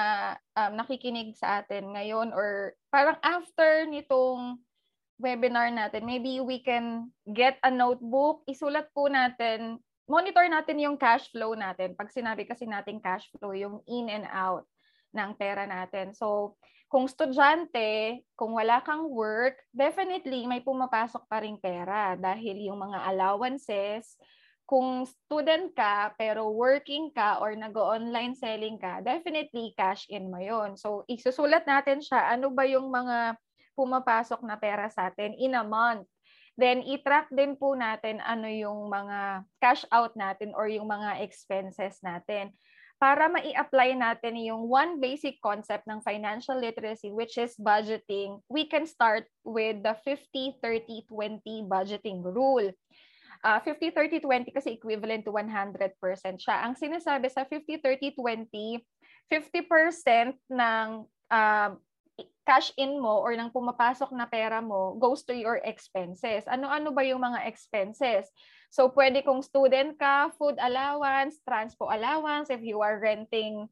um, 0.56 0.72
nakikinig 0.80 1.36
sa 1.36 1.60
atin 1.64 1.92
ngayon 1.92 2.32
or 2.32 2.76
parang 2.92 3.20
after 3.24 3.84
nitong 3.88 4.60
webinar 5.20 5.72
natin, 5.72 6.04
maybe 6.04 6.44
we 6.44 6.60
can 6.60 7.12
get 7.32 7.56
a 7.64 7.72
notebook, 7.72 8.44
isulat 8.48 8.92
po 8.92 9.08
natin 9.08 9.80
monitor 10.06 10.46
natin 10.46 10.78
yung 10.78 10.98
cash 11.02 11.30
flow 11.34 11.58
natin. 11.58 11.98
Pag 11.98 12.14
sinabi 12.14 12.46
kasi 12.46 12.70
nating 12.70 13.02
cash 13.02 13.26
flow, 13.36 13.54
yung 13.58 13.82
in 13.90 14.10
and 14.10 14.30
out 14.30 14.66
ng 15.16 15.32
pera 15.40 15.64
natin. 15.64 16.12
So, 16.12 16.60
kung 16.92 17.10
estudyante, 17.10 18.22
kung 18.38 18.54
wala 18.54 18.80
kang 18.84 19.10
work, 19.10 19.58
definitely 19.74 20.46
may 20.46 20.62
pumapasok 20.62 21.26
pa 21.26 21.42
ring 21.42 21.58
pera 21.58 22.14
dahil 22.16 22.70
yung 22.70 22.78
mga 22.78 23.10
allowances, 23.10 24.16
kung 24.66 25.06
student 25.06 25.70
ka 25.78 26.18
pero 26.18 26.50
working 26.50 27.14
ka 27.14 27.38
or 27.38 27.54
nag-online 27.54 28.34
selling 28.34 28.82
ka, 28.82 28.98
definitely 29.02 29.78
cash 29.78 30.10
in 30.10 30.30
mo 30.30 30.42
yon. 30.42 30.74
So, 30.74 31.06
isusulat 31.06 31.70
natin 31.70 32.02
siya, 32.02 32.34
ano 32.34 32.50
ba 32.50 32.66
yung 32.66 32.90
mga 32.90 33.38
pumapasok 33.78 34.42
na 34.42 34.58
pera 34.58 34.90
sa 34.90 35.14
atin 35.14 35.38
in 35.38 35.54
a 35.54 35.62
month. 35.62 36.10
Then, 36.56 36.82
i-track 36.82 37.30
din 37.36 37.60
po 37.60 37.76
natin 37.76 38.24
ano 38.24 38.48
yung 38.48 38.88
mga 38.88 39.44
cash 39.60 39.84
out 39.92 40.16
natin 40.16 40.56
or 40.56 40.72
yung 40.72 40.88
mga 40.88 41.22
expenses 41.22 42.00
natin 42.00 42.56
para 43.06 43.30
ma-apply 43.30 43.94
natin 43.94 44.34
yung 44.42 44.66
one 44.66 44.98
basic 44.98 45.38
concept 45.38 45.86
ng 45.86 46.02
financial 46.02 46.58
literacy 46.58 47.14
which 47.14 47.38
is 47.38 47.54
budgeting, 47.62 48.42
we 48.50 48.66
can 48.66 48.90
start 48.90 49.30
with 49.46 49.78
the 49.86 49.94
50-30-20 50.02 51.70
budgeting 51.70 52.26
rule. 52.26 52.66
Uh, 53.46 53.62
50-30-20 53.62 54.50
kasi 54.50 54.74
equivalent 54.74 55.22
to 55.22 55.30
100% 55.30 55.94
siya. 56.42 56.66
Ang 56.66 56.74
sinasabi 56.74 57.30
sa 57.30 57.46
50-30-20, 57.46 58.82
50% 59.30 60.42
ng 60.50 60.88
uh, 61.30 61.72
cash 62.46 62.70
in 62.78 63.02
mo 63.02 63.20
or 63.20 63.34
nang 63.34 63.50
pumapasok 63.50 64.14
na 64.14 64.30
pera 64.30 64.62
mo 64.62 64.96
goes 65.02 65.26
to 65.26 65.34
your 65.34 65.58
expenses. 65.66 66.46
Ano-ano 66.46 66.94
ba 66.94 67.02
yung 67.02 67.20
mga 67.20 67.44
expenses? 67.50 68.30
So, 68.70 68.94
pwede 68.94 69.26
kung 69.26 69.42
student 69.42 69.98
ka, 69.98 70.30
food 70.38 70.56
allowance, 70.62 71.42
transpo 71.42 71.90
allowance, 71.90 72.54
if 72.54 72.62
you 72.62 72.86
are 72.86 73.02
renting, 73.02 73.66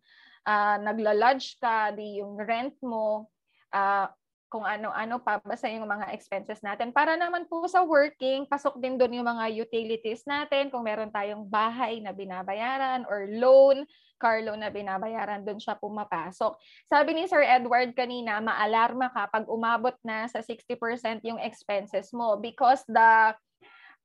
uh, 0.50 0.78
nagla-lodge 0.82 1.62
ka, 1.62 1.94
di 1.94 2.20
yung 2.20 2.34
rent 2.36 2.74
mo, 2.82 3.30
uh, 3.72 4.10
kung 4.54 4.70
ano-ano 4.70 5.18
pa, 5.18 5.41
basta 5.41 5.66
yung 5.66 5.90
mga 5.90 6.14
expenses 6.14 6.62
natin. 6.62 6.94
Para 6.94 7.18
naman 7.18 7.50
po 7.50 7.66
sa 7.66 7.82
working, 7.82 8.45
pasok 8.45 8.78
din 8.78 9.02
doon 9.02 9.18
yung 9.18 9.26
mga 9.26 9.50
utilities 9.50 10.22
natin, 10.30 10.70
kung 10.70 10.86
meron 10.86 11.10
tayong 11.10 11.50
bahay 11.50 11.98
na 11.98 12.14
binabayaran 12.14 13.02
or 13.10 13.26
loan, 13.34 13.82
car 14.24 14.40
loan 14.40 14.64
na 14.64 14.72
binabayaran, 14.72 15.44
doon 15.44 15.60
siya 15.60 15.76
pumapasok. 15.76 16.56
Sabi 16.88 17.12
ni 17.12 17.28
Sir 17.28 17.44
Edward 17.44 17.91
kanina, 17.91 18.40
maalarma 18.40 19.12
ka 19.12 19.28
pag 19.28 19.44
umabot 19.52 20.00
na 20.08 20.32
sa 20.32 20.40
60% 20.40 21.20
yung 21.28 21.44
expenses 21.44 22.16
mo 22.16 22.40
because 22.40 22.88
the 22.88 23.36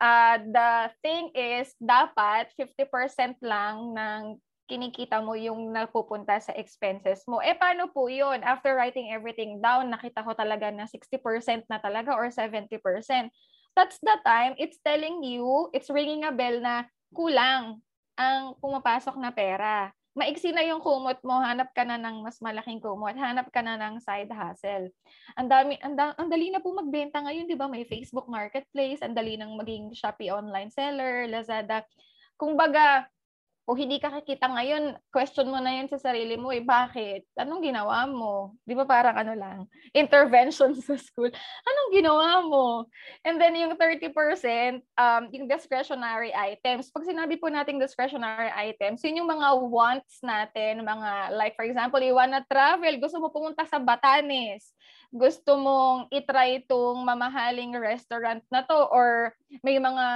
uh, 0.03 0.37
the 0.43 0.71
thing 1.03 1.31
is, 1.35 1.75
dapat 1.79 2.51
50% 2.59 3.39
lang 3.43 3.95
ng 3.95 4.21
kinikita 4.69 5.25
mo 5.25 5.33
yung 5.33 5.73
napupunta 5.73 6.37
sa 6.45 6.53
expenses 6.53 7.25
mo. 7.25 7.41
Eh, 7.41 7.57
paano 7.57 7.89
po 7.89 8.13
yun? 8.13 8.45
After 8.45 8.77
writing 8.77 9.09
everything 9.11 9.65
down, 9.65 9.89
nakita 9.89 10.21
ko 10.21 10.37
talaga 10.37 10.69
na 10.69 10.85
60% 10.85 11.65
na 11.73 11.81
talaga 11.81 12.13
or 12.13 12.29
70%. 12.29 12.77
That's 13.73 13.99
the 14.05 14.17
time, 14.27 14.59
it's 14.61 14.77
telling 14.85 15.25
you, 15.25 15.73
it's 15.73 15.89
ringing 15.89 16.29
a 16.29 16.35
bell 16.35 16.61
na 16.61 16.85
kulang 17.15 17.81
ang 18.19 18.59
pumapasok 18.61 19.17
na 19.17 19.33
pera. 19.33 19.95
Maiksi 20.19 20.51
na 20.51 20.67
yung 20.67 20.83
kumot 20.83 21.23
mo, 21.23 21.39
hanap 21.39 21.71
ka 21.71 21.87
na 21.87 21.95
ng 21.95 22.27
mas 22.27 22.43
malaking 22.43 22.83
kumot, 22.83 23.15
hanap 23.15 23.55
ka 23.55 23.63
na 23.63 23.79
ng 23.79 24.03
side 24.03 24.35
hustle. 24.35 24.91
Ang 25.39 25.47
dami, 25.47 25.79
ang, 25.79 25.95
da, 25.95 26.11
ang 26.19 26.27
dali 26.27 26.51
na 26.51 26.59
po 26.59 26.75
magbenta 26.75 27.23
ngayon, 27.23 27.47
'di 27.47 27.55
ba? 27.55 27.71
May 27.71 27.87
Facebook 27.87 28.27
Marketplace, 28.27 28.99
ang 28.99 29.15
dali 29.15 29.39
nang 29.39 29.55
maging 29.55 29.95
Shopee 29.95 30.35
online 30.35 30.75
seller, 30.75 31.31
Lazada. 31.31 31.87
Kung 32.35 32.59
baga, 32.59 33.07
kung 33.69 33.77
hindi 33.77 34.01
ka 34.01 34.09
kikita 34.09 34.49
ngayon, 34.49 34.97
question 35.13 35.53
mo 35.53 35.61
na 35.61 35.77
yun 35.77 35.93
sa 35.93 36.01
sarili 36.01 36.41
mo, 36.41 36.49
eh, 36.49 36.65
bakit? 36.65 37.29
Anong 37.37 37.61
ginawa 37.61 38.09
mo? 38.09 38.57
Di 38.65 38.73
ba 38.73 38.89
parang 38.89 39.13
ano 39.13 39.37
lang, 39.37 39.69
intervention 39.93 40.73
sa 40.81 40.97
school. 40.97 41.29
Anong 41.69 41.91
ginawa 41.93 42.41
mo? 42.49 42.89
And 43.29 43.37
then 43.37 43.53
yung 43.61 43.77
30%, 43.77 44.09
um, 44.97 45.23
yung 45.37 45.53
discretionary 45.53 46.33
items. 46.33 46.89
Pag 46.89 47.13
sinabi 47.13 47.37
po 47.37 47.53
nating 47.53 47.77
discretionary 47.77 48.49
items, 48.57 49.05
yun 49.05 49.21
yung 49.21 49.29
mga 49.29 49.61
wants 49.69 50.17
natin, 50.25 50.89
mga, 50.89 51.37
like 51.37 51.53
for 51.53 51.69
example, 51.69 52.01
you 52.01 52.17
wanna 52.17 52.41
travel, 52.49 52.97
gusto 52.97 53.21
mo 53.21 53.29
pumunta 53.29 53.69
sa 53.69 53.77
Batanes 53.77 54.73
gusto 55.09 55.57
mong 55.57 56.13
itry 56.13 56.65
itong 56.65 57.01
mamahaling 57.01 57.73
restaurant 57.73 58.45
na 58.53 58.61
to 58.61 58.77
or 58.93 59.33
may 59.65 59.81
mga 59.81 60.07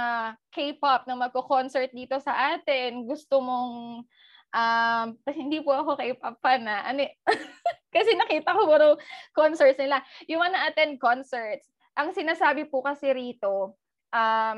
K-pop 0.53 1.09
na 1.09 1.17
magko-concert 1.17 1.89
dito 1.89 2.21
sa 2.21 2.53
atin, 2.53 3.09
gusto 3.09 3.41
mong 3.41 4.05
um, 4.53 5.07
hindi 5.33 5.59
po 5.65 5.73
ako 5.73 5.97
K-pop 5.97 6.37
fan 6.39 6.69
na. 6.69 6.85
Ano, 6.85 7.09
kasi 7.95 8.13
nakita 8.13 8.53
ko 8.53 8.69
puro 8.69 8.87
concerts 9.33 9.81
nila. 9.81 9.99
You 10.29 10.37
wanna 10.37 10.61
attend 10.69 11.01
concerts. 11.01 11.65
Ang 11.97 12.13
sinasabi 12.13 12.69
po 12.69 12.85
kasi 12.85 13.09
rito, 13.13 13.77
um, 14.13 14.57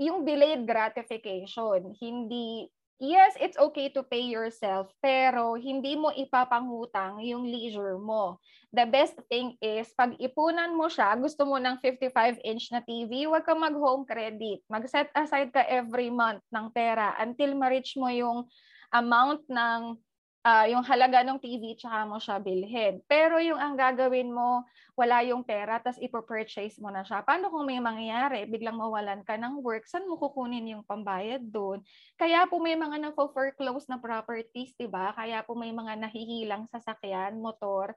yung 0.00 0.24
delayed 0.24 0.64
gratification, 0.64 1.92
hindi 1.98 2.70
yes, 3.00 3.32
it's 3.40 3.56
okay 3.56 3.88
to 3.96 4.04
pay 4.04 4.22
yourself, 4.28 4.92
pero 5.00 5.56
hindi 5.56 5.96
mo 5.96 6.12
ipapanghutang 6.12 7.24
yung 7.24 7.48
leisure 7.48 7.96
mo. 7.96 8.36
The 8.70 8.86
best 8.86 9.18
thing 9.32 9.56
is, 9.58 9.90
pag 9.96 10.14
ipunan 10.20 10.76
mo 10.76 10.86
siya, 10.86 11.16
gusto 11.16 11.48
mo 11.48 11.56
ng 11.56 11.80
55-inch 11.80 12.70
na 12.70 12.84
TV, 12.84 13.26
huwag 13.26 13.48
kang 13.48 13.58
mag-home 13.58 14.04
credit. 14.04 14.62
Mag-set 14.68 15.08
aside 15.16 15.50
ka 15.50 15.64
every 15.64 16.12
month 16.12 16.44
ng 16.52 16.70
pera 16.70 17.16
until 17.18 17.56
ma-reach 17.56 17.96
mo 17.96 18.12
yung 18.12 18.46
amount 18.92 19.42
ng 19.48 19.96
uh, 20.44 20.66
yung 20.68 20.84
halaga 20.84 21.20
ng 21.20 21.38
TV 21.40 21.76
tsaka 21.76 22.08
mo 22.08 22.16
siya 22.16 22.40
bilhin. 22.40 23.00
Pero 23.04 23.36
yung 23.40 23.60
ang 23.60 23.76
gagawin 23.76 24.32
mo, 24.32 24.64
wala 24.96 25.24
yung 25.24 25.40
pera, 25.44 25.80
tapos 25.80 26.00
ipo-purchase 26.00 26.76
mo 26.80 26.92
na 26.92 27.00
siya. 27.00 27.24
Paano 27.24 27.48
kung 27.48 27.64
may 27.64 27.80
mangyayari, 27.80 28.44
biglang 28.48 28.76
mawalan 28.76 29.24
ka 29.24 29.36
ng 29.36 29.64
work, 29.64 29.88
saan 29.88 30.04
mo 30.04 30.20
kukunin 30.20 30.76
yung 30.76 30.84
pambayad 30.84 31.40
doon? 31.40 31.80
Kaya 32.20 32.44
po 32.48 32.60
may 32.60 32.76
mga 32.76 33.00
na-foreclose 33.00 33.88
na 33.88 33.96
properties, 33.96 34.76
di 34.76 34.88
ba? 34.88 35.12
Kaya 35.16 35.40
po 35.44 35.56
may 35.56 35.72
mga 35.72 35.96
nahihilang 35.96 36.68
sasakyan, 36.68 37.40
motor, 37.40 37.96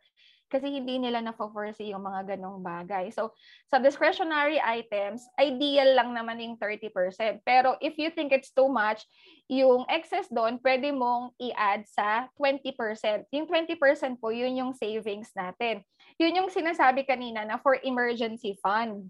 kasi 0.54 0.70
hindi 0.70 1.02
nila 1.02 1.18
na-foresee 1.26 1.90
yung 1.90 2.06
mga 2.06 2.38
ganong 2.38 2.62
bagay. 2.62 3.10
So, 3.10 3.34
sa 3.74 3.82
discretionary 3.82 4.62
items, 4.62 5.26
ideal 5.42 5.98
lang 5.98 6.14
naman 6.14 6.38
yung 6.38 6.56
30%. 6.62 7.42
Pero 7.42 7.74
if 7.82 7.98
you 7.98 8.14
think 8.14 8.30
it's 8.30 8.54
too 8.54 8.70
much, 8.70 9.02
yung 9.50 9.90
excess 9.90 10.30
doon, 10.30 10.62
pwede 10.62 10.94
mong 10.94 11.34
i-add 11.42 11.90
sa 11.90 12.30
20%. 12.38 13.26
Yung 13.34 13.50
20% 13.50 14.22
po, 14.22 14.30
yun 14.30 14.54
yung 14.54 14.78
savings 14.78 15.34
natin. 15.34 15.82
Yun 16.22 16.46
yung 16.46 16.50
sinasabi 16.54 17.10
kanina 17.10 17.42
na 17.42 17.58
for 17.58 17.82
emergency 17.82 18.54
fund. 18.62 19.10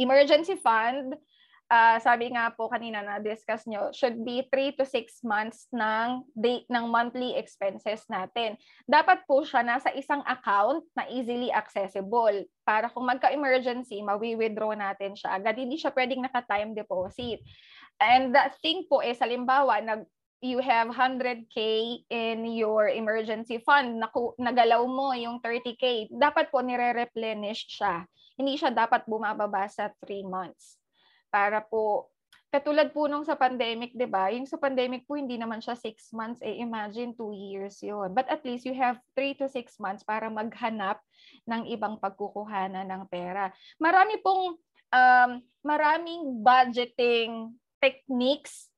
Emergency 0.00 0.56
fund, 0.56 1.20
uh, 1.72 1.96
sabi 2.04 2.28
nga 2.36 2.52
po 2.52 2.68
kanina 2.68 3.00
na 3.00 3.16
discuss 3.16 3.64
nyo, 3.64 3.88
should 3.96 4.20
be 4.20 4.44
3 4.52 4.76
to 4.76 4.84
6 4.84 5.24
months 5.24 5.72
ng 5.72 6.20
date 6.36 6.68
ng 6.68 6.84
monthly 6.92 7.32
expenses 7.40 8.04
natin. 8.12 8.60
Dapat 8.84 9.24
po 9.24 9.40
siya 9.40 9.64
nasa 9.64 9.88
isang 9.96 10.20
account 10.28 10.84
na 10.92 11.08
easily 11.08 11.48
accessible 11.48 12.44
para 12.68 12.92
kung 12.92 13.08
magka-emergency, 13.08 14.04
mawi-withdraw 14.04 14.76
natin 14.76 15.16
siya 15.16 15.40
agad. 15.40 15.56
Hindi 15.56 15.80
siya 15.80 15.96
pwedeng 15.96 16.20
naka-time 16.20 16.76
deposit. 16.76 17.40
And 17.96 18.36
that 18.36 18.60
thing 18.60 18.84
po 18.84 19.00
is, 19.00 19.16
halimbawa, 19.16 19.80
nag 19.80 20.04
you 20.42 20.58
have 20.58 20.90
100k 20.90 21.54
in 22.10 22.42
your 22.50 22.90
emergency 22.90 23.62
fund, 23.62 24.02
nagalaw 24.42 24.82
mo 24.90 25.14
yung 25.14 25.38
30k, 25.38 26.10
dapat 26.10 26.50
po 26.50 26.58
nire-replenish 26.58 27.78
siya. 27.78 28.02
Hindi 28.34 28.58
siya 28.58 28.74
dapat 28.74 29.06
bumababa 29.06 29.70
sa 29.70 29.94
3 30.02 30.26
months 30.26 30.81
para 31.32 31.64
po 31.64 32.12
katulad 32.52 32.92
po 32.92 33.08
nung 33.08 33.24
sa 33.24 33.32
pandemic, 33.32 33.96
'di 33.96 34.04
ba? 34.04 34.28
Yung 34.28 34.44
sa 34.44 34.60
pandemic 34.60 35.08
po 35.08 35.16
hindi 35.16 35.40
naman 35.40 35.64
siya 35.64 35.72
6 35.72 36.12
months, 36.12 36.44
eh 36.44 36.60
imagine 36.60 37.16
2 37.16 37.32
years 37.32 37.80
'yon. 37.80 38.12
But 38.12 38.28
at 38.28 38.44
least 38.44 38.68
you 38.68 38.76
have 38.76 39.00
3 39.16 39.40
to 39.40 39.48
6 39.48 39.80
months 39.80 40.04
para 40.04 40.28
maghanap 40.28 41.00
ng 41.48 41.72
ibang 41.72 41.96
pagkukuhanan 41.96 42.84
ng 42.84 43.08
pera. 43.08 43.48
Marami 43.80 44.20
pong 44.20 44.60
um, 44.92 45.30
maraming 45.64 46.44
budgeting 46.44 47.56
techniques 47.80 48.68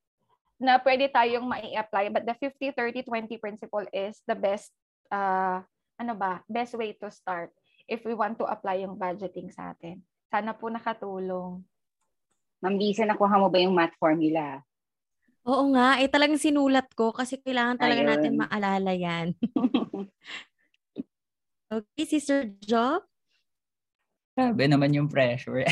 na 0.55 0.79
pwede 0.79 1.11
tayong 1.11 1.43
mai-apply. 1.43 2.09
But 2.15 2.23
the 2.23 2.35
50-30-20 2.39 3.43
principle 3.43 3.85
is 3.91 4.23
the 4.23 4.39
best, 4.39 4.71
uh, 5.11 5.59
ano 5.99 6.13
ba, 6.15 6.41
best 6.47 6.73
way 6.79 6.95
to 7.03 7.11
start 7.11 7.51
if 7.85 8.01
we 8.07 8.15
want 8.15 8.39
to 8.39 8.47
apply 8.47 8.81
yung 8.81 8.95
budgeting 8.95 9.51
sa 9.51 9.75
atin. 9.75 10.01
Sana 10.31 10.55
po 10.55 10.71
nakatulong. 10.71 11.61
Ma'am 12.63 12.75
Lisa, 12.79 13.03
nakuha 13.03 13.35
mo 13.41 13.47
ba 13.51 13.59
yung 13.59 13.75
math 13.75 13.95
formula? 13.99 14.63
Oo 15.45 15.69
nga, 15.77 16.01
eh 16.01 16.09
talagang 16.09 16.41
sinulat 16.41 16.89
ko 16.97 17.13
kasi 17.13 17.37
kailangan 17.37 17.77
talaga 17.77 18.01
Ayun. 18.01 18.09
natin 18.17 18.33
maalala 18.39 18.91
yan. 18.97 19.27
okay, 21.75 22.05
Sister 22.09 22.49
Jo? 22.65 23.05
Grabe 24.35 24.67
naman 24.67 24.91
yung 24.91 25.07
pressure. 25.07 25.63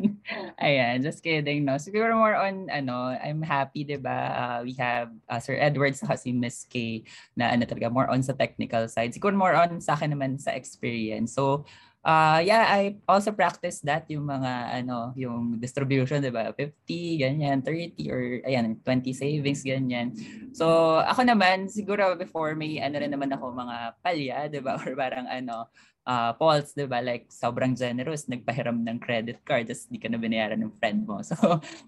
Ayan, 0.60 1.00
just 1.00 1.24
kidding, 1.24 1.64
no? 1.64 1.80
Siguro 1.80 2.12
more 2.12 2.36
on, 2.36 2.68
ano, 2.68 3.08
I'm 3.16 3.40
happy, 3.40 3.88
di 3.88 3.96
ba? 3.96 4.18
Uh, 4.36 4.58
we 4.68 4.76
have 4.76 5.08
uh, 5.32 5.40
Sir 5.40 5.56
Edward 5.56 5.96
sa 5.96 6.12
si 6.12 6.28
Miss 6.28 6.68
K 6.68 7.00
na 7.40 7.56
ano 7.56 7.64
talaga, 7.64 7.88
more 7.88 8.12
on 8.12 8.20
sa 8.20 8.36
technical 8.36 8.84
side. 8.84 9.16
Siguro 9.16 9.32
more 9.32 9.56
on 9.56 9.80
sa 9.80 9.96
akin 9.96 10.12
naman 10.12 10.36
sa 10.36 10.52
experience. 10.52 11.32
So, 11.32 11.64
uh, 12.02 12.38
yeah, 12.42 12.66
I 12.68 12.98
also 13.06 13.32
practice 13.32 13.80
that, 13.86 14.06
yung 14.10 14.26
mga, 14.26 14.82
ano, 14.82 15.14
yung 15.14 15.58
distribution, 15.58 16.22
di 16.22 16.34
ba? 16.34 16.50
50, 16.54 17.22
ganyan, 17.22 17.62
30, 17.62 17.94
or, 18.10 18.22
ayan, 18.46 18.78
20 18.82 19.14
savings, 19.14 19.62
ganyan. 19.62 20.14
So, 20.52 20.98
ako 21.02 21.26
naman, 21.26 21.70
siguro 21.70 22.14
before 22.18 22.54
may, 22.58 22.82
ano 22.82 22.98
rin 22.98 23.10
naman 23.10 23.30
ako, 23.32 23.54
mga 23.54 23.76
palya, 24.02 24.38
di 24.50 24.60
ba? 24.60 24.76
Or 24.82 24.92
parang, 24.98 25.26
ano, 25.30 25.70
uh, 26.06 26.32
Pauls, 26.34 26.74
di 26.74 26.86
ba? 26.86 26.98
Like, 27.02 27.30
sobrang 27.30 27.74
generous, 27.74 28.26
nagpahiram 28.26 28.74
ng 28.82 28.98
credit 28.98 29.42
card, 29.46 29.70
tapos 29.70 29.86
di 29.86 29.98
ka 29.98 30.10
na 30.10 30.18
binayaran 30.18 30.58
ng 30.60 30.74
friend 30.78 31.06
mo. 31.06 31.18
So, 31.32 31.38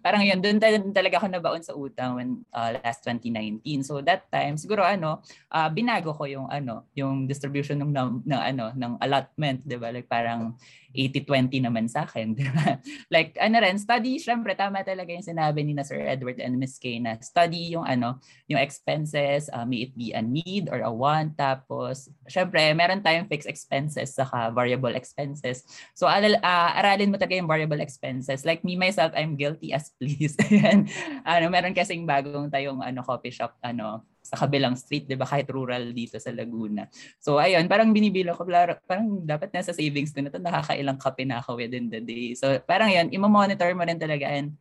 parang 0.01 0.24
yun, 0.24 0.41
doon 0.41 0.57
tal- 0.57 0.95
talaga 0.95 1.20
ako 1.20 1.27
nabaon 1.28 1.62
sa 1.62 1.77
utang 1.77 2.16
when 2.16 2.31
uh, 2.55 2.81
last 2.81 3.05
2019. 3.05 3.61
So, 3.85 4.01
that 4.01 4.31
time, 4.32 4.57
siguro 4.57 4.81
ano, 4.81 5.20
uh, 5.53 5.69
binago 5.69 6.16
ko 6.16 6.24
yung 6.24 6.49
ano, 6.49 6.89
yung 6.97 7.28
distribution 7.28 7.77
ng, 7.82 7.93
ng, 7.93 8.11
ng 8.24 8.41
ano, 8.41 8.65
ng 8.73 8.93
allotment, 9.05 9.61
di 9.66 9.77
ba? 9.77 9.93
Like, 9.93 10.09
parang 10.09 10.57
80-20 10.95 11.66
naman 11.66 11.91
sa 11.91 12.07
akin, 12.07 12.33
di 12.39 12.47
ba? 12.47 12.79
like, 13.11 13.35
ano 13.43 13.59
rin, 13.59 13.77
study, 13.77 14.23
syempre, 14.23 14.55
tama 14.55 14.87
talaga 14.87 15.11
yung 15.11 15.27
sinabi 15.27 15.66
ni 15.66 15.75
na 15.75 15.83
Sir 15.83 15.99
Edward 16.01 16.39
and 16.39 16.55
Miss 16.55 16.79
Kay 16.79 17.03
na 17.03 17.19
study 17.19 17.75
yung 17.75 17.85
ano, 17.85 18.23
yung 18.47 18.62
expenses, 18.62 19.51
uh, 19.51 19.66
may 19.66 19.91
it 19.91 19.93
be 19.99 20.15
a 20.15 20.23
need 20.23 20.71
or 20.71 20.81
a 20.87 20.93
want, 20.93 21.35
tapos, 21.35 22.09
syempre, 22.31 22.62
meron 22.73 23.03
tayong 23.03 23.27
fixed 23.27 23.51
expenses 23.51 24.15
saka 24.15 24.55
variable 24.55 24.95
expenses. 24.95 25.66
So, 25.99 26.07
alal, 26.07 26.39
uh, 26.39 26.71
aralin 26.79 27.11
mo 27.11 27.19
talaga 27.19 27.37
yung 27.37 27.51
variable 27.51 27.83
expenses. 27.83 28.47
Like 28.47 28.62
me, 28.62 28.79
myself, 28.79 29.11
I'm 29.19 29.35
guilty 29.35 29.75
as 29.75 29.91
pleased. 29.99 30.39
Ayan. 30.49 30.87
ano, 31.27 31.51
meron 31.51 31.75
kasing 31.75 32.07
bagong 32.07 32.49
tayong 32.55 32.79
ano, 32.79 33.03
coffee 33.03 33.35
shop, 33.35 33.59
ano, 33.59 34.07
sa 34.25 34.41
kabilang 34.41 34.73
street, 34.73 35.05
'di 35.05 35.21
ba? 35.21 35.29
Kahit 35.29 35.53
rural 35.53 35.93
dito 35.93 36.17
sa 36.17 36.33
Laguna. 36.33 36.89
So 37.21 37.37
ayun, 37.37 37.69
parang 37.69 37.93
binibilo 37.93 38.33
ko 38.33 38.49
parang 38.89 39.21
dapat 39.21 39.53
nasa 39.53 39.77
savings 39.77 40.17
ko 40.17 40.25
na 40.25 40.33
'to, 40.33 40.41
nakakailang 40.41 40.97
kape 40.97 41.29
na 41.29 41.45
ako 41.45 41.61
within 41.61 41.93
the 41.93 42.01
day. 42.01 42.33
So 42.33 42.57
parang 42.65 42.89
'yun, 42.89 43.13
imo-monitor 43.13 43.69
mo 43.77 43.85
rin 43.85 44.01
talaga 44.01 44.33
and 44.33 44.57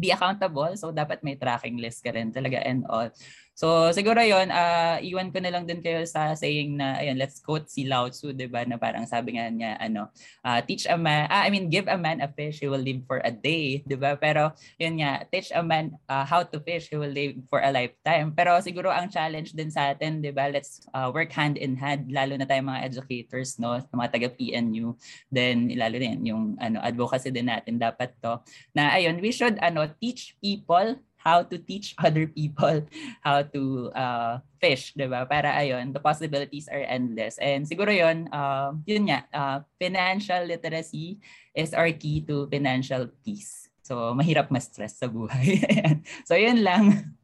be 0.00 0.08
accountable. 0.10 0.72
So 0.80 0.88
dapat 0.90 1.20
may 1.20 1.36
tracking 1.36 1.78
list 1.78 2.00
ka 2.00 2.16
rin 2.16 2.32
talaga 2.32 2.64
and 2.64 2.88
all. 2.88 3.12
So 3.54 3.94
siguro 3.94 4.18
yon 4.18 4.50
uh, 4.50 4.98
iwan 4.98 5.30
ko 5.30 5.38
na 5.38 5.54
lang 5.54 5.62
din 5.62 5.78
kayo 5.78 6.02
sa 6.10 6.34
saying 6.34 6.74
na 6.74 6.98
ayun 6.98 7.14
let's 7.14 7.38
quote 7.38 7.70
si 7.70 7.86
Lao 7.86 8.10
Tzu 8.10 8.34
'di 8.34 8.50
ba 8.50 8.66
na 8.66 8.74
parang 8.74 9.06
sabi 9.06 9.38
nga 9.38 9.46
niya 9.46 9.78
ano 9.78 10.10
uh, 10.42 10.58
teach 10.66 10.90
a 10.90 10.98
man 10.98 11.30
ah, 11.30 11.46
I 11.46 11.54
mean 11.54 11.70
give 11.70 11.86
a 11.86 11.94
man 11.94 12.18
a 12.18 12.26
fish 12.26 12.58
he 12.58 12.66
will 12.66 12.82
live 12.82 13.06
for 13.06 13.22
a 13.22 13.30
day 13.30 13.86
'di 13.86 13.94
ba? 13.94 14.18
Pero 14.18 14.50
yun 14.74 14.98
nga 14.98 15.22
teach 15.30 15.54
a 15.54 15.62
man 15.62 15.94
uh, 16.10 16.26
how 16.26 16.42
to 16.42 16.58
fish 16.66 16.90
he 16.90 16.98
will 16.98 17.14
live 17.14 17.38
for 17.46 17.62
a 17.62 17.70
lifetime. 17.70 18.34
Pero 18.34 18.58
siguro 18.58 18.90
ang 18.90 19.06
challenge 19.06 19.54
din 19.54 19.70
sa 19.70 19.94
atin 19.94 20.18
'di 20.18 20.34
ba 20.34 20.50
let's 20.50 20.82
uh, 20.90 21.14
work 21.14 21.30
hand 21.30 21.54
in 21.54 21.78
hand 21.78 22.10
lalo 22.10 22.34
na 22.34 22.50
tayo 22.50 22.58
mga 22.66 22.90
educators 22.90 23.62
no 23.62 23.78
mga 23.94 24.10
taga 24.10 24.28
PNU 24.34 24.98
then 25.30 25.70
lalo 25.78 25.94
din 26.02 26.26
yung 26.26 26.58
ano 26.58 26.82
advocacy 26.82 27.30
din 27.30 27.46
natin 27.46 27.78
dapat 27.78 28.18
to. 28.18 28.34
Na 28.74 28.98
ayun 28.98 29.22
we 29.22 29.30
should 29.30 29.54
ano 29.62 29.86
teach 30.02 30.34
people 30.42 30.98
how 31.24 31.40
to 31.42 31.56
teach 31.56 31.96
other 31.96 32.28
people 32.28 32.84
how 33.26 33.42
to 33.42 33.90
uh, 33.96 34.38
fish, 34.60 34.92
di 34.92 35.08
ba? 35.08 35.24
Para 35.24 35.56
ayun, 35.56 35.90
the 35.96 35.98
possibilities 35.98 36.68
are 36.68 36.84
endless. 36.84 37.40
And 37.40 37.64
siguro 37.64 37.90
yun, 37.90 38.28
uh, 38.28 38.76
yun 38.84 39.08
nga, 39.08 39.24
uh, 39.32 39.58
financial 39.80 40.44
literacy 40.44 41.18
is 41.56 41.72
our 41.72 41.90
key 41.96 42.20
to 42.28 42.46
financial 42.52 43.08
peace. 43.24 43.72
So, 43.84 44.16
mahirap 44.16 44.48
ma-stress 44.48 45.00
sa 45.00 45.08
buhay. 45.08 45.60
so, 46.28 46.36
yun 46.36 46.64
lang. 46.64 47.16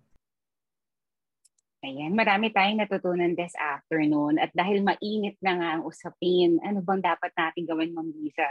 Ayan, 1.80 2.12
marami 2.12 2.52
tayong 2.52 2.84
natutunan 2.84 3.32
this 3.32 3.56
afternoon. 3.56 4.36
At 4.36 4.52
dahil 4.52 4.84
mainit 4.84 5.40
na 5.40 5.56
nga 5.56 5.68
ang 5.76 5.88
usapin, 5.88 6.60
ano 6.60 6.84
bang 6.84 7.00
dapat 7.00 7.32
natin 7.32 7.64
gawin, 7.64 7.96
Ma'am 7.96 8.12
Lisa? 8.12 8.44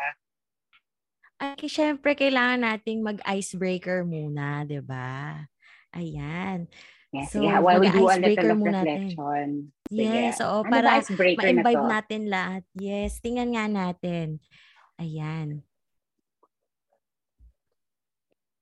Ay, 1.39 1.71
syempre, 1.71 2.19
kailangan 2.19 2.59
nating 2.67 2.99
mag-icebreaker 2.99 4.03
muna, 4.03 4.67
di 4.67 4.83
ba? 4.83 5.39
Ayan. 5.95 6.67
Yes, 7.15 7.31
So, 7.31 7.41
yeah, 7.41 7.63
while 7.63 7.79
we 7.79 7.87
do 7.89 8.11
a 8.11 8.19
little 8.19 8.59
muna 8.59 8.83
natin. 8.83 9.15
reflection. 9.15 9.47
Sige. 9.87 10.03
Yes, 10.03 10.37
oo, 10.43 10.61
Ano 10.61 10.69
ba 10.69 10.99
para 10.99 10.99
na 10.99 11.63
ma-imbibe 11.63 11.79
to? 11.79 11.87
natin 11.89 12.21
lahat. 12.27 12.63
Yes, 12.75 13.23
tingnan 13.23 13.55
nga 13.55 13.65
natin. 13.71 14.43
Ayan. 14.99 15.63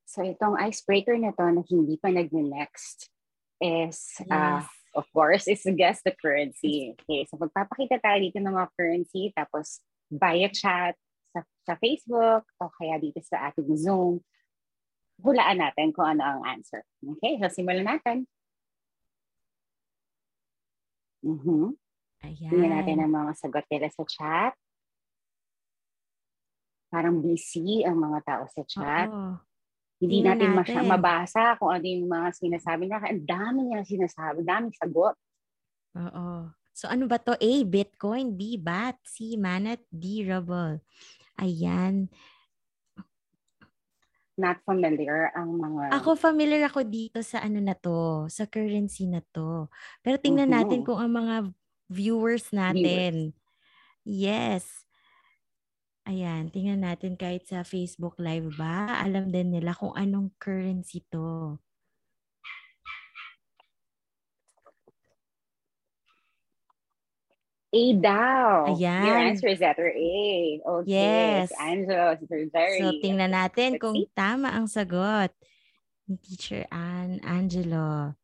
So 0.07 0.21
itong 0.21 0.55
icebreaker 0.61 1.17
na 1.17 1.33
to 1.33 1.49
na 1.49 1.61
hindi 1.67 1.97
pa 1.97 2.13
nag-next 2.13 3.09
is, 3.59 4.21
uh, 4.29 4.61
Yes. 4.61 4.69
of 4.93 5.05
course, 5.11 5.49
is 5.49 5.65
guess 5.73 5.99
the 6.05 6.13
currency. 6.13 6.93
Okay, 6.93 7.25
so 7.25 7.41
magpapakita 7.41 7.99
tayo 7.99 8.17
dito 8.21 8.37
ng 8.37 8.53
mga 8.53 8.69
currency 8.77 9.33
tapos 9.33 9.81
via 10.13 10.47
chat 10.53 10.93
sa, 11.37 11.41
sa 11.63 11.73
Facebook 11.77 12.49
o 12.57 12.73
kaya 12.73 12.97
dito 12.97 13.21
sa 13.21 13.47
ating 13.47 13.69
Zoom, 13.77 14.17
hulaan 15.21 15.61
natin 15.61 15.93
kung 15.93 16.09
ano 16.09 16.25
ang 16.25 16.41
answer. 16.49 16.81
Okay, 16.99 17.37
so 17.37 17.49
simulan 17.51 17.85
natin. 17.85 18.25
Mhm. 21.21 21.73
Ayan. 22.23 22.49
Tingnan 22.49 22.73
natin 22.73 22.97
ang 22.99 23.11
mga 23.13 23.31
sagot 23.37 23.65
nila 23.69 23.87
sa 23.89 24.03
chat. 24.03 24.53
Parang 26.87 27.19
busy 27.19 27.83
ang 27.83 27.99
mga 27.99 28.19
tao 28.23 28.43
sa 28.47 28.63
chat. 28.63 29.07
Oo. 29.07 29.37
Hindi 29.97 30.21
Tingnan 30.21 30.37
natin, 30.37 30.49
masya- 30.53 30.77
natin. 30.79 30.91
mabasa 30.93 31.43
kung 31.57 31.73
ano 31.73 31.85
yung 31.85 32.05
mga 32.05 32.29
sinasabi 32.31 32.85
nila. 32.85 33.01
Ang 33.03 33.25
dami 33.25 33.59
niya 33.65 33.81
sinasabi, 33.83 34.45
daming 34.45 34.73
sagot. 34.77 35.13
Oo. 35.97 36.53
So 36.71 36.85
ano 36.85 37.09
ba 37.09 37.17
to? 37.17 37.33
A, 37.33 37.51
Bitcoin. 37.65 38.37
B, 38.37 38.55
BAT. 38.55 39.01
C, 39.03 39.33
Manat. 39.33 39.81
D, 39.89 40.21
Ruble. 40.21 40.85
Ayan. 41.37 42.09
Not 44.37 44.61
familiar 44.69 45.33
ang 45.33 45.57
mga... 45.57 45.85
Ako 45.97 46.19
familiar 46.19 46.67
ako 46.67 46.83
dito 46.83 47.23
sa 47.23 47.39
ano 47.39 47.63
na 47.63 47.71
to, 47.71 48.27
sa 48.27 48.43
currency 48.43 49.07
na 49.07 49.23
to. 49.31 49.71
Pero 50.03 50.19
tingnan 50.19 50.51
Mhm. 50.51 50.53
natin 50.53 50.83
kung 50.83 50.99
ang 50.99 51.09
mga 51.15 51.35
viewers 51.87 52.51
natin. 52.51 53.31
Yes. 54.05 54.83
Ayan, 56.05 56.53
tingnan 56.53 56.85
natin 56.85 57.17
kahit 57.17 57.49
sa 57.49 57.65
Facebook 57.65 58.19
Live 58.21 58.53
ba, 58.59 59.01
alam 59.01 59.33
din 59.33 59.49
nila 59.55 59.73
kung 59.73 59.95
anong 59.97 60.29
currency 60.37 61.01
to. 61.09 61.57
A 67.67 67.83
daw. 67.99 68.71
Ayan. 68.71 69.03
Your 69.03 69.19
answer 69.19 69.49
is 69.51 69.59
letter 69.59 69.91
A. 69.91 70.23
Okay. 70.63 70.87
Yes. 70.87 71.51
Si 71.51 71.59
Angelo, 71.59 72.15
si 72.15 72.23
Sir 72.25 72.41
Jerry. 72.47 72.79
So 72.79 72.95
tingnan 72.97 73.35
natin 73.35 73.75
Let's 73.75 73.83
kung 73.83 73.95
see. 73.99 74.07
tama 74.15 74.55
ang 74.55 74.65
sagot 74.65 75.35
ni 76.07 76.15
Teacher 76.17 76.63
Ann 76.71 77.19
Angelo. 77.21 78.15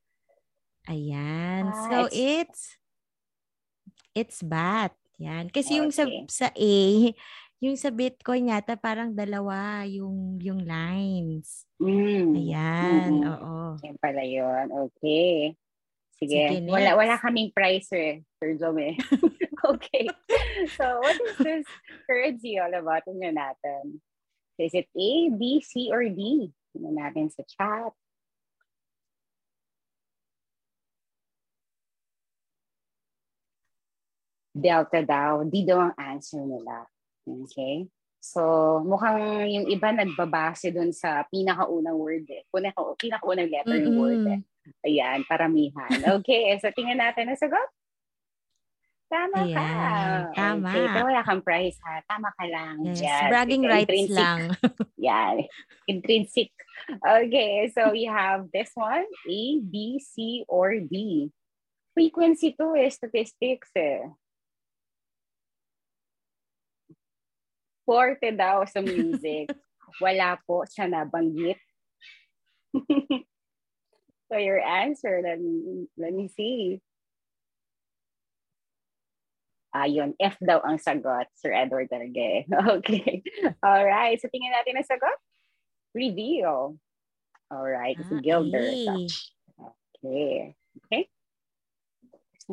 Ayan. 0.87 1.67
Ah, 1.67 1.75
so 1.91 1.97
it's- 2.07 2.79
it's 4.15 4.39
it's 4.39 4.39
BAT. 4.39 4.95
Yan. 5.19 5.47
Kasi 5.47 5.79
yung 5.79 5.91
sa 5.91 6.07
Okay. 6.07 6.23
sa 6.27 6.47
A, 6.49 6.75
yung 7.59 7.75
sa 7.75 7.91
Bitcoin 7.91 8.47
yata 8.47 8.75
parang 8.75 9.11
dalawa 9.11 9.83
yung 9.87 10.39
yung 10.39 10.63
lines. 10.63 11.63
Mm. 11.79 12.31
Ayan. 12.35 13.11
Mhm. 13.19 13.27
Oo. 13.27 13.55
Yan 13.83 13.95
pala 13.99 14.23
yun. 14.23 14.67
Okay. 14.87 15.55
Sige. 16.23 16.43
Sige, 16.55 16.71
wala, 16.71 16.95
next. 16.95 16.99
wala 16.99 17.13
kaming 17.19 17.51
price 17.51 17.89
eh, 17.91 18.23
Sir 18.39 18.55
Jome. 18.55 18.95
okay. 19.75 20.07
So, 20.79 21.03
what 21.03 21.19
is 21.19 21.37
this 21.43 21.67
currency 22.07 22.55
all 22.55 22.71
about? 22.71 23.03
Tingnan 23.03 23.35
natin. 23.35 23.99
Is 24.55 24.71
it 24.71 24.87
A, 24.95 25.11
B, 25.35 25.59
C, 25.59 25.91
or 25.91 26.07
D? 26.07 26.47
Tingnan 26.71 26.95
natin 26.95 27.27
sa 27.27 27.43
chat. 27.43 27.91
Delta 34.53 35.01
daw. 35.03 35.43
D 35.43 35.65
daw 35.67 35.91
ang 35.91 35.95
answer 35.99 36.39
nila. 36.39 36.87
Okay? 37.25 37.89
So, 38.23 38.79
mukhang 38.87 39.51
yung 39.51 39.67
iba 39.67 39.91
nagbabase 39.91 40.71
dun 40.71 40.95
sa 40.95 41.27
pinakaunang 41.27 41.99
word 41.99 42.23
eh. 42.31 42.47
Pinaka, 42.47 42.79
pinakaunang 42.95 43.51
letter 43.51 43.83
ng 43.83 43.99
word 43.99 44.23
eh. 44.31 44.39
Ayan, 44.83 45.23
paramihan. 45.27 45.89
Okay, 46.19 46.55
so 46.59 46.71
tingnan 46.71 46.99
natin 46.99 47.31
ang 47.31 47.39
sagot. 47.39 47.69
Tama 49.13 49.45
ka. 49.45 49.61
Ayan, 49.61 50.21
tama. 50.33 50.69
Okay, 50.73 50.85
pero 50.89 51.05
wala 51.05 51.21
kang 51.21 51.43
prize 51.45 51.77
ha. 51.85 52.01
Tama 52.09 52.33
ka 52.33 52.45
lang. 52.49 52.81
Yes, 52.97 53.29
bragging 53.29 53.61
rights 53.61 53.93
Intrinsic. 53.93 54.17
lang. 54.17 54.39
Yan. 54.97 55.35
Intrinsic. 55.85 56.49
Okay, 56.97 57.69
so 57.69 57.93
we 57.93 58.09
have 58.09 58.49
this 58.49 58.73
one. 58.73 59.05
A, 59.05 59.41
B, 59.61 60.01
C, 60.01 60.41
or 60.49 60.81
D. 60.81 61.29
Frequency 61.93 62.57
to 62.57 62.73
eh, 62.73 62.89
statistics 62.89 63.69
eh. 63.77 64.01
Forte 67.85 68.33
daw 68.33 68.65
sa 68.65 68.81
music. 68.81 69.53
Wala 70.03 70.41
po 70.41 70.65
siya 70.65 70.89
nabanggit. 70.89 71.61
So 74.33 74.41
your 74.41 74.57
answer, 74.57 75.21
let 75.21 75.37
me, 75.37 75.85
let 75.93 76.09
me 76.09 76.25
see. 76.27 76.81
Ayun, 79.77 80.13
F 80.17 80.37
daw 80.41 80.61
ang 80.65 80.81
sagot, 80.81 81.29
Sir 81.37 81.53
Edward 81.53 81.89
Darge. 81.93 82.45
Okay. 82.77 83.21
All 83.61 83.85
right. 83.85 84.17
So 84.17 84.29
tingnan 84.29 84.53
natin 84.57 84.81
ang 84.81 84.89
sagot. 84.89 85.17
Reveal. 85.93 86.77
All 87.53 87.67
right. 87.69 87.93
It's 87.93 88.09
Ah, 88.09 88.21
Gilder. 88.21 88.73
A. 88.73 89.05
Okay. 90.01 90.53
Okay. 90.89 91.03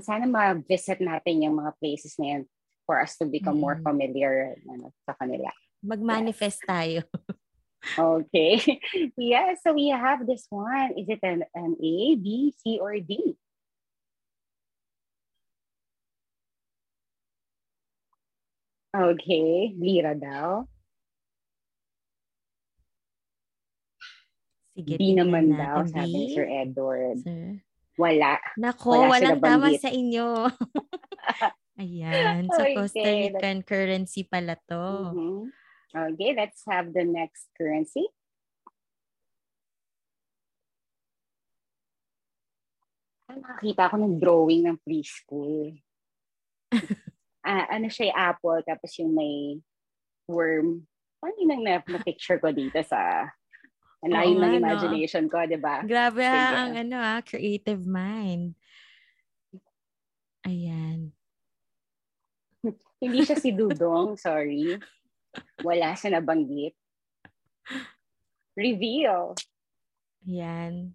Sana 0.00 0.24
ma-visit 0.28 1.00
natin 1.00 1.44
yung 1.44 1.56
mga 1.60 1.72
places 1.80 2.16
na 2.20 2.36
yan 2.36 2.42
for 2.84 3.00
us 3.00 3.16
to 3.16 3.24
become 3.24 3.56
more 3.56 3.80
Mm. 3.80 3.84
familiar 3.84 4.56
ano, 4.68 4.92
sa 5.08 5.16
kanila. 5.16 5.48
Mag-manifest 5.80 6.60
tayo. 6.64 7.04
Okay. 7.98 8.60
yes, 9.16 9.60
so 9.64 9.72
we 9.72 9.88
have 9.88 10.26
this 10.26 10.46
one. 10.50 10.92
Is 10.96 11.08
it 11.08 11.20
an, 11.22 11.44
an 11.54 11.76
A, 11.80 11.96
B, 12.16 12.52
C, 12.60 12.78
or 12.80 12.98
D? 13.00 13.36
Okay, 18.90 19.70
lira 19.78 20.18
daw. 20.18 20.66
Sige, 24.74 24.98
D 24.98 25.14
tingnan 25.14 25.30
naman 25.30 25.46
daw, 25.54 25.86
natin, 25.86 25.94
sabi 25.94 26.20
B. 26.26 26.34
Sir 26.34 26.46
Edward. 26.50 27.16
Sir. 27.22 27.62
Wala. 27.94 28.34
Nako, 28.58 28.90
Wala 28.96 29.06
walang 29.14 29.38
tama 29.38 29.68
sa 29.78 29.90
inyo. 29.92 30.50
Ayan. 31.80 32.50
Sa 32.50 32.66
Okay, 32.66 32.74
Costa 32.74 33.08
Rican 33.08 33.58
currency 33.62 34.26
pala 34.26 34.58
to. 34.68 35.14
Mhm. 35.14 35.59
Okay, 35.90 36.30
let's 36.38 36.62
have 36.70 36.94
the 36.94 37.02
next 37.02 37.50
currency. 37.58 38.06
Ah, 43.26 43.34
Nakakita 43.34 43.90
ako 43.90 43.96
ng 43.98 44.14
drawing 44.22 44.62
ng 44.70 44.78
preschool. 44.86 45.74
ah, 47.46 47.66
ano 47.74 47.90
siya, 47.90 48.14
yung 48.14 48.18
apple, 48.18 48.60
tapos 48.62 48.90
yung 49.02 49.12
may 49.14 49.58
worm. 50.30 50.86
Ano 51.26 51.34
yun 51.34 51.50
ang 51.58 51.62
na- 51.66 51.90
na-picture 51.90 52.38
ko 52.38 52.54
dito 52.54 52.78
sa 52.86 53.26
ang 54.00 54.12
layo 54.16 54.32
ng 54.40 54.56
imagination 54.56 55.28
ko, 55.28 55.44
di 55.44 55.60
ba? 55.60 55.84
Grabe 55.84 56.24
ha, 56.24 56.40
Sige. 56.40 56.56
ang 56.56 56.72
ano 56.78 56.96
ah, 56.96 57.20
creative 57.20 57.82
mind. 57.84 58.56
Ayan. 60.46 61.12
Hindi 63.02 63.18
siya 63.26 63.36
si 63.36 63.52
Dudong, 63.52 64.16
sorry. 64.16 64.80
Wala 65.60 65.92
siya 65.94 66.18
nabanggit. 66.18 66.74
Reveal. 68.56 69.36
Ayan. 70.26 70.92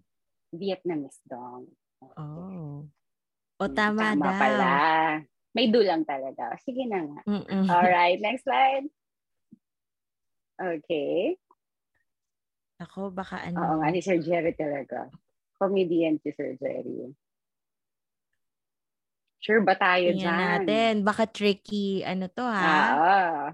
Vietnamese 0.52 1.22
dong. 1.26 1.70
Oh. 2.18 2.86
O 3.56 3.64
tama, 3.72 4.12
daw. 4.12 4.36
pala. 4.36 4.72
May 5.56 5.72
dulang 5.72 6.04
talaga. 6.04 6.52
Sige 6.60 6.84
na 6.84 7.00
nga. 7.00 7.20
Mm-mm. 7.24 7.64
Alright, 7.66 8.20
next 8.20 8.44
slide. 8.44 8.84
Okay. 10.60 11.40
Ako, 12.76 13.08
baka 13.08 13.40
Oo 13.56 13.56
ano. 13.56 13.80
nga, 13.80 13.88
si 13.96 14.04
Sir 14.04 14.20
Jerry 14.20 14.52
talaga. 14.52 15.08
Comedian 15.56 16.20
si 16.20 16.28
Sir 16.36 16.60
Jerry. 16.60 17.08
Sure 19.40 19.64
ba 19.64 19.72
tayo 19.78 20.12
Tingnan 20.12 20.20
dyan? 20.20 20.40
natin. 20.60 20.92
Baka 21.00 21.24
tricky. 21.24 22.04
Ano 22.04 22.28
to 22.28 22.44
ha? 22.44 22.68
Ah, 22.68 23.46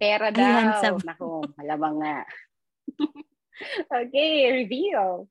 Pera 0.00 0.28
daw. 0.32 0.80
Sab- 0.82 1.04
Naku, 1.04 1.44
malamang 1.56 1.94
nga. 2.02 2.18
okay, 4.02 4.52
reveal. 4.52 5.28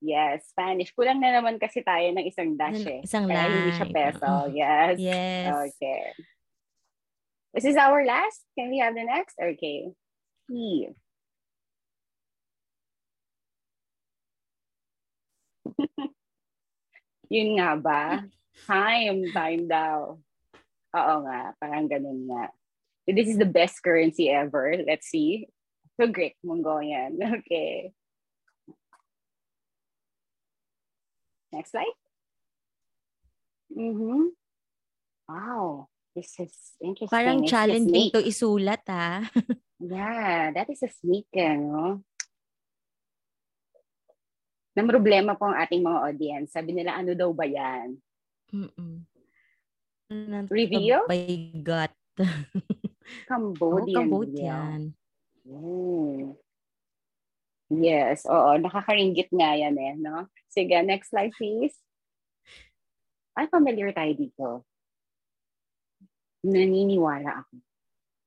Yes, 0.00 0.48
Spanish. 0.48 0.96
Kulang 0.96 1.20
na 1.20 1.28
naman 1.28 1.60
kasi 1.60 1.84
tayo 1.84 2.08
ng 2.16 2.24
isang 2.24 2.56
dash 2.56 2.80
eh. 2.88 3.04
Isang 3.04 3.28
Kaya 3.28 3.52
hindi 3.52 3.72
siya 3.76 3.84
line. 3.84 3.96
peso. 3.96 4.24
Oo. 4.24 4.48
Yes. 4.48 4.96
Yes. 4.96 5.52
Okay. 5.52 6.02
This 7.52 7.66
is 7.68 7.76
our 7.76 8.00
last. 8.08 8.40
Can 8.56 8.72
we 8.72 8.80
have 8.80 8.96
the 8.96 9.04
next? 9.04 9.36
Okay. 9.36 9.92
E. 10.48 10.88
Yun 17.30 17.60
nga 17.60 17.76
ba? 17.76 18.24
Time, 18.66 19.28
time 19.30 19.68
daw. 19.68 20.16
Oo 20.90 21.14
nga, 21.22 21.54
parang 21.62 21.86
ganun 21.86 22.26
nga. 22.26 22.50
This 23.08 23.28
is 23.28 23.38
the 23.38 23.48
best 23.48 23.82
currency 23.82 24.28
ever. 24.30 24.76
Let's 24.86 25.08
see. 25.08 25.48
So 26.00 26.08
Greek, 26.08 26.36
Mongolian. 26.44 27.20
Okay. 27.44 27.92
Next 31.50 31.74
slide. 31.74 31.98
Mm-hmm. 33.74 34.30
Wow. 35.26 35.90
This 36.14 36.34
is 36.38 36.54
interesting. 36.78 37.10
Parang 37.10 37.42
It's 37.42 37.50
challenging 37.50 38.10
to 38.14 38.22
isulat 38.22 38.82
ha. 38.86 39.26
Yeah, 39.80 40.52
that 40.52 40.68
is 40.68 40.84
a 40.84 40.92
snake, 40.92 41.32
eh, 41.32 41.56
no? 41.56 42.04
Na 44.76 44.84
problema 44.84 45.32
po 45.32 45.48
ang 45.48 45.56
ating 45.56 45.80
mga 45.80 46.00
audience. 46.04 46.52
Sabi 46.52 46.76
nila, 46.76 47.00
ano 47.00 47.16
daw 47.16 47.32
ba 47.32 47.48
yan? 47.48 47.96
Mm-mm. 48.52 49.08
Reveal? 50.52 51.08
By 51.08 51.48
gut. 51.64 51.96
Oh, 53.10 53.24
Cambodian. 53.28 53.94
Cambodian. 53.94 54.80
Mm. 55.46 56.36
Yes, 57.70 58.26
oo. 58.26 58.58
Nakakaringgit 58.58 59.30
nga 59.30 59.54
yan 59.54 59.78
eh, 59.78 59.94
no? 59.94 60.26
Sige, 60.50 60.74
next 60.82 61.14
slide 61.14 61.30
please. 61.38 61.78
Ay, 63.38 63.46
familiar 63.46 63.94
tayo 63.94 64.12
dito. 64.18 64.48
Naniniwala 66.42 67.46
ako. 67.46 67.62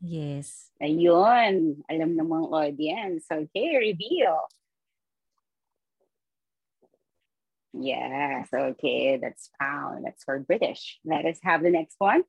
Yes. 0.04 0.72
Ayun, 0.80 1.84
alam 1.88 2.12
ng 2.16 2.28
mga 2.28 2.48
audience. 2.52 3.24
Okay, 3.28 3.76
reveal. 3.80 4.36
Yes, 7.74 8.48
okay, 8.54 9.18
that's 9.18 9.50
pound. 9.60 10.06
That's 10.06 10.24
for 10.24 10.40
British. 10.40 11.00
Let 11.04 11.26
us 11.26 11.40
have 11.44 11.64
the 11.64 11.72
next 11.74 11.96
one. 11.98 12.24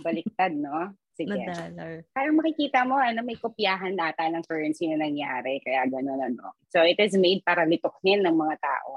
Baliktad, 0.00 0.56
no? 0.56 0.96
Sige. 1.12 1.36
Na 1.36 1.52
dollar. 1.52 2.08
Parang 2.16 2.40
makikita 2.40 2.88
mo, 2.88 2.96
ano, 2.96 3.20
may 3.20 3.36
kopyahan 3.36 3.92
data 3.92 4.24
ng 4.32 4.46
currency 4.48 4.88
na 4.88 4.96
nangyari. 4.96 5.60
Kaya 5.60 5.84
gano'n, 5.84 6.32
ano. 6.32 6.56
So, 6.72 6.80
it 6.80 6.96
is 6.96 7.12
made 7.18 7.44
para 7.44 7.68
litukin 7.68 8.24
ng 8.24 8.32
mga 8.32 8.56
tao. 8.64 8.96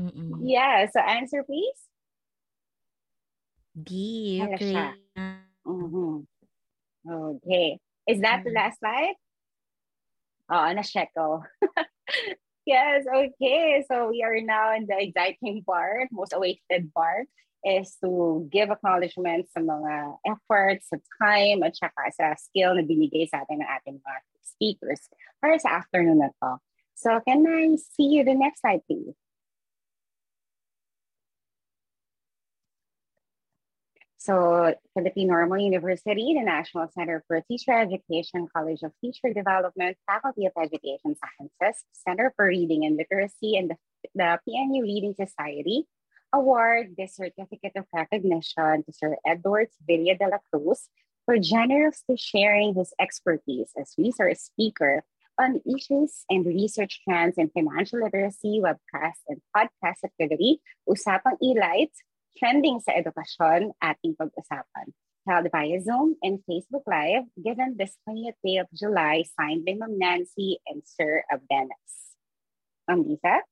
Mm-mm. 0.00 0.40
Yeah, 0.40 0.88
so 0.88 1.00
answer 1.00 1.44
please. 1.44 1.76
D. 3.76 4.40
Ukraine. 4.40 4.96
Mhm. 5.66 6.24
Okay. 7.04 7.78
Is 8.08 8.20
that 8.24 8.42
the 8.44 8.50
last 8.50 8.80
slide? 8.80 9.16
Oo, 10.50 10.68
na-check 10.74 11.12
ko. 11.14 11.44
yes, 12.66 13.06
okay. 13.06 13.84
So 13.86 14.10
we 14.10 14.24
are 14.24 14.40
now 14.40 14.74
in 14.74 14.88
the 14.88 14.98
exciting 14.98 15.62
part, 15.62 16.10
most 16.10 16.32
awaited 16.32 16.90
part, 16.90 17.28
is 17.64 17.96
to 18.02 18.48
give 18.50 18.70
acknowledgement 18.70 19.48
sa 19.52 19.60
mga 19.60 20.16
efforts, 20.24 20.88
sa 20.88 20.98
time, 21.20 21.62
at 21.62 21.76
saka 21.76 22.08
sa 22.12 22.26
skill 22.36 22.74
na 22.76 22.84
binigay 22.84 23.28
sa 23.28 23.44
atin 23.44 23.60
ng 23.60 23.70
ating 23.80 23.96
mga 24.00 24.18
speakers 24.40 25.08
para 25.40 25.60
sa 25.60 25.80
afternoon 25.80 26.24
na 26.24 26.32
to. 26.40 26.56
So 26.96 27.20
can 27.24 27.44
I 27.48 27.76
see 27.76 28.12
you 28.12 28.24
the 28.24 28.36
next 28.36 28.60
slide, 28.60 28.84
please? 28.84 29.16
So, 34.20 34.74
Philippine 34.92 35.28
Normal 35.28 35.64
University, 35.64 36.36
the 36.36 36.44
National 36.44 36.86
Center 36.92 37.24
for 37.26 37.40
Teacher 37.40 37.72
Education, 37.72 38.46
College 38.54 38.84
of 38.84 38.92
Teacher 39.00 39.32
Development, 39.32 39.96
Faculty 40.04 40.44
of 40.44 40.52
Education 40.60 41.16
Sciences, 41.16 41.82
Center 42.06 42.30
for 42.36 42.46
Reading 42.46 42.84
and 42.84 43.00
Literacy, 43.00 43.56
and 43.56 43.70
the, 43.70 43.76
the 44.14 44.38
PNU 44.44 44.82
Reading 44.82 45.14
Society 45.16 45.88
award 46.32 46.94
this 46.96 47.16
certificate 47.16 47.72
of 47.76 47.86
recognition 47.92 48.84
to 48.84 48.92
Sir 48.92 49.16
Edward 49.26 49.68
Villa 49.86 50.16
de 50.16 50.28
la 50.28 50.38
Cruz 50.50 50.88
for 51.24 51.38
generously 51.38 52.16
sharing 52.16 52.74
his 52.74 52.92
expertise 53.00 53.70
as 53.78 53.94
resource 53.98 54.50
speaker 54.50 55.04
on 55.38 55.60
issues 55.64 56.24
and 56.28 56.44
research 56.44 57.00
trends 57.06 57.38
in 57.38 57.50
financial 57.50 58.02
literacy, 58.02 58.60
webcast, 58.60 59.24
and 59.28 59.40
podcast 59.56 60.04
activity, 60.04 60.60
Usapang 60.88 61.40
E-Lights, 61.42 61.96
Trending 62.38 62.78
sa 62.80 62.94
Edukasyon, 62.94 63.74
ating 63.82 64.14
pag-usapan. 64.14 64.94
Held 65.28 65.46
via 65.52 65.78
Zoom 65.82 66.16
and 66.22 66.40
Facebook 66.48 66.86
Live, 66.86 67.28
given 67.36 67.76
this 67.76 67.98
20th 68.08 68.38
day 68.44 68.56
of 68.56 68.68
July, 68.72 69.24
signed 69.36 69.66
by 69.66 69.74
Ma'am 69.76 69.98
Nancy 69.98 70.60
and 70.64 70.80
Sir 70.86 71.24
Abdenas. 71.28 72.16
Ma'am 72.88 73.04
Lisa? 73.04 73.44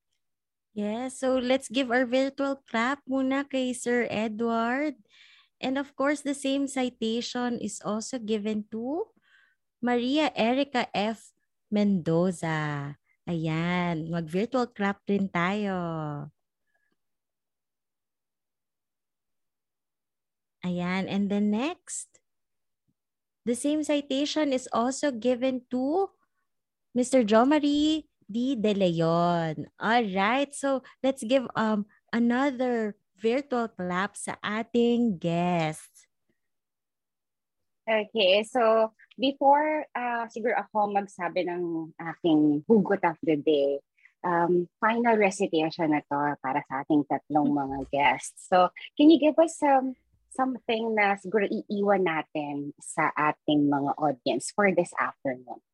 Yes, 0.78 1.18
so 1.18 1.42
let's 1.42 1.66
give 1.66 1.90
our 1.90 2.06
virtual 2.06 2.62
clap 2.70 3.02
muna 3.02 3.42
kay 3.42 3.74
Sir 3.74 4.06
Edward. 4.14 4.94
And 5.58 5.74
of 5.74 5.98
course, 5.98 6.22
the 6.22 6.38
same 6.38 6.70
citation 6.70 7.58
is 7.58 7.82
also 7.82 8.22
given 8.22 8.70
to 8.70 9.10
Maria 9.82 10.30
Erica 10.38 10.86
F. 10.94 11.34
Mendoza. 11.66 12.94
Ayan, 13.26 14.06
mag-virtual 14.06 14.70
clap 14.70 15.02
rin 15.10 15.26
tayo. 15.26 16.30
Ayan, 20.62 21.10
and 21.10 21.26
then 21.26 21.50
next, 21.50 22.22
the 23.42 23.58
same 23.58 23.82
citation 23.82 24.54
is 24.54 24.70
also 24.70 25.10
given 25.10 25.66
to 25.74 26.14
Mr. 26.94 27.26
Jo 27.26 27.42
Marie 27.42 28.07
D. 28.30 28.54
De 28.54 28.76
Leon. 28.76 29.66
All 29.80 30.04
right. 30.12 30.52
So 30.54 30.84
let's 31.02 31.24
give 31.24 31.48
um 31.56 31.88
another 32.12 32.94
virtual 33.18 33.66
clap 33.68 34.14
sa 34.14 34.38
ating 34.44 35.18
guest. 35.18 36.08
Okay, 37.88 38.44
so 38.44 38.92
before 39.16 39.88
uh, 39.96 40.28
siguro 40.28 40.60
ako 40.60 40.92
magsabi 40.92 41.48
ng 41.48 41.88
aking 41.96 42.60
hugot 42.68 43.00
of 43.00 43.16
the 43.24 43.40
day, 43.40 43.80
um, 44.20 44.68
final 44.76 45.16
recitation 45.16 45.96
na 45.96 46.04
to 46.04 46.36
para 46.44 46.60
sa 46.68 46.84
ating 46.84 47.08
tatlong 47.08 47.48
mga 47.48 47.78
guests. 47.88 48.44
So, 48.44 48.68
can 48.92 49.08
you 49.08 49.16
give 49.16 49.40
us 49.40 49.56
some 49.56 49.96
something 50.28 50.92
na 50.92 51.16
siguro 51.16 51.48
iiwan 51.48 52.04
natin 52.04 52.76
sa 52.76 53.08
ating 53.16 53.72
mga 53.72 53.96
audience 53.96 54.52
for 54.52 54.68
this 54.68 54.92
afternoon? 55.00 55.64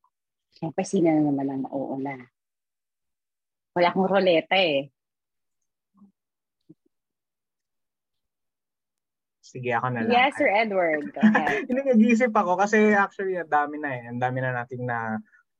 Siyempre, 0.54 0.86
sino 0.86 1.10
na 1.10 1.18
naman 1.18 1.50
ang 1.50 1.62
mauuna? 1.66 2.30
Wala 3.74 3.90
akong 3.90 4.06
roleta 4.06 4.54
eh. 4.54 4.94
Sige, 9.44 9.70
ako 9.74 9.86
na 9.92 10.02
lang. 10.02 10.14
Yes, 10.14 10.32
Sir 10.38 10.50
Edward. 10.50 11.14
Go 11.14 11.20
ahead. 11.20 11.66
Nag-iisip 11.70 12.32
ako 12.34 12.58
kasi 12.58 12.90
actually 12.94 13.38
ang 13.38 13.50
dami 13.50 13.76
na 13.78 13.90
eh. 13.94 14.02
Ang 14.10 14.18
dami 14.18 14.38
na 14.42 14.50
nating 14.50 14.82
na 14.86 15.18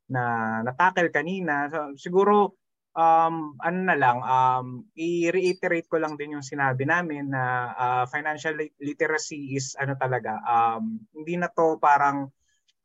na 0.08 0.22
natackle 0.62 1.10
kanina. 1.10 1.70
So, 1.70 1.94
siguro 1.98 2.58
um 2.94 3.58
ano 3.58 3.78
na 3.82 3.96
lang 3.98 4.22
um 4.22 4.86
i-reiterate 4.94 5.90
ko 5.90 5.98
lang 5.98 6.14
din 6.14 6.38
yung 6.38 6.46
sinabi 6.46 6.86
namin 6.86 7.26
na 7.26 7.74
uh, 7.74 8.04
financial 8.06 8.54
literacy 8.78 9.58
is 9.58 9.74
ano 9.74 9.98
talaga 9.98 10.38
um 10.46 11.02
hindi 11.10 11.34
na 11.34 11.50
to 11.50 11.74
parang 11.82 12.30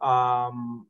um 0.01 0.88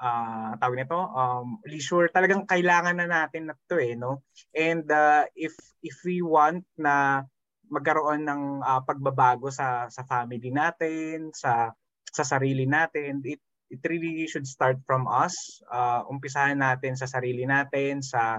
uh, 0.00 0.52
tawag 0.60 0.76
nito 0.84 0.96
um 0.96 1.60
leisure 1.64 2.08
talagang 2.12 2.44
kailangan 2.44 2.96
na 3.00 3.08
natin 3.08 3.50
na 3.50 3.54
to 3.68 3.76
eh 3.80 3.96
no? 3.96 4.24
And 4.52 4.84
uh, 4.88 5.24
if 5.36 5.56
if 5.80 5.96
we 6.04 6.20
want 6.20 6.64
na 6.76 7.24
magkaroon 7.66 8.22
ng 8.22 8.42
uh, 8.62 8.80
pagbabago 8.86 9.50
sa 9.50 9.90
sa 9.90 10.06
family 10.06 10.54
natin 10.54 11.34
sa 11.34 11.74
sa 12.06 12.22
sarili 12.24 12.64
natin 12.64 13.20
it 13.26 13.42
it 13.66 13.82
really 13.90 14.30
should 14.30 14.46
start 14.46 14.78
from 14.86 15.10
us. 15.10 15.58
Uh, 15.66 16.06
umpisahan 16.06 16.62
natin 16.62 16.94
sa 16.94 17.10
sarili 17.10 17.42
natin 17.42 17.98
sa 17.98 18.38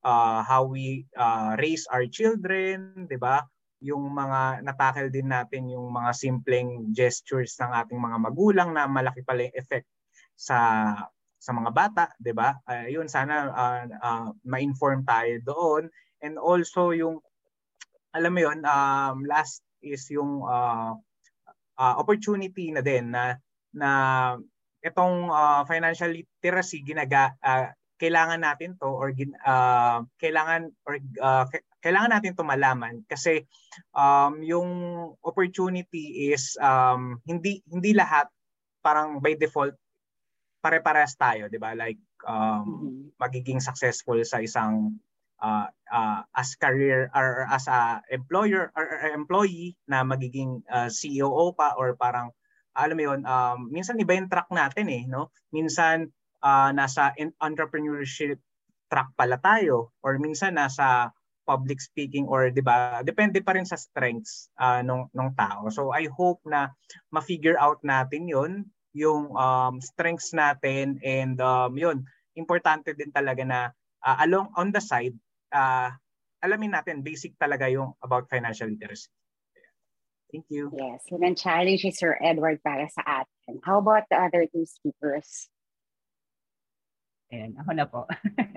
uh, 0.00 0.40
how 0.40 0.64
we 0.64 1.04
uh, 1.18 1.52
raise 1.60 1.84
our 1.92 2.08
children 2.08 3.04
'di 3.04 3.18
ba? 3.20 3.44
Yung 3.82 4.14
mga 4.14 4.62
natakil 4.62 5.10
din 5.10 5.28
natin 5.28 5.66
yung 5.68 5.90
mga 5.90 6.14
simpleng 6.14 6.94
gestures 6.94 7.58
ng 7.58 7.74
ating 7.82 7.98
mga 7.98 8.18
magulang 8.22 8.70
na 8.70 8.86
malaki 8.86 9.26
pala 9.26 9.50
yung 9.50 9.58
effect 9.58 9.91
sa 10.42 10.58
sa 11.38 11.50
mga 11.54 11.70
bata, 11.70 12.04
'di 12.18 12.34
ba? 12.34 12.58
Uh, 12.66 12.90
sana 13.06 13.50
uh, 13.54 13.82
uh, 14.02 14.26
ma-inform 14.42 15.06
tayo 15.06 15.38
doon 15.46 15.86
and 16.22 16.34
also 16.38 16.90
yung 16.90 17.22
alam 18.12 18.34
mo 18.34 18.40
yun, 18.44 18.60
um, 18.66 19.24
last 19.24 19.64
is 19.80 20.04
yung 20.12 20.44
uh, 20.44 20.94
uh, 21.78 21.94
opportunity 21.98 22.70
na 22.70 22.82
din 22.84 23.10
na 23.10 23.38
na 23.72 23.90
itong 24.82 25.30
uh, 25.30 25.62
financial 25.64 26.12
literacy 26.12 26.84
ginaga 26.84 27.32
uh, 27.40 27.72
kailangan 27.96 28.42
natin 28.42 28.74
to 28.76 28.90
or 28.90 29.14
uh, 29.46 30.02
kailangan 30.18 30.74
or 30.82 30.98
uh, 31.22 31.46
kailangan 31.78 32.18
natin 32.18 32.34
to 32.34 32.42
malaman 32.42 33.02
kasi 33.06 33.46
um, 33.94 34.42
yung 34.42 34.70
opportunity 35.22 36.34
is 36.34 36.58
um, 36.58 37.22
hindi 37.24 37.62
hindi 37.70 37.94
lahat 37.94 38.26
parang 38.82 39.22
by 39.22 39.38
default 39.38 39.78
pare-parehas 40.62 41.18
tayo, 41.18 41.50
'di 41.50 41.58
ba? 41.58 41.74
Like 41.74 41.98
um 42.22 42.38
mm-hmm. 42.38 42.96
magiging 43.18 43.58
successful 43.58 44.22
sa 44.22 44.38
isang 44.38 45.02
uh, 45.42 45.66
uh, 45.90 46.22
as 46.32 46.54
career 46.54 47.10
or 47.10 47.44
as 47.50 47.66
a 47.66 47.98
employer 48.14 48.70
or, 48.78 48.86
or 48.86 49.10
employee 49.10 49.74
na 49.90 50.06
magiging 50.06 50.62
uh, 50.70 50.86
CEO 50.86 51.50
pa 51.58 51.74
or 51.74 51.98
parang 51.98 52.30
alam 52.78 52.96
mo 52.96 53.02
'yon, 53.12 53.20
um 53.26 53.68
minsan 53.68 54.00
iba 54.00 54.14
yung 54.14 54.30
track 54.30 54.48
natin 54.54 54.86
eh, 54.88 55.04
no? 55.10 55.34
Minsan 55.50 56.08
uh, 56.40 56.70
nasa 56.70 57.12
entrepreneurship 57.42 58.38
track 58.86 59.10
pala 59.18 59.36
tayo 59.42 59.90
or 60.04 60.16
minsan 60.22 60.56
nasa 60.56 61.10
public 61.42 61.82
speaking 61.82 62.28
or 62.30 62.54
'di 62.54 62.62
ba 62.62 63.02
depende 63.02 63.42
pa 63.42 63.56
rin 63.56 63.66
sa 63.66 63.74
strengths 63.74 64.52
uh, 64.62 64.78
nung 64.84 65.10
nung 65.10 65.34
tao 65.34 65.66
so 65.74 65.90
i 65.90 66.06
hope 66.06 66.38
na 66.46 66.70
ma-figure 67.10 67.58
out 67.58 67.82
natin 67.82 68.30
'yon 68.30 68.52
yung 68.92 69.32
um, 69.32 69.80
strengths 69.80 70.36
natin 70.36 71.00
and 71.00 71.40
um, 71.40 71.76
yun, 71.76 72.04
importante 72.36 72.92
din 72.92 73.12
talaga 73.12 73.42
na 73.44 73.60
uh, 74.04 74.16
along 74.24 74.52
on 74.56 74.72
the 74.72 74.80
side, 74.80 75.16
uh, 75.52 75.92
alamin 76.44 76.72
natin 76.72 77.00
basic 77.04 77.36
talaga 77.40 77.68
yung 77.68 77.96
about 78.04 78.28
financial 78.28 78.68
literacy. 78.68 79.08
Thank 80.32 80.48
you. 80.48 80.72
Yes, 80.72 81.04
yun 81.12 81.28
ang 81.28 81.36
challenge 81.36 81.84
ni 81.84 81.92
Sir 81.92 82.16
Edward 82.24 82.64
para 82.64 82.88
sa 82.88 83.04
atin. 83.04 83.60
How 83.60 83.84
about 83.84 84.08
the 84.08 84.16
other 84.16 84.48
two 84.48 84.64
speakers? 84.64 85.52
Ayan, 87.28 87.52
ako 87.56 87.70
na 87.72 87.84
po. 87.88 88.04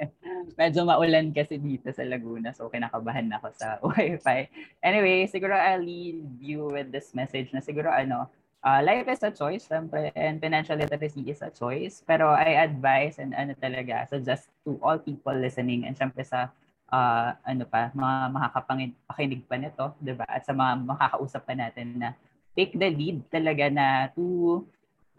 Medyo 0.60 0.84
maulan 0.88 1.32
kasi 1.32 1.60
dito 1.60 1.92
sa 1.92 2.04
Laguna, 2.04 2.52
so 2.52 2.68
kinakabahan 2.68 3.28
ako 3.32 3.48
sa 3.56 3.80
wifi. 3.92 4.52
Anyway, 4.84 5.28
siguro 5.32 5.56
I'll 5.56 5.84
leave 5.84 6.24
you 6.40 6.72
with 6.72 6.92
this 6.96 7.12
message 7.12 7.52
na 7.52 7.60
siguro 7.60 7.92
ano, 7.92 8.32
uh, 8.66 8.82
life 8.82 9.06
is 9.06 9.22
a 9.22 9.30
choice, 9.30 9.70
syempre, 9.70 10.10
and 10.18 10.42
financial 10.42 10.76
literacy 10.76 11.22
is 11.30 11.46
a 11.46 11.54
choice. 11.54 12.02
Pero 12.02 12.34
I 12.34 12.58
advise 12.58 13.22
and 13.22 13.38
ano 13.38 13.54
talaga, 13.54 14.10
suggest 14.10 14.50
to 14.66 14.82
all 14.82 14.98
people 14.98 15.38
listening 15.38 15.86
and 15.86 15.94
syempre 15.94 16.26
sa 16.26 16.50
uh, 16.90 17.38
ano 17.46 17.64
pa, 17.70 17.94
mga 17.94 18.16
makakapakinig 18.34 19.44
pa 19.46 19.56
nito, 19.62 19.86
di 20.02 20.18
ba? 20.18 20.26
At 20.26 20.50
sa 20.50 20.58
mga 20.58 20.82
makakausap 20.82 21.46
pa 21.46 21.54
natin 21.54 22.02
na 22.02 22.10
take 22.58 22.74
the 22.74 22.90
lead 22.90 23.22
talaga 23.30 23.70
na 23.70 24.10
to 24.18 24.66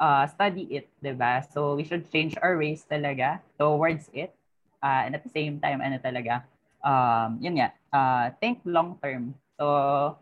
uh, 0.03 0.27
study 0.27 0.67
it, 0.83 0.91
di 0.99 1.15
ba? 1.15 1.41
So 1.47 1.79
we 1.79 1.87
should 1.87 2.11
change 2.11 2.35
our 2.43 2.59
ways 2.59 2.83
talaga 2.83 3.41
towards 3.57 4.11
it. 4.11 4.35
Uh, 4.83 5.09
and 5.09 5.15
at 5.17 5.25
the 5.25 5.33
same 5.33 5.63
time, 5.63 5.81
ano 5.81 5.97
talaga, 6.03 6.45
um, 6.85 7.41
yun 7.41 7.59
nga, 7.63 7.73
uh, 7.95 8.27
think 8.39 8.61
long 8.67 8.99
term. 9.01 9.35
So, 9.57 10.21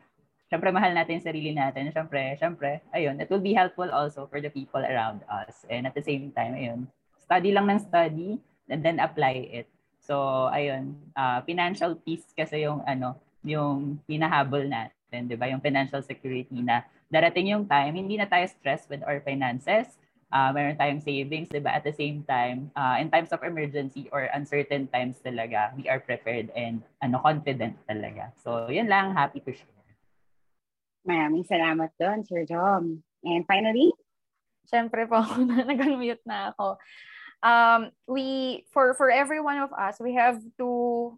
syempre 0.54 0.70
mahal 0.70 0.94
natin 0.94 1.18
yung 1.18 1.26
sarili 1.26 1.50
natin. 1.50 1.90
Syempre, 1.90 2.38
syempre, 2.38 2.78
ayun, 2.94 3.18
it 3.18 3.26
will 3.26 3.42
be 3.42 3.50
helpful 3.50 3.90
also 3.90 4.30
for 4.30 4.38
the 4.38 4.46
people 4.46 4.86
around 4.86 5.26
us. 5.26 5.66
And 5.66 5.90
at 5.90 5.98
the 5.98 6.06
same 6.06 6.30
time, 6.30 6.54
ayun, 6.54 6.86
study 7.18 7.50
lang 7.50 7.66
ng 7.66 7.82
study 7.82 8.38
and 8.70 8.86
then 8.86 9.02
apply 9.02 9.50
it. 9.50 9.66
So, 9.98 10.46
ayun, 10.54 10.94
uh, 11.18 11.42
financial 11.42 11.98
peace 11.98 12.30
kasi 12.38 12.62
yung 12.62 12.86
ano, 12.86 13.18
yung 13.42 13.98
pinahabol 14.06 14.62
natin, 14.70 15.26
'di 15.26 15.34
ba? 15.34 15.50
Yung 15.50 15.58
financial 15.58 16.06
security 16.06 16.62
na 16.62 16.86
darating 17.10 17.50
yung 17.50 17.66
time, 17.66 17.98
hindi 17.98 18.14
na 18.14 18.30
tayo 18.30 18.46
stressed 18.46 18.86
with 18.86 19.02
our 19.02 19.18
finances. 19.26 19.98
Uh, 20.34 20.50
meron 20.54 20.78
tayong 20.78 21.02
savings, 21.02 21.50
'di 21.50 21.62
ba? 21.62 21.74
At 21.74 21.82
the 21.82 21.94
same 21.94 22.22
time, 22.30 22.70
uh, 22.78 22.94
in 23.02 23.10
times 23.10 23.34
of 23.34 23.42
emergency 23.42 24.06
or 24.14 24.30
uncertain 24.30 24.86
times 24.92 25.18
talaga, 25.18 25.74
we 25.74 25.90
are 25.90 25.98
prepared 25.98 26.54
and 26.54 26.84
ano 27.02 27.18
confident 27.18 27.74
talaga. 27.90 28.30
So, 28.38 28.70
yun 28.70 28.86
lang, 28.86 29.18
happy 29.18 29.42
to 29.42 29.50
share. 29.50 29.73
Maraming 31.04 31.44
salamat 31.44 31.92
doon, 32.00 32.24
Sir 32.24 32.48
Jom. 32.48 33.04
And 33.24 33.44
finally? 33.44 33.92
Siyempre 34.64 35.04
po, 35.04 35.20
nag-mute 35.68 36.24
na 36.24 36.52
ako. 36.56 36.80
Um, 37.44 37.92
we, 38.08 38.64
for, 38.72 38.96
for 38.96 39.12
every 39.12 39.40
one 39.40 39.60
of 39.60 39.68
us, 39.76 40.00
we 40.00 40.16
have 40.16 40.40
to 40.56 41.12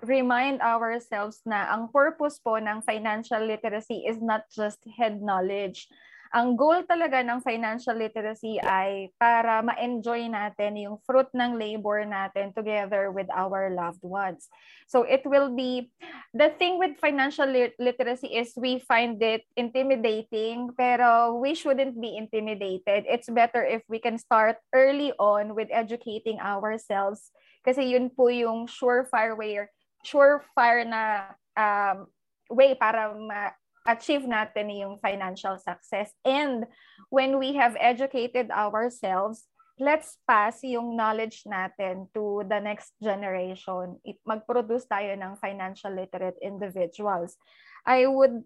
remind 0.00 0.64
ourselves 0.64 1.44
na 1.44 1.68
ang 1.68 1.92
purpose 1.92 2.40
po 2.40 2.56
ng 2.56 2.80
financial 2.80 3.44
literacy 3.44 4.08
is 4.08 4.16
not 4.24 4.48
just 4.48 4.80
head 4.96 5.20
knowledge. 5.20 5.84
Ang 6.30 6.54
goal 6.54 6.86
talaga 6.86 7.26
ng 7.26 7.42
financial 7.42 7.98
literacy 7.98 8.62
ay 8.62 9.10
para 9.18 9.66
ma-enjoy 9.66 10.30
natin 10.30 10.78
yung 10.78 11.02
fruit 11.02 11.26
ng 11.34 11.58
labor 11.58 12.06
natin 12.06 12.54
together 12.54 13.10
with 13.10 13.26
our 13.34 13.74
loved 13.74 14.06
ones. 14.06 14.46
So 14.86 15.02
it 15.02 15.26
will 15.26 15.50
be, 15.50 15.90
the 16.30 16.54
thing 16.54 16.78
with 16.78 17.02
financial 17.02 17.50
literacy 17.82 18.30
is 18.30 18.54
we 18.54 18.78
find 18.78 19.18
it 19.18 19.42
intimidating, 19.58 20.70
pero 20.78 21.34
we 21.34 21.58
shouldn't 21.58 21.98
be 21.98 22.14
intimidated. 22.14 23.10
It's 23.10 23.26
better 23.26 23.66
if 23.66 23.82
we 23.90 23.98
can 23.98 24.14
start 24.14 24.62
early 24.70 25.10
on 25.18 25.58
with 25.58 25.66
educating 25.74 26.38
ourselves 26.38 27.34
kasi 27.66 27.90
yun 27.90 28.06
po 28.06 28.30
yung 28.30 28.70
surefire 28.70 29.34
way, 29.34 29.66
surefire 30.06 30.86
na 30.86 31.34
um, 31.58 32.06
way 32.54 32.78
para 32.78 33.18
ma 33.18 33.50
achieve 33.86 34.28
natin 34.28 34.68
yung 34.72 35.00
financial 35.00 35.56
success. 35.56 36.12
And 36.24 36.68
when 37.08 37.40
we 37.40 37.56
have 37.56 37.76
educated 37.80 38.52
ourselves, 38.52 39.48
let's 39.80 40.20
pass 40.28 40.60
yung 40.60 40.92
knowledge 40.94 41.48
natin 41.48 42.12
to 42.12 42.44
the 42.44 42.60
next 42.60 42.92
generation. 43.00 43.96
Mag-produce 44.28 44.84
tayo 44.84 45.16
ng 45.16 45.40
financial 45.40 45.96
literate 45.96 46.36
individuals. 46.44 47.40
I 47.88 48.04
would 48.04 48.44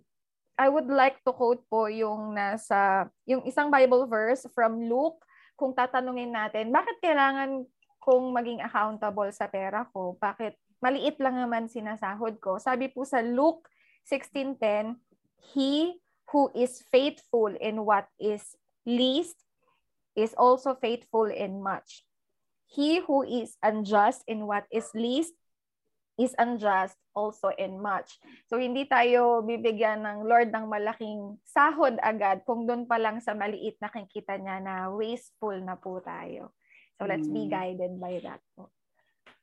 I 0.54 0.70
would 0.70 0.86
like 0.86 1.18
to 1.26 1.34
quote 1.34 1.66
po 1.66 1.90
yung 1.90 2.38
nasa 2.38 3.10
yung 3.26 3.42
isang 3.42 3.74
Bible 3.74 4.06
verse 4.06 4.46
from 4.54 4.86
Luke 4.86 5.18
kung 5.58 5.74
tatanungin 5.74 6.34
natin, 6.34 6.70
bakit 6.74 6.98
kailangan 6.98 7.66
kong 8.02 8.34
maging 8.34 8.60
accountable 8.62 9.30
sa 9.30 9.46
pera 9.46 9.86
ko? 9.90 10.18
Bakit 10.18 10.54
maliit 10.82 11.18
lang 11.22 11.38
naman 11.38 11.70
sinasahod 11.70 12.38
ko? 12.42 12.58
Sabi 12.58 12.90
po 12.90 13.06
sa 13.06 13.22
Luke 13.22 13.70
16:10, 14.06 14.98
he 15.52 16.00
who 16.32 16.50
is 16.54 16.82
faithful 16.90 17.52
in 17.52 17.84
what 17.84 18.08
is 18.18 18.42
least 18.86 19.36
is 20.16 20.34
also 20.34 20.74
faithful 20.74 21.26
in 21.30 21.62
much. 21.62 22.02
He 22.66 22.98
who 22.98 23.22
is 23.22 23.54
unjust 23.62 24.26
in 24.26 24.46
what 24.46 24.66
is 24.72 24.90
least 24.94 25.34
is 26.18 26.34
unjust 26.38 26.98
also 27.14 27.50
in 27.54 27.78
much. 27.78 28.18
So 28.50 28.58
hindi 28.58 28.86
tayo 28.86 29.46
bibigyan 29.46 30.02
ng 30.02 30.26
Lord 30.26 30.50
ng 30.50 30.66
malaking 30.66 31.38
sahod 31.46 31.98
agad 32.02 32.42
kung 32.42 32.66
doon 32.66 32.86
pa 32.86 32.98
lang 32.98 33.22
sa 33.22 33.34
maliit 33.34 33.78
na 33.78 33.90
kinkita 33.90 34.38
niya 34.38 34.58
na 34.62 34.90
wasteful 34.90 35.54
na 35.62 35.78
po 35.78 36.02
tayo. 36.02 36.54
So 36.98 37.06
let's 37.06 37.26
be 37.26 37.46
mm. 37.46 37.50
guided 37.50 37.94
by 37.98 38.18
that 38.22 38.42
po. 38.54 38.73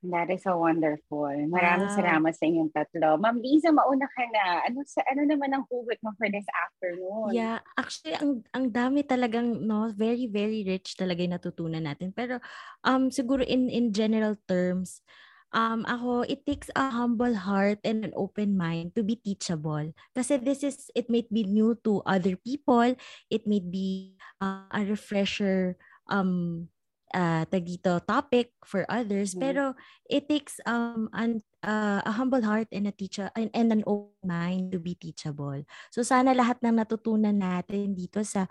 That 0.01 0.33
is 0.33 0.41
so 0.41 0.57
wonderful. 0.57 1.29
Maraming 1.29 1.93
wow. 1.93 1.97
salamat 2.01 2.33
sa 2.33 2.49
inyong 2.49 2.73
tatlo. 2.73 3.21
Ma'am 3.21 3.37
Liza, 3.37 3.69
mauna 3.69 4.09
ka 4.09 4.25
na. 4.33 4.65
Ano 4.65 4.81
sa 4.81 5.05
ano 5.05 5.29
naman 5.29 5.53
ang 5.53 5.69
hugot 5.69 6.01
mo 6.01 6.09
for 6.17 6.25
this 6.25 6.49
afternoon? 6.49 7.37
Yeah, 7.37 7.61
actually 7.77 8.17
ang 8.17 8.41
ang 8.49 8.73
dami 8.73 9.05
talagang 9.05 9.61
no, 9.61 9.93
very 9.93 10.25
very 10.25 10.65
rich 10.65 10.97
talaga 10.97 11.21
yung 11.21 11.37
natutunan 11.37 11.85
natin. 11.85 12.17
Pero 12.17 12.41
um 12.81 13.13
siguro 13.13 13.45
in 13.45 13.69
in 13.69 13.93
general 13.93 14.33
terms, 14.49 15.05
um 15.53 15.85
ako 15.85 16.25
it 16.25 16.49
takes 16.49 16.73
a 16.73 16.89
humble 16.89 17.37
heart 17.37 17.77
and 17.85 18.01
an 18.01 18.17
open 18.17 18.57
mind 18.57 18.97
to 18.97 19.05
be 19.05 19.21
teachable. 19.21 19.85
Kasi 20.17 20.41
this 20.41 20.65
is 20.65 20.89
it 20.97 21.13
may 21.13 21.29
be 21.29 21.45
new 21.45 21.77
to 21.85 22.01
other 22.09 22.33
people, 22.41 22.89
it 23.29 23.45
may 23.45 23.61
be 23.61 24.17
uh, 24.41 24.65
a 24.73 24.81
refresher 24.81 25.77
um 26.09 26.65
uh, 27.13 27.43
tagito 27.47 27.99
topic 28.03 28.55
for 28.63 28.83
others 28.87 29.35
mm-hmm. 29.35 29.43
pero 29.43 29.63
it 30.07 30.27
takes 30.27 30.59
um 30.67 31.07
an, 31.15 31.43
uh, 31.63 32.01
a 32.03 32.11
humble 32.15 32.43
heart 32.43 32.67
and 32.71 32.87
a 32.87 32.95
teacher 32.95 33.29
and, 33.35 33.51
and 33.53 33.71
an 33.71 33.83
open 33.87 34.15
mind 34.23 34.71
to 34.71 34.79
be 34.79 34.95
teachable 34.95 35.63
so 35.93 36.03
sana 36.03 36.35
lahat 36.35 36.59
ng 36.63 36.75
natutunan 36.75 37.35
natin 37.35 37.93
dito 37.95 38.23
sa 38.23 38.47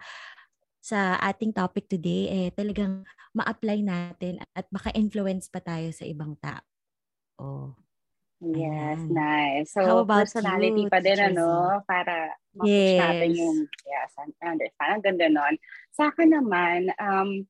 sa 0.81 1.21
ating 1.21 1.53
topic 1.53 1.89
today 1.93 2.29
eh 2.33 2.49
talagang 2.57 3.05
ma-apply 3.37 3.79
natin 3.85 4.43
at 4.57 4.67
maka-influence 4.75 5.47
pa 5.47 5.63
tayo 5.63 5.93
sa 5.95 6.03
ibang 6.03 6.35
tao. 6.43 6.65
Oh. 7.39 7.71
Yes, 8.41 8.97
Ayan. 9.05 9.13
nice. 9.13 9.69
So, 9.77 9.85
How 9.85 10.01
about 10.01 10.25
personality 10.25 10.89
you, 10.89 10.93
pa 10.93 11.05
din, 11.05 11.21
ano, 11.21 11.77
para 11.85 12.33
yes. 12.65 12.97
natin 12.97 13.31
yung, 13.37 13.57
yes, 13.85 14.11
understand. 14.41 14.91
Ang 14.97 15.05
ganda 15.05 15.27
nun. 15.29 15.55
Sa 15.93 16.09
akin 16.09 16.33
naman, 16.33 16.89
um, 16.97 17.45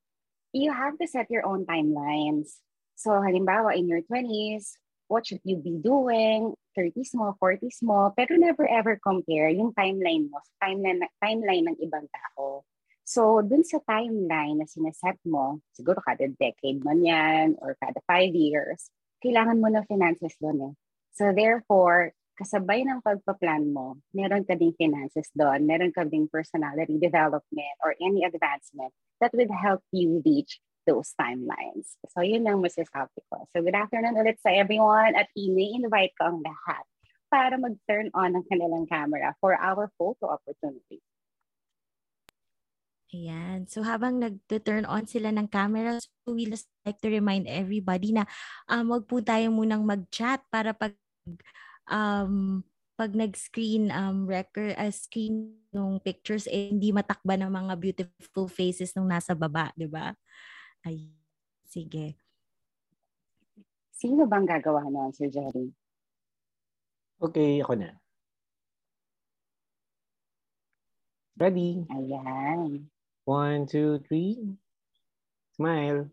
you 0.52 0.72
have 0.72 0.98
to 0.98 1.06
set 1.06 1.31
your 1.31 1.47
own 1.47 1.66
timelines. 1.66 2.60
So 2.97 3.10
halimbawa, 3.10 3.77
in 3.77 3.89
your 3.89 4.02
20s, 4.02 4.77
what 5.09 5.27
should 5.27 5.40
you 5.44 5.56
be 5.56 5.78
doing? 5.78 6.55
30s 6.78 7.14
mo, 7.14 7.35
40s 7.43 7.82
mo, 7.82 8.14
pero 8.14 8.39
never 8.39 8.62
ever 8.68 8.94
compare 9.02 9.51
yung 9.51 9.74
timeline 9.74 10.31
mo 10.31 10.39
timeline, 10.62 11.02
timeline 11.18 11.66
ng 11.72 11.77
ibang 11.82 12.06
tao. 12.12 12.62
So, 13.02 13.43
dun 13.43 13.66
sa 13.66 13.82
timeline 13.82 14.62
na 14.62 14.70
sineset 14.70 15.18
mo, 15.27 15.59
siguro 15.74 15.98
kada 15.98 16.31
decade 16.31 16.78
man 16.86 17.02
yan 17.02 17.59
or 17.59 17.74
kada 17.82 17.98
five 18.06 18.31
years, 18.31 18.86
kailangan 19.18 19.59
mo 19.59 19.66
ng 19.66 19.82
finances 19.90 20.39
doon 20.39 20.70
eh. 20.70 20.74
So, 21.18 21.35
therefore, 21.35 22.14
kasabay 22.40 22.88
ng 22.88 23.04
pagpa-plan 23.04 23.68
mo, 23.68 24.00
meron 24.16 24.48
ka 24.48 24.56
ding 24.56 24.72
finances 24.72 25.28
doon, 25.36 25.68
meron 25.68 25.92
ka 25.92 26.08
ding 26.08 26.24
personality 26.24 26.96
development 26.96 27.76
or 27.84 27.92
any 28.00 28.24
advancement 28.24 28.96
that 29.20 29.28
would 29.36 29.52
help 29.52 29.84
you 29.92 30.24
reach 30.24 30.56
those 30.88 31.12
timelines. 31.20 32.00
So 32.08 32.24
yun 32.24 32.48
lang 32.48 32.64
masasabi 32.64 33.20
ko. 33.28 33.44
So 33.52 33.60
good 33.60 33.76
afternoon 33.76 34.16
ulit 34.16 34.40
sa 34.40 34.56
everyone 34.56 35.12
at 35.12 35.28
ini-invite 35.36 36.16
ko 36.16 36.32
ang 36.32 36.40
lahat 36.40 36.84
para 37.28 37.60
mag-turn 37.60 38.08
on 38.16 38.40
ang 38.40 38.44
kanilang 38.48 38.88
camera 38.88 39.36
for 39.38 39.52
our 39.52 39.92
photo 40.00 40.32
opportunity. 40.32 41.04
Ayan. 43.10 43.66
So 43.66 43.82
habang 43.82 44.22
nag-turn 44.22 44.86
on 44.86 45.04
sila 45.04 45.34
ng 45.34 45.50
camera, 45.50 45.98
so 45.98 46.30
we 46.30 46.46
just 46.46 46.70
like 46.86 47.02
to 47.02 47.10
remind 47.10 47.50
everybody 47.50 48.14
na 48.14 48.24
um, 48.70 48.88
wag 48.88 49.04
po 49.10 49.18
tayo 49.18 49.50
munang 49.50 49.82
mag-chat 49.82 50.46
para 50.48 50.70
pag 50.70 50.94
um, 51.90 52.62
pag 52.94 53.16
nag-screen 53.16 53.88
um 53.90 54.28
record 54.28 54.76
uh, 54.76 54.92
screen 54.92 55.56
ng 55.72 55.98
pictures 56.04 56.44
eh 56.46 56.68
hindi 56.68 56.92
matakba 56.92 57.32
ng 57.40 57.48
mga 57.48 57.74
beautiful 57.80 58.46
faces 58.46 58.92
nung 58.92 59.08
nasa 59.08 59.32
baba, 59.32 59.72
'di 59.74 59.88
ba? 59.88 60.12
Ay 60.84 61.10
sige. 61.64 62.20
Sino 63.96 64.24
bang 64.24 64.48
gagawa 64.48 64.88
noon, 64.88 65.12
Sir 65.12 65.28
Jerry? 65.28 65.72
Okay, 67.20 67.60
ako 67.60 67.76
na. 67.76 68.00
Ready? 71.36 71.84
Ayan. 71.88 72.88
One, 73.24 73.64
two, 73.68 74.00
three. 74.08 74.56
Smile. 75.56 76.08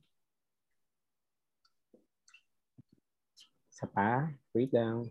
Isa 3.71 3.87
pa. 3.91 4.31
Wait 4.51 4.71
lang. 4.71 5.07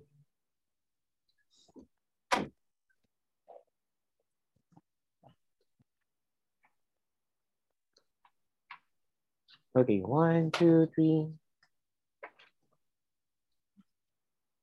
Okay, 9.76 10.00
one, 10.00 10.48
two, 10.56 10.88
three. 10.96 11.28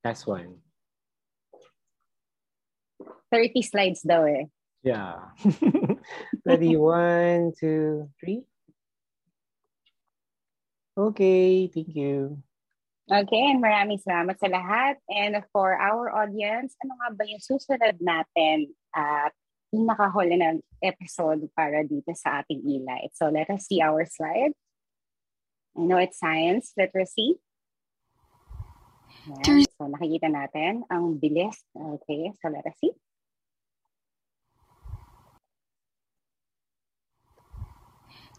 That's 0.04 0.26
one. 0.26 0.58
30 3.30 3.62
slides 3.62 4.02
daw 4.02 4.26
eh. 4.26 4.50
Yeah. 4.82 5.38
Ready, 6.50 6.74
one, 6.82 7.54
two, 7.54 8.10
three. 8.18 8.42
Okay, 10.98 11.70
thank 11.70 11.94
you. 11.94 12.42
Okay, 13.06 13.54
and 13.54 13.62
maraming 13.62 14.02
salamat 14.02 14.42
sa 14.42 14.50
lahat. 14.50 14.98
And 15.14 15.38
for 15.54 15.78
our 15.78 16.10
audience, 16.10 16.74
ano 16.82 16.98
nga 16.98 17.14
ba 17.14 17.24
yung 17.30 17.42
susunod 17.42 18.02
natin 18.02 18.74
at 18.98 19.30
pinakahuli 19.70 20.42
ng 20.42 20.58
episode 20.82 21.46
para 21.54 21.86
dito 21.86 22.10
sa 22.18 22.42
ating 22.42 22.66
e-light? 22.66 23.14
So 23.14 23.30
let 23.30 23.54
us 23.54 23.70
see 23.70 23.78
our 23.78 24.10
slide. 24.10 24.58
I 25.78 25.82
know 25.82 25.98
it's 25.98 26.20
science 26.20 26.74
literacy. 26.78 27.42
Ayan. 29.24 29.66
So 29.80 29.88
nakikita 29.88 30.28
natin 30.28 30.84
ang 30.92 31.16
bilis. 31.18 31.64
Okay, 31.74 32.30
us 32.30 32.76
see. 32.78 32.92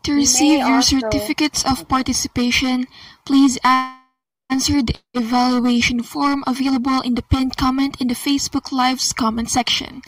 To 0.05 0.12
receive 0.12 0.61
your 0.61 0.82
certificates 0.82 1.65
of 1.65 1.89
participation, 1.89 2.85
please 3.24 3.56
answer 3.65 4.85
the 4.85 5.01
evaluation 5.15 6.05
form 6.05 6.44
available 6.47 7.01
in 7.01 7.16
the 7.16 7.24
pinned 7.24 7.56
comment 7.56 7.97
in 7.98 8.09
the 8.09 8.15
Facebook 8.15 8.70
Live's 8.70 9.15
comment 9.15 9.48
section. 9.48 10.02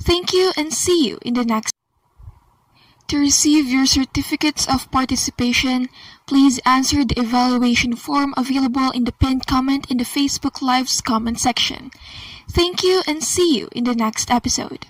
Thank 0.00 0.32
you 0.32 0.52
and 0.56 0.72
see 0.72 1.06
you 1.06 1.18
in 1.20 1.34
the 1.34 1.44
next. 1.44 1.76
To 3.08 3.18
receive 3.18 3.68
your 3.68 3.84
certificates 3.84 4.66
of 4.66 4.90
participation, 4.90 5.92
Please 6.26 6.58
answer 6.64 7.04
the 7.04 7.20
evaluation 7.20 7.96
form 7.96 8.32
available 8.36 8.90
in 8.90 9.04
the 9.04 9.12
pinned 9.12 9.46
comment 9.46 9.90
in 9.90 9.98
the 9.98 10.08
Facebook 10.08 10.62
Live's 10.62 11.00
comment 11.00 11.38
section. 11.38 11.90
Thank 12.50 12.82
you 12.82 13.02
and 13.06 13.22
see 13.22 13.58
you 13.58 13.68
in 13.72 13.84
the 13.84 13.94
next 13.94 14.30
episode. 14.30 14.86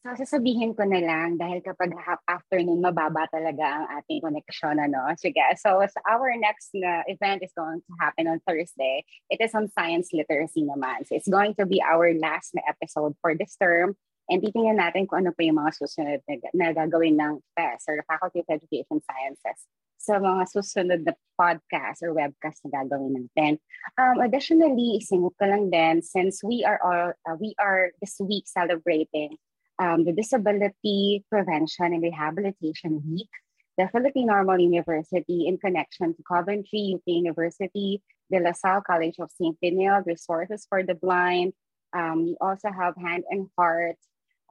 So, 0.00 0.16
sasabihin 0.16 0.72
ko 0.72 0.88
na 0.88 1.04
lang 1.04 1.36
dahil 1.36 1.60
kapag 1.60 1.92
afternoon, 2.24 2.80
mababa 2.80 3.28
talaga 3.28 3.60
ang 3.60 4.00
ating 4.00 4.24
connection. 4.24 4.80
Ano? 4.80 5.12
Sige. 5.20 5.44
So, 5.60 5.76
so 5.84 6.00
our 6.08 6.32
next 6.40 6.72
na 6.72 7.04
event 7.04 7.44
is 7.44 7.52
going 7.52 7.84
to 7.84 7.92
happen 8.00 8.24
on 8.24 8.40
Thursday. 8.48 9.04
It 9.28 9.44
is 9.44 9.52
on 9.52 9.68
science 9.68 10.08
literacy 10.16 10.64
naman. 10.64 11.04
So, 11.04 11.20
it's 11.20 11.28
going 11.28 11.52
to 11.60 11.68
be 11.68 11.84
our 11.84 12.16
last 12.16 12.56
na 12.56 12.64
episode 12.64 13.12
for 13.20 13.36
this 13.36 13.52
term. 13.60 14.00
And 14.30 14.38
titingnan 14.38 14.78
natin 14.78 15.10
kung 15.10 15.26
ano 15.26 15.34
pa 15.34 15.42
yung 15.42 15.58
mga 15.58 15.74
susunod 15.74 16.22
na, 16.24 16.34
na 16.54 16.66
gagawin 16.70 17.18
ng 17.18 17.42
FES 17.58 17.82
or 17.90 18.06
Faculty 18.06 18.46
of 18.46 18.48
Education 18.48 19.02
Sciences 19.02 19.66
sa 20.00 20.16
mga 20.16 20.48
susunod 20.48 21.00
na 21.04 21.12
podcast 21.36 22.00
or 22.00 22.16
webcast 22.16 22.64
na 22.64 22.80
gagawin 22.80 23.28
natin. 23.28 23.60
Um, 24.00 24.24
additionally, 24.24 24.96
isingot 24.96 25.36
ko 25.36 25.44
lang 25.44 25.68
din, 25.68 26.00
since 26.00 26.40
we 26.40 26.64
are 26.64 26.80
all, 26.80 27.12
uh, 27.28 27.36
we 27.36 27.52
are 27.60 27.92
this 28.00 28.16
week 28.22 28.48
celebrating 28.48 29.36
um, 29.76 30.08
the 30.08 30.16
Disability 30.16 31.24
Prevention 31.28 31.92
and 31.92 32.00
Rehabilitation 32.00 33.04
Week, 33.04 33.28
the 33.76 33.92
Philippine 33.92 34.32
Normal 34.32 34.60
University 34.60 35.44
in 35.44 35.60
connection 35.60 36.16
to 36.16 36.22
Coventry 36.24 36.96
UP 36.96 37.04
University, 37.04 38.00
the 38.30 38.40
La 38.40 38.54
College 38.80 39.20
of 39.20 39.28
St. 39.36 39.56
Benilde, 39.60 40.06
Resources 40.06 40.64
for 40.68 40.80
the 40.82 40.94
Blind. 40.94 41.52
Um, 41.92 42.24
we 42.24 42.36
also 42.40 42.70
have 42.70 42.94
Hand 42.96 43.24
and 43.28 43.48
Heart. 43.58 44.00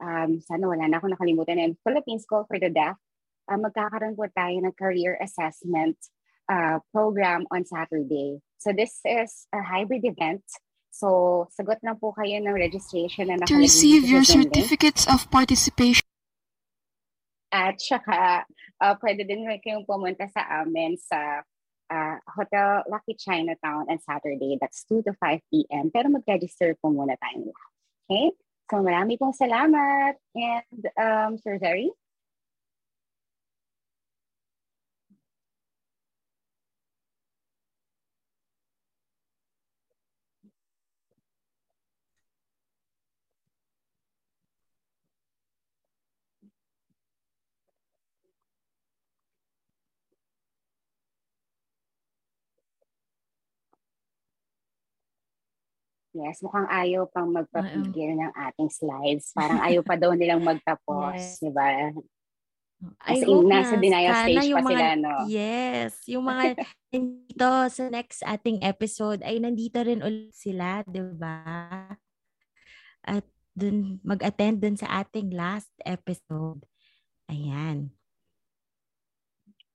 Um, 0.00 0.40
sana 0.40 0.64
wala 0.66 0.88
na 0.88 0.98
ako 0.98 1.12
nakalimutan. 1.12 1.60
And 1.60 1.76
Philippine 1.84 2.18
School 2.18 2.48
for 2.48 2.56
the 2.56 2.72
Deaf. 2.72 2.96
Uh, 3.50 3.60
magkakaroon 3.60 4.16
po 4.16 4.26
tayo 4.32 4.56
ng 4.62 4.74
career 4.74 5.18
assessment 5.20 5.98
uh, 6.48 6.80
program 6.90 7.44
on 7.52 7.68
Saturday. 7.68 8.40
So 8.58 8.72
this 8.72 9.00
is 9.04 9.46
a 9.52 9.60
hybrid 9.60 10.04
event. 10.04 10.44
So, 10.90 11.46
sagot 11.54 11.78
lang 11.86 12.02
po 12.02 12.10
kayo 12.10 12.42
ng 12.42 12.50
registration 12.50 13.30
na 13.30 13.38
To 13.38 13.46
nakalagay 13.46 13.62
receive 13.62 14.02
dito 14.04 14.10
your 14.10 14.24
link. 14.26 14.34
certificates 14.52 15.06
of 15.06 15.30
participation, 15.30 16.02
At 17.50 17.82
saka, 17.82 18.46
uh, 18.78 18.94
pwede 19.02 19.26
din 19.26 19.42
kayong 19.42 19.82
pumunta 19.82 20.30
sa 20.30 20.62
amin 20.62 20.94
sa 20.94 21.42
uh, 21.90 22.16
Hotel 22.38 22.86
Lucky 22.86 23.18
Chinatown 23.18 23.90
on 23.90 23.98
Saturday. 23.98 24.54
That's 24.62 24.86
2 24.86 25.02
to 25.10 25.12
5 25.18 25.42
p.m. 25.50 25.90
Pero 25.90 26.06
mag-register 26.14 26.78
po 26.78 26.94
muna 26.94 27.18
tayong 27.18 27.50
lahat. 27.50 27.70
Okay? 28.06 28.26
So, 28.70 28.78
marami 28.86 29.18
pong 29.18 29.34
salamat. 29.34 30.14
And, 30.38 30.82
um, 30.94 31.34
Sir 31.42 31.58
Zeri? 31.58 31.90
Yes, 56.10 56.42
mukhang 56.42 56.66
ayaw 56.66 57.06
pang 57.06 57.30
magpapigil 57.30 58.18
ng 58.18 58.32
ating 58.34 58.66
slides. 58.66 59.30
Parang 59.30 59.62
ayaw 59.62 59.86
pa 59.86 59.94
daw 59.94 60.10
nilang 60.10 60.42
magtapos, 60.42 61.14
Yes. 61.14 61.38
di 61.38 61.50
ba? 61.54 61.94
I 63.04 63.12
As 63.12 63.22
in, 63.28 63.44
nasa 63.44 63.76
na 63.76 63.82
denial 63.84 64.14
stage 64.24 64.50
pa 64.50 64.62
mga, 64.64 64.70
sila, 64.72 64.86
no? 64.96 65.12
Yes, 65.28 65.92
yung 66.08 66.24
mga 66.26 66.44
nandito 66.90 67.50
sa 67.68 67.84
next 67.92 68.20
ating 68.24 68.58
episode 68.64 69.20
ay 69.22 69.36
nandito 69.38 69.78
rin 69.84 70.00
ulit 70.00 70.32
sila, 70.32 70.82
di 70.88 70.98
ba? 71.14 71.44
At 73.04 73.22
dun, 73.52 74.00
mag-attend 74.00 74.64
dun 74.64 74.76
sa 74.80 75.04
ating 75.04 75.30
last 75.30 75.70
episode. 75.84 76.64
Ayan. 77.28 77.92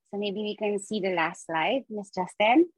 So 0.10 0.18
maybe 0.20 0.42
we 0.42 0.58
can 0.58 0.82
see 0.82 1.00
the 1.00 1.14
last 1.14 1.46
slide, 1.48 1.86
Miss 1.88 2.10
Justin. 2.10 2.74